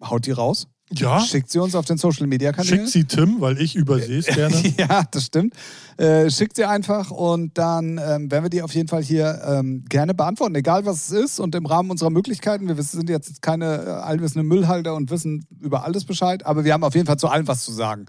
haut 0.00 0.26
die 0.26 0.32
raus. 0.32 0.68
Ja, 0.92 1.18
Schickt 1.20 1.50
sie 1.50 1.58
uns 1.58 1.74
auf 1.74 1.84
den 1.84 1.98
Social 1.98 2.28
Media 2.28 2.52
Kanälen. 2.52 2.78
schickt 2.86 2.90
sie 2.90 3.04
Tim, 3.04 3.40
weil 3.40 3.60
ich 3.60 3.74
übersehe 3.74 4.20
es 4.20 4.26
gerne. 4.34 4.54
Ja, 4.78 5.02
das 5.10 5.24
stimmt. 5.24 5.54
Äh, 5.96 6.30
schickt 6.30 6.54
sie 6.56 6.64
einfach 6.64 7.10
und 7.10 7.58
dann 7.58 7.98
ähm, 7.98 8.30
werden 8.30 8.44
wir 8.44 8.50
die 8.50 8.62
auf 8.62 8.72
jeden 8.72 8.86
Fall 8.86 9.02
hier 9.02 9.42
ähm, 9.46 9.84
gerne 9.88 10.14
beantworten, 10.14 10.54
egal 10.54 10.86
was 10.86 11.10
es 11.10 11.24
ist 11.24 11.40
und 11.40 11.54
im 11.56 11.66
Rahmen 11.66 11.90
unserer 11.90 12.10
Möglichkeiten. 12.10 12.68
Wir 12.68 12.80
sind 12.82 13.08
jetzt 13.10 13.42
keine 13.42 13.82
äh, 13.84 13.88
allwissende 13.90 14.44
Müllhalter 14.44 14.94
und 14.94 15.10
wissen 15.10 15.44
über 15.60 15.84
alles 15.84 16.04
Bescheid, 16.04 16.46
aber 16.46 16.64
wir 16.64 16.72
haben 16.72 16.84
auf 16.84 16.94
jeden 16.94 17.06
Fall 17.06 17.18
zu 17.18 17.26
allem 17.28 17.48
was 17.48 17.64
zu 17.64 17.72
sagen. 17.72 18.06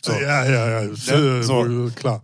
So. 0.00 0.12
Ja, 0.12 0.44
ja, 0.44 0.82
ja. 0.82 0.88
Ja, 1.06 1.38
äh, 1.38 1.42
so. 1.42 1.66
äh, 1.66 1.90
Klar. 1.90 2.22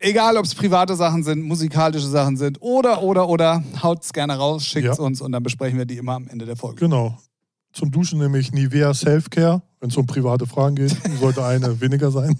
Äh, 0.00 0.08
egal, 0.10 0.36
ob 0.36 0.44
es 0.44 0.54
private 0.54 0.94
Sachen 0.94 1.24
sind, 1.24 1.40
musikalische 1.42 2.06
Sachen 2.06 2.36
sind 2.36 2.58
oder, 2.60 3.02
oder, 3.02 3.28
oder, 3.28 3.64
haut's 3.82 4.12
gerne 4.12 4.36
raus, 4.36 4.66
schickt's 4.66 4.98
Ja. 4.98 5.04
uns 5.04 5.22
und 5.22 5.32
dann 5.32 5.42
besprechen 5.42 5.78
wir 5.78 5.86
die 5.86 5.96
immer 5.96 6.12
am 6.16 6.28
Ende 6.28 6.44
der 6.44 6.56
Folge. 6.56 6.80
Genau. 6.80 7.16
Zum 7.72 7.90
Duschen 7.90 8.18
nämlich 8.18 8.52
Nivea 8.52 8.92
Selfcare. 8.94 9.62
Wenn 9.80 9.88
es 9.90 9.96
um 9.96 10.06
private 10.06 10.46
Fragen 10.46 10.76
geht, 10.76 10.94
sollte 11.18 11.44
eine 11.44 11.80
weniger 11.80 12.10
sein. 12.10 12.38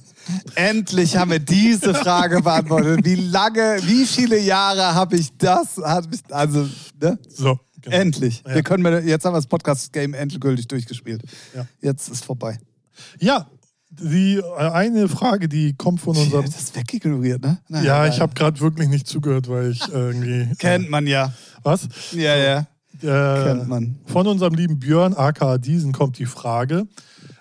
Endlich 0.57 1.16
haben 1.16 1.31
wir 1.31 1.39
diese 1.39 1.95
Frage 1.95 2.43
beantwortet. 2.43 3.01
Wie 3.05 3.14
lange, 3.14 3.78
wie 3.85 4.05
viele 4.05 4.39
Jahre 4.39 4.95
habe 4.95 5.16
ich 5.16 5.35
das? 5.39 5.78
Hab 5.78 6.12
ich, 6.12 6.20
also, 6.31 6.68
ne? 7.01 7.18
So. 7.28 7.59
Genau. 7.83 7.97
Endlich. 7.97 8.43
Ja. 8.47 8.57
Wir 8.57 8.62
können 8.62 8.83
mit, 8.83 9.05
jetzt 9.07 9.24
haben 9.24 9.33
wir 9.33 9.39
das 9.39 9.47
Podcast-Game 9.47 10.12
endgültig 10.12 10.68
durchgespielt. 10.68 11.22
Ja. 11.55 11.66
Jetzt 11.81 12.11
ist 12.11 12.26
vorbei. 12.26 12.59
Ja, 13.18 13.47
die 13.89 14.37
äh, 14.37 14.70
eine 14.70 15.09
Frage, 15.09 15.49
die 15.49 15.74
kommt 15.74 16.01
von 16.01 16.14
unserem. 16.16 16.45
Das 16.45 16.61
ist 16.61 16.76
wegignoriert, 16.76 17.43
ne? 17.43 17.59
Na, 17.68 17.78
Ja, 17.83 18.05
egal. 18.05 18.09
ich 18.11 18.20
habe 18.20 18.35
gerade 18.35 18.61
wirklich 18.61 18.89
nicht 18.89 19.07
zugehört, 19.07 19.49
weil 19.49 19.70
ich 19.70 19.89
irgendwie. 19.89 20.55
Kennt 20.59 20.91
man 20.91 21.07
ja. 21.07 21.33
Was? 21.62 21.89
Ja, 22.12 22.37
ja. 22.37 22.66
Äh, 23.03 23.44
Kennt 23.44 23.68
man. 23.68 23.98
Von 24.07 24.26
unserem 24.26 24.55
lieben 24.55 24.78
Björn, 24.78 25.14
aka 25.14 25.59
Diesen, 25.59 25.92
kommt 25.92 26.18
die 26.18 26.26
Frage. 26.26 26.86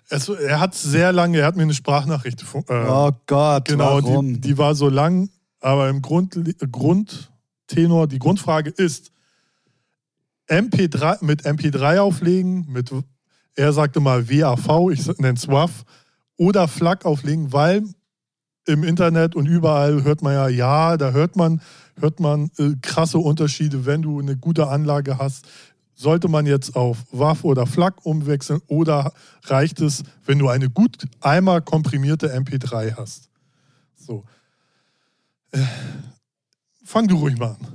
Es, 0.09 0.27
er 0.27 0.59
hat 0.59 0.73
sehr 0.73 1.11
lange, 1.11 1.39
er 1.39 1.45
hat 1.45 1.55
mir 1.55 1.63
eine 1.63 1.73
Sprachnachricht. 1.73 2.43
Äh, 2.53 2.73
Oh 2.87 3.11
Gott, 3.27 3.65
genau, 3.65 4.01
warum? 4.03 4.33
die, 4.33 4.41
die 4.41 4.57
war 4.57 4.73
so 4.75 4.89
lang, 4.89 5.29
aber 5.59 5.89
im 5.89 6.01
Grund, 6.01 6.39
Grundtenor, 6.71 8.07
die 8.07 8.19
Grundfrage 8.19 8.71
ist: 8.71 9.11
MP3, 10.47 11.23
mit 11.23 11.45
MP3 11.45 11.99
auflegen, 11.99 12.65
mit, 12.69 12.91
er 13.55 13.73
sagte 13.73 13.99
mal 13.99 14.29
WAV, 14.29 14.89
ich 14.91 15.05
nenne 15.19 15.37
es 15.37 15.47
WAV, 15.47 15.85
oder 16.37 16.67
FLAC 16.67 17.05
auflegen, 17.05 17.53
weil 17.53 17.83
im 18.65 18.83
Internet 18.83 19.35
und 19.35 19.47
überall 19.47 20.03
hört 20.03 20.21
man 20.21 20.33
ja, 20.33 20.47
ja, 20.47 20.97
da 20.97 21.11
hört 21.11 21.35
man, 21.35 21.61
hört 21.99 22.19
man 22.19 22.51
äh, 22.57 22.75
krasse 22.81 23.17
Unterschiede, 23.17 23.85
wenn 23.85 24.01
du 24.01 24.19
eine 24.19 24.35
gute 24.37 24.67
Anlage 24.67 25.17
hast. 25.17 25.47
Sollte 25.95 26.29
man 26.29 26.45
jetzt 26.45 26.75
auf 26.75 26.97
WAF 27.11 27.43
oder 27.43 27.67
FLAC 27.67 28.05
umwechseln 28.05 28.61
oder 28.67 29.11
reicht 29.43 29.81
es, 29.81 30.03
wenn 30.25 30.39
du 30.39 30.47
eine 30.47 30.69
gut 30.69 30.97
einmal 31.19 31.61
komprimierte 31.61 32.33
MP3 32.33 32.95
hast? 32.95 33.29
So. 33.97 34.23
Äh, 35.51 35.59
fang 36.85 37.07
du 37.07 37.17
ruhig 37.17 37.37
mal 37.37 37.51
an. 37.51 37.67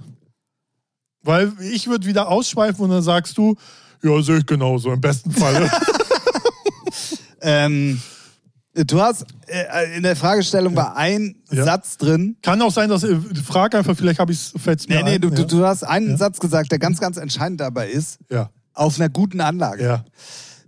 Weil 1.23 1.53
ich 1.61 1.87
würde 1.87 2.07
wieder 2.07 2.29
ausschweifen 2.29 2.85
und 2.85 2.91
dann 2.91 3.03
sagst 3.03 3.37
du, 3.37 3.57
ja, 4.03 4.23
sehe 4.23 4.39
ich 4.39 4.47
genauso, 4.47 4.93
im 4.93 5.01
besten 5.01 5.31
Fall. 5.31 5.71
Ähm, 7.47 8.01
du 8.75 9.01
hast 9.01 9.25
äh, 9.47 9.97
in 9.97 10.03
der 10.03 10.17
Fragestellung 10.17 10.75
war 10.75 10.97
ein 10.97 11.37
Ja. 11.51 11.65
Satz 11.65 11.97
drin. 11.97 12.37
Kann 12.43 12.61
auch 12.63 12.73
sein, 12.73 12.89
dass, 12.89 13.05
äh, 13.05 13.17
frag 13.47 13.75
einfach, 13.75 13.97
vielleicht 13.97 14.19
habe 14.19 14.33
ich 14.33 14.53
es 14.55 14.89
mir 14.89 14.97
Nee, 14.97 15.03
nee, 15.03 15.11
ein. 15.15 15.21
du, 15.21 15.29
ja. 15.29 15.43
du, 15.45 15.65
hast 15.65 15.85
einen 15.85 16.11
Ja. 16.11 16.17
Satz 16.17 16.41
gesagt, 16.41 16.73
der 16.73 16.79
ganz, 16.79 16.99
ganz 17.01 17.17
entscheidend 17.17 17.61
dabei 17.61 17.89
ist, 17.89 18.19
ja, 18.31 18.51
auf 18.73 18.99
einer 18.99 19.09
guten 19.09 19.41
Anlage. 19.41 19.85
ja, 19.85 20.05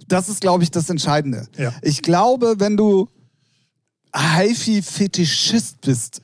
Das 0.07 0.29
ist, 0.29 0.41
glaube 0.41 0.63
ich, 0.63 0.71
das 0.71 0.89
Entscheidende. 0.89 1.49
Ja. 1.57 1.73
Ich 1.83 2.03
glaube, 2.03 2.55
wenn 2.59 2.77
du 2.77 3.09
HiFi-Fetischist 4.15 5.81
bist, 5.83 6.23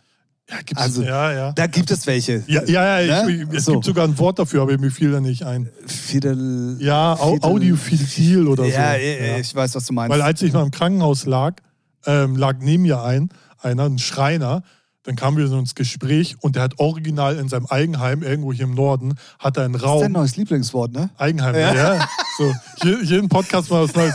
ja, 0.48 0.56
Also, 0.76 1.02
ja, 1.02 1.32
ja. 1.32 1.52
da 1.52 1.66
gibt 1.66 1.90
es 1.90 2.06
welche. 2.06 2.42
Ja, 2.46 2.62
ja, 2.64 3.00
ja 3.00 3.26
ich, 3.26 3.46
Ne? 3.48 3.56
es 3.56 3.64
So. 3.64 3.72
gibt 3.74 3.84
sogar 3.86 4.06
ein 4.06 4.18
Wort 4.18 4.38
dafür, 4.38 4.62
aber 4.62 4.76
mir 4.78 4.90
fiel 4.90 5.10
da 5.12 5.20
nicht 5.20 5.44
ein. 5.44 5.70
Fidel. 5.86 6.76
Ja, 6.78 7.14
Audiophil 7.18 8.46
oder 8.46 8.64
so. 8.64 8.70
Ja, 8.70 8.92
äh, 8.94 9.40
ich 9.40 9.54
weiß, 9.54 9.74
was 9.74 9.86
du 9.86 9.92
meinst. 9.94 10.10
Weil 10.12 10.20
als 10.20 10.42
ich 10.42 10.52
noch 10.52 10.62
im 10.62 10.70
Krankenhaus 10.70 11.24
lag, 11.26 11.54
ähm, 12.06 12.36
lag 12.36 12.56
neben 12.60 12.82
mir 12.82 13.02
ein, 13.02 13.30
einer, 13.60 13.84
ein 13.84 13.98
Schreiner, 13.98 14.62
dann 15.04 15.16
kamen 15.16 15.36
wir 15.36 15.48
so 15.48 15.58
ins 15.58 15.74
Gespräch 15.74 16.36
und 16.40 16.54
der 16.54 16.62
hat 16.62 16.78
original 16.78 17.36
in 17.36 17.48
seinem 17.48 17.66
Eigenheim, 17.66 18.22
irgendwo 18.22 18.52
hier 18.52 18.64
im 18.64 18.74
Norden, 18.74 19.14
hat 19.38 19.56
er 19.56 19.64
einen 19.64 19.72
das 19.72 19.82
ist 19.82 19.88
dein 19.88 20.02
Raum. 20.02 20.12
neues 20.12 20.36
Lieblingswort, 20.36 20.92
ne? 20.92 21.10
Eigenheim, 21.16 21.54
ja. 21.56 22.08
So, 22.38 22.54
hier, 22.82 23.02
jeden 23.02 23.28
Podcast 23.28 23.70
mal 23.70 23.82
was 23.82 23.94
Neues. 23.94 24.14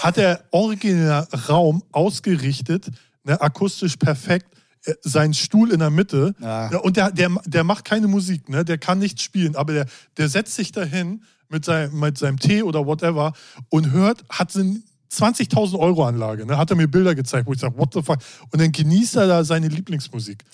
Hat 0.00 0.16
er 0.16 0.40
original 0.52 1.26
Raum 1.48 1.82
ausgerichtet, 1.90 2.88
ne, 3.24 3.40
akustisch 3.40 3.96
perfekt, 3.96 4.46
äh, 4.84 4.94
sein 5.02 5.34
Stuhl 5.34 5.72
in 5.72 5.80
der 5.80 5.90
Mitte. 5.90 6.34
Ja. 6.40 6.70
Ja, 6.70 6.78
und 6.78 6.96
der, 6.96 7.10
der, 7.10 7.30
der 7.44 7.64
macht 7.64 7.84
keine 7.84 8.06
Musik, 8.06 8.48
ne? 8.48 8.64
der 8.64 8.78
kann 8.78 9.00
nichts 9.00 9.22
spielen, 9.22 9.56
aber 9.56 9.72
der, 9.72 9.86
der 10.16 10.28
setzt 10.28 10.54
sich 10.54 10.70
dahin 10.70 11.24
mit 11.48 11.64
seinem, 11.64 11.98
mit 11.98 12.16
seinem 12.16 12.38
Tee 12.38 12.62
oder 12.62 12.86
whatever 12.86 13.32
und 13.70 13.90
hört, 13.90 14.24
hat 14.28 14.52
so 14.52 14.60
eine 14.60 14.80
20.000 15.10 15.78
Euro 15.78 16.04
Anlage. 16.04 16.46
Ne? 16.46 16.58
Hat 16.58 16.70
er 16.70 16.76
mir 16.76 16.88
Bilder 16.88 17.14
gezeigt, 17.14 17.46
wo 17.46 17.52
ich 17.52 17.60
sage, 17.60 17.76
what 17.78 17.94
the 17.94 18.02
fuck? 18.02 18.18
Und 18.50 18.60
dann 18.60 18.72
genießt 18.72 19.16
er 19.16 19.26
da 19.26 19.44
seine 19.44 19.68
Lieblingsmusik. 19.68 20.44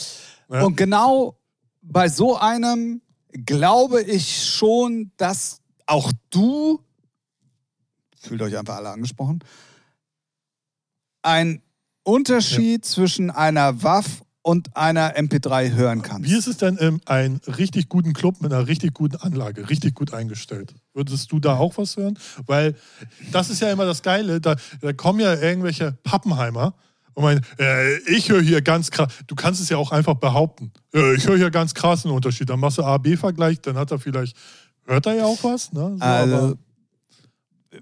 Ja. 0.51 0.63
Und 0.63 0.77
genau 0.77 1.37
bei 1.83 2.09
so 2.09 2.37
einem 2.37 3.03
glaube 3.33 4.03
ich 4.03 4.45
schon, 4.55 5.11
dass 5.17 5.61
auch 5.87 6.13
du, 6.31 6.81
fühlt 8.17 8.43
euch 8.43 8.57
einfach 8.57 8.77
alle 8.77 8.91
angesprochen, 8.91 9.41
ein 11.23 11.63
Unterschied 12.05 12.85
zwischen 12.85 13.31
einer 13.31 13.83
WAF 13.83 14.23
und 14.45 14.77
einer 14.77 15.17
MP3 15.17 15.73
hören 15.73 16.03
kannst. 16.03 16.29
Wie 16.29 16.37
ist 16.37 16.47
es 16.47 16.59
denn 16.59 16.77
in 16.77 17.01
einem 17.07 17.41
richtig 17.47 17.89
guten 17.89 18.13
Club 18.13 18.43
mit 18.43 18.53
einer 18.53 18.67
richtig 18.69 18.93
guten 18.93 19.17
Anlage, 19.17 19.71
richtig 19.71 19.95
gut 19.95 20.13
eingestellt? 20.13 20.75
Würdest 20.93 21.33
du 21.33 21.41
da 21.41 21.57
auch 21.57 21.79
was 21.79 21.97
hören? 21.97 22.19
Weil 22.45 22.75
das 23.33 23.49
ist 23.49 23.63
ja 23.63 23.73
immer 23.73 23.87
das 23.87 24.03
Geile, 24.03 24.43
da, 24.43 24.57
da 24.83 24.93
kommen 24.93 25.21
ja 25.21 25.35
irgendwelche 25.35 25.93
Pappenheimer 26.03 26.75
und 27.15 27.23
meinen, 27.25 27.41
äh, 27.59 27.97
ich 28.01 28.29
höre 28.29 28.43
hier 28.43 28.61
ganz 28.61 28.91
krass, 28.91 29.11
du 29.27 29.35
kannst 29.35 29.63
es 29.63 29.71
ja 29.71 29.79
auch 29.79 29.93
einfach 29.93 30.15
behaupten, 30.17 30.73
äh, 30.93 31.15
ich 31.15 31.27
höre 31.27 31.39
hier 31.39 31.51
ganz 31.51 31.73
krassen 31.73 32.11
Unterschied. 32.11 32.51
Dann 32.51 32.61
machst 32.61 32.77
du 32.77 32.83
A-B-Vergleich, 32.83 33.63
dann 33.63 33.79
hat 33.79 33.93
er 33.93 33.99
vielleicht, 33.99 34.37
hört 34.85 35.07
er 35.07 35.15
ja 35.15 35.25
auch 35.25 35.43
was, 35.43 35.73
ne? 35.73 35.97
So, 35.99 36.05
Also, 36.05 36.59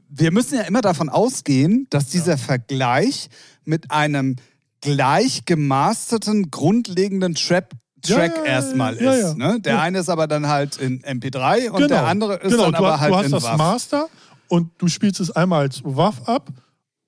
wir 0.09 0.31
müssen 0.31 0.55
ja 0.55 0.63
immer 0.63 0.81
davon 0.81 1.09
ausgehen, 1.09 1.89
dass 1.91 2.07
dieser 2.07 2.39
Vergleich 2.39 3.29
mit 3.65 3.91
einem 3.91 4.37
gleich 4.83 5.47
gemasterten, 5.47 6.51
grundlegenden 6.51 7.35
Trap 7.35 7.71
Track 8.03 8.33
ja, 8.39 8.45
ja, 8.45 8.45
erstmal 8.45 9.01
ja, 9.01 9.13
ist. 9.13 9.37
Ne? 9.37 9.61
Der 9.61 9.81
eine 9.81 10.01
ist 10.01 10.09
aber 10.09 10.27
dann 10.27 10.49
halt 10.49 10.77
in 10.77 11.01
MP3 11.03 11.71
und 11.71 11.89
der 11.89 12.05
andere 12.05 12.35
ist 12.35 12.51
genau. 12.51 12.65
dann 12.65 12.73
du, 12.73 12.79
aber 12.79 12.93
hast- 12.95 13.01
halt 13.01 13.13
du 13.13 13.17
hast 13.17 13.27
in 13.27 13.31
das 13.33 13.45
WAV. 13.45 13.57
Master 13.57 14.09
und 14.49 14.71
du 14.79 14.89
spielst 14.89 15.21
es 15.21 15.31
einmal 15.31 15.61
als 15.61 15.83
WAV 15.85 16.29
ab 16.29 16.49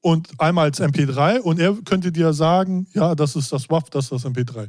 und 0.00 0.28
einmal 0.38 0.66
als 0.66 0.80
MP3 0.80 1.40
und 1.40 1.58
er 1.58 1.74
könnte 1.84 2.12
dir 2.12 2.32
sagen, 2.32 2.86
ja, 2.92 3.16
das 3.16 3.34
ist 3.34 3.52
das 3.52 3.68
WAV, 3.68 3.90
das 3.90 4.04
ist 4.04 4.12
das 4.12 4.24
MP3. 4.24 4.68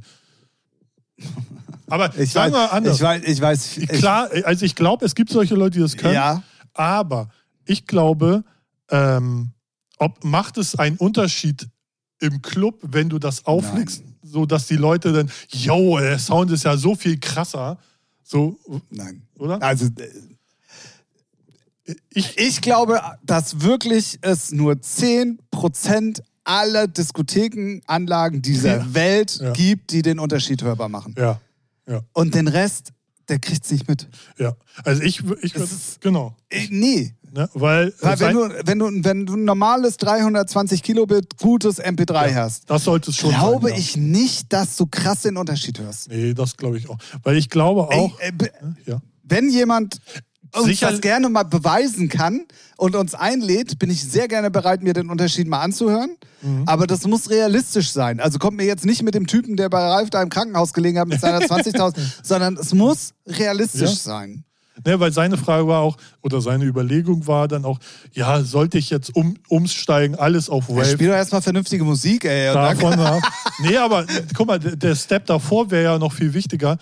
Aber 1.88 2.12
Ich 2.18 2.32
sagen 2.32 2.53
weiß, 2.53 2.60
wir 2.62 2.74
anders. 2.74 2.95
ich 2.95 3.01
weiß, 3.03 3.22
ich 3.28 3.41
weiß, 3.41 3.78
ich, 3.78 3.88
Klar, 3.89 4.30
also 4.45 4.66
ich 4.66 4.74
glaube, 4.76 5.06
es 5.06 5.14
gibt 5.14 5.30
solche 5.30 5.53
Leute, 5.53 5.78
die 5.78 5.82
das 5.82 5.95
können, 5.95 6.16
ja, 6.16 6.41
aber 6.74 7.30
ich 7.66 7.86
glaube, 7.86 8.43
ähm, 8.89 9.51
ob 9.99 10.24
macht 10.24 10.58
es 10.58 10.76
einen 10.76 10.97
Unterschied 10.97 11.68
im 12.20 12.41
Club, 12.41 12.80
wenn 12.84 13.09
du 13.09 13.20
das 13.20 13.45
auflegst, 13.45 14.03
so 14.24 14.45
dass 14.45 14.68
die 14.68 14.76
Leute 14.78 15.11
dann, 15.13 15.32
yo, 15.49 15.97
der 15.99 16.18
Sound 16.20 16.51
ist 16.51 16.63
ja 16.63 16.76
so 16.78 16.95
viel 16.95 17.20
krasser, 17.20 17.78
so, 18.24 18.57
nein. 18.89 19.22
oder? 19.38 19.61
Also 19.61 19.88
Ich, 22.09 22.38
ich 22.38 22.61
glaube, 22.61 22.99
dass 23.24 23.61
wirklich 23.61 24.18
es 24.22 24.51
nur 24.51 24.74
10% 24.74 26.22
aller 26.43 26.88
Diskothekenanlagen 26.88 28.41
dieser 28.41 28.78
Ja. 28.78 28.93
Welt 28.93 29.38
Ja. 29.39 29.51
gibt, 29.53 29.91
die 29.91 30.01
den 30.01 30.20
Unterschied 30.20 30.63
hörbar 30.63 30.89
machen. 30.89 31.13
ja, 31.18 31.39
ja. 31.88 32.01
Und 32.13 32.34
den 32.34 32.47
Rest, 32.47 32.91
der 33.30 33.38
kriegt 33.39 33.66
es 33.66 33.72
nicht 33.72 33.88
mit. 33.88 34.07
Ja, 34.39 34.55
also 34.84 35.01
ich, 35.03 35.20
ich 35.41 35.55
würde, 35.55 35.72
genau, 35.99 36.36
Äh, 36.49 36.68
Nee. 36.72 37.13
Ne, 37.36 37.50
weil, 37.54 37.94
Weil 38.02 38.18
sein- 38.18 38.36
wenn 38.36 38.50
du, 38.50 38.66
wenn, 38.66 38.80
du, 38.80 39.04
wenn 39.10 39.26
du 39.26 39.34
ein 39.36 39.46
normales 39.46 39.98
320 39.98 40.82
Kilobit 40.82 41.38
gutes 41.38 41.80
MP3 41.80 42.34
hast, 42.34 42.70
das 42.70 42.84
sollte 42.86 43.12
es 43.12 43.18
schon 43.18 43.30
glaube 43.32 43.68
sein, 43.68 43.76
ja. 43.76 43.80
ich 43.80 43.98
nicht, 43.98 44.52
dass 44.54 44.76
du 44.78 44.88
krass 44.88 45.22
den 45.22 45.38
Unterschied 45.38 45.80
hörst. 45.80 46.10
Nee, 46.10 46.34
das 46.34 46.58
glaube 46.58 46.78
ich 46.78 46.90
auch. 46.90 46.98
Weil 47.24 47.38
ich 47.38 47.50
glaube 47.50 47.82
auch, 47.90 48.20
Ey, 48.20 48.30
äh, 48.30 48.32
be- 48.32 48.52
ja, 48.86 49.00
wenn 49.24 49.50
jemand 49.50 50.00
uns 50.54 50.68
Sicher- 50.68 50.90
das 50.92 51.02
gerne 51.02 51.28
mal 51.28 51.44
beweisen 51.44 52.08
kann 52.08 52.46
und 52.78 52.96
uns 52.96 53.14
einlädt, 53.14 53.78
bin 53.78 53.90
ich 53.90 54.04
sehr 54.10 54.30
gerne 54.30 54.50
bereit, 54.50 54.82
mir 54.84 54.94
den 54.94 55.10
Unterschied 55.10 55.48
mal 55.50 55.60
anzuhören. 55.60 56.16
Mhm. 56.42 56.64
Aber 56.66 56.88
das 56.88 57.06
muss 57.06 57.30
realistisch 57.30 57.92
sein. 57.92 58.22
Also 58.22 58.40
kommt 58.40 58.56
mir 58.56 58.66
jetzt 58.66 58.86
nicht 58.86 59.04
mit 59.04 59.16
dem 59.16 59.28
Typen, 59.28 59.58
der 59.58 59.68
bei 59.68 59.80
Ralf 59.80 60.12
da 60.12 60.22
im 60.22 60.30
Krankenhaus 60.30 60.72
gelegen 60.72 60.98
hat 61.00 61.10
mit 61.10 61.20
seiner 61.20 61.40
20.000, 61.42 61.96
sondern 62.24 62.56
es 62.56 62.74
muss 62.74 63.14
realistisch 63.28 63.82
Ja. 63.82 63.96
sein. 63.98 64.45
Ne, 64.84 64.99
weil 64.99 65.11
seine 65.11 65.38
Frage 65.38 65.67
war 65.67 65.82
auch, 65.82 65.97
oder 66.21 66.41
seine 66.41 66.65
Überlegung 66.65 67.28
war 67.28 67.47
dann 67.47 67.63
auch, 67.65 67.80
ja, 68.13 68.41
sollte 68.41 68.78
ich 68.78 68.89
jetzt 68.89 69.15
um, 69.15 69.36
umsteigen, 69.47 70.15
alles 70.15 70.49
auf 70.49 70.69
Ja, 70.69 70.76
Wave? 70.78 70.86
spiel 70.91 71.07
doch 71.09 71.15
erstmal 71.15 71.41
vernünftige 71.41 71.84
Musik, 71.84 72.26
ey. 72.26 72.53
Davon 72.53 72.93
ab. 72.99 73.21
Nee, 73.59 73.78
aber 73.78 74.05
guck 74.36 74.47
mal, 74.47 74.59
der 74.59 74.95
Step 74.95 75.26
davor 75.28 75.71
wäre 75.71 75.84
ja 75.84 75.97
noch 75.99 76.13
viel 76.13 76.34
wichtiger. 76.34 76.78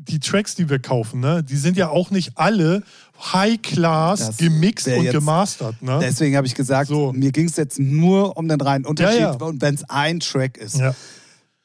Die 0.00 0.20
Tracks, 0.20 0.54
die 0.54 0.70
wir 0.70 0.78
kaufen, 0.78 1.18
ne, 1.20 1.42
die 1.42 1.56
sind 1.56 1.76
ja 1.76 1.88
auch 1.88 2.10
nicht 2.12 2.32
alle 2.36 2.84
High-Class 3.32 4.26
Das 4.28 4.36
gemixt 4.36 4.86
und 4.88 5.02
jetzt- 5.02 5.12
gemastert. 5.12 5.82
Ne? 5.82 5.98
Deswegen 6.00 6.36
habe 6.36 6.46
ich 6.46 6.54
gesagt, 6.54 6.88
So. 6.88 7.12
mir 7.12 7.32
ging 7.32 7.46
es 7.48 7.56
jetzt 7.56 7.78
nur 7.78 8.36
um 8.36 8.46
den 8.48 8.60
reinen 8.60 8.84
Unterschied. 8.86 9.20
Ja, 9.20 9.32
ja. 9.32 9.44
Und 9.44 9.60
wenn 9.60 9.74
es 9.74 9.84
ein 9.90 10.20
Track 10.20 10.56
ist. 10.56 10.76
Ja. 10.78 10.94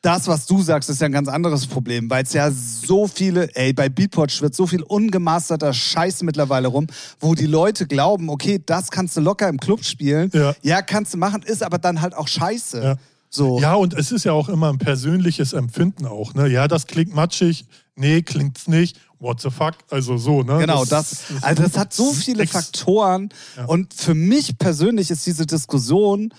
Das, 0.04 0.28
was 0.28 0.46
du 0.46 0.62
sagst, 0.62 0.90
ist 0.90 1.00
ja 1.00 1.06
ein 1.06 1.14
ganz 1.14 1.30
anderes 1.30 1.66
Problem, 1.66 2.10
weil 2.10 2.24
es 2.24 2.34
ja 2.34 2.52
so 2.52 3.08
viele, 3.08 3.56
ey, 3.56 3.72
bei 3.72 3.88
Beatport 3.88 4.34
schwirrt 4.34 4.54
so 4.54 4.68
viel 4.68 4.84
ungemasterter 4.84 5.74
Scheiß 5.74 6.24
mittlerweile 6.24 6.68
rum, 6.68 6.88
wo 7.22 7.36
die 7.36 7.46
Leute 7.46 7.88
glauben, 7.88 8.30
okay, 8.30 8.62
das 8.64 8.92
kannst 8.92 9.16
du 9.16 9.22
locker 9.22 9.48
im 9.48 9.62
Club 9.62 9.86
spielen. 9.86 10.30
Ja. 10.62 10.82
kannst 10.82 11.14
du 11.14 11.18
machen, 11.18 11.42
ist 11.42 11.64
aber 11.64 11.78
dann 11.78 12.02
halt 12.02 12.16
auch 12.16 12.28
scheiße. 12.28 12.84
Ja. 12.84 12.96
So. 13.30 13.62
Ja, 13.62 13.76
und 13.76 13.94
es 13.94 14.12
ist 14.12 14.26
ja 14.26 14.34
auch 14.34 14.50
immer 14.50 14.70
ein 14.70 14.78
persönliches 14.78 15.54
Empfinden 15.54 16.06
auch. 16.06 16.34
Ne? 16.34 16.50
Ja, 16.50 16.68
das 16.68 16.86
klingt 16.86 17.16
matschig. 17.16 17.66
Nee, 17.96 18.24
klingt's 18.24 18.68
nicht. 18.68 19.00
What 19.20 19.40
the 19.40 19.52
fuck? 19.52 19.76
Also 19.90 20.18
so, 20.18 20.44
ne? 20.44 20.58
Genau, 20.60 20.84
das, 20.84 21.24
also 21.42 21.64
das 21.64 21.78
hat 21.78 21.94
so 21.94 22.10
das 22.10 22.24
viele 22.24 22.46
Faktoren. 22.46 23.30
Ja. 23.56 23.66
Und 23.66 23.94
für 23.94 24.16
mich 24.16 24.58
persönlich 24.58 25.10
ist 25.12 25.26
diese 25.26 25.46
Diskussion 25.46 26.34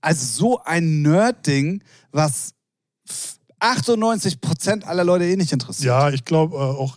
also 0.00 0.24
so 0.24 0.60
ein 0.64 1.02
Nerd-Ding, 1.02 1.82
was 2.12 2.54
98 3.60 4.40
Prozent 4.40 4.86
aller 4.86 5.04
Leute 5.04 5.24
eh 5.26 5.36
nicht 5.36 5.52
interessiert. 5.52 5.86
Ja, 5.86 6.10
ich 6.10 6.24
glaube 6.24 6.56
äh, 6.56 6.58
auch, 6.58 6.96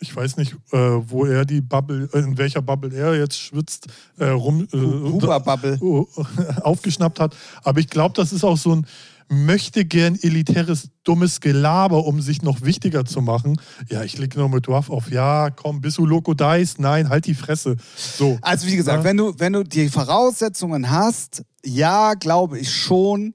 ich 0.00 0.14
weiß 0.14 0.36
nicht, 0.38 0.52
äh, 0.72 0.78
wo 0.78 1.26
er 1.26 1.44
die 1.44 1.60
Bubble, 1.60 2.08
äh, 2.12 2.20
in 2.20 2.38
welcher 2.38 2.62
Bubble 2.62 2.94
er 2.96 3.18
jetzt 3.18 3.38
schwitzt, 3.38 3.86
äh, 4.18 4.26
rum 4.26 4.66
äh, 4.72 4.76
Huber-Bubble. 4.76 5.78
äh, 6.16 6.60
aufgeschnappt 6.62 7.20
hat. 7.20 7.36
Aber 7.62 7.80
ich 7.80 7.88
glaube, 7.88 8.14
das 8.14 8.32
ist 8.32 8.44
auch 8.44 8.56
so 8.56 8.74
ein 8.76 8.86
möchte 9.32 9.84
gern 9.84 10.18
elitäres, 10.20 10.88
dummes 11.04 11.40
Gelaber, 11.40 12.04
um 12.04 12.20
sich 12.20 12.42
noch 12.42 12.62
wichtiger 12.62 13.04
zu 13.04 13.20
machen. 13.22 13.60
Ja, 13.88 14.02
ich 14.02 14.18
leg 14.18 14.34
noch 14.36 14.48
mit 14.48 14.66
Dwarf 14.66 14.90
auf, 14.90 15.08
ja, 15.10 15.50
komm, 15.50 15.80
bist 15.80 15.98
du 15.98 16.04
Loco 16.06 16.34
Dice? 16.34 16.78
Nein, 16.78 17.08
halt 17.08 17.26
die 17.26 17.34
Fresse. 17.34 17.76
So. 17.96 18.38
Also 18.42 18.66
wie 18.66 18.74
gesagt, 18.74 18.98
Ja. 18.98 19.04
wenn, 19.04 19.16
du, 19.16 19.32
wenn 19.38 19.52
du 19.52 19.62
die 19.62 19.88
Voraussetzungen 19.88 20.90
hast, 20.90 21.44
ja, 21.64 22.14
glaube 22.14 22.58
ich 22.58 22.74
schon, 22.74 23.32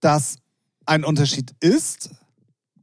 dass 0.00 0.36
ein 0.86 1.04
Unterschied 1.04 1.54
ist. 1.60 2.10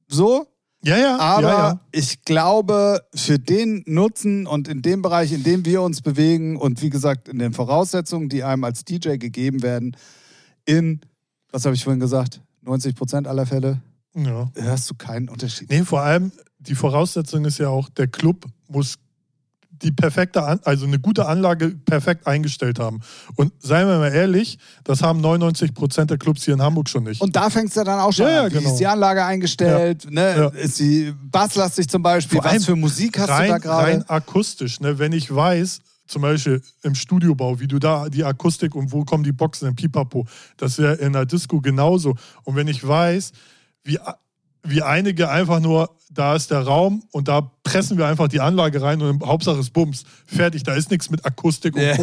So. 0.07 0.47
Ja, 0.84 0.97
ja. 0.97 1.17
Aber 1.17 1.41
ja, 1.41 1.69
ja. 1.69 1.80
ich 1.91 2.21
glaube, 2.23 3.01
für 3.13 3.38
den 3.38 3.84
Nutzen 3.85 4.47
und 4.47 4.67
in 4.67 4.81
dem 4.81 5.01
Bereich, 5.01 5.34
in 5.34 5.43
dem 5.43 5.65
wir 5.65 5.81
uns 5.81 6.01
bewegen 6.01 6.55
und 6.55 6.81
wie 6.81 6.89
gesagt, 6.89 7.27
in 7.27 7.39
den 7.39 7.53
Voraussetzungen, 7.53 8.30
die 8.30 8.43
einem 8.43 8.63
als 8.63 8.85
DJ 8.85 9.17
gegeben 9.17 9.61
werden, 9.61 9.97
in, 10.65 11.01
was 11.51 11.65
habe 11.65 11.76
ich 11.76 11.84
vorhin 11.84 11.99
gesagt, 11.99 12.41
90 12.61 12.95
Prozent 12.95 13.27
aller 13.27 13.45
Fälle, 13.45 13.81
ja. 14.15 14.49
hörst 14.55 14.89
du 14.89 14.95
keinen 14.95 15.27
Unterschied. 15.27 15.69
Nee, 15.69 15.84
vor 15.84 16.01
allem 16.01 16.31
die 16.59 16.76
Voraussetzung 16.76 17.45
ist 17.45 17.57
ja 17.57 17.69
auch, 17.69 17.89
der 17.89 18.07
Club 18.07 18.45
muss 18.67 18.95
die 19.81 19.91
perfekte, 19.91 20.43
An 20.43 20.60
also 20.64 20.85
eine 20.85 20.99
gute 20.99 21.26
Anlage 21.27 21.69
perfekt 21.69 22.27
eingestellt 22.27 22.80
haben. 22.80 23.01
Und 23.35 23.51
seien 23.60 23.88
wir 23.88 23.97
mal 23.97 24.14
ehrlich, 24.14 24.57
das 24.84 25.01
haben 25.01 25.22
99 25.22 25.73
Prozent 25.73 26.10
der 26.10 26.18
Clubs 26.18 26.43
hier 26.45 26.53
in 26.53 26.61
Hamburg 26.61 26.89
schon 26.89 27.03
nicht. 27.03 27.22
Und 27.22 27.35
da 27.35 27.49
fängst 27.49 27.77
du 27.77 27.84
dann 27.84 27.99
auch 27.99 28.11
schon 28.11 28.26
Ja, 28.27 28.31
ja, 28.31 28.43
an. 28.43 28.51
Wie 28.51 28.57
genau. 28.57 28.69
ist 28.69 28.77
die 28.77 28.88
Anlage 28.88 29.23
eingestellt? 29.23 30.10
Ne? 30.10 30.35
Ja. 30.38 30.47
Ist 30.49 30.77
sie 30.77 31.14
basslastig 31.31 31.88
zum 31.88 32.01
Beispiel? 32.01 32.41
Vor 32.41 32.51
Was 32.51 32.65
für 32.65 32.76
Musik 32.76 33.18
hast 33.19 33.30
rein, 33.30 33.47
du 33.47 33.51
da 33.53 33.57
gerade? 33.57 33.88
rein 33.88 34.10
akustisch, 34.10 34.80
ne? 34.80 34.97
wenn 34.99 35.14
ich 35.14 35.34
weiß, 35.34 35.80
zum 36.07 36.23
Beispiel 36.23 36.61
im 36.81 36.95
Studiobau, 36.95 37.60
wie 37.60 37.68
du 37.68 37.80
da 37.80 38.10
die 38.10 38.23
Akustik 38.23 38.76
und 38.76 38.91
wo 38.91 39.06
kommen 39.06 39.23
die 39.23 39.31
Boxen 39.31 39.68
im 39.69 39.76
Pipapo, 39.76 40.26
das 40.57 40.72
ist 40.72 40.80
ja 40.80 40.93
in 40.93 41.14
der 41.14 41.26
Disco 41.26 41.61
genauso. 41.61 42.15
Und 42.43 42.56
wenn 42.56 42.68
ich 42.68 42.85
weiß, 42.85 43.31
wie, 43.84 43.99
wie 44.64 44.81
einige 44.81 45.30
einfach 45.30 45.60
nur, 45.60 45.90
da 46.11 46.36
ist 46.36 46.52
der 46.52 46.61
Raum 46.61 47.03
und 47.11 47.27
da 47.27 47.52
pressen 47.64 47.98
wir 47.98 48.07
einfach 48.07 48.27
die 48.27 48.40
Anlage 48.41 48.81
rein 48.81 49.02
und 49.02 49.23
Hauptsache 49.26 49.60
ist 49.60 49.72
Bums, 49.73 50.03
fertig, 50.26 50.64
da 50.64 50.73
ist 50.73 50.90
nichts 50.91 51.10
mit 51.10 51.26
Akustik 51.26 51.76
und, 51.76 51.81
Ja. 51.81 51.95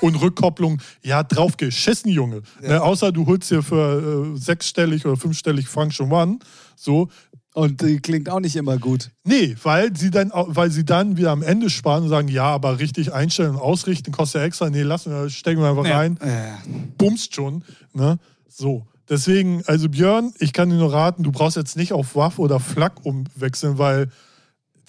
und 0.00 0.16
Rückkopplung. 0.20 0.80
Ja, 1.02 1.22
drauf 1.22 1.56
geschissen, 1.56 2.10
Junge. 2.10 2.42
Ne? 2.60 2.80
Außer 2.82 3.10
du 3.10 3.26
holst 3.26 3.50
dir 3.50 3.62
für 3.62 4.34
äh, 4.34 4.38
sechsstellig 4.38 5.06
oder 5.06 5.16
fünfstellig 5.16 5.66
Function 5.68 6.12
One, 6.12 6.38
so, 6.76 7.08
Und 7.54 7.80
die 7.82 8.00
klingt 8.00 8.28
auch 8.28 8.40
nicht 8.40 8.56
immer 8.56 8.78
gut. 8.78 9.10
Nee, 9.24 9.56
weil 9.62 9.96
sie 9.96 10.10
dann, 10.10 10.30
weil 10.34 10.70
sie 10.72 10.84
dann 10.84 11.16
wieder 11.16 11.30
am 11.30 11.42
Ende 11.42 11.70
sparen 11.70 12.02
und 12.04 12.08
sagen, 12.10 12.26
ja, 12.28 12.46
aber 12.46 12.80
richtig 12.80 13.12
einstellen 13.12 13.50
und 13.52 13.58
ausrichten 13.60 14.10
kostet 14.12 14.40
ja 14.40 14.46
extra. 14.46 14.70
Nee, 14.70 14.82
lassen 14.82 15.12
wir, 15.12 15.30
stecken 15.30 15.60
wir 15.62 15.70
einfach 15.70 15.88
rein, 15.88 16.18
Ja. 16.20 16.58
bumst 16.98 17.34
schon. 17.34 17.64
Ne? 17.92 18.18
So. 18.48 18.86
Deswegen, 19.08 19.62
also 19.66 19.88
Björn, 19.88 20.32
ich 20.38 20.52
kann 20.52 20.70
dir 20.70 20.76
nur 20.76 20.92
raten, 20.92 21.22
du 21.22 21.32
brauchst 21.32 21.56
jetzt 21.56 21.76
nicht 21.76 21.92
auf 21.92 22.16
Waff 22.16 22.38
oder 22.38 22.58
Flak 22.58 23.04
umwechseln, 23.04 23.78
weil 23.78 24.10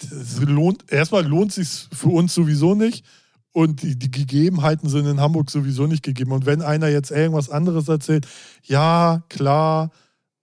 es 0.02 0.40
lohnt, 0.40 0.90
erstmal 0.90 1.24
lohnt 1.24 1.52
sich 1.52 1.88
für 1.92 2.08
uns 2.08 2.34
sowieso 2.34 2.74
nicht. 2.74 3.04
Und 3.52 3.80
die, 3.82 3.98
die 3.98 4.10
Gegebenheiten 4.10 4.90
sind 4.90 5.06
in 5.06 5.20
Hamburg 5.20 5.50
sowieso 5.50 5.86
nicht 5.86 6.02
gegeben. 6.02 6.32
Und 6.32 6.44
wenn 6.44 6.60
einer 6.60 6.88
jetzt 6.88 7.10
irgendwas 7.10 7.48
anderes 7.48 7.88
erzählt, 7.88 8.26
ja, 8.62 9.22
klar, 9.30 9.90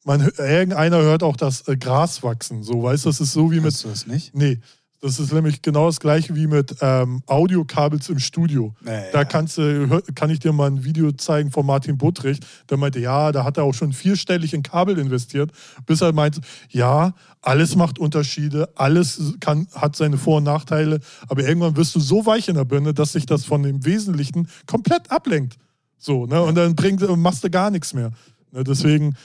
man, 0.04 0.22
irgendeiner 0.38 0.98
hört 0.98 1.22
auch 1.22 1.38
das 1.38 1.68
äh, 1.68 1.78
Gras 1.78 2.24
wachsen. 2.24 2.64
So, 2.64 2.82
weißt 2.82 3.06
du, 3.06 3.10
das 3.10 3.22
ist 3.22 3.34
so 3.34 3.52
wie 3.52 3.58
mit 3.58 3.66
Hörst 3.66 3.84
du 3.84 3.90
das 3.90 4.08
nicht? 4.08 4.34
Nee, 4.34 4.60
das 5.04 5.20
ist 5.20 5.34
nämlich 5.34 5.62
genau 5.62 5.88
das 5.88 6.00
gleiche 6.00 6.34
wie 6.34 6.48
mit 6.48 6.78
ähm, 6.80 7.22
Audiokabels 7.28 8.08
im 8.08 8.20
Studio. 8.20 8.74
Ja, 8.86 9.02
Da 9.12 9.26
kannst 9.26 9.58
du, 9.58 9.90
hör- 9.90 10.02
kann 10.16 10.30
ich 10.30 10.40
dir 10.40 10.54
mal 10.54 10.68
ein 10.72 10.86
Video 10.86 11.12
zeigen 11.12 11.52
von 11.52 11.66
Martin 11.66 11.98
Buttrich. 11.98 12.40
Der 12.70 12.78
meinte, 12.78 13.02
ja, 13.02 13.34
da 13.34 13.44
hat 13.44 13.58
er 13.58 13.66
auch 13.66 13.74
schon 13.74 13.92
vierstellig 13.92 14.54
in 14.54 14.64
Kabel 14.64 14.98
investiert, 14.98 15.52
bis 15.86 16.00
er 16.00 16.14
meinte, 16.14 16.40
ja, 16.70 17.14
alles 17.42 17.76
macht 17.76 18.00
Unterschiede, 18.00 18.70
alles 18.76 19.34
kann, 19.42 19.68
hat 19.76 19.98
seine 19.98 20.18
Vor- 20.18 20.38
und 20.38 20.46
Nachteile, 20.46 21.02
aber 21.28 21.44
irgendwann 21.44 21.76
wirst 21.76 21.94
du 21.96 22.00
so 22.00 22.26
weich 22.26 22.48
in 22.48 22.56
der 22.56 22.64
Birne, 22.64 22.94
dass 22.94 23.12
sich 23.12 23.26
das 23.26 23.44
von 23.44 23.62
dem 23.62 23.84
Wesentlichen 23.84 24.48
komplett 24.68 25.12
ablenkt. 25.12 25.58
So, 25.98 26.26
ne? 26.28 26.42
Und 26.42 26.56
dann 26.56 26.76
bringt, 26.76 27.02
machst 27.18 27.44
du 27.44 27.50
gar 27.50 27.72
nichts 27.72 27.94
mehr. 27.94 28.12
Ne? 28.54 28.64
Deswegen 28.64 29.16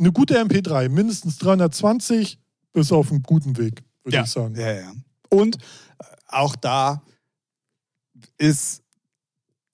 eine 0.00 0.10
gute 0.10 0.36
MP3, 0.42 0.88
mindestens 0.88 1.38
320, 1.38 2.40
bist 2.72 2.90
du 2.90 2.96
auf 2.96 3.12
einem 3.12 3.22
guten 3.22 3.56
Weg, 3.56 3.84
würde 4.02 4.16
ja. 4.16 4.24
ich 4.24 4.30
sagen. 4.30 4.56
Ja, 4.56 4.72
ja. 4.72 4.92
Und 5.30 5.56
äh, 5.56 6.04
auch 6.28 6.56
da 6.56 7.02
ist 8.38 8.82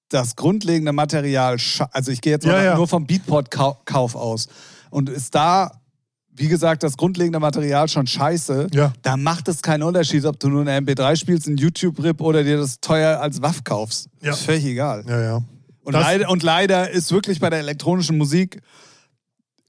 das 0.09 0.37
grundlegende 0.37 0.93
Material, 0.93 1.57
also 1.91 2.13
ich 2.13 2.21
gehe 2.21 2.33
jetzt 2.35 2.47
mal 2.47 2.53
Ja, 2.57 2.63
ja. 2.65 2.77
nur 2.77 2.87
vom 2.87 3.07
Beatport-Kauf 3.07 4.15
aus. 4.15 4.49
Und 4.91 5.09
ist 5.09 5.35
da, 5.35 5.81
wie 6.31 6.49
gesagt, 6.49 6.83
das 6.83 6.97
grundlegende 6.97 7.41
Material 7.41 7.89
schon 7.89 8.07
scheiße, 8.07 8.69
Ja. 8.73 8.93
da 9.03 9.17
macht 9.17 9.49
es 9.49 9.61
keinen 9.63 9.83
Unterschied, 9.83 10.25
ob 10.25 10.39
du 10.39 10.49
nur 10.49 10.61
eine 10.61 10.77
MP3 10.77 11.17
spielst, 11.17 11.49
einen 11.49 11.57
YouTube-Rip 11.57 12.21
oder 12.21 12.45
dir 12.45 12.59
das 12.59 12.81
teuer 12.81 13.21
als 13.21 13.43
Waff 13.43 13.65
kaufst. 13.65 14.09
Ist 14.21 14.41
völlig 14.43 14.65
egal. 14.67 15.05
Und, 15.83 15.93
leider, 15.95 16.31
und 16.31 16.43
leider 16.43 16.91
ist 16.91 17.11
wirklich 17.11 17.41
bei 17.41 17.51
der 17.51 17.59
elektronischen 17.59 18.17
Musik, 18.17 18.63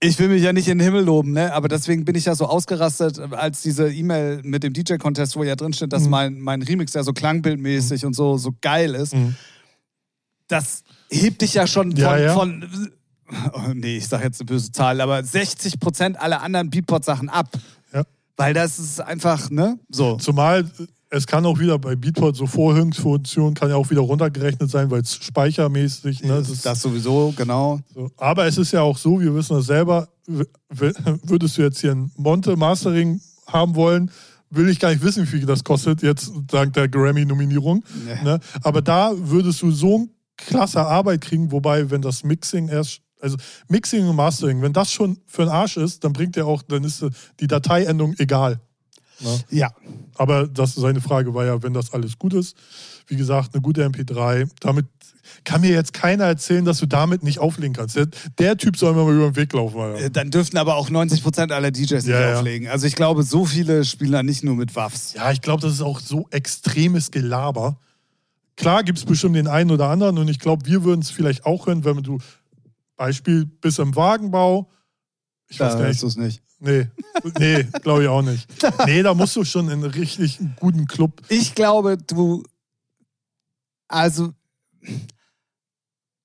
ich 0.02 0.20
will 0.20 0.28
mich 0.28 0.44
ja 0.44 0.54
nicht 0.54 0.68
in 0.68 0.78
den 0.78 0.86
Himmel 0.86 1.04
loben, 1.06 1.32
ne? 1.32 1.54
aber 1.54 1.68
deswegen 1.68 2.06
bin 2.06 2.16
ich 2.16 2.26
ja 2.26 2.36
so 2.36 2.46
ausgerastet, 2.46 3.20
als 3.20 3.62
diese 3.62 3.92
E-Mail 3.92 4.42
mit 4.44 4.64
dem 4.64 4.74
DJ-Contest, 4.74 5.36
wo 5.36 5.44
ja 5.44 5.56
drin 5.56 5.74
steht, 5.74 5.94
dass 5.94 6.04
Mhm. 6.04 6.10
mein, 6.10 6.40
mein 6.42 6.62
Remix 6.62 6.94
ja 6.94 7.04
so 7.04 7.14
klangbildmäßig 7.14 8.06
und 8.06 8.14
so, 8.14 8.38
so 8.38 8.52
geil 8.62 8.94
ist. 8.94 9.14
Mhm. 9.16 9.36
Das 10.48 10.84
hebt 11.10 11.42
dich 11.42 11.54
ja 11.56 11.66
schon 11.66 11.92
von, 11.92 12.00
Ja, 12.00 12.18
ja. 12.18 12.34
von 12.34 12.68
oh, 13.54 13.72
nee, 13.74 13.98
ich 13.98 14.08
sag 14.08 14.24
jetzt 14.24 14.42
eine 14.42 14.46
böse 14.46 14.72
Zahl, 14.72 15.02
aber 15.02 15.24
60 15.24 15.80
Prozent 15.80 16.20
aller 16.20 16.42
anderen 16.42 16.70
Beatport-Sachen 16.70 17.30
ab. 17.30 17.50
Ja. 17.94 18.04
Weil 18.38 18.54
das 18.54 18.78
ist 18.78 19.00
einfach, 19.02 19.50
ne? 19.50 19.80
So. 19.90 20.18
Zumal 20.18 20.70
es 21.16 21.28
kann 21.28 21.46
auch 21.46 21.60
wieder 21.60 21.80
bei 21.80 21.96
Beatport 21.96 22.36
so 22.36 22.46
Vorhöhungsfunktion 22.46 23.54
kann 23.54 23.70
ja 23.70 23.78
auch 23.78 23.90
wieder 23.90 24.02
runtergerechnet 24.02 24.70
sein, 24.70 24.92
weil 24.92 25.02
es 25.02 25.16
speichermäßig, 25.16 26.24
ne, 26.24 26.30
das 26.30 26.50
ist 26.50 26.66
Das 26.66 26.82
sowieso, 26.82 27.34
genau. 27.36 27.80
so. 27.94 28.12
Aber 28.18 28.46
es 28.46 28.58
ist 28.58 28.74
ja 28.74 28.82
auch 28.82 28.98
so, 28.98 29.22
wir 29.22 29.34
wissen 29.34 29.56
das 29.56 29.66
selber, 29.66 30.10
würdest 30.70 31.58
du 31.58 31.62
jetzt 31.62 31.80
hier 31.80 31.92
ein 31.92 32.12
Monte 32.18 32.58
Mastering 32.58 33.22
haben 33.48 33.76
wollen, 33.76 34.12
will 34.50 34.68
ich 34.68 34.80
gar 34.80 34.90
nicht 34.90 35.04
wissen, 35.04 35.24
wie 35.24 35.28
viel 35.28 35.46
das 35.46 35.64
kostet, 35.64 36.02
jetzt 36.02 36.32
dank 36.48 36.74
der 36.74 36.90
Grammy-Nominierung. 36.90 37.84
Nee. 38.06 38.22
Ne? 38.24 38.40
Aber 38.62 38.82
da 38.82 39.14
würdest 39.16 39.62
du 39.62 39.72
so 39.72 39.96
eine 39.96 40.10
klasse 40.36 40.82
Arbeit 40.82 41.22
kriegen, 41.22 41.52
wobei, 41.52 41.90
wenn 41.92 42.02
das 42.02 42.24
Mixing 42.26 42.68
erst, 42.68 43.02
also 43.22 43.38
Mixing 43.70 44.08
und 44.08 44.18
Mastering, 44.18 44.62
wenn 44.62 44.74
das 44.74 44.92
schon 44.92 45.18
für 45.26 45.44
den 45.44 45.50
Arsch 45.50 45.78
ist, 45.78 46.04
dann 46.04 46.12
bringt 46.12 46.36
der 46.36 46.46
auch, 46.46 46.62
dann 46.62 46.84
ist 46.84 47.06
die 47.40 47.48
Dateiendung 47.48 48.16
egal. 48.18 48.60
Ne? 49.20 49.40
Ja. 49.50 49.72
Aber 50.16 50.48
das, 50.48 50.76
seine 50.76 51.02
Frage 51.02 51.34
war 51.34 51.46
ja, 51.46 51.62
wenn 51.64 51.74
das 51.74 51.94
alles 51.94 52.18
gut 52.18 52.34
ist. 52.34 52.56
Wie 53.08 53.16
gesagt, 53.16 53.54
eine 53.54 53.62
gute 53.62 53.86
MP3. 53.88 54.50
Damit 54.60 54.86
kann 55.44 55.62
mir 55.62 55.72
jetzt 55.72 55.94
keiner 55.94 56.26
erzählen, 56.26 56.66
dass 56.66 56.80
du 56.80 56.86
damit 56.86 57.24
nicht 57.24 57.40
auflegen 57.40 57.74
kannst. 57.74 57.96
Der, 57.96 58.08
der 58.40 58.58
Typ 58.58 58.78
soll 58.78 58.94
mir 58.94 59.04
mal 59.04 59.14
über 59.16 59.30
den 59.32 59.36
Weg 59.36 59.54
laufen. 59.54 59.80
Alter. 59.80 60.06
Äh, 60.06 60.12
Dann 60.12 60.32
dürften 60.32 60.58
aber 60.58 60.76
auch 60.76 60.90
90 60.90 61.24
Prozent 61.24 61.52
aller 61.52 61.72
DJs 61.72 61.92
nicht 61.92 62.08
Ja, 62.08 62.20
ja. 62.32 62.38
auflegen. 62.40 62.68
Also 62.68 62.88
ich 62.88 62.96
glaube, 62.96 63.24
so 63.24 63.46
viele 63.46 63.86
spielen 63.86 64.12
da 64.12 64.24
nicht 64.24 64.44
nur 64.44 64.56
mit 64.56 64.76
Waffs. 64.76 65.14
Ja, 65.14 65.32
ich 65.32 65.42
glaube, 65.42 65.62
das 65.62 65.74
ist 65.74 65.82
auch 65.82 66.00
so 66.00 66.28
extremes 66.32 67.12
Gelaber. 67.12 67.80
Klar 68.58 68.84
gibt 68.84 68.98
es 69.00 69.06
bestimmt 69.06 69.36
den 69.36 69.48
einen 69.48 69.72
oder 69.72 69.90
anderen 69.90 70.18
und 70.18 70.28
ich 70.30 70.40
glaube, 70.40 70.66
wir 70.66 70.84
würden 70.84 71.02
es 71.02 71.10
vielleicht 71.10 71.46
auch 71.46 71.68
hören, 71.68 71.84
wenn 71.84 72.02
du, 72.04 72.20
Beispiel, 72.96 73.46
bis 73.46 73.80
im 73.80 73.96
Wagenbau. 73.96 74.70
Ich 75.50 75.60
weiß 75.60 75.74
Da 75.74 75.78
gar 75.80 75.88
hörst 75.88 76.04
nicht. 76.04 76.04
du 76.04 76.08
es 76.22 76.26
nicht. 76.26 76.42
Nee, 76.60 76.88
nee 77.40 77.64
glaube 77.82 78.04
ich 78.04 78.10
auch 78.10 78.22
nicht. 78.22 78.48
Nee, 78.86 79.04
da 79.04 79.14
musst 79.14 79.36
du 79.36 79.44
schon 79.44 79.66
in 79.68 79.84
einen 79.84 79.92
richtig 79.92 80.40
guten 80.60 80.86
Club. 80.88 81.22
Ich 81.30 81.54
glaube, 81.56 81.98
du. 81.98 82.44
Also. 83.88 84.34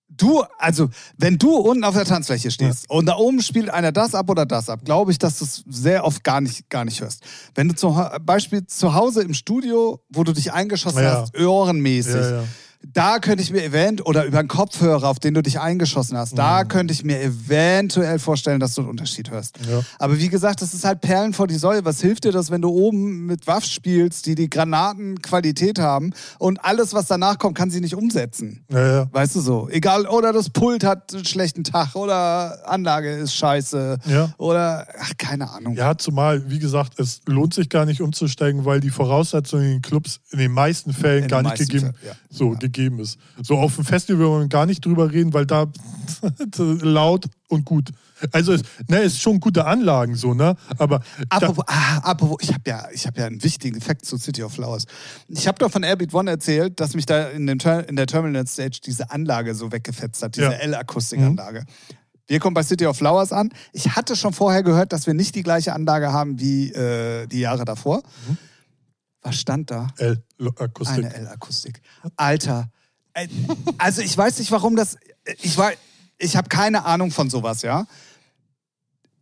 Du, 0.09 0.43
also, 0.59 0.91
wenn 1.17 1.39
du 1.39 1.55
unten 1.57 1.83
auf 1.83 1.95
der 1.95 2.05
Tanzfläche 2.05 2.51
stehst 2.51 2.91
und 2.91 3.07
da 3.07 3.17
oben 3.17 3.41
spielt 3.41 3.71
einer 3.71 3.91
das 3.91 4.15
ab 4.15 4.29
oder 4.29 4.45
das 4.45 4.69
ab, 4.69 4.81
glaube 4.85 5.13
ich, 5.13 5.19
dass 5.19 5.39
du 5.39 5.47
es 5.47 5.65
sehr 5.67 6.05
oft 6.05 6.23
gar 6.25 6.43
nicht, 6.43 6.69
gar 6.69 6.85
nicht 6.85 7.01
hörst. 7.01 7.25
Wenn 7.55 7.69
du 7.69 7.75
zum 7.75 7.97
Beispiel 8.27 8.67
zu 8.67 8.93
Hause 8.93 9.23
im 9.23 9.33
Studio, 9.33 10.03
wo 10.11 10.23
du 10.23 10.33
dich 10.33 10.53
eingeschossen 10.53 11.03
Ja. 11.03 11.23
hast, 11.23 11.39
ohrenmäßig, 11.39 12.15
Ja, 12.17 12.31
ja. 12.43 12.45
Da 12.83 13.19
könnte 13.19 13.43
ich 13.43 13.51
mir 13.51 13.63
event 13.63 14.05
oder 14.07 14.25
über 14.25 14.39
einen 14.39 14.49
Kopfhörer, 14.49 15.09
auf 15.09 15.19
den 15.19 15.35
du 15.35 15.43
dich 15.43 15.61
eingeschossen 15.61 16.17
hast, 16.17 16.37
da 16.37 16.65
könnte 16.65 16.93
ich 16.93 17.05
mir 17.05 17.21
eventuell 17.21 18.19
vorstellen, 18.19 18.59
dass 18.59 18.75
du 18.75 18.81
einen 18.81 18.91
Unterschied 18.91 19.31
hörst. 19.31 19.59
Ja. 19.71 19.83
Aber 19.99 20.19
wie 20.19 20.29
gesagt, 20.29 20.63
das 20.63 20.73
ist 20.73 20.85
halt 20.85 21.01
Perlen 21.01 21.35
vor 21.35 21.47
die 21.47 21.57
Säule. 21.57 21.85
Was 21.85 22.01
hilft 22.01 22.25
dir 22.25 22.33
das, 22.33 22.51
wenn 22.51 22.63
du 22.63 22.71
oben 22.71 23.27
mit 23.27 23.47
Waff 23.47 23.65
spielst, 23.65 24.27
die 24.27 24.35
die 24.35 24.49
Granatenqualität 24.49 25.79
haben 25.79 26.13
und 26.39 26.65
alles, 26.65 26.95
was 26.95 27.07
danach 27.07 27.39
kommt, 27.39 27.57
kann 27.57 27.71
sie 27.71 27.81
nicht 27.81 27.95
umsetzen? 27.95 28.65
Ja, 28.71 28.93
ja. 28.93 29.09
Weißt 29.13 29.37
du 29.37 29.41
so? 29.41 29.69
Egal, 29.71 30.07
oder 30.07 30.33
das 30.33 30.49
Pult 30.49 30.83
hat 30.83 31.15
einen 31.15 31.27
schlechten 31.27 31.65
Tag 31.65 31.95
oder 31.97 32.67
Anlage 32.67 33.11
ist 33.11 33.35
scheiße 33.35 33.99
oder, 34.39 34.87
ach, 34.99 35.13
keine 35.19 35.51
Ahnung. 35.51 35.75
Ja, 35.75 35.99
zumal, 35.99 36.49
wie 36.51 36.59
gesagt, 36.59 36.99
es 36.99 37.21
lohnt 37.27 37.53
sich 37.53 37.69
gar 37.69 37.85
nicht 37.85 38.01
umzusteigen, 38.01 38.65
weil 38.65 38.81
die 38.81 38.91
Voraussetzungen 38.91 39.65
in 39.65 39.71
den 39.73 39.83
Clubs 39.83 40.21
in 40.31 40.39
den 40.39 40.53
meisten 40.53 40.93
Fällen 40.93 41.25
In 41.25 41.29
gar 41.29 41.43
nicht 41.43 41.59
gegeben, 41.59 41.93
Fällen, 42.01 42.17
so 42.31 42.55
gegeben 42.73 42.99
ist. 42.99 43.19
So 43.43 43.57
auf 43.59 43.75
dem 43.77 43.85
Festival 43.85 44.27
wollen 44.27 44.43
wir 44.45 44.49
gar 44.49 44.67
nicht 44.67 44.85
drüber 44.85 45.11
reden, 45.13 45.33
weil 45.33 45.47
da 45.47 45.67
laut 46.57 47.27
und 47.49 47.65
gut. 47.65 47.91
Also 48.33 48.53
es, 48.53 48.63
ne, 48.89 49.01
ist 49.01 49.21
schon 49.21 49.41
gute 49.41 49.65
Anlagen 49.65 50.15
so, 50.15 50.35
ne? 50.35 50.57
Aber 50.79 51.01
Apropos, 51.31 51.65
ah, 51.67 51.99
apropos 51.99 52.39
ich 52.43 52.53
habe 52.53 52.63
ja, 52.67 52.89
ich 52.93 53.07
hab 53.07 53.17
ja 53.17 53.27
einen 53.27 53.43
wichtigen 53.43 53.77
Effekt 53.77 54.05
zu 54.05 54.19
City 54.19 54.43
of 54.43 54.53
Flowers. 54.53 54.85
Ich 55.29 55.49
habe 55.49 55.59
doch 55.59 55.71
von 55.71 55.83
Airbeat 55.83 56.13
One 56.13 56.31
erzählt, 56.31 56.81
dass 56.81 56.95
mich 56.95 57.07
da 57.07 57.29
in, 57.29 57.47
dem 57.47 57.59
in 57.87 57.97
der 57.97 58.07
Terminal 58.07 58.47
Stage 58.47 58.81
diese 58.85 59.11
Anlage 59.11 59.55
so 59.55 59.73
weggefetzt 59.73 60.23
hat, 60.23 60.37
diese 60.37 60.47
Ja. 60.47 60.53
L-Akustikanlage. 60.53 61.65
Wir 62.27 62.39
kommen 62.39 62.55
bei 62.55 62.63
City 62.63 62.87
of 62.87 62.97
Flowers 62.97 63.33
an. 63.33 63.51
Ich 63.73 63.97
hatte 63.97 64.15
schon 64.15 64.33
vorher 64.33 64.63
gehört, 64.63 64.93
dass 64.93 65.07
wir 65.07 65.15
nicht 65.15 65.35
die 65.35 65.43
gleiche 65.43 65.73
Anlage 65.73 66.13
haben 66.13 66.39
wie 66.39 66.71
äh, 66.73 67.27
die 67.27 67.41
Jahre 67.41 67.65
davor. 67.65 68.03
Mhm. 68.29 68.39
Was 69.23 69.37
stand 69.37 69.71
da? 69.71 69.89
L-Akustik. 69.99 71.05
Eine 71.05 71.15
L-Akustik. 71.15 71.81
Alter. 72.17 72.71
Äh, 73.13 73.29
Also 73.79 74.03
ich 74.03 74.17
weiß 74.17 74.39
nicht, 74.39 74.51
warum 74.51 74.77
das. 74.77 74.97
Ich 75.43 75.59
war, 75.59 75.73
ich 76.19 76.37
habe 76.37 76.49
keine 76.49 76.85
Ahnung 76.85 77.11
von 77.11 77.29
sowas, 77.29 77.63
ja. 77.63 77.87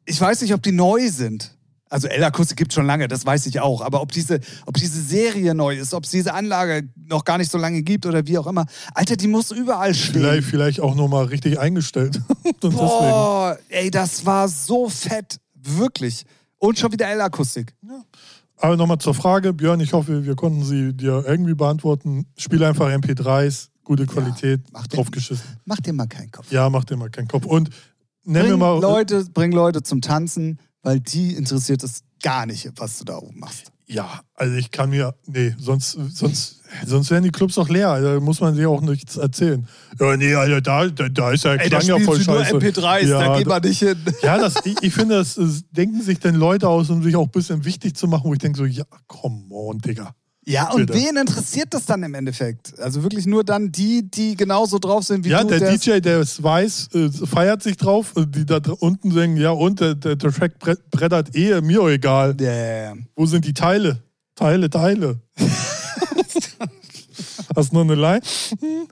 Ich 0.04 0.20
weiß 0.20 0.40
nicht, 0.42 0.54
ob 0.54 0.62
die 0.62 0.72
neu 0.72 1.10
sind. 1.10 1.54
Also 1.90 2.06
L-Akustik 2.06 2.58
gibt 2.58 2.72
schon 2.74 2.86
lange, 2.86 3.08
das 3.08 3.24
weiß 3.24 3.46
ich 3.46 3.60
auch. 3.60 3.80
Aber 3.80 4.02
ob 4.02 4.12
diese, 4.12 4.40
ob 4.66 4.74
diese 4.74 5.00
Serie 5.02 5.54
neu 5.54 5.76
ist, 5.76 5.94
ob 5.94 6.04
es 6.04 6.10
diese 6.10 6.34
Anlage 6.34 6.88
noch 6.96 7.24
gar 7.24 7.38
nicht 7.38 7.50
so 7.50 7.56
lange 7.56 7.82
gibt 7.82 8.04
oder 8.04 8.26
wie 8.26 8.36
auch 8.38 8.46
immer. 8.46 8.66
Alter, 8.94 9.16
die 9.16 9.26
muss 9.26 9.50
überall 9.50 9.94
stehen. 9.94 10.20
Vielleicht, 10.20 10.48
vielleicht 10.48 10.80
auch 10.80 10.94
nochmal 10.94 11.24
richtig 11.26 11.58
eingestellt. 11.58 12.20
Und 12.44 12.62
deswegen. 12.62 12.76
Boah, 12.76 13.58
ey, 13.70 13.90
das 13.90 14.24
war 14.26 14.48
so 14.48 14.88
fett. 14.88 15.40
Wirklich. 15.54 16.24
Und 16.58 16.78
schon 16.78 16.92
wieder 16.92 17.08
L-Akustik. 17.08 17.74
Aber 18.60 18.76
nochmal 18.76 18.98
zur 18.98 19.14
Frage, 19.14 19.52
Björn, 19.52 19.80
ich 19.80 19.92
hoffe, 19.92 20.24
wir 20.24 20.34
konnten 20.34 20.64
sie 20.64 20.92
dir 20.92 21.24
irgendwie 21.26 21.54
beantworten. 21.54 22.26
Spiel 22.36 22.62
einfach 22.64 22.88
MP3s, 22.88 23.68
gute 23.84 24.06
Qualität, 24.06 24.60
mach 24.72 24.86
den- 24.86 24.96
draufgeschissen. 24.96 25.44
Mach 25.64 25.78
dir 25.78 25.92
mal 25.92 26.06
keinen 26.06 26.30
Kopf. 26.32 26.50
Ja, 26.50 26.68
mach 26.68 26.84
dir 26.84 26.96
mal 26.96 27.08
keinen 27.10 27.28
Kopf. 27.28 27.46
Und 27.46 27.70
nenn 28.24 28.42
mir 28.42 28.48
Bring 28.50 28.58
mal. 28.58 28.80
Leute, 28.80 29.24
bring 29.32 29.52
Leute 29.52 29.82
zum 29.82 30.00
Tanzen, 30.00 30.58
weil 30.82 31.00
die 31.00 31.34
interessiert 31.34 31.82
es 31.84 32.02
gar 32.22 32.46
nicht, 32.46 32.70
was 32.76 32.98
du 32.98 33.04
da 33.04 33.18
oben 33.18 33.38
machst. 33.38 33.70
Ja, 33.90 34.20
also 34.34 34.54
ich 34.54 34.70
kann 34.70 34.90
mir. 34.90 35.14
Nee, 35.26 35.54
sonst, 35.58 35.92
sonst, 36.12 36.60
sonst 36.84 37.10
wären 37.10 37.22
die 37.22 37.30
Clubs 37.30 37.54
doch 37.54 37.70
leer. 37.70 38.00
Da 38.02 38.20
muss 38.20 38.40
man 38.40 38.54
sich 38.54 38.66
auch 38.66 38.82
nichts 38.82 39.16
erzählen. 39.16 39.66
Ja, 39.98 40.14
nee, 40.14 40.34
Alter, 40.34 40.60
da, 40.60 40.86
da, 40.88 41.08
da 41.08 41.30
ist 41.32 41.44
ja 41.44 41.56
Klang 41.56 41.82
ja 41.82 41.98
voll 42.00 42.20
scheiße. 42.20 42.58
ja, 43.08 43.40
man 43.46 43.62
nicht 43.62 43.78
hin. 43.78 43.96
Ja, 44.22 44.36
das, 44.36 44.56
ich, 44.66 44.76
ich 44.82 44.92
finde, 44.92 45.16
das, 45.16 45.36
das 45.36 45.62
denken 45.70 46.02
sich 46.02 46.18
dann 46.18 46.34
Leute 46.34 46.68
aus, 46.68 46.90
um 46.90 47.02
sich 47.02 47.16
auch 47.16 47.24
ein 47.24 47.30
bisschen 47.30 47.64
wichtig 47.64 47.96
zu 47.96 48.08
machen, 48.08 48.24
wo 48.24 48.34
ich 48.34 48.40
denke 48.40 48.58
so, 48.58 48.66
ja, 48.66 48.84
come 49.06 49.46
on, 49.50 49.78
Digga. 49.78 50.14
Ja, 50.48 50.70
und 50.72 50.90
wen 50.94 51.16
interessiert 51.18 51.74
das 51.74 51.84
dann 51.84 52.02
im 52.02 52.14
Endeffekt? 52.14 52.78
Also 52.80 53.02
wirklich 53.02 53.26
nur 53.26 53.44
dann 53.44 53.70
die, 53.70 54.02
die 54.10 54.34
genauso 54.34 54.78
drauf 54.78 55.04
sind 55.04 55.24
wie 55.24 55.28
Ja, 55.28 55.42
du. 55.42 55.48
der 55.48 55.58
der's- 55.60 55.80
DJ, 55.80 56.00
der 56.00 56.20
es 56.20 56.42
weiß, 56.42 56.88
äh, 56.94 57.10
feiert 57.26 57.62
sich 57.62 57.76
drauf. 57.76 58.14
äh, 58.16 58.24
Die 58.26 58.46
da 58.46 58.58
unten 58.80 59.10
sagen, 59.12 59.36
ja, 59.36 59.50
und 59.50 59.78
der, 59.80 59.94
der, 59.94 60.16
der 60.16 60.32
Track 60.32 60.54
bre- 60.58 60.78
brettert 60.90 61.36
eh, 61.36 61.60
mir 61.60 61.82
egal. 61.88 62.34
Ja, 62.40 62.50
ja, 62.52 62.82
ja. 62.84 62.94
Wo 63.14 63.26
sind 63.26 63.44
die 63.44 63.52
Teile? 63.52 64.02
Teile, 64.34 64.70
Teile. 64.70 65.20
Hast 67.54 67.72
du 67.72 67.76
noch 67.76 67.82
eine 67.82 67.94
Line? 67.94 68.20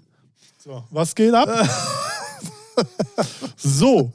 So, 0.59 0.83
was 0.91 1.15
geht 1.15 1.33
ab? 1.33 1.49
so. 3.57 4.11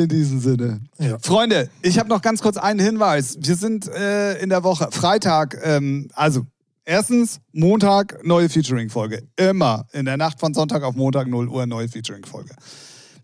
In 0.00 0.08
diesem 0.08 0.40
Sinne. 0.40 0.80
Ja. 0.98 1.18
Freunde, 1.18 1.68
ich 1.82 1.98
habe 1.98 2.08
noch 2.08 2.22
ganz 2.22 2.40
kurz 2.40 2.56
einen 2.56 2.80
Hinweis. 2.80 3.36
Wir 3.38 3.54
sind 3.54 3.86
äh, 3.88 4.38
in 4.38 4.48
der 4.48 4.64
Woche, 4.64 4.88
Freitag, 4.90 5.58
ähm, 5.62 6.08
also 6.14 6.46
erstens 6.86 7.38
Montag 7.52 8.24
neue 8.24 8.48
Featuring-Folge. 8.48 9.22
Immer 9.36 9.86
in 9.92 10.06
der 10.06 10.16
Nacht 10.16 10.40
von 10.40 10.54
Sonntag 10.54 10.84
auf 10.84 10.94
Montag 10.94 11.28
0 11.28 11.48
Uhr 11.48 11.66
neue 11.66 11.88
Featuring-Folge. 11.88 12.54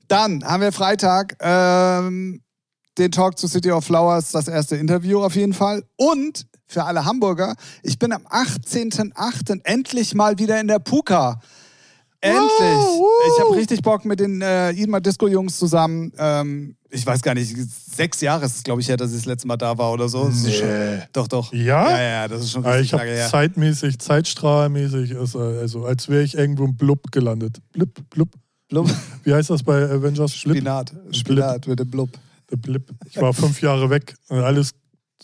Dann 0.09 0.45
haben 0.45 0.61
wir 0.61 0.71
Freitag 0.71 1.37
ähm, 1.41 2.43
den 2.99 3.11
Talk 3.11 3.39
zu 3.39 3.49
City 3.49 3.71
of 3.71 3.85
Flowers, 3.85 4.33
das 4.33 4.47
erste 4.47 4.77
Interview 4.77 5.23
auf 5.23 5.35
jeden 5.35 5.55
Fall. 5.55 5.83
Und 5.97 6.47
für 6.67 6.85
alle 6.85 7.07
Hamburger, 7.07 7.55
ich 7.83 7.99
bin 7.99 8.13
am 8.13 8.27
18.08. 8.27 9.61
endlich 9.65 10.15
mal 10.15 10.39
wieder 10.39 10.61
in 10.61 10.69
der 10.69 10.79
Puka. 10.79 11.41
Endlich. 12.27 13.01
Ich 13.37 13.45
habe 13.45 13.57
richtig 13.57 13.83
Bock 13.83 14.05
mit 14.05 14.21
den 14.21 14.41
äh, 14.43 14.71
Idmar 14.73 15.01
Disco 15.01 15.29
Jungs 15.29 15.59
zusammen. 15.59 16.13
Ähm, 16.19 16.77
ich 16.91 17.05
weiß 17.07 17.21
gar 17.23 17.35
nicht, 17.35 17.55
sechs 17.95 18.21
Jahre 18.21 18.47
ist 18.47 18.57
es, 18.57 18.63
glaube 18.63 18.81
ich, 18.81 18.89
her, 18.89 18.97
dass 18.97 19.11
ich 19.11 19.17
das 19.19 19.27
letzte 19.27 19.49
Mal 19.49 19.57
da 19.57 19.77
war 19.77 19.93
oder 19.93 20.09
so. 20.09 20.29
Nee. 20.29 20.53
schon, 20.53 20.69
doch, 21.13 21.29
doch. 21.29 21.53
Ja? 21.53 21.91
Ja, 21.91 22.01
ja, 22.03 22.29
das 22.29 22.43
ist 22.43 22.53
schon 22.53 22.65
Aber 22.65 22.75
richtig 22.75 22.93
ich 22.95 23.01
habe 23.01 23.05
her. 23.11 23.29
zeitmäßig, 23.29 23.99
zeitstrahlmäßig, 23.99 25.11
äh, 25.13 25.17
also 25.17 25.85
als 25.85 26.09
wäre 26.09 26.23
ich 26.23 26.37
irgendwo 26.37 26.65
im 26.65 26.77
Blub 26.77 27.11
gelandet. 27.13 27.59
Blub, 27.73 27.91
blub. 28.11 28.29
Blub. 28.69 28.91
Wie 29.25 29.33
heißt 29.33 29.51
das 29.51 29.63
bei 29.63 29.85
Avengers? 29.85 30.33
Blip? 30.43 30.57
Spinat. 30.57 30.93
Spinat 31.13 31.67
mit 31.69 31.79
dem 31.79 31.89
Blub. 31.91 32.11
Der 32.51 32.57
Blip. 32.57 32.89
Ich 33.09 33.17
war 33.21 33.33
fünf 33.33 33.61
Jahre 33.63 33.91
weg. 33.91 34.15
Und 34.29 34.41
Alles 34.41 34.73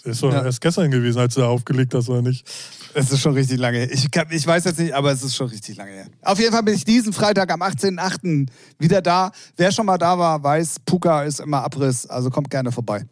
ist 0.05 0.23
doch 0.23 0.33
Ja. 0.33 0.45
erst 0.45 0.61
gestern 0.61 0.91
gewesen, 0.91 1.19
als 1.19 1.35
du 1.35 1.41
da 1.41 1.49
aufgelegt 1.49 1.95
hast, 1.95 2.09
oder 2.09 2.23
nicht? 2.23 2.49
Es 2.95 3.11
ist 3.11 3.21
schon 3.21 3.35
richtig 3.35 3.59
lange 3.59 3.79
her. 3.79 3.93
Ich, 3.93 4.11
kann, 4.11 4.27
ich 4.31 4.47
weiß 4.47 4.65
jetzt 4.65 4.79
nicht, 4.79 4.93
aber 4.95 5.13
es 5.13 5.23
ist 5.23 5.35
schon 5.35 5.49
richtig 5.49 5.77
lange 5.77 5.93
her. 5.93 6.07
Auf 6.23 6.39
jeden 6.39 6.53
Fall 6.53 6.63
bin 6.63 6.75
ich 6.75 6.85
diesen 6.85 7.13
Freitag 7.13 7.51
am 7.53 7.63
18.08. 7.63 8.49
wieder 8.79 9.01
da. 9.03 9.31
Wer 9.57 9.73
schon 9.73 9.87
mal 9.87 9.99
da 9.99 10.19
war, 10.19 10.43
weiß, 10.43 10.77
Puka 10.85 11.23
ist 11.23 11.41
immer 11.41 11.63
Abriss, 11.65 12.07
also 12.07 12.31
kommt 12.31 12.51
gerne 12.51 12.71
vorbei. 12.73 13.05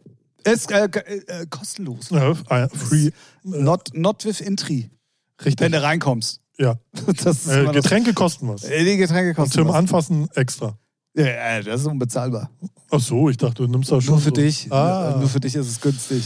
Ist 0.43 0.71
äh, 0.71 0.87
g- 0.89 0.99
äh, 0.99 1.45
kostenlos. 1.49 2.09
Ja, 2.09 2.31
äh, 2.49 2.67
free. 2.69 3.11
Not, 3.43 3.89
not 3.93 4.25
with 4.25 4.41
Entry, 4.41 4.89
Richtig. 5.43 5.59
wenn 5.59 5.71
du 5.71 5.81
reinkommst. 5.81 6.39
Ja. 6.57 6.75
Äh, 7.49 7.71
Getränke 7.71 8.13
kosten 8.13 8.47
was. 8.49 8.63
Äh, 8.63 8.83
Die 8.83 8.97
Getränke 8.97 9.33
kosten 9.33 9.53
Zum 9.53 9.67
was. 9.69 9.75
Anfassen 9.75 10.27
extra. 10.35 10.77
Ja, 11.15 11.25
ja, 11.27 11.61
das 11.61 11.81
ist 11.81 11.87
unbezahlbar. 11.87 12.49
Ach 12.89 12.99
so, 12.99 13.29
ich 13.29 13.37
dachte, 13.37 13.63
du 13.63 13.67
nimmst 13.67 13.91
das 13.91 14.03
schon. 14.03 14.13
Nur 14.13 14.21
für 14.21 14.29
so. 14.29 14.35
dich. 14.35 14.71
Ah, 14.71 15.15
Nur 15.19 15.27
für 15.29 15.39
dich 15.39 15.55
ist 15.55 15.67
es 15.67 15.81
günstig. 15.81 16.23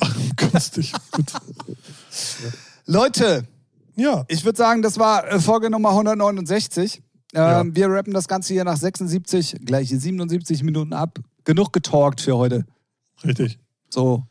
günstig. 0.36 0.92
Gut. 1.12 1.32
Leute, 2.86 3.46
Ja, 3.96 4.24
ich 4.28 4.44
würde 4.44 4.56
sagen, 4.56 4.82
das 4.82 4.98
war 4.98 5.26
äh, 5.26 5.40
Folge 5.40 5.70
Nummer 5.70 5.90
169. 5.90 7.02
Ähm, 7.34 7.74
Wir 7.74 7.88
rappen 7.90 8.12
das 8.14 8.28
Ganze 8.28 8.54
hier 8.54 8.64
nach 8.64 8.76
76, 8.76 9.56
gleich 9.64 9.88
77 9.88 10.62
Minuten 10.62 10.92
ab. 10.92 11.18
Genug 11.44 11.72
getalkt 11.72 12.20
für 12.20 12.36
heute. 12.36 12.64
richtig. 13.24 13.58
So. 13.90 14.24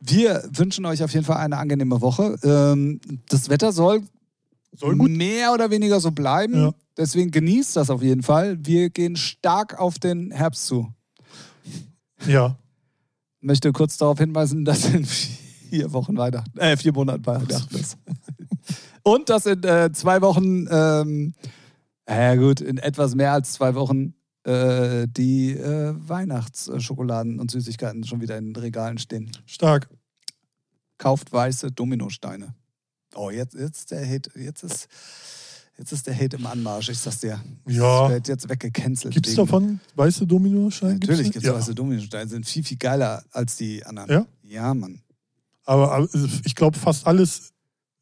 Wir 0.00 0.48
wünschen 0.52 0.84
euch 0.84 1.02
auf 1.02 1.12
jeden 1.12 1.24
Fall 1.24 1.38
eine 1.38 1.56
angenehme 1.56 2.00
Woche. 2.00 2.36
Ähm, 2.42 3.00
das 3.28 3.48
Wetter 3.48 3.72
soll, 3.72 4.02
Soll 4.76 4.94
mehr 4.94 5.52
oder 5.52 5.70
weniger 5.70 6.00
so 6.00 6.10
bleiben. 6.10 6.54
Ja. 6.54 6.74
Deswegen 6.96 7.30
genießt 7.30 7.76
das 7.76 7.90
auf 7.90 8.02
jeden 8.02 8.22
Fall. 8.22 8.58
Wir 8.64 8.90
gehen 8.90 9.16
stark 9.16 9.78
auf 9.78 9.98
den 9.98 10.30
Herbst 10.30 10.66
zu. 10.66 10.92
Ja. 12.26 12.56
möchte 13.40 13.72
kurz 13.72 13.96
darauf 13.98 14.18
hinweisen, 14.18 14.64
dass 14.64 14.84
in 14.86 15.04
vier 15.68 15.92
Wochen 15.92 16.16
Weihnachten, 16.16 16.58
äh, 16.58 16.76
vier 16.76 16.92
Monaten 16.92 17.24
Weihnachten 17.26 17.76
ist. 17.76 17.98
Und 19.02 19.28
dass 19.28 19.46
in 19.46 19.62
äh, 19.62 19.92
zwei 19.92 20.20
Wochen, 20.20 20.66
ähm, 20.70 21.34
ja 22.08 22.34
gut, 22.34 22.60
in 22.60 22.78
etwas 22.78 23.14
mehr 23.14 23.32
als 23.32 23.52
zwei 23.52 23.74
Wochen 23.74 24.14
äh, 24.44 25.06
die 25.08 25.52
äh, 25.52 25.94
Weihnachtsschokoladen 25.96 27.40
und 27.40 27.50
Süßigkeiten 27.50 28.04
schon 28.04 28.20
wieder 28.20 28.38
in 28.38 28.52
den 28.52 28.56
Regalen 28.56 28.98
stehen. 28.98 29.30
Stark. 29.44 29.88
Kauft 30.98 31.32
weiße 31.32 31.72
Dominosteine. 31.72 32.54
Oh, 33.14 33.30
jetzt, 33.30 33.54
jetzt 33.54 33.90
der 33.90 34.08
Hate, 34.08 34.30
jetzt 34.38 34.62
ist, 34.62 34.88
jetzt 35.78 35.92
ist 35.92 36.06
der 36.06 36.14
Hate 36.14 36.36
im 36.36 36.46
Anmarsch, 36.46 36.88
ich 36.88 36.98
sag's 36.98 37.20
dir. 37.20 37.40
Ja. 37.66 38.02
Das 38.02 38.10
wird 38.12 38.28
jetzt 38.28 38.48
weggecancelt. 38.48 39.14
Gibt 39.14 39.26
es 39.26 39.32
wegen- 39.32 39.46
davon 39.46 39.80
weiße 39.94 40.26
Dominosteine? 40.26 40.94
Natürlich 40.94 41.32
gibt 41.32 41.36
es 41.36 41.44
ja. 41.44 41.54
weiße 41.54 41.74
Dominosteine, 41.74 42.28
sind 42.28 42.46
viel, 42.46 42.64
viel 42.64 42.76
geiler 42.76 43.24
als 43.32 43.56
die 43.56 43.84
anderen. 43.84 44.10
Ja? 44.10 44.26
Ja, 44.42 44.74
Mann. 44.74 45.00
Aber, 45.66 46.08
ich 46.44 46.54
glaube, 46.54 46.78
fast 46.78 47.06
alles 47.06 47.52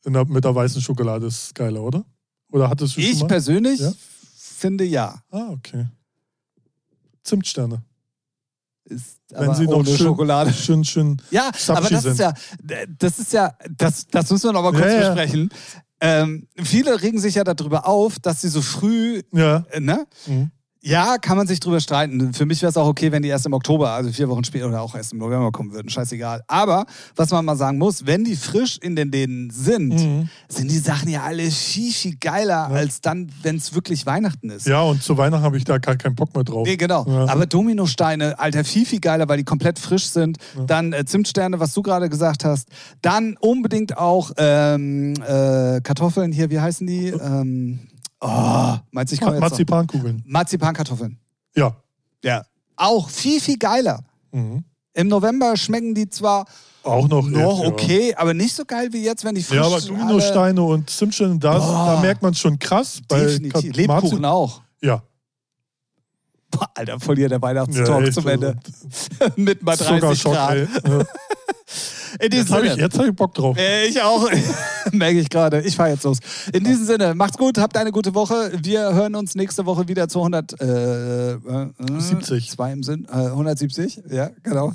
der, 0.06 0.24
mit 0.26 0.44
der 0.44 0.54
weißen 0.54 0.80
Schokolade 0.82 1.26
ist 1.26 1.54
geiler, 1.54 1.82
oder? 1.82 2.04
Oder 2.52 2.68
hattest 2.70 2.96
du 2.96 3.00
schon 3.00 3.10
Ich 3.10 3.20
mal? 3.20 3.26
persönlich 3.26 3.80
Ja? 3.80 3.92
finde 4.36 4.84
ja. 4.84 5.20
Ah, 5.30 5.48
okay. 5.50 5.86
Zimtsterne. 7.22 7.82
Ist 8.84 9.18
Wenn 9.30 9.54
sie 9.54 9.64
noch 9.66 9.84
schön- 9.86 9.96
Schokolade. 9.96 10.52
Schön, 10.52 10.84
schön. 10.84 11.16
Ja, 11.30 11.50
aber 11.68 11.88
das 11.88 12.02
sind. 12.02 12.12
ist 12.12 12.18
ja, 12.18 12.34
das 12.98 13.18
ist 13.18 13.32
ja, 13.32 13.56
das, 13.70 14.06
das 14.08 14.30
müssen 14.30 14.44
wir 14.48 14.52
noch 14.52 14.62
mal 14.62 14.72
kurz 14.72 14.84
Ja, 14.84 15.00
ja. 15.00 15.08
besprechen. 15.14 15.48
Ähm, 16.00 16.46
viele 16.62 17.00
regen 17.00 17.18
sich 17.18 17.36
ja 17.36 17.44
darüber 17.44 17.86
auf, 17.86 18.18
dass 18.18 18.42
sie 18.42 18.48
so 18.50 18.60
früh, 18.60 19.22
Ja. 19.32 19.64
äh, 19.70 19.80
ne? 19.80 20.06
Mhm. 20.26 20.50
Ja, 20.86 21.16
kann 21.16 21.38
man 21.38 21.46
sich 21.46 21.60
drüber 21.60 21.80
streiten. 21.80 22.34
Für 22.34 22.44
mich 22.44 22.60
wäre 22.60 22.68
es 22.68 22.76
auch 22.76 22.86
okay, 22.86 23.10
wenn 23.10 23.22
die 23.22 23.30
erst 23.30 23.46
im 23.46 23.54
Oktober, 23.54 23.90
also 23.92 24.12
vier 24.12 24.28
Wochen 24.28 24.44
später 24.44 24.68
oder 24.68 24.82
auch 24.82 24.94
erst 24.94 25.14
im 25.14 25.18
November 25.18 25.50
kommen 25.50 25.72
würden. 25.72 25.88
Scheißegal. 25.88 26.42
Aber 26.46 26.84
was 27.16 27.30
man 27.30 27.42
mal 27.46 27.56
sagen 27.56 27.78
muss, 27.78 28.04
wenn 28.04 28.24
die 28.24 28.36
frisch 28.36 28.76
in 28.82 28.94
den 28.94 29.10
Läden 29.10 29.48
sind, 29.50 29.94
Mhm. 29.94 30.28
sind 30.46 30.70
die 30.70 30.78
Sachen 30.78 31.08
ja 31.08 31.22
alle 31.22 31.50
viel, 31.50 31.90
viel 31.90 32.16
geiler, 32.16 32.66
als 32.68 33.00
dann, 33.00 33.30
wenn 33.42 33.56
es 33.56 33.74
wirklich 33.74 34.04
Weihnachten 34.04 34.50
ist. 34.50 34.66
Ja, 34.66 34.82
und 34.82 35.02
zu 35.02 35.16
Weihnachten 35.16 35.42
habe 35.42 35.56
ich 35.56 35.64
da 35.64 35.78
gar 35.78 35.96
keinen 35.96 36.16
Bock 36.16 36.34
mehr 36.34 36.44
drauf. 36.44 36.66
Nee, 36.66 36.76
genau. 36.76 37.06
Ja. 37.08 37.28
Aber 37.28 37.46
Dominosteine, 37.46 38.38
Alter, 38.38 38.62
viel, 38.62 38.84
viel 38.84 39.00
geiler, 39.00 39.26
weil 39.26 39.38
die 39.38 39.44
komplett 39.44 39.78
frisch 39.78 40.08
sind. 40.08 40.36
Dann 40.66 40.92
äh, 40.92 41.06
Zimtsterne, 41.06 41.60
was 41.60 41.72
du 41.72 41.80
gerade 41.80 42.10
gesagt 42.10 42.44
hast. 42.44 42.68
Dann 43.00 43.38
unbedingt 43.40 43.96
auch 43.96 44.32
ähm, 44.36 45.14
äh, 45.26 45.80
Kartoffeln 45.80 46.30
hier, 46.30 46.50
wie 46.50 46.60
heißen 46.60 46.86
die? 46.86 47.06
Ähm, 47.08 47.78
oh, 48.20 48.74
meinst 48.90 49.12
du, 49.12 49.14
ich 49.14 49.20
komme 49.20 49.34
jetzt. 49.34 49.40
Marzipankugeln. 49.40 50.22
Marzipankartoffeln. 50.26 51.18
Ja. 51.56 51.76
Ja. 52.22 52.44
Auch 52.76 53.08
viel, 53.08 53.40
viel 53.40 53.58
geiler. 53.58 54.02
Mhm. 54.32 54.64
Im 54.94 55.08
November 55.08 55.56
schmecken 55.56 55.94
die 55.94 56.08
zwar 56.08 56.46
Auch 56.82 57.08
noch. 57.08 57.28
noch 57.28 57.62
ja. 57.62 57.68
okay, 57.68 58.14
aber 58.14 58.32
nicht 58.34 58.54
so 58.54 58.64
geil 58.64 58.92
wie 58.92 59.02
jetzt, 59.04 59.24
wenn 59.24 59.34
die 59.34 59.42
frisch 59.42 59.56
Ja, 59.56 59.64
aber 59.64 59.80
Dominosteine 59.80 60.62
und 60.62 60.88
Zimtsterne, 60.90 61.38
da, 61.38 61.58
da 61.58 62.00
merkt 62.00 62.22
man 62.22 62.34
schon 62.34 62.58
krass. 62.58 63.00
Bei 63.08 63.24
Lebkuchen 63.24 64.20
Marzi- 64.20 64.24
auch. 64.28 64.62
Ja. 64.80 65.02
Boah, 66.50 66.68
Alter, 66.74 67.00
voll 67.00 67.16
hier 67.16 67.28
der 67.28 67.42
Weihnachtstalk 67.42 68.06
Ja, 68.06 68.12
zum 68.12 68.28
Ende. 68.28 68.56
Mit 69.36 69.62
mal 69.62 69.76
30 69.76 69.94
Zuckerschock, 70.00 70.32
Grad. 70.32 70.54
ey. 70.56 70.68
Ja. 70.86 70.98
In 72.20 72.30
diesem 72.30 72.44
Jetzt 72.46 72.52
habe 72.52 72.64
ich, 72.66 72.72
Sinne. 72.72 72.82
jetzt 72.82 72.98
hab 72.98 73.06
ich 73.06 73.14
Bock 73.14 73.34
drauf. 73.34 73.56
Äh, 73.58 73.86
Ich 73.86 74.00
auch. 74.02 74.28
Merke 74.92 75.18
ich 75.20 75.28
gerade. 75.30 75.60
Ich 75.62 75.76
fahre 75.76 75.90
jetzt 75.90 76.04
los. 76.04 76.18
In 76.52 76.64
diesem 76.64 76.84
Sinne, 76.86 77.14
macht's 77.14 77.36
gut, 77.38 77.58
habt 77.58 77.76
eine 77.76 77.92
gute 77.92 78.14
Woche. 78.14 78.52
Wir 78.62 78.94
hören 78.94 79.14
uns 79.14 79.34
nächste 79.34 79.66
Woche 79.66 79.88
wieder 79.88 80.08
zu 80.08 80.20
100, 80.20 80.60
äh, 80.60 81.32
äh, 81.32 81.38
70. 81.98 82.50
Zwei 82.50 82.72
im 82.72 82.82
Sinn. 82.82 83.06
Äh, 83.10 83.26
170, 83.26 84.02
ja, 84.10 84.30
genau. 84.42 84.72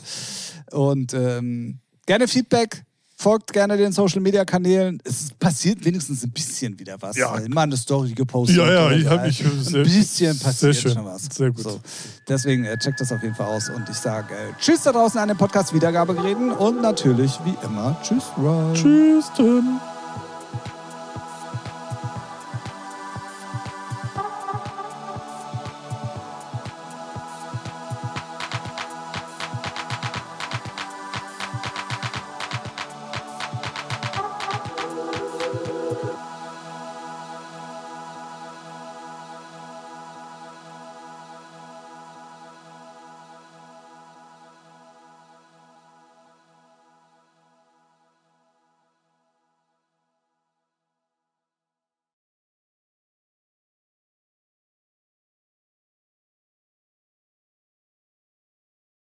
Und 0.72 1.14
ähm, 1.14 1.80
gerne 2.06 2.28
Feedback. 2.28 2.84
Folgt 3.22 3.52
gerne 3.52 3.76
den 3.76 3.92
Social 3.92 4.22
Media 4.22 4.46
Kanälen. 4.46 5.02
Es 5.04 5.32
passiert 5.38 5.84
wenigstens 5.84 6.24
ein 6.24 6.32
bisschen 6.32 6.80
wieder 6.80 6.96
was. 7.02 7.18
Ja. 7.18 7.36
Immer 7.38 7.62
eine 7.62 7.76
Story 7.76 8.14
gepostet. 8.14 8.56
Ja, 8.56 8.72
ja, 8.72 8.92
ich 8.94 9.04
so. 9.04 9.10
hab 9.10 9.26
mich 9.26 9.44
Ein 9.44 9.62
sehr- 9.62 9.84
bisschen 9.84 10.34
sehr 10.34 10.46
passiert 10.48 10.76
schön. 10.78 10.94
schon 10.94 11.04
was. 11.06 11.24
Sehr 11.30 11.52
gut. 11.52 11.64
So. 11.64 11.82
Deswegen 12.30 12.64
äh, 12.64 12.78
checkt 12.78 13.02
das 13.02 13.12
auf 13.12 13.22
jeden 13.22 13.36
Fall 13.36 13.48
aus. 13.48 13.68
Und 13.70 13.90
ich 13.90 13.98
sage 13.98 14.34
äh, 14.34 14.54
Tschüss 14.58 14.84
da 14.84 14.94
draußen 14.94 15.20
an 15.20 15.28
den 15.28 15.36
Podcast 15.38 15.74
Wiedergabegeräten 15.74 16.52
und 16.52 16.82
natürlich 16.82 17.38
wie 17.44 17.56
immer 17.66 18.00
Tschüss, 18.02 18.24
Ryan. 18.38 18.74
Tschüss, 18.74 19.26
dann. 19.38 19.82